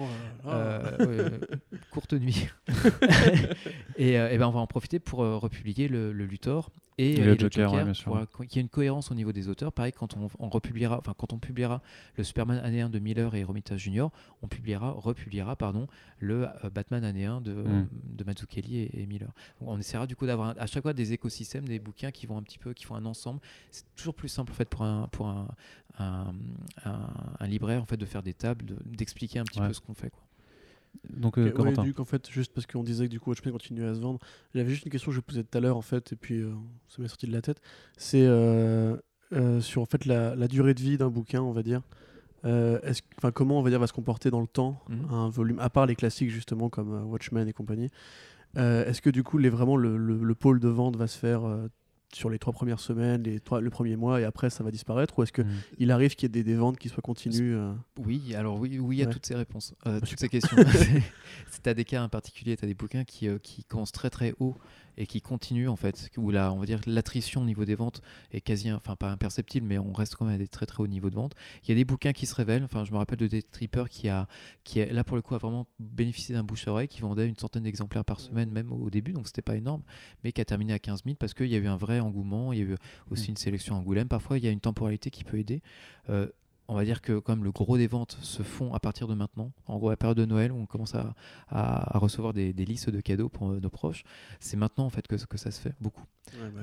Euh, 0.45 0.97
ouais, 0.99 1.23
ouais, 1.23 1.79
courte 1.91 2.13
nuit. 2.13 2.49
et, 3.97 4.19
euh, 4.19 4.29
et 4.29 4.37
ben 4.37 4.47
on 4.47 4.51
va 4.51 4.59
en 4.59 4.67
profiter 4.67 4.99
pour 4.99 5.23
euh, 5.23 5.37
republier 5.37 5.87
le, 5.87 6.11
le 6.11 6.25
Luthor 6.25 6.71
et, 6.97 7.11
Et 7.11 7.19
et 7.19 7.23
le 7.23 7.37
Joker, 7.37 7.73
ouais, 7.73 7.83
bien 7.83 7.93
sûr. 7.93 8.05
pour 8.05 8.17
euh, 8.17 8.25
qu'il 8.45 8.55
y 8.55 8.59
ait 8.59 8.61
une 8.61 8.69
cohérence 8.69 9.11
au 9.11 9.15
niveau 9.15 9.31
des 9.33 9.49
auteurs. 9.49 9.73
Pareil, 9.73 9.91
quand 9.91 10.15
on, 10.15 10.29
on 10.39 10.47
republiera, 10.49 10.97
enfin 10.97 11.13
quand 11.17 11.33
on 11.33 11.39
publiera 11.39 11.81
le 12.15 12.23
Superman 12.23 12.57
année 12.63 12.79
1 12.81 12.89
de 12.89 12.99
Miller 12.99 13.35
et 13.35 13.43
Romita 13.43 13.75
Jr., 13.75 14.07
on 14.41 14.47
publiera, 14.47 14.91
republiera 14.91 15.55
pardon, 15.57 15.87
le 16.19 16.47
euh, 16.63 16.69
Batman 16.69 17.03
année 17.03 17.25
1 17.25 17.41
de, 17.41 17.51
Mm. 17.53 17.87
de 18.15 18.23
Mazzucchelli 18.23 18.77
et, 18.77 19.01
et 19.01 19.05
Miller. 19.05 19.29
Donc, 19.59 19.69
on 19.69 19.77
essaiera 19.77 20.07
du 20.07 20.15
coup 20.15 20.25
d'avoir 20.25 20.55
à 20.57 20.65
chaque 20.67 20.83
fois 20.83 20.93
des 20.93 21.11
écosystèmes, 21.13 21.67
des 21.67 21.79
bouquins 21.79 22.11
qui 22.11 22.27
vont 22.27 22.37
un 22.37 22.43
petit 22.43 22.59
peu, 22.59 22.73
qui 22.73 22.85
font 22.85 22.95
un 22.95 23.05
ensemble. 23.05 23.39
C'est 23.71 23.83
toujours 23.95 24.13
plus 24.15 24.29
simple 24.29 24.51
en 24.51 24.55
fait 24.55 24.69
pour 24.69 24.83
un 24.83 25.07
pour 25.11 25.27
un, 25.27 25.47
un, 25.99 26.33
un- 26.85 27.09
un 27.39 27.47
libraire 27.47 27.81
en 27.81 27.85
fait 27.85 27.97
de 27.97 28.05
faire 28.05 28.23
des 28.23 28.33
tables, 28.33 28.65
de- 28.65 28.77
d'expliquer 28.85 29.39
un 29.39 29.43
petit 29.43 29.59
Ouais. 29.59 29.67
peu 29.67 29.73
ce 29.73 29.81
qu'on 29.81 29.93
fait. 29.93 30.09
Quoi. 30.09 30.21
Donc, 31.09 31.37
euh, 31.37 31.45
ouais, 31.45 31.51
Corentin. 31.51 31.83
du 31.83 31.93
coup, 31.93 32.01
en 32.01 32.05
fait, 32.05 32.29
juste 32.29 32.53
parce 32.53 32.65
qu'on 32.67 32.83
disait 32.83 33.05
que 33.05 33.11
du 33.11 33.19
coup, 33.19 33.29
Watchmen 33.29 33.51
continuait 33.53 33.87
à 33.87 33.93
se 33.95 33.99
vendre, 33.99 34.19
j'avais 34.53 34.69
juste 34.69 34.85
une 34.85 34.91
question 34.91 35.11
que 35.11 35.15
je 35.15 35.21
posais 35.21 35.43
tout 35.43 35.57
à 35.57 35.61
l'heure, 35.61 35.77
en 35.77 35.81
fait, 35.81 36.13
et 36.13 36.15
puis 36.15 36.39
euh, 36.41 36.51
ça 36.87 37.01
m'est 37.01 37.07
sorti 37.07 37.27
de 37.27 37.31
la 37.31 37.41
tête. 37.41 37.61
C'est 37.97 38.25
euh, 38.25 38.95
euh, 39.33 39.59
sur 39.61 39.81
en 39.81 39.85
fait 39.85 40.05
la, 40.05 40.35
la 40.35 40.47
durée 40.47 40.73
de 40.73 40.81
vie 40.81 40.97
d'un 40.97 41.09
bouquin, 41.09 41.41
on 41.41 41.51
va 41.51 41.63
dire. 41.63 41.81
Enfin, 42.43 43.31
comment 43.33 43.57
on 43.59 43.63
va 43.63 43.69
dire 43.71 43.79
va 43.79 43.87
se 43.87 43.93
comporter 43.93 44.29
dans 44.29 44.41
le 44.41 44.47
temps 44.47 44.79
Mhm. 44.89 45.07
un 45.11 45.29
volume, 45.29 45.59
à 45.59 45.69
part 45.71 45.85
les 45.87 45.95
classiques 45.95 46.29
justement 46.29 46.69
comme 46.69 47.09
Watchmen 47.09 47.47
et 47.47 47.53
compagnie. 47.53 47.89
Est-ce 48.55 49.01
que 49.01 49.09
du 49.09 49.23
coup, 49.23 49.37
les, 49.37 49.49
vraiment 49.49 49.75
le, 49.77 49.97
le- 49.97 50.23
le 50.23 50.35
pôle 50.35 50.59
de 50.59 50.69
vente 50.69 50.95
va 50.95 51.07
se 51.07 51.17
faire 51.17 51.41
sur 52.15 52.29
les 52.29 52.39
trois 52.39 52.53
premières 52.53 52.79
semaines, 52.79 53.23
les 53.23 53.39
trois, 53.41 53.59
le 53.59 53.69
premier 53.69 53.95
mois, 53.97 54.21
et 54.21 54.23
après 54.23 54.49
ça 54.49 54.63
va 54.63 54.71
disparaître, 54.71 55.19
ou 55.19 55.23
est-ce 55.23 55.33
que 55.33 55.41
Mm. 55.41 55.47
il 55.79 55.91
arrive 55.91 56.15
qu'il 56.15 56.23
y 56.23 56.25
ait 56.27 56.29
des, 56.29 56.43
des 56.43 56.55
ventes 56.55 56.77
qui 56.77 56.87
soient 56.89 57.01
continues 57.01 57.55
euh, 57.55 57.73
Oui, 57.97 58.33
alors 58.35 58.57
oui, 58.59 58.79
oui, 58.79 58.95
il 58.95 58.99
y 58.99 59.03
a 59.03 59.07
Ouais. 59.07 59.11
toutes 59.13 59.25
ces 59.25 59.35
réponses, 59.35 59.73
euh, 59.85 59.99
Bah, 59.99 60.07
toutes 60.07 60.19
ces 60.19 60.29
questions. 60.29 60.55
C'est- 61.51 61.61
t'as 61.61 61.73
des 61.73 61.83
cas 61.83 62.03
en 62.03 62.09
particulier, 62.09 62.55
tu 62.55 62.63
as 62.63 62.67
des 62.67 62.73
bouquins 62.73 63.03
qui, 63.03 63.27
euh, 63.27 63.37
qui 63.37 63.63
commencent 63.65 63.91
très 63.91 64.09
très 64.09 64.33
haut 64.39 64.55
et 64.97 65.07
qui 65.07 65.21
continuent 65.21 65.69
en 65.69 65.75
fait, 65.75 66.09
où 66.17 66.31
là, 66.31 66.51
on 66.53 66.59
va 66.59 66.65
dire 66.65 66.79
l'attrition 66.85 67.41
au 67.41 67.45
niveau 67.45 67.65
des 67.65 67.75
ventes 67.75 68.01
est 68.31 68.41
quasi, 68.41 68.71
enfin 68.71 68.95
pas 68.95 69.11
imperceptible, 69.11 69.67
mais 69.67 69.77
on 69.77 69.93
reste 69.93 70.15
quand 70.15 70.25
même 70.25 70.35
à 70.35 70.37
des 70.37 70.47
très 70.47 70.65
très 70.65 70.81
hauts 70.81 70.87
niveaux 70.87 71.09
de 71.09 71.15
vente. 71.15 71.33
Il 71.63 71.69
y 71.69 71.71
a 71.71 71.75
des 71.75 71.85
bouquins 71.85 72.13
qui 72.13 72.25
se 72.25 72.35
révèlent, 72.35 72.63
enfin 72.63 72.83
je 72.85 72.91
me 72.91 72.97
rappelle 72.97 73.19
de 73.19 73.27
des 73.27 73.43
trippers 73.43 73.89
qui 73.89 74.09
a, 74.09 74.27
qui 74.63 74.79
est 74.79 74.91
là 74.91 75.03
pour 75.03 75.15
le 75.15 75.21
coup 75.21 75.35
a 75.35 75.37
vraiment 75.37 75.67
bénéficié 75.79 76.33
d'un 76.35 76.43
bouche 76.43 76.67
à 76.67 76.71
oreille, 76.71 76.87
qui 76.87 77.01
vendait 77.01 77.27
une 77.27 77.35
centaine 77.35 77.63
d'exemplaires 77.63 78.05
par 78.05 78.19
semaine 78.19 78.51
même 78.51 78.71
au 78.71 78.89
début, 78.89 79.13
donc 79.13 79.27
c'était 79.27 79.41
pas 79.41 79.55
énorme, 79.55 79.83
mais 80.23 80.31
qui 80.31 80.41
a 80.41 80.45
terminé 80.45 80.73
à 80.73 80.79
15 80.79 81.03
000 81.03 81.15
parce 81.19 81.33
qu'il 81.33 81.47
y 81.47 81.55
a 81.55 81.59
eu 81.59 81.67
un 81.67 81.77
vrai 81.77 81.99
engouement, 81.99 82.53
il 82.53 82.59
y 82.59 82.61
a 82.61 82.65
eu 82.65 82.75
aussi 83.09 83.29
une 83.29 83.37
sélection 83.37 83.75
Angoulême. 83.75 84.07
Parfois, 84.07 84.37
il 84.37 84.43
y 84.43 84.47
a 84.47 84.51
une 84.51 84.59
temporalité 84.59 85.09
qui 85.09 85.23
peut 85.23 85.37
aider. 85.37 85.61
Euh, 86.09 86.27
on 86.67 86.75
va 86.75 86.83
dire 86.85 87.01
que 87.01 87.19
quand 87.19 87.35
même 87.35 87.43
le 87.43 87.51
gros 87.51 87.77
des 87.77 87.87
ventes 87.87 88.17
se 88.21 88.41
font 88.43 88.73
à 88.73 88.79
partir 88.79 89.07
de 89.07 89.13
maintenant. 89.13 89.51
En 89.67 89.77
gros, 89.77 89.89
à 89.89 89.91
la 89.91 89.97
période 89.97 90.17
de 90.17 90.25
Noël, 90.25 90.51
on 90.51 90.65
commence 90.65 90.95
à, 90.95 91.13
à- 91.49 91.95
à 91.95 91.99
recevoir 91.99 92.33
des, 92.33 92.53
des 92.53 92.65
listes 92.65 92.89
de 92.89 93.01
cadeaux 93.01 93.29
pour 93.29 93.49
euh, 93.51 93.59
nos 93.59 93.69
proches. 93.69 94.03
C'est 94.39 94.57
maintenant 94.57 94.85
en 94.85 94.89
fait 94.89 95.05
que, 95.07 95.15
que 95.15 95.37
ça 95.37 95.51
se 95.51 95.61
fait 95.61 95.73
beaucoup. 95.79 96.03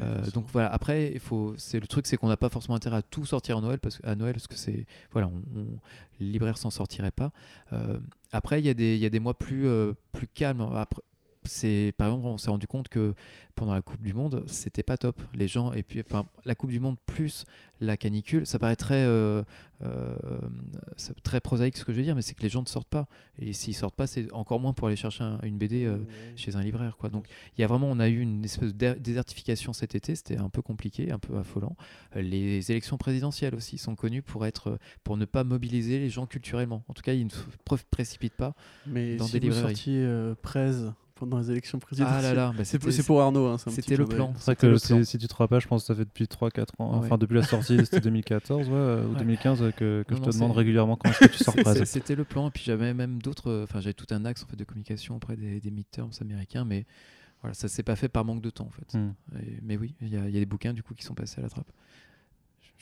Euh, 0.01 0.31
donc 0.33 0.47
voilà. 0.53 0.73
Après, 0.73 1.13
il 1.13 1.21
faut. 1.21 1.55
C'est 1.57 1.79
le 1.79 1.87
truc, 1.87 2.07
c'est 2.07 2.17
qu'on 2.17 2.29
n'a 2.29 2.37
pas 2.37 2.49
forcément 2.49 2.75
intérêt 2.75 2.97
à 2.97 3.03
tout 3.03 3.25
sortir 3.25 3.59
à 3.59 3.61
Noël 3.61 3.79
parce 3.79 3.99
que 3.99 4.07
à 4.07 4.15
Noël 4.17 4.33
parce 4.35 4.49
que 4.49 4.57
c'est 4.57 4.87
voilà, 5.13 5.29
on, 5.29 5.43
on- 5.59 5.79
les 6.21 6.27
libraires 6.33 6.59
s'en 6.59 6.71
sortiraient 6.71 7.11
pas. 7.13 7.31
Euh, 7.73 7.99
après, 8.33 8.61
il 8.61 8.67
y 8.67 8.71
a 8.71 8.75
des 8.75 8.95
il 8.97 9.01
y 9.01 9.07
a 9.07 9.11
des 9.11 9.21
mois 9.21 9.35
plus 9.39 9.67
euh, 9.69 9.93
plus 10.11 10.27
calmes. 10.27 10.61
Après, 10.75 11.01
c'est 11.45 11.93
par 11.97 12.09
exemple, 12.09 12.27
on 12.27 12.39
s'est 12.39 12.51
rendu 12.51 12.67
compte 12.67 12.89
que 12.89 13.15
pendant 13.55 13.75
la 13.75 13.83
Coupe 13.83 14.01
du 14.03 14.15
Monde, 14.15 14.45
c'était 14.47 14.83
pas 14.83 14.97
top. 14.97 15.21
Les 15.35 15.49
gens 15.49 15.73
et 15.73 15.83
puis 15.83 16.01
enfin, 16.01 16.27
la 16.45 16.55
Coupe 16.55 16.71
du 16.71 16.81
Monde 16.81 16.97
plus 17.07 17.45
la 17.81 17.97
canicule, 17.97 18.47
ça 18.47 18.59
paraît 18.61 18.77
très 18.77 19.03
euh, 19.05 19.43
euh, 19.85 20.15
très 21.23 21.41
prosaïque 21.41 21.77
ce 21.77 21.85
que 21.85 21.93
je 21.93 21.99
veux 21.99 22.03
dire, 22.05 22.15
mais 22.15 22.23
c'est 22.23 22.35
que 22.35 22.43
les 22.43 22.49
gens 22.49 22.63
ne 22.63 22.67
sortent 22.69 22.89
pas. 22.89 23.09
Et 23.39 23.53
s'ils 23.53 23.75
sortent 23.75 23.97
pas, 23.97 24.07
c'est 24.07 24.31
encore 24.33 24.61
moins 24.61 24.73
pour 24.73 24.87
aller 24.87 24.97
chercher 24.97 25.25
un- 25.25 25.41
une 25.43 25.59
BD 25.59 25.85
euh, 25.85 25.99
chez 26.37 26.55
un 26.57 26.63
libraire. 26.63 26.97
Quoi. 26.97 27.11
Donc 27.11 27.27
il 27.57 27.61
y 27.61 27.65
a 27.65 27.67
vraiment, 27.67 27.89
on 27.91 27.99
a 27.99 28.09
eu 28.09 28.21
une 28.21 28.45
espèce 28.45 28.73
de 28.73 28.95
dé- 28.95 29.01
désertification 29.01 29.73
cet 29.73 29.95
été, 29.95 30.15
c'était 30.15 30.39
un 30.39 30.49
peu 30.49 30.63
compliqué, 30.63 31.11
un 31.11 31.19
peu 31.19 31.37
affolant. 31.37 31.77
Les 32.15 32.71
élections 32.71 32.97
présidentielles 32.99 33.55
aussi 33.55 33.79
sont 33.79 33.97
connues 33.97 34.23
pour, 34.23 34.47
être, 34.47 34.79
pour 35.05 35.17
ne 35.17 35.25
pas 35.25 35.45
mobiliser 35.45 35.99
les 35.99 36.09
gens 36.11 36.27
culturellement. 36.27 36.85
En 36.89 36.95
tout 36.95 37.03
cas, 37.03 37.13
ils 37.15 37.25
ne 37.25 37.31
se 37.31 37.43
pré- 37.65 37.77
précipitent 37.91 38.37
pas. 38.37 38.55
Mais 38.87 39.17
dans 39.17 39.27
si 39.27 39.33
des 39.33 39.41
vous 39.41 39.55
librairies. 39.55 39.75
sortiez 39.75 40.33
Prez 40.43 40.73
pendant 41.29 41.39
les 41.39 41.51
élections 41.51 41.79
présidentielles, 41.79 42.19
Ah 42.19 42.23
là 42.23 42.35
là, 42.35 42.53
bah, 42.57 42.65
c'est 42.65 42.79
pour, 43.07 43.21
Arnaud. 43.21 43.47
hein, 43.47 43.59
c'était 43.59 43.97
le 43.97 44.07
plan. 44.07 44.33
C'est 44.37 44.45
vrai 44.47 44.57
que 44.57 44.87
plan. 44.87 45.05
si 45.05 45.19
tu 45.19 45.29
te 45.29 45.35
rappelles, 45.35 45.61
je 45.61 45.69
pense 45.69 45.83
que 45.83 45.87
ça 45.87 45.95
fait 45.95 46.05
depuis 46.05 46.25
3-4 46.25 46.67
ans, 46.81 46.93
Ouais. 46.99 47.07
enfin 47.07 47.17
depuis 47.19 47.35
la 47.35 47.43
sortie, 47.45 47.79
c'était 47.85 48.01
2014 48.01 48.69
ouais, 48.69 48.75
euh, 48.75 49.07
ou 49.07 49.13
Ouais. 49.13 49.19
2015 49.19 49.63
euh, 49.63 49.71
que, 49.71 50.03
que 50.07 50.13
Non, 50.15 50.17
je 50.19 50.23
non, 50.25 50.29
te 50.31 50.35
demande 50.35 50.53
régulièrement 50.53 50.97
quand 50.97 51.11
est-ce 51.11 51.19
que 51.21 51.27
tu 51.37 51.45
sors. 51.45 51.55
C'était 51.87 52.15
le 52.17 52.25
plan, 52.25 52.49
et 52.49 52.51
puis 52.51 52.65
j'avais 52.65 52.93
même 52.95 53.23
d'autres, 53.23 53.63
enfin 53.65 53.81
j'avais 53.81 53.95
tout 53.95 54.07
un 54.11 54.25
axe 54.25 54.43
en 54.43 54.47
fait 54.47 54.57
de 54.57 54.65
communication 54.65 55.17
auprès 55.17 55.37
des, 55.37 55.61
des 55.61 55.71
midterms 55.71 56.11
américains, 56.21 56.65
mais 56.65 56.85
voilà, 57.41 57.55
ça 57.55 57.69
s'est 57.69 57.83
pas 57.83 57.97
fait 57.97 58.09
par 58.09 58.25
manque 58.25 58.43
de 58.43 58.51
temps 58.51 58.67
en 58.67 58.71
fait. 58.71 58.99
Hmm. 58.99 59.13
Et- 59.41 59.59
mais 59.63 59.77
oui, 59.77 59.95
il 60.01 60.09
y, 60.09 60.13
y 60.13 60.17
a 60.17 60.31
des 60.31 60.47
bouquins 60.47 60.73
du 60.73 60.83
coup 60.83 60.95
qui 60.95 61.05
sont 61.05 61.15
passés 61.15 61.39
à 61.41 61.43
la 61.43 61.49
trappe. 61.49 61.71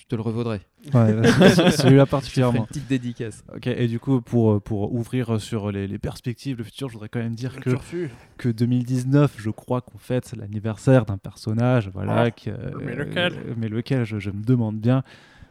Je- 0.01 0.07
te 0.07 0.17
le 0.17 0.23
revaudrai. 0.23 0.61
Ouais, 0.95 1.07
celui-là 1.07 1.23
Je 1.51 1.63
te 1.77 1.83
ferai 1.83 2.07
particulièrement. 2.07 2.61
une 2.63 2.67
petite 2.67 2.87
dédicace. 2.89 3.45
Ok, 3.55 3.67
et 3.67 3.87
du 3.87 4.01
coup, 4.01 4.21
pour, 4.21 4.53
euh, 4.53 4.61
pour 4.61 4.93
ouvrir 4.93 5.41
sur 5.41 5.71
les, 5.71 5.87
les 5.87 5.99
perspectives, 5.99 6.57
le 6.59 6.65
futur, 6.65 6.89
je 6.89 6.95
voudrais 6.95 7.09
quand 7.09 7.19
même 7.21 7.35
dire 7.35 7.53
Le 7.57 7.61
que, 7.61 7.71
turfu. 7.71 8.11
que 8.39 8.49
2019, 8.49 9.35
je 9.39 9.51
crois 9.51 9.81
qu'on 9.83 9.99
fête 9.99 10.35
l'anniversaire 10.37 11.05
d'un 11.05 11.19
personnage, 11.19 11.91
voilà. 11.93 12.23
Ah, 12.23 12.31
qui, 12.31 12.51
euh, 12.51 12.57
mais 12.83 12.95
lequel? 12.97 13.35
euh, 13.35 13.55
Mais 13.57 13.69
lequel, 13.69 14.05
je, 14.05 14.19
je 14.19 14.31
me 14.31 14.43
demande 14.43 14.79
bien. 14.81 15.03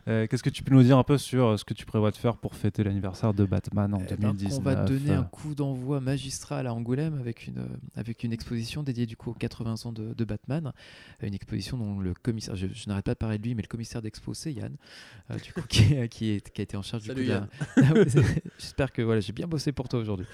Euh, 0.07 0.25
Qu'est-ce 0.27 0.41
que 0.43 0.49
tu 0.49 0.63
peux 0.63 0.73
nous 0.73 0.81
dire 0.83 0.97
un 0.97 1.03
peu 1.03 1.17
sur 1.17 1.45
euh, 1.47 1.57
ce 1.57 1.63
que 1.65 1.73
tu 1.73 1.85
prévois 1.85 2.09
de 2.11 2.15
faire 2.15 2.37
pour 2.37 2.55
fêter 2.55 2.83
l'anniversaire 2.83 3.33
de 3.33 3.45
Batman 3.45 3.93
en 3.93 3.99
Eh 4.09 4.15
ben, 4.15 4.29
2019 4.33 4.57
on 4.59 4.61
va 4.63 4.75
donner 4.85 5.11
un 5.11 5.23
coup 5.23 5.53
d'envoi 5.55 5.99
magistral 5.99 6.67
à 6.67 6.73
Angoulême 6.73 7.19
avec 7.19 7.47
une, 7.47 7.59
euh, 7.59 7.67
avec 7.95 8.23
une 8.23 8.33
exposition 8.33 8.81
dédiée 8.81 9.05
du 9.05 9.17
coup 9.17 9.31
aux 9.31 9.35
80 9.35 9.75
ans 9.85 9.91
de, 9.91 10.13
de 10.13 10.25
Batman. 10.25 10.71
Une 11.21 11.33
exposition 11.33 11.77
dont 11.77 11.99
le 11.99 12.13
commissaire, 12.13 12.55
je, 12.55 12.67
je 12.73 12.87
n'arrête 12.87 13.05
pas 13.05 13.13
de 13.13 13.17
parler 13.19 13.37
de 13.37 13.43
lui, 13.43 13.55
mais 13.55 13.61
le 13.61 13.67
commissaire 13.67 14.01
d'expo 14.01 14.33
c'est 14.33 14.53
Yann, 14.53 14.75
euh, 15.31 15.37
du 15.37 15.53
coup, 15.53 15.61
qui, 15.67 15.93
est- 15.93 16.07
qui, 16.09 16.29
est- 16.31 16.49
qui 16.51 16.61
a 16.61 16.63
été 16.63 16.77
en 16.77 16.81
charge 16.81 17.03
Salut 17.03 17.25
du 17.25 17.31
coup, 17.31 17.35
J'espère 18.57 18.91
que 18.91 19.01
voilà, 19.01 19.19
j'ai 19.21 19.33
bien 19.33 19.47
bossé 19.47 19.71
pour 19.71 19.89
toi 19.89 19.99
aujourd'hui. 19.99 20.25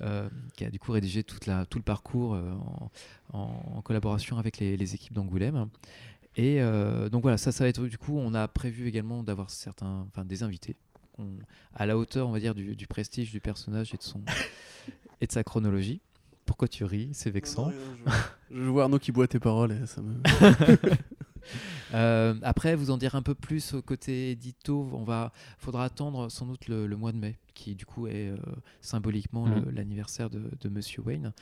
Euh, 0.00 0.28
qui 0.54 0.64
a 0.64 0.70
du 0.70 0.78
coup 0.78 0.92
rédigé 0.92 1.24
toute 1.24 1.46
la, 1.46 1.66
tout 1.66 1.78
le 1.78 1.82
parcours 1.84 2.34
euh, 2.34 2.52
en, 2.52 2.90
en- 3.38 3.72
en 3.78 3.82
collaboration 3.82 4.38
avec 4.38 4.58
les, 4.58 4.76
les 4.76 4.94
équipes 4.94 5.12
d'Angoulême. 5.12 5.68
Et 6.40 6.62
euh, 6.62 7.08
donc 7.08 7.22
voilà, 7.22 7.36
ça, 7.36 7.50
ça 7.52 7.64
va 7.64 7.68
être 7.68 7.84
du 7.86 7.98
coup, 7.98 8.16
on 8.16 8.32
a 8.32 8.46
prévu 8.48 8.86
également 8.86 9.22
d'avoir 9.24 9.50
certains, 9.50 10.06
enfin 10.08 10.24
des 10.24 10.42
invités 10.44 10.76
à 11.74 11.84
la 11.84 11.98
hauteur, 11.98 12.28
on 12.28 12.30
va 12.30 12.38
dire, 12.38 12.54
du, 12.54 12.76
du 12.76 12.86
prestige 12.86 13.32
du 13.32 13.40
personnage 13.40 13.92
et 13.92 13.96
de 13.96 14.02
son 14.04 14.22
et 15.20 15.26
de 15.26 15.32
sa 15.32 15.42
chronologie. 15.42 16.00
Pourquoi 16.46 16.68
tu 16.68 16.84
ris 16.84 17.10
C'est 17.12 17.30
vexant. 17.30 17.66
Non, 17.66 17.74
je, 18.52 18.56
je 18.56 18.68
vois 18.70 18.84
Arnaud 18.84 19.00
qui 19.00 19.10
boit 19.10 19.26
tes 19.26 19.40
paroles 19.40 19.72
et 19.72 19.86
ça 19.86 20.00
me. 20.00 20.14
Euh, 21.94 22.34
après, 22.42 22.74
vous 22.76 22.90
en 22.90 22.98
dire 22.98 23.14
un 23.14 23.22
peu 23.22 23.34
plus 23.34 23.72
au 23.72 23.80
côté 23.80 24.30
édito. 24.32 24.90
On 24.92 25.04
va, 25.04 25.32
faudra 25.58 25.84
attendre 25.84 26.28
sans 26.28 26.44
doute 26.44 26.68
le, 26.68 26.86
le 26.86 26.96
mois 26.96 27.12
de 27.12 27.16
mai, 27.16 27.38
qui 27.54 27.74
du 27.74 27.86
coup 27.86 28.06
est 28.06 28.28
euh, 28.28 28.36
symboliquement 28.82 29.46
Mhm. 29.46 29.70
l'anniversaire 29.70 30.28
de, 30.28 30.50
de 30.60 30.68
Monsieur 30.68 31.00
Wayne. 31.00 31.32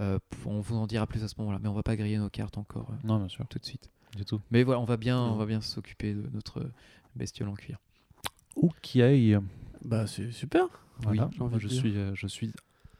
Euh, 0.00 0.18
on 0.46 0.58
vous 0.60 0.74
en 0.74 0.88
dira 0.88 1.06
plus 1.06 1.22
à 1.22 1.28
ce 1.28 1.34
moment-là, 1.38 1.60
mais 1.62 1.68
on 1.68 1.74
va 1.74 1.84
pas 1.84 1.94
griller 1.94 2.18
nos 2.18 2.30
cartes 2.30 2.58
encore 2.58 2.90
euh, 2.90 3.06
Non, 3.06 3.18
bien 3.18 3.28
sûr, 3.28 3.46
tout 3.46 3.60
de 3.60 3.64
suite. 3.64 3.88
Du 4.16 4.24
tout. 4.24 4.40
Mais 4.50 4.62
voilà, 4.62 4.80
on 4.80 4.84
va 4.84 4.96
bien, 4.96 5.18
on 5.20 5.36
va 5.36 5.46
bien 5.46 5.60
s'occuper 5.60 6.14
de 6.14 6.24
notre 6.32 6.64
bestiole 7.16 7.48
en 7.48 7.54
cuir. 7.54 7.78
Ok. 8.56 8.98
Bah, 9.84 10.06
c'est 10.06 10.30
super. 10.32 10.66
Voilà. 11.00 11.28
de 11.52 11.58
je 11.58 11.68
dire. 11.68 11.78
suis, 11.78 11.96
euh, 11.96 12.12
je 12.14 12.26
suis 12.26 12.52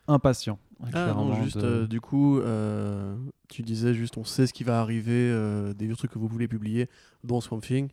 impatient. 0.08 0.58
Ah, 0.92 1.12
non, 1.14 1.42
juste 1.44 1.58
de- 1.58 1.64
euh, 1.64 1.86
du 1.86 2.00
coup, 2.00 2.38
euh, 2.40 3.14
tu 3.48 3.62
disais 3.62 3.94
juste 3.94 4.16
on 4.18 4.24
sait 4.24 4.46
ce 4.48 4.52
qui 4.52 4.64
va 4.64 4.80
arriver, 4.80 5.12
euh, 5.30 5.72
des 5.74 5.86
vieux 5.86 5.94
trucs 5.94 6.10
que 6.10 6.18
vous 6.18 6.26
voulez 6.26 6.48
publier, 6.48 6.88
dont 7.22 7.40
Swamp 7.40 7.60
Thing. 7.60 7.88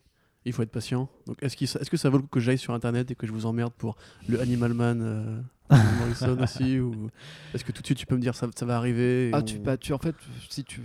Il 0.46 0.52
faut 0.54 0.62
être 0.62 0.70
patient. 0.72 1.08
Donc, 1.26 1.36
est-ce 1.42 1.54
qu'il- 1.56 1.68
est-ce 1.68 1.90
que 1.90 1.96
ça 1.98 2.08
vaut 2.08 2.16
le 2.16 2.22
coup 2.22 2.28
que 2.30 2.40
j'aille 2.40 2.58
sur 2.58 2.72
internet 2.74 3.10
et 3.10 3.14
que 3.14 3.26
je 3.26 3.32
vous 3.32 3.44
emmerde 3.46 3.72
pour 3.74 3.96
le 4.26 4.40
Animal 4.40 4.72
Man 4.74 5.00
euh, 5.02 5.40
de 5.70 5.98
Morrison 5.98 6.36
aussi 6.42 6.80
ou 6.80 7.10
est-ce 7.54 7.62
que 7.62 7.72
tout 7.72 7.82
de 7.82 7.86
suite 7.86 7.98
tu 7.98 8.06
peux 8.06 8.16
me 8.16 8.22
dire 8.22 8.34
ça, 8.34 8.48
ça 8.56 8.64
va 8.66 8.76
arriver 8.78 9.30
Ah, 9.34 9.38
on- 9.40 9.42
tu, 9.42 9.58
bah, 9.58 9.76
tu, 9.76 9.92
en 9.92 9.98
fait, 9.98 10.16
si 10.48 10.64
tu 10.64 10.80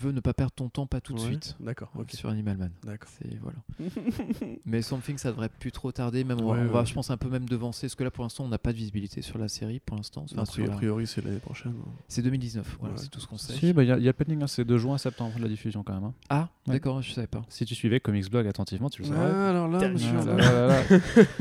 veux 0.00 0.12
ne 0.12 0.20
pas 0.20 0.32
perdre 0.34 0.52
ton 0.52 0.68
temps, 0.68 0.86
pas 0.86 1.00
tout 1.00 1.12
de 1.14 1.18
Ouais, 1.20 1.26
suite. 1.26 1.56
D'accord. 1.60 1.90
Sur 2.12 2.28
Animal 2.30 2.56
Man. 2.56 2.70
D'accord. 2.84 3.08
C'est 3.18 3.38
voilà. 3.40 3.58
Mais 4.66 4.82
Something, 4.82 5.18
ça 5.18 5.30
devrait 5.30 5.48
plus 5.48 5.72
trop 5.72 5.92
tarder. 5.92 6.24
Même, 6.24 6.40
on, 6.40 6.46
va- 6.46 6.52
Ouais, 6.52 6.66
on 6.68 6.72
va, 6.72 6.80
ouais. 6.80 6.86
je 6.86 6.94
pense, 6.94 7.10
un 7.10 7.16
peu 7.16 7.28
même 7.28 7.48
devancer. 7.48 7.86
Parce 7.86 7.94
que 7.94 8.04
là, 8.04 8.10
pour 8.10 8.24
l'instant, 8.24 8.44
on 8.44 8.48
n'a 8.48 8.58
pas 8.58 8.72
de 8.72 8.76
visibilité 8.78 9.22
sur 9.22 9.38
la 9.38 9.48
série. 9.48 9.80
Pour 9.80 9.96
l'instant, 9.96 10.24
Enfin, 10.32 10.42
A 10.42 10.68
priori, 10.76 11.02
la- 11.04 11.06
c'est 11.06 11.24
l'année 11.24 11.38
prochaine. 11.40 11.74
c'est 12.08 12.22
2019. 12.22 12.76
Voilà, 12.80 12.94
Ouais. 12.94 13.00
c'est 13.02 13.08
tout 13.10 13.20
ce 13.20 13.26
qu'on 13.26 13.38
sait. 13.38 13.52
Si, 13.54 13.72
bah, 13.72 13.82
il 13.84 13.88
y, 13.88 13.92
a- 13.92 13.98
y 13.98 14.08
a 14.08 14.12
Pending, 14.12 14.42
hein, 14.42 14.46
c'est 14.46 14.64
de 14.64 14.78
juin 14.78 14.94
à 14.94 14.98
septembre 14.98 15.34
la 15.40 15.48
diffusion 15.48 15.82
quand 15.82 15.94
même. 15.94 16.04
hein. 16.04 16.14
Ah, 16.30 16.48
Ouais. 16.66 16.74
d'accord, 16.74 17.00
je 17.02 17.12
savais 17.12 17.26
pas. 17.26 17.42
Si 17.48 17.64
tu 17.64 17.74
suivais 17.74 18.00
Comics 18.00 18.30
Blog 18.30 18.46
attentivement, 18.46 18.90
tu 18.90 19.02
le 19.02 19.08
saurais. 19.08 19.20
Ah, 19.20 19.50
alors 19.50 19.68
là, 19.68 19.88
monsieur. 19.88 20.10
Ah 20.20 20.24
là 20.24 20.36
là 20.36 20.52
là 20.52 20.66
là. 20.68 20.82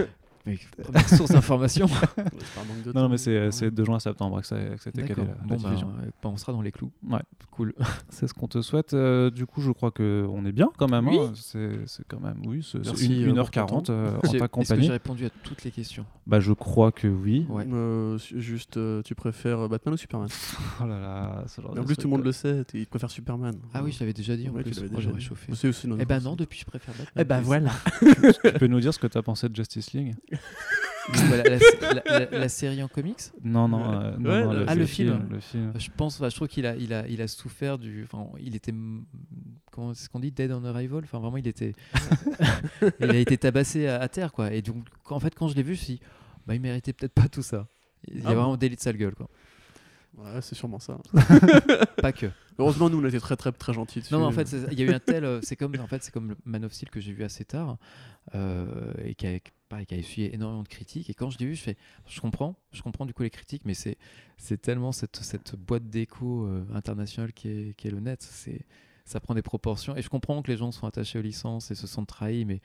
Mais 0.45 0.57
première 0.83 1.07
source 1.09 1.31
d'information. 1.31 1.87
C'est 1.87 2.05
pas 2.15 2.21
un 2.61 2.65
manque 2.65 2.83
de 2.83 2.91
Non, 2.93 3.09
mais 3.09 3.17
c'est 3.17 3.71
de 3.71 3.83
juin 3.83 3.97
à 3.97 3.99
septembre 3.99 4.41
que 4.41 4.47
ça, 4.47 4.57
que 4.57 4.81
c'était 4.81 5.03
calé 5.03 5.23
Bon, 5.45 5.57
bah, 5.57 5.69
euh, 5.73 6.07
on 6.23 6.37
sera 6.37 6.51
dans 6.53 6.61
les 6.61 6.71
clous. 6.71 6.91
Ouais. 7.07 7.19
Cool. 7.51 7.73
C'est 8.09 8.27
ce 8.27 8.33
qu'on 8.33 8.47
te 8.47 8.61
souhaite. 8.61 8.93
Euh, 8.93 9.29
du 9.29 9.45
coup, 9.45 9.61
je 9.61 9.71
crois 9.71 9.91
qu'on 9.91 10.45
est 10.45 10.51
bien 10.51 10.69
quand 10.77 10.87
même. 10.89 11.07
Oui. 11.07 11.19
hein. 11.19 11.31
C'est 11.35 11.79
c'est 11.85 12.07
quand 12.07 12.19
même, 12.19 12.41
oui, 12.45 12.61
c'est 12.63 12.79
c'est 12.83 12.89
Merci, 12.91 13.21
une- 13.23 13.37
euh, 13.37 13.43
1h40 13.43 13.67
pour 13.67 13.83
euh, 13.89 14.17
en 14.17 14.19
J'ai- 14.21 14.21
ta 14.21 14.27
Est-ce 14.29 14.37
que 14.43 14.47
compagnie. 14.47 14.83
j'ai 14.85 14.91
répondu 14.91 15.25
à 15.25 15.29
toutes 15.43 15.63
les 15.63 15.71
questions? 15.71 16.05
Bah, 16.25 16.39
je 16.39 16.53
crois 16.53 16.91
que 16.91 17.07
oui. 17.07 17.45
Ouais. 17.49 17.65
Euh, 17.71 18.17
juste, 18.17 18.77
euh, 18.77 19.01
tu 19.03 19.15
préfères 19.15 19.67
Batman 19.69 19.93
ou 19.93 19.97
Superman? 19.97 20.29
Oh 20.81 20.87
là 20.87 20.99
là, 20.99 21.43
ce 21.47 21.61
genre 21.61 21.77
En 21.77 21.83
plus, 21.83 21.95
tout 21.95 22.07
le 22.07 22.09
monde 22.11 22.23
le 22.23 22.31
sait, 22.31 22.63
il 22.73 22.87
préfère 22.87 23.11
Superman. 23.11 23.55
Ah 23.73 23.81
oui, 23.83 23.91
je 23.91 23.99
l'avais 23.99 24.13
déjà 24.13 24.35
dit 24.35 24.47
en 24.49 24.53
plus. 24.53 24.63
Oh, 24.77 24.81
déjà 24.87 24.99
J'aurais 24.99 25.19
chauffé. 25.19 25.51
C'est 25.53 25.67
aussi 25.67 25.87
notre 25.87 26.01
Eh 26.01 26.05
ben 26.05 26.19
non, 26.21 26.35
depuis 26.35 26.59
je 26.59 26.65
préfère 26.65 26.93
Batman. 26.95 27.13
Eh 27.17 27.23
ben 27.23 27.41
voilà. 27.41 27.71
Tu 28.43 28.53
peux 28.59 28.67
nous 28.67 28.79
dire 28.79 28.93
ce 28.93 28.99
que 28.99 29.07
tu 29.07 29.17
as 29.17 29.21
pensé 29.23 29.47
de 29.49 29.55
Justice 29.55 29.93
League? 29.93 30.15
La, 31.13 31.43
la- 31.43 32.19
la- 32.19 32.39
la 32.39 32.49
série 32.49 32.81
en 32.83 32.87
comics? 32.87 33.19
Non, 33.43 33.67
non. 33.67 33.91
Euh, 34.01 34.17
non, 34.17 34.29
Ouais, 34.29 34.43
non, 34.43 34.53
le- 34.53 34.65
Ah, 34.67 34.75
le 34.75 34.85
film. 34.85 35.27
Le 35.29 35.39
film. 35.39 35.73
Je 35.77 35.89
pense, 35.95 36.19
je 36.21 36.35
trouve 36.35 36.47
qu'il 36.47 36.65
a, 36.65 36.75
il 36.75 36.93
a, 36.93 37.07
il 37.07 37.21
a 37.21 37.27
souffert 37.27 37.77
du. 37.77 38.03
Enfin, 38.03 38.27
il 38.39 38.55
était. 38.55 38.73
Comment 39.71 39.93
c'est 39.93 40.05
ce 40.05 40.09
qu'on 40.09 40.19
dit 40.19 40.31
Dead 40.31 40.51
on 40.51 40.63
arrival? 40.65 41.01
Enfin, 41.03 41.19
vraiment, 41.19 41.37
il 41.37 41.47
était. 41.47 41.73
il 42.99 43.09
a 43.09 43.15
été 43.17 43.37
tabassé 43.37 43.87
à, 43.87 43.99
à 44.01 44.07
terre, 44.07 44.31
quoi. 44.31 44.53
Et 44.53 44.61
donc, 44.61 44.85
quand- 45.03 45.15
en 45.15 45.19
fait, 45.19 45.33
quand 45.35 45.47
je 45.47 45.55
l'ai 45.55 45.63
vu, 45.63 45.75
je 45.75 45.79
me 45.81 45.85
suis 45.85 45.93
dit, 45.95 46.01
bah, 46.45 46.55
il 46.55 46.61
méritait 46.61 46.93
peut-être 46.93 47.13
pas 47.13 47.27
tout 47.27 47.43
ça. 47.43 47.67
Il 48.07 48.17
y 48.17 48.19
a 48.19 48.23
Ah 48.25 48.29
bon? 48.29 48.35
vraiment 48.41 48.57
délit 48.57 48.75
de 48.75 48.81
sale 48.81 48.97
gueule, 48.97 49.15
quoi. 49.15 49.29
Ouais, 50.17 50.41
c'est 50.41 50.55
sûrement 50.55 50.79
ça. 50.79 50.97
Pas 52.01 52.11
que. 52.11 52.25
Heureusement, 52.59 52.89
nous, 52.89 53.01
on 53.01 53.07
était 53.07 53.19
très, 53.21 53.37
très, 53.37 53.51
très 53.53 53.71
gentils 53.73 54.01
dessus. 54.01 54.13
Non, 54.13 54.19
mais 54.19 54.25
en 54.25 54.31
fait, 54.31 54.53
il 54.71 54.77
y 54.77 54.83
a 54.83 54.85
eu 54.85 54.93
un 54.93 54.99
tel. 54.99 55.23
euh, 55.23 55.39
C'est 55.41 55.55
comme, 55.55 55.73
en 55.79 55.87
fait, 55.87 56.03
c'est 56.03 56.11
comme 56.11 56.27
le 56.29 56.35
Man 56.43 56.65
of 56.65 56.73
Steel 56.73 56.89
que 56.89 56.99
j'ai 56.99 57.13
vu 57.13 57.23
assez 57.23 57.45
tard 57.45 57.77
euh, 58.35 58.91
et 59.05 59.15
qui 59.15 59.25
a, 59.25 59.39
pareil, 59.71 59.85
qui 59.87 59.95
a 59.95 59.97
essuyé 59.97 60.33
énormément 60.35 60.61
de 60.63 60.67
critiques. 60.67 61.09
Et 61.09 61.13
quand 61.15 61.29
je 61.31 61.39
l'ai 61.39 61.47
vu, 61.47 61.55
je 61.55 61.61
fais, 61.61 61.77
je 62.07 62.21
comprends, 62.21 62.55
je 62.71 62.81
comprends 62.83 63.05
du 63.07 63.13
coup 63.13 63.23
les 63.23 63.29
critiques, 63.31 63.63
mais 63.65 63.73
c'est, 63.73 63.97
c'est 64.37 64.61
tellement 64.61 64.91
cette, 64.91 65.15
cette 65.17 65.55
boîte 65.55 65.89
d'écho 65.89 66.45
euh, 66.45 66.63
internationale 66.73 67.33
qui 67.33 67.47
est, 67.49 67.73
qui 67.77 67.87
est 67.87 67.91
le 67.91 67.99
net. 68.01 68.21
C'est, 68.21 68.61
ça 69.05 69.19
prend 69.19 69.33
des 69.33 69.41
proportions. 69.41 69.95
Et 69.97 70.01
je 70.01 70.09
comprends 70.09 70.41
que 70.41 70.51
les 70.51 70.57
gens 70.57 70.71
sont 70.71 70.85
attachés 70.87 71.17
aux 71.19 71.23
licences 71.23 71.71
et 71.71 71.75
se 71.75 71.87
sentent 71.87 72.07
trahis, 72.07 72.45
mais 72.45 72.61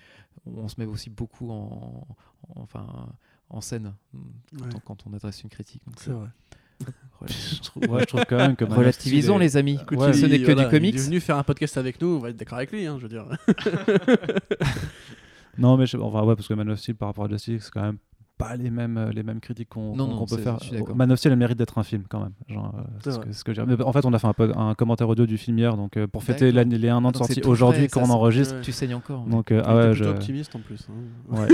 on 0.47 0.69
se 0.69 0.75
met 0.79 0.85
aussi 0.87 1.09
beaucoup 1.11 1.51
en, 1.51 2.07
en- 2.49 2.61
enfin, 2.61 3.09
en 3.49 3.61
scène 3.61 3.95
quand, 4.13 4.65
Ouais. 4.65 4.71
on, 4.75 4.79
quand 4.81 5.07
on 5.07 5.13
adresse 5.15 5.43
une 5.43 5.49
critique. 5.51 5.83
Donc, 5.87 5.95
C'est 5.99 6.11
vrai. 6.11 6.29
euh, 6.83 7.27
je, 7.29 7.61
trouve, 7.63 7.85
ouais, 7.89 8.01
je 8.01 8.07
trouve 8.07 8.25
quand 8.29 8.37
même 8.37 8.55
que 8.57 8.65
Relativisons, 8.65 9.37
est- 9.39 9.45
les 9.45 9.57
amis. 9.57 9.79
Écoute, 9.81 9.99
Ouais. 9.99 10.13
Ce 10.13 10.27
n'est 10.27 10.39
que 10.41 10.45
Voilà, 10.45 10.65
du 10.65 10.71
comics. 10.71 10.95
Il 10.95 11.01
est 11.01 11.05
venu 11.05 11.21
faire 11.21 11.39
un 11.39 11.43
podcast 11.45 11.77
avec 11.79 12.01
nous, 12.01 12.09
on 12.09 12.19
va 12.19 12.31
être 12.31 12.37
d'accord 12.37 12.59
avec 12.59 12.71
lui, 12.73 12.85
hein, 12.87 12.99
je 12.99 13.07
veux 13.07 13.09
dire. 13.09 13.27
Non, 15.59 15.77
mais 15.77 15.87
je... 15.87 15.97
enfin, 15.97 16.23
ouais, 16.25 16.37
parce 16.37 16.49
que 16.49 16.55
Man 16.55 16.77
par 16.99 17.09
rapport 17.09 17.25
à 17.25 17.29
Justice 17.29 17.65
c'est 17.65 17.71
quand 17.71 17.83
même 17.83 17.99
pas 18.39 18.55
les 18.57 18.71
mêmes, 18.71 18.99
euh, 18.99 19.11
les 19.13 19.23
mêmes 19.23 19.41
critiques 19.41 19.69
qu'on 19.71 19.97
qu'on- 19.97 20.17
qu'on 20.19 20.27
peut 20.27 20.37
faire. 20.37 20.59
Man 20.95 21.11
of 21.11 21.19
Steel 21.19 21.33
a 21.33 21.35
le 21.35 21.39
mérite 21.39 21.57
d'être 21.59 21.79
un 21.79 21.83
film 21.83 22.03
quand 22.09 22.21
même. 22.21 22.33
Genre, 22.49 22.73
euh, 23.07 23.11
ce 23.11 23.19
que, 23.19 23.33
ce 23.33 23.45
que 23.45 23.83
en 23.83 23.93
fait, 23.93 24.05
on 24.05 24.13
a 24.13 24.19
fait 24.19 24.27
un, 24.27 24.33
pod- 24.35 24.53
un 24.57 24.75
commentaire 24.75 25.09
audio 25.09 25.25
du 25.27 25.39
film 25.39 25.59
hier, 25.59 25.77
donc 25.77 25.97
euh, 25.97 26.07
pour 26.07 26.23
fêter 26.23 26.53
les 26.53 26.89
un 26.89 27.05
an 27.05 27.13
de 27.13 27.17
sortie 27.17 27.41
aujourd'hui 27.45 27.89
frais, 27.89 27.89
quand 27.89 28.01
ça, 28.01 28.05
on 28.05 28.09
c'est- 28.09 28.13
enregistre. 28.15 28.61
Tu 28.61 28.73
saignes 28.73 28.95
encore. 28.95 29.25
mais- 29.25 29.33
Donc, 29.33 29.51
euh, 29.53 29.63
ah 29.65 29.75
ouais, 29.77 29.95
je... 29.95 30.05
optimiste 30.05 30.55
en 30.55 30.61
plus. 30.61 30.87
hein. 30.91 31.37
Ouais. 31.37 31.49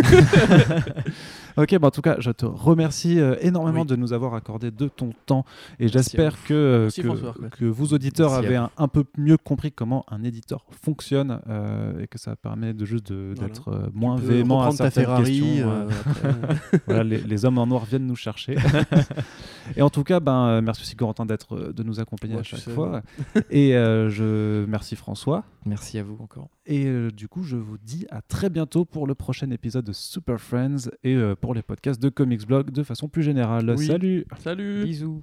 ok, 1.56 1.78
bah 1.78 1.88
en 1.88 1.90
tout 1.90 2.02
cas, 2.02 2.16
je 2.18 2.30
te 2.30 2.46
remercie 2.46 3.18
énormément 3.40 3.82
Oui. 3.82 3.86
de 3.86 3.96
nous 3.96 4.12
avoir 4.12 4.34
accordé 4.34 4.70
de 4.70 4.88
ton 4.88 5.10
temps 5.26 5.44
et 5.78 5.88
j'espère 5.88 6.42
que, 6.44 6.88
que, 6.94 7.02
François 7.02 7.34
que 7.56 7.64
vous 7.64 7.94
auditeurs 7.94 8.30
Merci 8.32 8.46
avez 8.46 8.56
un, 8.56 8.70
un 8.76 8.88
peu 8.88 9.04
mieux 9.16 9.36
compris 9.36 9.70
comment 9.72 10.04
un 10.10 10.24
éditeur 10.24 10.64
fonctionne 10.82 11.40
et 12.00 12.06
que 12.09 12.18
ça 12.18 12.34
permet 12.36 12.74
de 12.74 12.84
juste 12.84 13.12
Voilà. 13.12 13.34
d'être 13.40 13.90
moins 13.94 14.16
véhément 14.16 14.62
à 14.62 14.70
certaines 14.72 15.04
Ferrari. 15.04 15.40
questions. 15.40 15.86
voilà, 16.86 17.05
les, 17.05 17.19
les 17.19 17.44
hommes 17.44 17.59
en 17.59 17.66
noir 17.66 17.85
viennent 17.85 18.07
nous 18.07 18.16
chercher. 18.16 18.57
et 19.77 19.82
en 19.82 19.90
tout 19.90 20.05
cas, 20.05 20.20
ben, 20.20 20.47
euh, 20.47 20.61
merci 20.62 20.82
aussi 20.82 20.97
Corentin 20.97 21.27
d'être, 21.27 21.57
euh, 21.57 21.73
de 21.73 21.82
nous 21.82 22.01
accompagner 22.01 22.35
Ouais, 22.35 22.40
à 22.40 22.44
chaque 22.44 22.61
sais. 22.61 22.70
fois. 22.70 23.03
et 23.51 23.77
euh, 23.77 24.09
je 24.11 24.65
merci 24.66 24.97
François. 24.97 25.44
Merci 25.66 25.99
à 25.99 26.03
vous 26.03 26.16
encore. 26.20 26.49
Et 26.66 26.86
euh, 26.86 27.11
du 27.11 27.28
coup, 27.28 27.43
je 27.43 27.57
vous 27.57 27.78
dis 27.78 28.07
à 28.11 28.23
très 28.23 28.51
bientôt 28.51 28.85
pour 28.85 29.07
le 29.07 29.15
prochain 29.15 29.51
épisode 29.51 29.85
de 29.85 29.93
Super 29.93 30.40
Friends 30.40 30.89
et 31.05 31.15
euh, 31.15 31.35
pour 31.35 31.55
les 31.55 31.62
podcasts 31.62 32.01
de 32.03 32.09
Comics 32.09 32.47
Blog 32.47 32.70
de 32.70 32.82
façon 32.82 33.09
plus 33.09 33.23
générale. 33.23 33.74
Oui. 33.77 33.86
Salut 33.86 34.27
Salut 34.39 34.85
Bisous. 34.85 35.23